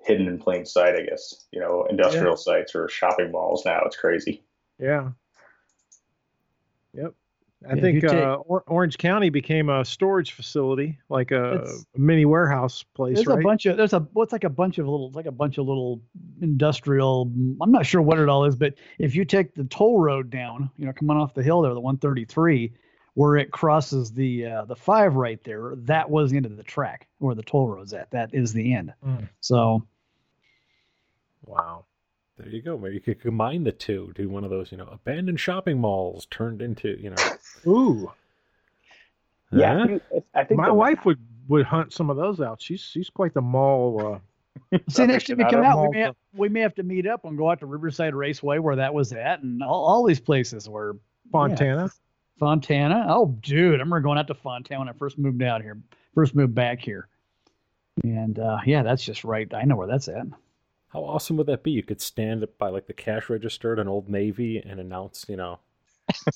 hidden 0.04 0.28
in 0.28 0.38
plain 0.38 0.66
sight. 0.66 0.94
I 0.96 1.02
guess 1.02 1.46
you 1.50 1.60
know, 1.60 1.86
industrial 1.88 2.36
sites 2.36 2.74
or 2.74 2.88
shopping 2.88 3.32
malls 3.32 3.64
now. 3.64 3.80
It's 3.86 3.96
crazy. 3.96 4.42
Yeah. 4.78 5.10
Yep. 6.92 7.14
I 7.68 7.74
Yeah, 7.74 7.80
think 7.82 8.00
take- 8.00 8.12
uh, 8.12 8.36
or- 8.36 8.64
Orange 8.68 8.96
County 8.96 9.28
became 9.28 9.68
a 9.68 9.84
storage 9.84 10.32
facility, 10.32 10.98
like 11.10 11.30
a 11.30 11.66
mini 11.94 12.24
warehouse 12.24 12.82
place, 12.94 13.16
There's 13.16 13.26
right? 13.26 13.38
a 13.38 13.42
bunch 13.42 13.66
of 13.66 13.76
there's 13.76 13.92
a 13.92 14.00
what's 14.14 14.32
like 14.32 14.44
a 14.44 14.48
bunch 14.50 14.78
of 14.78 14.86
little 14.88 15.10
like 15.10 15.26
a 15.26 15.30
bunch 15.32 15.58
of 15.58 15.66
little 15.66 16.00
industrial. 16.40 17.30
I'm 17.60 17.70
not 17.70 17.84
sure 17.84 18.00
what 18.00 18.18
it 18.18 18.30
all 18.30 18.46
is, 18.46 18.56
but 18.56 18.74
if 18.98 19.14
you 19.14 19.26
take 19.26 19.54
the 19.54 19.64
toll 19.64 19.98
road 19.98 20.30
down, 20.30 20.70
you 20.78 20.86
know, 20.86 20.92
coming 20.94 21.18
off 21.18 21.34
the 21.34 21.42
hill 21.42 21.60
there, 21.60 21.74
the 21.74 21.80
133, 21.80 22.72
where 23.12 23.36
it 23.36 23.50
crosses 23.50 24.10
the 24.12 24.46
uh, 24.46 24.64
the 24.64 24.76
five 24.76 25.16
right 25.16 25.42
there, 25.44 25.74
that 25.76 26.08
was 26.08 26.30
the 26.30 26.38
end 26.38 26.46
of 26.46 26.56
the 26.56 26.62
track 26.62 27.08
where 27.18 27.34
the 27.34 27.42
toll 27.42 27.68
road's 27.68 27.92
at. 27.92 28.10
That 28.12 28.32
is 28.32 28.54
the 28.54 28.72
end. 28.72 28.94
Mm. 29.04 29.28
So 29.40 29.86
wow. 31.44 31.84
There 32.40 32.48
you 32.48 32.62
go. 32.62 32.78
Maybe 32.78 32.94
you 32.94 33.00
could 33.00 33.20
combine 33.20 33.64
the 33.64 33.72
two. 33.72 34.12
Do 34.14 34.28
one 34.30 34.44
of 34.44 34.50
those, 34.50 34.72
you 34.72 34.78
know, 34.78 34.88
abandoned 34.90 35.38
shopping 35.38 35.78
malls 35.78 36.26
turned 36.30 36.62
into, 36.62 36.98
you 36.98 37.10
know. 37.10 37.36
Ooh, 37.66 38.10
Yeah, 39.52 39.86
Huh? 39.86 40.20
I 40.34 40.44
think 40.44 40.58
my 40.58 40.70
wife 40.70 41.04
would 41.04 41.18
would 41.48 41.66
hunt 41.66 41.92
some 41.92 42.08
of 42.08 42.16
those 42.16 42.40
out. 42.40 42.62
She's 42.62 42.80
she's 42.80 43.10
quite 43.10 43.34
the 43.34 43.42
mall. 43.42 44.20
Uh, 44.72 44.78
see, 44.88 45.06
next 45.06 45.26
time 45.26 45.38
you 45.38 45.46
come 45.50 45.62
out, 45.62 45.82
we 45.82 45.88
may 45.90 46.00
have, 46.00 46.16
we 46.32 46.48
may 46.48 46.60
have 46.60 46.74
to 46.76 46.82
meet 46.82 47.06
up 47.06 47.24
and 47.24 47.36
go 47.36 47.50
out 47.50 47.60
to 47.60 47.66
Riverside 47.66 48.14
Raceway 48.14 48.58
where 48.58 48.76
that 48.76 48.94
was 48.94 49.12
at, 49.12 49.42
and 49.42 49.62
all, 49.62 49.84
all 49.84 50.06
these 50.06 50.20
places 50.20 50.68
where 50.68 50.94
Fontana. 51.30 51.90
Fontana. 52.38 53.06
Oh, 53.08 53.36
dude, 53.42 53.66
I 53.66 53.72
remember 53.72 54.00
going 54.00 54.18
out 54.18 54.28
to 54.28 54.34
Fontana 54.34 54.80
when 54.80 54.88
I 54.88 54.92
first 54.92 55.18
moved 55.18 55.42
out 55.42 55.60
here, 55.60 55.78
first 56.14 56.34
moved 56.34 56.54
back 56.54 56.80
here. 56.80 57.06
And 58.02 58.38
uh, 58.38 58.58
yeah, 58.64 58.82
that's 58.82 59.04
just 59.04 59.24
right. 59.24 59.52
I 59.52 59.64
know 59.64 59.76
where 59.76 59.88
that's 59.88 60.08
at. 60.08 60.26
How 60.92 61.00
awesome 61.04 61.36
would 61.36 61.46
that 61.46 61.62
be? 61.62 61.70
You 61.70 61.82
could 61.82 62.00
stand 62.00 62.42
up 62.42 62.58
by 62.58 62.68
like 62.68 62.86
the 62.86 62.92
cash 62.92 63.30
register 63.30 63.72
at 63.72 63.78
an 63.78 63.88
old 63.88 64.08
Navy 64.08 64.58
and 64.58 64.80
announce, 64.80 65.24
you 65.28 65.36
know, 65.36 65.60
a 66.26 66.32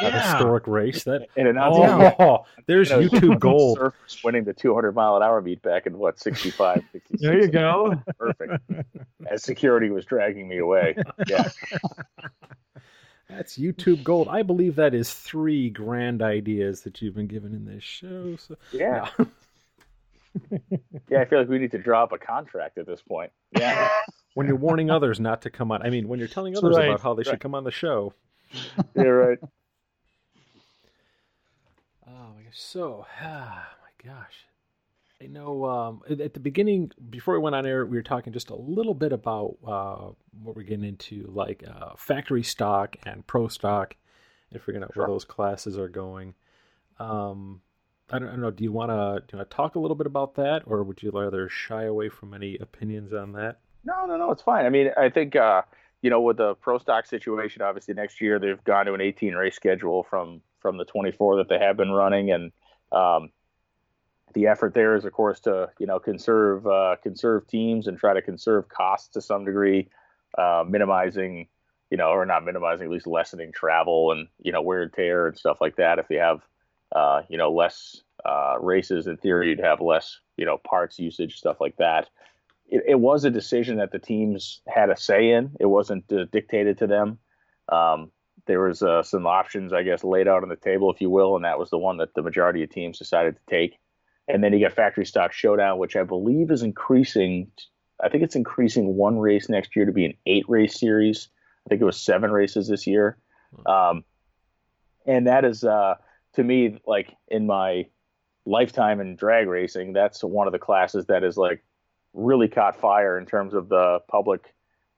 Yeah. 0.00 0.20
historic 0.32 0.66
race. 0.68 1.02
That 1.04 1.26
and 1.36 1.48
announce 1.48 1.76
oh, 2.20 2.44
there's 2.66 2.90
you 2.90 2.96
know, 2.96 3.08
YouTube 3.08 3.40
gold. 3.40 3.78
surfers 3.78 4.22
winning 4.22 4.44
the 4.44 4.52
200 4.54 4.92
mile 4.94 5.16
an 5.16 5.22
hour 5.24 5.40
meet 5.42 5.60
back 5.62 5.86
in 5.88 5.98
what 5.98 6.20
65, 6.20 6.84
66. 6.92 7.20
There 7.20 7.40
you 7.40 7.48
go. 7.48 8.00
Perfect. 8.18 8.62
As 9.28 9.42
security 9.42 9.90
was 9.90 10.04
dragging 10.04 10.46
me 10.48 10.58
away. 10.58 10.94
Yeah. 11.26 11.48
That's 13.28 13.58
YouTube 13.58 14.04
gold. 14.04 14.28
I 14.28 14.42
believe 14.42 14.76
that 14.76 14.94
is 14.94 15.12
three 15.12 15.68
grand 15.68 16.22
ideas 16.22 16.80
that 16.82 17.02
you've 17.02 17.14
been 17.14 17.26
given 17.26 17.52
in 17.52 17.66
this 17.66 17.82
show. 17.84 18.36
So 18.36 18.56
Yeah. 18.72 19.08
Yeah. 21.10 21.20
I 21.20 21.24
feel 21.24 21.38
like 21.38 21.48
we 21.48 21.58
need 21.58 21.70
to 21.70 21.78
draw 21.78 22.02
up 22.02 22.12
a 22.12 22.18
contract 22.18 22.76
at 22.76 22.86
this 22.86 23.00
point. 23.00 23.32
Yeah. 23.56 23.88
when 24.34 24.46
you're 24.46 24.56
warning 24.56 24.90
others 24.90 25.18
not 25.18 25.40
to 25.42 25.50
come 25.50 25.72
on, 25.72 25.80
I 25.80 25.88
mean, 25.88 26.06
when 26.06 26.18
you're 26.18 26.28
telling 26.28 26.56
others 26.56 26.76
right. 26.76 26.88
about 26.88 27.00
how 27.00 27.14
they 27.14 27.22
should 27.22 27.40
come 27.40 27.54
on 27.54 27.64
the 27.64 27.70
show. 27.70 28.12
Yeah. 28.94 29.02
Right. 29.02 29.38
Oh 32.06 32.34
my 32.34 32.42
gosh. 32.42 32.54
So, 32.54 33.04
ah, 33.22 33.68
my 33.82 34.10
gosh. 34.10 34.46
I 35.22 35.26
know 35.26 35.66
um, 35.66 36.00
at 36.08 36.20
at 36.20 36.32
the 36.34 36.40
beginning, 36.40 36.90
before 37.10 37.34
we 37.34 37.40
went 37.40 37.54
on 37.54 37.66
air, 37.66 37.84
we 37.84 37.98
were 37.98 38.02
talking 38.02 38.32
just 38.32 38.48
a 38.48 38.56
little 38.56 38.94
bit 38.94 39.12
about 39.12 39.56
uh, 39.66 40.12
what 40.42 40.56
we're 40.56 40.62
getting 40.62 40.84
into, 40.84 41.30
like 41.34 41.64
uh, 41.68 41.90
factory 41.96 42.42
stock 42.42 42.96
and 43.04 43.26
pro 43.26 43.48
stock. 43.48 43.94
and 44.50 44.60
figuring 44.62 44.84
out 44.84 44.94
sure. 44.94 45.02
where 45.02 45.12
those 45.12 45.26
classes 45.26 45.76
are 45.76 45.88
going. 45.88 46.34
Um, 46.98 47.60
I 48.10 48.18
don't, 48.18 48.28
I 48.28 48.32
don't 48.32 48.40
know. 48.40 48.50
Do 48.50 48.64
you 48.64 48.72
want 48.72 48.90
to 49.28 49.44
talk 49.46 49.74
a 49.74 49.78
little 49.78 49.94
bit 49.94 50.06
about 50.06 50.34
that, 50.36 50.62
or 50.66 50.82
would 50.82 51.02
you 51.02 51.10
rather 51.10 51.48
shy 51.48 51.84
away 51.84 52.08
from 52.08 52.34
any 52.34 52.56
opinions 52.58 53.12
on 53.12 53.32
that? 53.32 53.58
No, 53.84 54.06
no, 54.06 54.16
no. 54.16 54.30
It's 54.30 54.42
fine. 54.42 54.66
I 54.66 54.70
mean, 54.70 54.90
I 54.96 55.10
think 55.10 55.36
uh, 55.36 55.62
you 56.02 56.10
know 56.10 56.20
with 56.20 56.38
the 56.38 56.54
pro 56.54 56.78
stock 56.78 57.06
situation, 57.06 57.62
obviously 57.62 57.94
next 57.94 58.20
year 58.20 58.38
they've 58.38 58.62
gone 58.64 58.86
to 58.86 58.94
an 58.94 59.00
18 59.00 59.34
race 59.34 59.56
schedule 59.56 60.04
from 60.04 60.40
from 60.60 60.76
the 60.76 60.84
24 60.84 61.36
that 61.36 61.48
they 61.48 61.58
have 61.58 61.76
been 61.76 61.90
running, 61.90 62.30
and 62.30 62.52
um, 62.92 63.30
the 64.34 64.46
effort 64.46 64.74
there 64.74 64.96
is, 64.96 65.04
of 65.04 65.12
course, 65.12 65.40
to 65.40 65.70
you 65.78 65.86
know 65.86 65.98
conserve 65.98 66.66
uh, 66.66 66.96
conserve 67.02 67.46
teams 67.46 67.86
and 67.86 67.98
try 67.98 68.14
to 68.14 68.22
conserve 68.22 68.68
costs 68.68 69.08
to 69.08 69.20
some 69.20 69.44
degree, 69.44 69.88
uh, 70.36 70.64
minimizing 70.66 71.48
you 71.90 71.96
know, 71.96 72.10
or 72.10 72.26
not 72.26 72.44
minimizing, 72.44 72.86
at 72.86 72.92
least 72.92 73.06
lessening 73.06 73.52
travel 73.52 74.12
and 74.12 74.28
you 74.42 74.52
know 74.52 74.62
wear 74.62 74.82
and 74.82 74.92
tear 74.92 75.26
and 75.26 75.36
stuff 75.36 75.60
like 75.60 75.76
that. 75.76 75.98
If 75.98 76.06
you 76.10 76.18
have 76.18 76.40
uh, 76.94 77.22
you 77.28 77.38
know 77.38 77.52
less 77.52 78.02
uh, 78.24 78.56
races, 78.60 79.06
in 79.06 79.16
theory, 79.16 79.50
you'd 79.50 79.60
have 79.60 79.80
less 79.80 80.18
you 80.36 80.44
know 80.44 80.58
parts 80.58 80.98
usage, 80.98 81.36
stuff 81.36 81.60
like 81.60 81.76
that. 81.76 82.08
It, 82.68 82.82
it 82.86 83.00
was 83.00 83.24
a 83.24 83.30
decision 83.30 83.78
that 83.78 83.92
the 83.92 83.98
teams 83.98 84.60
had 84.66 84.90
a 84.90 84.96
say 84.96 85.30
in. 85.30 85.56
It 85.60 85.66
wasn't 85.66 86.10
uh, 86.12 86.24
dictated 86.30 86.78
to 86.78 86.86
them. 86.86 87.18
Um, 87.70 88.10
there 88.46 88.60
was 88.60 88.82
uh, 88.82 89.02
some 89.02 89.26
options, 89.26 89.72
I 89.72 89.82
guess, 89.82 90.02
laid 90.02 90.26
out 90.26 90.42
on 90.42 90.48
the 90.48 90.56
table, 90.56 90.90
if 90.90 91.00
you 91.00 91.10
will, 91.10 91.36
and 91.36 91.44
that 91.44 91.58
was 91.58 91.70
the 91.70 91.78
one 91.78 91.98
that 91.98 92.14
the 92.14 92.22
majority 92.22 92.62
of 92.64 92.70
teams 92.70 92.98
decided 92.98 93.36
to 93.36 93.42
take. 93.48 93.78
And 94.26 94.42
then 94.42 94.52
you 94.52 94.60
got 94.60 94.74
Factory 94.74 95.06
Stock 95.06 95.32
Showdown, 95.32 95.78
which 95.78 95.96
I 95.96 96.02
believe 96.02 96.50
is 96.50 96.62
increasing. 96.62 97.50
I 98.02 98.08
think 98.08 98.24
it's 98.24 98.36
increasing 98.36 98.96
one 98.96 99.18
race 99.18 99.48
next 99.48 99.76
year 99.76 99.86
to 99.86 99.92
be 99.92 100.06
an 100.06 100.14
eight 100.26 100.44
race 100.48 100.78
series. 100.78 101.28
I 101.66 101.68
think 101.68 101.80
it 101.80 101.84
was 101.84 102.00
seven 102.00 102.30
races 102.30 102.68
this 102.68 102.86
year. 102.86 103.18
Hmm. 103.54 103.70
Um, 103.70 104.04
and 105.06 105.26
that 105.26 105.44
is, 105.44 105.64
uh, 105.64 105.94
to 106.38 106.44
me, 106.44 106.78
like 106.86 107.16
in 107.26 107.46
my 107.46 107.86
lifetime 108.46 109.00
in 109.00 109.16
drag 109.16 109.48
racing, 109.48 109.92
that's 109.92 110.22
one 110.22 110.46
of 110.46 110.52
the 110.52 110.58
classes 110.58 111.06
that 111.06 111.24
is 111.24 111.36
like 111.36 111.64
really 112.14 112.46
caught 112.46 112.80
fire 112.80 113.18
in 113.18 113.26
terms 113.26 113.54
of 113.54 113.68
the 113.68 113.98
public 114.08 114.54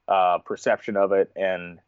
uh, 0.06 0.36
perception 0.44 0.98
of 0.98 1.12
it. 1.12 1.32
And 1.34 1.78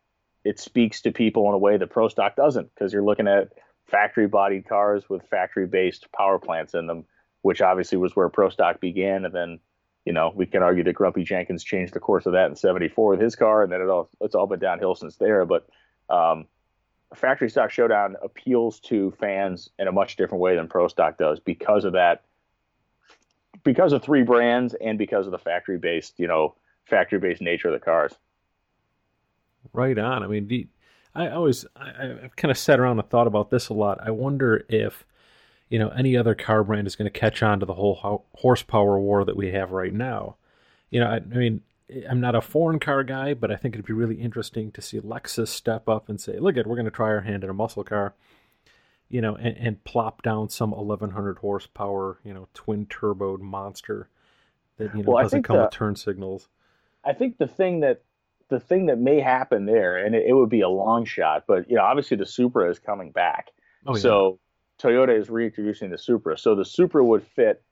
it 0.43 0.59
speaks 0.59 1.03
to 1.03 1.13
people 1.13 1.49
in 1.49 1.55
a 1.55 1.59
way 1.59 1.77
that 1.77 1.91
Pro 1.91 2.09
Stock 2.09 2.35
doesn't, 2.35 2.75
because 2.75 2.95
you're 2.95 3.05
looking 3.05 3.29
at 3.29 3.53
factory 3.85 4.27
bodied 4.27 4.67
cars 4.67 5.11
with 5.11 5.29
factory 5.29 5.67
based 5.67 6.11
power 6.17 6.39
plants 6.39 6.73
in 6.73 6.87
them, 6.87 7.05
which 7.43 7.61
obviously 7.61 7.99
was 7.99 8.17
where 8.17 8.31
Pro 8.31 8.49
Stock 8.49 8.81
began. 8.81 9.27
And 9.27 9.35
then, 9.35 9.61
you 10.07 10.15
know, 10.15 10.33
we 10.35 10.47
can 10.47 10.63
argue 10.63 10.85
that 10.85 10.95
Grumpy 10.95 11.25
Jenkins 11.25 11.63
changed 11.63 11.93
the 11.93 12.01
course 12.01 12.25
of 12.25 12.33
that 12.33 12.49
in 12.49 12.57
74 12.57 13.11
with 13.11 13.21
his 13.21 13.37
car, 13.37 13.63
and 13.63 13.71
then 13.71 13.83
it 13.83 13.91
all, 13.91 14.09
it's 14.23 14.35
all 14.35 14.47
been 14.47 14.61
downhill 14.61 14.95
since 14.95 15.17
there. 15.17 15.45
But 15.45 15.67
um, 16.09 16.47
Factory 17.15 17.51
Stock 17.51 17.71
Showdown 17.71 18.17
appeals 18.23 18.81
to 18.81 19.11
fans 19.13 19.71
in 19.79 19.89
a 19.89 19.93
much 19.93 20.17
different 20.17 20.41
way 20.41 20.57
than 20.57 20.69
Pro 20.69 20.89
Stock 20.89 21.19
does 21.19 21.41
because 21.41 21.85
of 21.85 21.93
that, 21.93 22.23
because 23.65 23.93
of 23.93 24.03
three 24.03 24.23
brands 24.23 24.75
and 24.75 24.99
because 24.99 25.27
of 25.27 25.33
the 25.33 25.39
factory 25.39 25.79
based, 25.79 26.19
you 26.19 26.27
know, 26.27 26.55
factory 26.85 27.19
based 27.19 27.43
nature 27.43 27.69
of 27.69 27.75
the 27.75 27.85
cars. 27.85 28.13
Right 29.73 29.99
on. 29.99 30.23
I 30.23 30.27
mean, 30.27 30.69
I 31.15 31.29
always 31.29 31.65
I, 31.77 32.13
I've 32.25 32.37
kind 32.37 32.51
of 32.51 32.59
sat 32.59 32.81
around 32.81 32.99
and 32.99 33.09
thought 33.09 33.27
about 33.27 33.51
this 33.51 33.69
a 33.69 33.75
lot. 33.75 33.99
I 34.03 34.11
wonder 34.11 34.65
if 34.69 35.05
you 35.69 35.79
know 35.79 35.89
any 35.91 36.17
other 36.17 36.35
car 36.35 36.65
brand 36.65 36.87
is 36.87 36.97
going 36.97 37.11
to 37.11 37.19
catch 37.19 37.43
on 37.43 37.61
to 37.61 37.67
the 37.67 37.75
whole 37.75 38.27
horsepower 38.35 38.99
war 38.99 39.25
that 39.25 39.37
we 39.37 39.53
have 39.53 39.71
right 39.73 39.93
now. 39.93 40.37
You 40.91 41.01
know, 41.01 41.07
I, 41.07 41.17
I 41.17 41.21
mean, 41.21 41.63
I'm 42.09 42.21
not 42.21 42.35
a 42.35 42.41
foreign 42.41 42.79
car 42.79 43.05
guy, 43.05 43.35
but 43.35 43.51
I 43.51 43.57
think 43.57 43.75
it'd 43.75 43.87
be 43.87 43.93
really 43.93 44.17
interesting 44.17 44.73
to 44.73 44.83
see 44.83 45.01
Lexus 45.01 45.49
step 45.49 45.89
up 45.89 46.09
and 46.09 46.21
say, 46.21 46.39
"Look, 46.39 46.57
at 46.57 46.67
we're 46.67 46.77
going 46.77 46.87
to 46.87 46.91
try 46.91 47.09
our 47.09 47.21
hand 47.21 47.45
at 47.45 47.51
a 47.51 47.55
muscle 47.55 47.85
car." 47.85 48.15
You 49.09 49.21
know, 49.21 49.37
and, 49.37 49.57
and 49.59 49.85
plop 49.85 50.23
down 50.23 50.49
some 50.49 50.71
1100 50.71 51.39
horsepower, 51.39 52.19
you 52.25 52.33
know, 52.33 52.49
twin 52.55 52.87
turboed 52.87 53.41
monster 53.41 54.09
that 54.79 54.97
you 54.97 55.03
know 55.03 55.13
well, 55.13 55.23
doesn't 55.23 55.43
come 55.43 55.57
the, 55.57 55.65
with 55.65 55.73
turn 55.73 55.97
signals. 55.97 56.49
I 57.05 57.13
think 57.13 57.37
the 57.39 57.47
thing 57.47 57.81
that 57.81 58.03
the 58.49 58.61
thing 58.61 58.87
that 58.87 58.99
may 58.99 59.21
happen 59.21 59.67
there, 59.67 59.97
and 59.97 60.15
it, 60.15 60.27
it, 60.27 60.33
would 60.35 60.51
be 60.51 60.61
a 60.61 60.69
long 60.69 61.05
shot, 61.05 61.45
but 61.47 61.69
you 61.71 61.77
know, 61.77 61.83
obviously 61.83 62.17
the 62.17 62.27
Supra 62.27 62.71
is 62.71 62.79
coming 62.79 63.11
back. 63.11 63.51
Oh, 63.87 63.97
yeah. 63.97 64.03
So 64.03 64.39
Toyota 64.79 65.19
is 65.19 65.31
reintroducing 65.31 65.91
the 65.91 65.99
Supra. 65.99 66.37
So 66.37 66.55
the 66.55 66.65
Supra 66.65 67.05
would 67.05 67.23
fit 67.23 67.63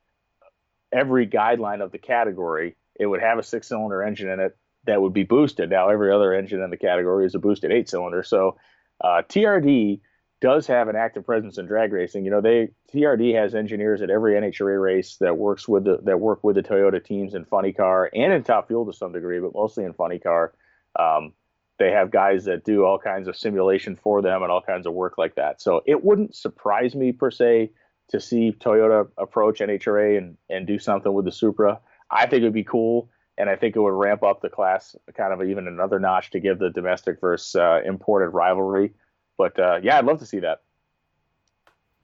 every 0.93 1.27
guideline 1.27 1.83
of 1.83 1.93
the 1.93 1.99
category. 1.99 2.77
It 3.01 3.07
would 3.07 3.21
have 3.21 3.39
a 3.39 3.43
six 3.43 3.69
cylinder 3.69 4.03
engine 4.03 4.29
in 4.29 4.39
it 4.39 4.57
that 4.85 5.01
would 5.01 5.13
be 5.13 5.25
boosted. 5.25 5.71
Now 5.71 5.89
every 5.89 6.13
other 6.13 6.33
engine 6.33 6.63
in 6.63 6.71
the 6.71 6.77
category 6.77 7.27
is 7.27 7.35
a 7.35 7.39
boosted 7.39 7.73
eight 7.73 7.89
cylinder. 7.89 8.23
So 8.23 8.59
uh, 9.03 9.23
TRD 9.29 10.01
does 10.41 10.67
have 10.67 10.89
an 10.89 10.97
active 10.97 11.25
presence 11.25 11.59
in 11.59 11.67
drag 11.67 11.93
racing. 11.93 12.25
You 12.25 12.31
know, 12.31 12.41
they 12.41 12.69
TRD 12.95 13.35
has 13.35 13.55
engineers 13.55 14.03
at 14.03 14.11
every 14.11 14.35
NHRA 14.35 14.81
race 14.81 15.17
that 15.21 15.37
works 15.37 15.67
with 15.67 15.85
the 15.85 15.99
that 16.05 16.21
work 16.21 16.45
with 16.45 16.57
the 16.57 16.63
Toyota 16.63 17.03
teams 17.03 17.35
in 17.35 17.45
funny 17.45 17.73
car 17.73 18.11
and 18.15 18.33
in 18.33 18.43
top 18.43 18.69
fuel 18.69 18.87
to 18.87 18.93
some 18.93 19.13
degree, 19.13 19.41
but 19.41 19.55
mostly 19.55 19.85
in 19.85 19.93
funny 19.95 20.19
car. 20.19 20.53
Um, 20.99 21.33
they 21.79 21.91
have 21.91 22.11
guys 22.11 22.45
that 22.45 22.65
do 22.65 22.85
all 22.85 22.99
kinds 22.99 23.27
of 23.27 23.37
simulation 23.37 23.97
for 23.97 24.21
them 24.21 24.43
and 24.43 24.53
all 24.53 24.61
kinds 24.61 24.87
of 24.87 24.93
work 24.93 25.17
like 25.17 25.37
that. 25.37 25.63
So 25.63 25.83
it 25.87 26.05
wouldn't 26.05 26.37
surprise 26.37 26.95
me 26.95 27.13
per 27.13 27.31
se 27.31 27.71
to 28.11 28.21
see 28.21 28.53
Toyota 28.53 29.09
approach 29.17 29.61
NHRA 29.61 30.19
and, 30.19 30.37
and 30.51 30.67
do 30.67 30.79
something 30.79 31.13
with 31.13 31.25
the 31.25 31.33
Supra. 31.33 31.81
I 32.11 32.27
think 32.27 32.43
it 32.43 32.45
would 32.45 32.53
be 32.53 32.65
cool, 32.65 33.09
and 33.39 33.49
I 33.49 33.57
think 33.57 33.77
it 33.77 33.81
would 33.81 33.93
ramp 33.93 34.23
up 34.23 34.41
the 34.41 34.49
class 34.49 34.97
kind 35.15 35.33
of 35.33 35.47
even 35.49 35.69
another 35.69 35.99
notch 35.99 36.31
to 36.31 36.41
give 36.41 36.59
the 36.59 36.71
domestic 36.71 37.21
versus 37.21 37.55
uh, 37.57 37.81
imported 37.85 38.31
rivalry. 38.31 38.93
But 39.39 39.59
uh, 39.59 39.81
yeah, 39.83 39.99
I'd 39.99 40.05
love 40.05 40.19
to 40.19 40.27
see 40.27 40.41
that. 40.41 40.63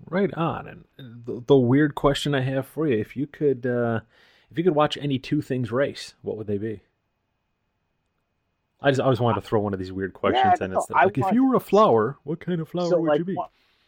Right 0.09 0.33
on. 0.35 0.85
And 0.99 1.25
the, 1.25 1.43
the, 1.47 1.57
weird 1.57 1.95
question 1.95 2.35
I 2.35 2.41
have 2.43 2.67
for 2.67 2.87
you: 2.87 2.99
if 2.99 3.17
you 3.17 3.27
could, 3.27 3.67
uh, 3.67 4.01
if 4.51 4.59
you 4.59 4.65
could 4.65 4.75
watch 4.75 4.97
any 4.97 5.19
two 5.19 5.43
things 5.43 5.73
race, 5.73 6.15
what 6.23 6.37
would 6.37 6.47
they 6.47 6.59
be? 6.59 6.83
I 8.81 8.91
just 8.91 9.01
always 9.01 9.21
wanted 9.21 9.41
to 9.41 9.47
throw 9.47 9.61
one 9.61 9.73
of 9.73 9.79
these 9.79 9.93
weird 9.93 10.13
questions 10.13 10.59
yeah, 10.61 10.67
in. 10.67 10.73
It's 10.73 10.91
like, 10.91 11.17
if 11.19 11.33
you 11.33 11.47
were 11.47 11.57
a 11.57 11.61
flower, 11.61 12.19
what 12.25 12.41
kind 12.41 12.61
of 12.61 12.69
flower 12.69 12.91
so, 12.91 13.01
would 13.01 13.09
like, 13.09 13.19
you 13.19 13.25
be? 13.25 13.37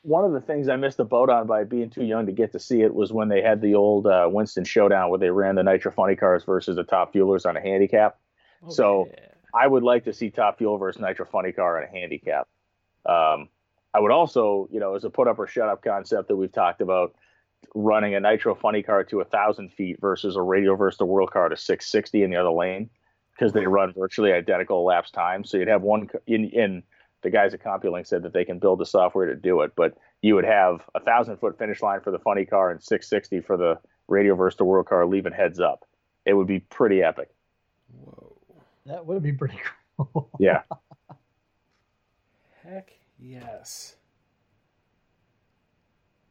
One 0.02 0.24
of 0.24 0.32
the 0.32 0.40
things 0.40 0.68
I 0.68 0.76
missed 0.76 0.96
the 0.96 1.04
boat 1.04 1.28
on 1.28 1.46
by 1.46 1.64
being 1.64 1.90
too 1.90 2.04
young 2.04 2.26
to 2.26 2.32
get 2.32 2.52
to 2.52 2.60
see 2.60 2.82
it 2.82 2.94
was 2.94 3.12
when 3.12 3.28
they 3.28 3.42
had 3.42 3.60
the 3.60 3.74
old 3.74 4.06
uh, 4.06 4.28
Winston 4.30 4.64
Showdown 4.64 5.10
where 5.10 5.18
they 5.18 5.30
ran 5.30 5.56
the 5.56 5.62
Nitro 5.62 5.90
Funny 5.90 6.16
cars 6.16 6.44
versus 6.44 6.76
the 6.76 6.84
Top 6.84 7.12
Fuelers 7.12 7.46
on 7.46 7.56
a 7.56 7.60
handicap. 7.60 8.18
Oh, 8.64 8.70
so 8.70 9.08
yeah. 9.10 9.26
I 9.54 9.66
would 9.66 9.82
like 9.82 10.04
to 10.04 10.12
see 10.12 10.30
Top 10.30 10.58
Fuel 10.58 10.78
versus 10.78 11.02
Nitro 11.02 11.26
Funny 11.26 11.52
car 11.52 11.78
on 11.78 11.84
a 11.84 11.90
handicap. 11.90 12.48
Um, 13.06 13.48
I 13.94 14.00
would 14.00 14.12
also, 14.12 14.68
you 14.70 14.80
know, 14.80 14.94
as 14.94 15.04
a 15.04 15.10
put 15.10 15.28
up 15.28 15.38
or 15.38 15.46
shut 15.46 15.68
up 15.68 15.82
concept 15.82 16.28
that 16.28 16.36
we've 16.36 16.52
talked 16.52 16.80
about, 16.80 17.14
running 17.74 18.14
a 18.14 18.20
Nitro 18.20 18.54
Funny 18.54 18.82
car 18.82 19.02
to 19.04 19.20
a 19.20 19.24
thousand 19.24 19.72
feet 19.72 20.00
versus 20.00 20.36
a 20.36 20.42
Radial 20.42 20.76
versus 20.76 20.98
the 20.98 21.06
World 21.06 21.32
car 21.32 21.48
to 21.48 21.56
660 21.56 22.22
in 22.22 22.30
the 22.30 22.36
other 22.36 22.50
lane 22.50 22.90
because 23.32 23.52
they 23.52 23.66
run 23.66 23.92
virtually 23.96 24.32
identical 24.32 24.80
elapsed 24.80 25.14
times. 25.14 25.50
So 25.50 25.56
you'd 25.56 25.68
have 25.68 25.82
one 25.82 26.08
in, 26.26 26.50
in 26.50 26.82
the 27.22 27.30
guys 27.30 27.54
at 27.54 27.62
CompuLink 27.62 28.06
said 28.06 28.22
that 28.22 28.32
they 28.32 28.44
can 28.44 28.58
build 28.58 28.78
the 28.78 28.86
software 28.86 29.26
to 29.26 29.34
do 29.34 29.60
it, 29.62 29.72
but 29.76 29.96
you 30.22 30.34
would 30.34 30.44
have 30.44 30.82
a 30.94 31.00
thousand 31.00 31.38
foot 31.38 31.58
finish 31.58 31.82
line 31.82 32.00
for 32.00 32.10
the 32.10 32.18
funny 32.18 32.44
car 32.44 32.70
and 32.70 32.82
660 32.82 33.40
for 33.40 33.56
the 33.56 33.78
radial 34.06 34.36
versus 34.36 34.56
the 34.58 34.64
World 34.64 34.86
car, 34.86 35.06
leaving 35.06 35.32
heads 35.32 35.60
up. 35.60 35.84
It 36.24 36.34
would 36.34 36.46
be 36.46 36.60
pretty 36.60 37.02
epic. 37.02 37.30
Whoa, 37.92 38.36
that 38.86 39.06
would 39.06 39.22
be 39.22 39.32
pretty 39.32 39.58
cool. 39.96 40.30
yeah. 40.38 40.62
Heck 42.62 42.92
yes. 43.18 43.96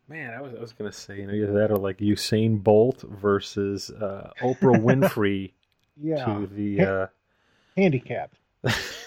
Man, 0.09 0.34
I 0.34 0.41
was 0.41 0.53
I 0.55 0.59
was 0.59 0.72
gonna 0.72 0.91
say, 0.91 1.18
you 1.18 1.27
know, 1.27 1.34
either 1.34 1.53
that 1.53 1.72
or 1.72 1.77
like 1.77 1.97
Usain 1.97 2.64
Bolt 2.64 3.01
versus 3.01 3.89
uh, 3.89 4.31
Oprah 4.41 4.81
Winfrey 4.81 5.51
yeah. 6.01 6.26
to 6.26 6.47
the 6.47 6.81
uh, 6.81 7.07
handicap. 7.76 8.34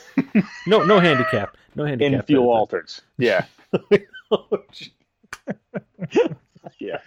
no, 0.67 0.83
no 0.83 1.01
handicap, 1.01 1.57
no 1.75 1.85
handicap. 1.85 2.21
In 2.21 2.23
fuel 2.27 2.49
altereds. 2.49 3.01
Yeah. 3.19 3.45
yeah. 6.79 6.99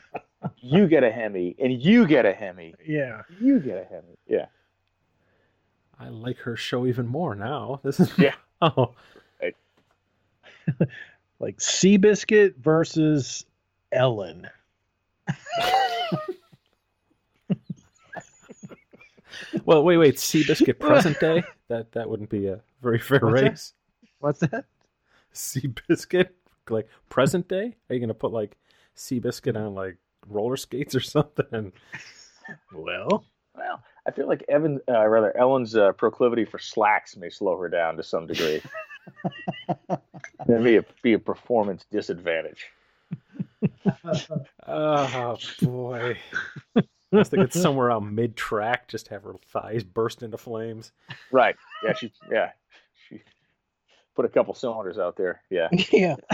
You 0.57 0.87
get 0.87 1.03
a 1.03 1.11
Hemi, 1.11 1.55
and 1.59 1.81
you 1.81 2.07
get 2.07 2.25
a 2.25 2.33
Hemi. 2.33 2.75
Yeah. 2.85 3.21
You 3.39 3.59
get 3.59 3.77
a 3.77 3.85
Hemi. 3.85 4.17
Yeah. 4.27 4.45
I 5.99 6.09
like 6.09 6.37
her 6.39 6.55
show 6.55 6.85
even 6.85 7.07
more 7.07 7.35
now. 7.35 7.79
This 7.83 7.99
is 7.99 8.11
yeah. 8.17 8.35
Oh. 8.61 8.93
Right. 9.41 9.55
like 11.39 11.57
Seabiscuit 11.57 12.55
versus 12.55 13.45
Ellen. 13.91 14.47
well, 19.65 19.83
wait, 19.83 19.97
wait. 19.97 20.15
Seabiscuit 20.15 20.79
present 20.79 21.19
day? 21.19 21.43
That 21.67 21.91
that 21.91 22.09
wouldn't 22.09 22.29
be 22.29 22.47
a 22.47 22.61
very 22.83 22.99
fair 22.99 23.19
What's 23.19 23.41
race. 23.41 23.73
That? 24.01 24.09
What's 24.19 24.39
that? 24.41 24.65
Sea 25.31 25.73
biscuit, 25.87 26.35
like 26.69 26.87
present 27.09 27.47
day? 27.47 27.75
Are 27.89 27.95
you 27.95 27.99
gonna 27.99 28.13
put 28.13 28.31
like 28.31 28.57
Seabiscuit 28.95 29.55
on 29.55 29.73
like 29.73 29.97
roller 30.27 30.57
skates 30.57 30.93
or 30.93 30.99
something? 30.99 31.71
well, 32.73 33.25
well, 33.55 33.83
I 34.05 34.11
feel 34.11 34.27
like 34.27 34.43
Evan, 34.47 34.79
uh, 34.87 35.07
rather 35.07 35.35
Ellen's 35.35 35.75
uh, 35.75 35.93
proclivity 35.93 36.45
for 36.45 36.59
slacks 36.59 37.15
may 37.15 37.29
slow 37.29 37.57
her 37.57 37.69
down 37.69 37.97
to 37.97 38.03
some 38.03 38.27
degree. 38.27 38.61
Be 40.63 40.77
a 40.77 40.85
be 41.01 41.13
a 41.13 41.19
performance 41.19 41.85
disadvantage. 41.91 42.67
oh 44.67 45.37
boy. 45.61 46.17
I 46.75 46.81
was 47.11 47.29
thinking 47.29 47.49
somewhere 47.51 47.91
on 47.91 48.15
mid 48.15 48.35
track, 48.35 48.87
just 48.87 49.09
have 49.09 49.23
her 49.23 49.35
thighs 49.51 49.83
burst 49.83 50.23
into 50.23 50.37
flames. 50.37 50.91
Right. 51.31 51.55
Yeah, 51.83 51.93
she 51.93 52.11
yeah. 52.31 52.51
She 54.13 54.15
put 54.15 54.25
a 54.25 54.29
couple 54.29 54.53
cylinders 54.53 54.99
out 54.99 55.17
there. 55.17 55.41
Yeah. 55.49 55.69
Yeah. 55.91 56.15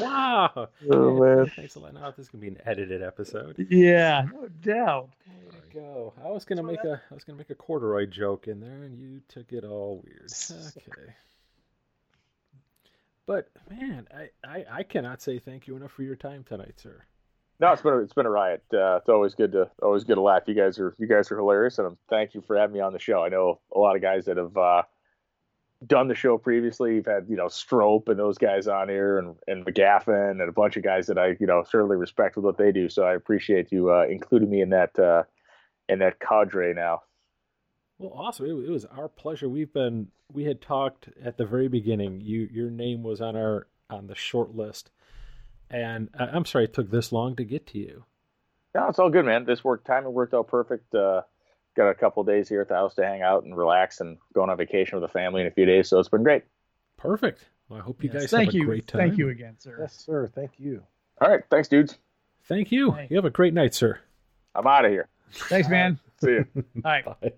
Wow. 0.00 0.68
Oh 0.90 1.20
man. 1.20 1.50
Thanks 1.54 1.76
a 1.76 1.80
lot. 1.80 1.94
Now 1.94 2.10
this 2.10 2.26
is 2.26 2.28
gonna 2.28 2.42
be 2.42 2.48
an 2.48 2.58
edited 2.64 3.02
episode. 3.02 3.66
Yeah, 3.70 4.26
no 4.32 4.48
doubt. 4.48 5.10
There 5.26 5.60
you 5.74 5.80
go. 5.80 6.12
I 6.22 6.28
was 6.28 6.44
gonna 6.44 6.62
make 6.62 6.82
a 6.82 7.00
I 7.10 7.14
was 7.14 7.24
gonna 7.24 7.38
make 7.38 7.50
a 7.50 7.54
corduroy 7.54 8.06
joke 8.06 8.48
in 8.48 8.60
there, 8.60 8.82
and 8.82 8.98
you 8.98 9.20
took 9.28 9.52
it 9.52 9.64
all 9.64 10.02
weird. 10.04 10.32
Okay. 10.76 11.12
But 13.26 13.48
man, 13.70 14.06
I, 14.14 14.30
I, 14.48 14.64
I 14.70 14.82
cannot 14.82 15.20
say 15.20 15.38
thank 15.38 15.66
you 15.66 15.76
enough 15.76 15.90
for 15.92 16.02
your 16.04 16.14
time 16.16 16.44
tonight, 16.44 16.74
sir. 16.76 17.02
No, 17.58 17.72
it's 17.72 17.82
been 17.82 17.94
a, 17.94 17.98
it's 17.98 18.12
been 18.12 18.26
a 18.26 18.30
riot. 18.30 18.62
Uh, 18.72 18.96
it's 18.96 19.08
always 19.08 19.34
good 19.34 19.52
to 19.52 19.70
always 19.82 20.04
good 20.04 20.16
to 20.16 20.20
laugh. 20.20 20.42
You 20.46 20.54
guys 20.54 20.78
are 20.78 20.94
you 20.98 21.06
guys 21.06 21.30
are 21.30 21.36
hilarious, 21.36 21.78
and 21.78 21.96
thank 22.08 22.34
you 22.34 22.42
for 22.42 22.56
having 22.56 22.74
me 22.74 22.80
on 22.80 22.92
the 22.92 22.98
show. 22.98 23.24
I 23.24 23.28
know 23.28 23.60
a 23.74 23.78
lot 23.78 23.96
of 23.96 24.02
guys 24.02 24.26
that 24.26 24.36
have 24.36 24.56
uh, 24.56 24.82
done 25.86 26.08
the 26.08 26.14
show 26.14 26.36
previously. 26.36 26.96
You've 26.96 27.06
had 27.06 27.26
you 27.28 27.36
know 27.36 27.48
Strope 27.48 28.08
and 28.08 28.18
those 28.18 28.36
guys 28.36 28.66
on 28.66 28.88
here, 28.88 29.18
and 29.18 29.36
and 29.46 29.64
McGaffin, 29.64 30.32
and 30.32 30.40
a 30.42 30.52
bunch 30.52 30.76
of 30.76 30.82
guys 30.82 31.06
that 31.06 31.18
I 31.18 31.36
you 31.40 31.46
know 31.46 31.64
certainly 31.66 31.96
respect 31.96 32.36
with 32.36 32.44
what 32.44 32.58
they 32.58 32.72
do. 32.72 32.88
So 32.90 33.04
I 33.04 33.14
appreciate 33.14 33.72
you 33.72 33.90
uh, 33.90 34.04
including 34.08 34.50
me 34.50 34.60
in 34.60 34.70
that 34.70 34.98
uh, 34.98 35.22
in 35.88 35.98
that 36.00 36.20
cadre 36.20 36.74
now. 36.74 37.02
Well, 37.98 38.12
awesome. 38.14 38.46
It 38.46 38.70
was 38.70 38.84
our 38.84 39.08
pleasure. 39.08 39.48
We've 39.48 39.72
been 39.72 40.08
we 40.32 40.44
had 40.44 40.60
talked 40.60 41.08
at 41.24 41.38
the 41.38 41.46
very 41.46 41.68
beginning. 41.68 42.20
You 42.20 42.48
your 42.52 42.70
name 42.70 43.02
was 43.02 43.20
on 43.20 43.36
our 43.36 43.68
on 43.88 44.06
the 44.06 44.14
short 44.14 44.54
list, 44.54 44.90
and 45.70 46.08
I, 46.18 46.24
I'm 46.26 46.44
sorry 46.44 46.64
it 46.64 46.74
took 46.74 46.90
this 46.90 47.12
long 47.12 47.36
to 47.36 47.44
get 47.44 47.66
to 47.68 47.78
you. 47.78 48.04
No, 48.74 48.88
it's 48.88 48.98
all 48.98 49.10
good, 49.10 49.24
man. 49.24 49.44
This 49.44 49.64
work 49.64 49.84
timing 49.84 50.12
worked 50.12 50.34
out 50.34 50.48
perfect. 50.48 50.94
Uh, 50.94 51.22
got 51.76 51.88
a 51.88 51.94
couple 51.94 52.20
of 52.20 52.26
days 52.26 52.48
here 52.48 52.60
at 52.60 52.68
the 52.68 52.74
house 52.74 52.94
to 52.96 53.04
hang 53.04 53.22
out 53.22 53.44
and 53.44 53.56
relax, 53.56 54.00
and 54.00 54.18
going 54.34 54.50
on 54.50 54.56
vacation 54.56 55.00
with 55.00 55.08
the 55.08 55.12
family 55.12 55.40
in 55.40 55.46
a 55.46 55.50
few 55.50 55.64
days. 55.66 55.88
So 55.88 55.98
it's 55.98 56.08
been 56.08 56.22
great. 56.22 56.42
Perfect. 56.96 57.44
Well, 57.68 57.78
I 57.80 57.82
hope 57.82 58.02
you 58.04 58.10
Yes, 58.12 58.22
guys 58.22 58.30
thank 58.30 58.46
have 58.48 58.54
a 58.54 58.58
you. 58.58 58.64
great 58.66 58.86
time. 58.86 59.00
Thank 59.08 59.18
you 59.18 59.28
again, 59.30 59.56
sir. 59.58 59.76
Yes, 59.80 59.94
sir. 59.96 60.30
Thank 60.34 60.52
you. 60.58 60.82
All 61.20 61.28
right, 61.30 61.40
thanks, 61.50 61.68
dudes. 61.68 61.98
Thank 62.44 62.70
you. 62.70 62.92
Thanks. 62.92 63.10
You 63.10 63.16
have 63.16 63.24
a 63.24 63.30
great 63.30 63.54
night, 63.54 63.74
sir. 63.74 63.98
I'm 64.54 64.66
out 64.66 64.84
of 64.84 64.90
here. 64.90 65.08
Thanks, 65.32 65.68
man. 65.68 65.98
See 66.22 66.30
you. 66.30 66.46
All 66.56 66.62
right. 66.84 67.04
Bye. 67.20 67.32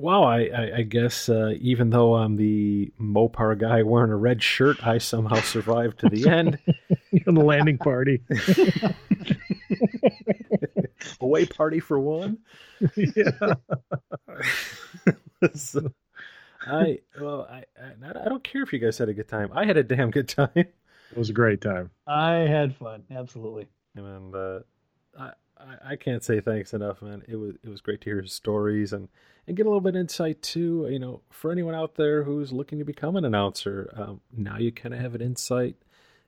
Wow, 0.00 0.22
I, 0.22 0.42
I, 0.44 0.70
I 0.76 0.82
guess 0.82 1.28
uh, 1.28 1.54
even 1.60 1.90
though 1.90 2.14
I'm 2.14 2.36
the 2.36 2.92
Mopar 3.00 3.58
guy 3.58 3.82
wearing 3.82 4.12
a 4.12 4.16
red 4.16 4.40
shirt, 4.42 4.86
I 4.86 4.98
somehow 4.98 5.40
survived 5.40 5.98
to 6.00 6.08
the 6.08 6.28
end. 6.28 6.58
On 7.26 7.34
the 7.34 7.44
landing 7.44 7.78
party. 7.78 8.22
Away 11.20 11.46
party 11.46 11.80
for 11.80 11.98
one. 11.98 12.38
yeah. 12.96 13.30
So, 15.54 15.92
I 16.66 16.98
well, 17.20 17.46
I, 17.48 17.62
I 17.80 17.92
I 18.24 18.28
don't 18.28 18.42
care 18.42 18.62
if 18.64 18.72
you 18.72 18.80
guys 18.80 18.98
had 18.98 19.08
a 19.08 19.14
good 19.14 19.28
time. 19.28 19.50
I 19.54 19.64
had 19.64 19.76
a 19.76 19.84
damn 19.84 20.10
good 20.10 20.28
time, 20.28 20.50
It 20.56 20.74
was 21.16 21.30
a 21.30 21.32
great 21.32 21.60
time. 21.60 21.90
I 22.08 22.38
had 22.38 22.74
fun. 22.74 23.04
Absolutely. 23.08 23.68
and 23.94 24.34
uh, 24.34 24.60
I 25.18 25.30
I- 25.60 25.92
I 25.92 25.96
can't 25.96 26.22
say 26.22 26.40
thanks 26.40 26.72
enough, 26.74 27.02
man. 27.02 27.22
It 27.28 27.36
was 27.36 27.54
it 27.62 27.68
was 27.68 27.80
great 27.80 28.00
to 28.02 28.10
hear 28.10 28.20
his 28.22 28.32
stories 28.32 28.92
and 28.92 29.08
and 29.46 29.56
get 29.56 29.66
a 29.66 29.68
little 29.68 29.80
bit 29.80 29.94
of 29.94 30.00
insight 30.00 30.42
too. 30.42 30.86
You 30.90 30.98
know, 30.98 31.22
for 31.30 31.50
anyone 31.50 31.74
out 31.74 31.94
there 31.96 32.22
who's 32.24 32.52
looking 32.52 32.78
to 32.78 32.84
become 32.84 33.16
an 33.16 33.24
announcer, 33.24 33.90
um, 33.96 34.20
now 34.36 34.58
you 34.58 34.70
kind 34.72 34.94
of 34.94 35.00
have 35.00 35.14
an 35.14 35.20
insight 35.22 35.76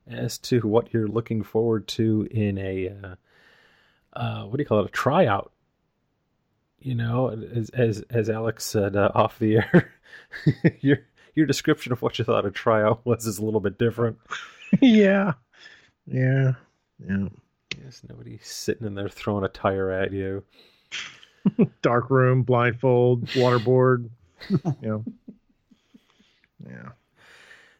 as 0.06 0.38
to 0.38 0.60
what 0.66 0.92
you're 0.92 1.08
looking 1.08 1.42
forward 1.42 1.86
to 1.88 2.26
in 2.30 2.58
a 2.58 2.88
uh, 2.88 3.14
uh, 4.18 4.44
what 4.44 4.56
do 4.56 4.62
you 4.62 4.66
call 4.66 4.80
it, 4.80 4.86
a 4.86 4.90
tryout. 4.90 5.52
You 6.80 6.94
know, 6.94 7.28
as 7.54 7.68
as 7.70 8.02
as 8.10 8.30
Alex 8.30 8.64
said 8.64 8.96
uh, 8.96 9.10
off 9.14 9.38
the 9.38 9.56
air, 9.58 9.92
your 10.80 10.98
your 11.34 11.46
description 11.46 11.92
of 11.92 12.00
what 12.02 12.18
you 12.18 12.24
thought 12.24 12.46
a 12.46 12.50
tryout 12.50 13.00
was 13.04 13.26
is 13.26 13.38
a 13.38 13.44
little 13.44 13.60
bit 13.60 13.78
different. 13.78 14.18
yeah. 14.80 15.34
Yeah. 16.06 16.54
Yeah. 17.06 17.28
Yes, 17.78 18.02
nobody's 18.08 18.46
sitting 18.46 18.86
in 18.86 18.94
there 18.94 19.08
throwing 19.08 19.44
a 19.44 19.48
tire 19.48 19.90
at 19.90 20.12
you. 20.12 20.44
Dark 21.82 22.10
room, 22.10 22.42
blindfold, 22.42 23.26
waterboard. 23.28 24.10
you 24.48 24.74
know. 24.82 25.04
Yeah. 26.66 26.90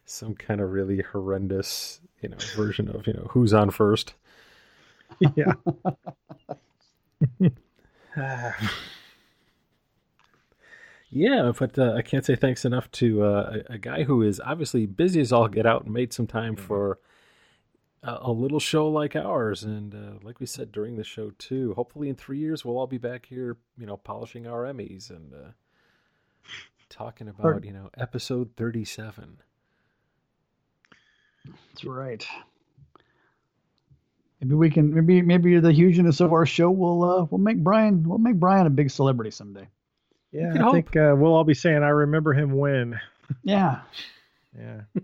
Some 0.05 0.35
kind 0.35 0.61
of 0.61 0.71
really 0.71 1.01
horrendous, 1.01 1.99
you 2.21 2.29
know, 2.29 2.37
version 2.55 2.87
of 2.89 3.07
you 3.07 3.13
know 3.13 3.27
who's 3.31 3.53
on 3.53 3.69
first. 3.71 4.13
Yeah. 5.35 5.53
yeah, 11.09 11.51
but 11.57 11.77
uh, 11.77 11.93
I 11.95 12.01
can't 12.01 12.25
say 12.25 12.35
thanks 12.35 12.65
enough 12.65 12.91
to 12.93 13.23
uh, 13.23 13.59
a, 13.69 13.73
a 13.73 13.77
guy 13.77 14.03
who 14.03 14.21
is 14.21 14.41
obviously 14.43 14.85
busy 14.85 15.21
as 15.21 15.31
all 15.31 15.47
get 15.47 15.65
out 15.65 15.85
and 15.85 15.93
made 15.93 16.11
some 16.11 16.27
time 16.27 16.55
for 16.55 16.99
a, 18.03 18.17
a 18.21 18.31
little 18.31 18.59
show 18.59 18.87
like 18.87 19.15
ours. 19.15 19.63
And 19.63 19.93
uh, 19.93 20.19
like 20.23 20.39
we 20.39 20.45
said 20.45 20.71
during 20.71 20.95
the 20.95 21.03
show 21.03 21.31
too, 21.37 21.73
hopefully 21.75 22.09
in 22.09 22.15
three 22.15 22.39
years 22.39 22.63
we'll 22.63 22.77
all 22.77 22.87
be 22.87 22.97
back 22.97 23.25
here, 23.25 23.57
you 23.77 23.85
know, 23.85 23.97
polishing 23.97 24.47
our 24.47 24.63
Emmys 24.63 25.09
and 25.09 25.33
uh, 25.33 25.51
talking 26.89 27.27
about 27.27 27.63
you 27.63 27.73
know 27.73 27.89
episode 27.97 28.51
thirty-seven. 28.57 29.37
That's 31.45 31.85
right. 31.85 32.25
Maybe 34.39 34.55
we 34.55 34.69
can. 34.69 34.93
Maybe 34.93 35.21
maybe 35.21 35.59
the 35.59 35.71
hugeness 35.71 36.19
of 36.19 36.33
our 36.33 36.45
show 36.45 36.71
will 36.71 37.03
uh, 37.03 37.25
will 37.25 37.37
make 37.37 37.57
Brian 37.57 38.03
we'll 38.03 38.17
make 38.17 38.35
Brian 38.35 38.67
a 38.67 38.71
big 38.71 38.89
celebrity 38.89 39.31
someday. 39.31 39.67
Yeah. 40.31 40.53
can 40.53 40.61
I 40.61 40.71
think 40.71 40.95
uh, 40.95 41.13
we'll 41.17 41.33
all 41.33 41.43
be 41.43 41.53
saying, 41.53 41.83
I 41.83 41.89
remember 41.89 42.33
him 42.33 42.53
when. 42.53 42.99
Yeah. 43.43 43.81
Yeah. 44.57 44.81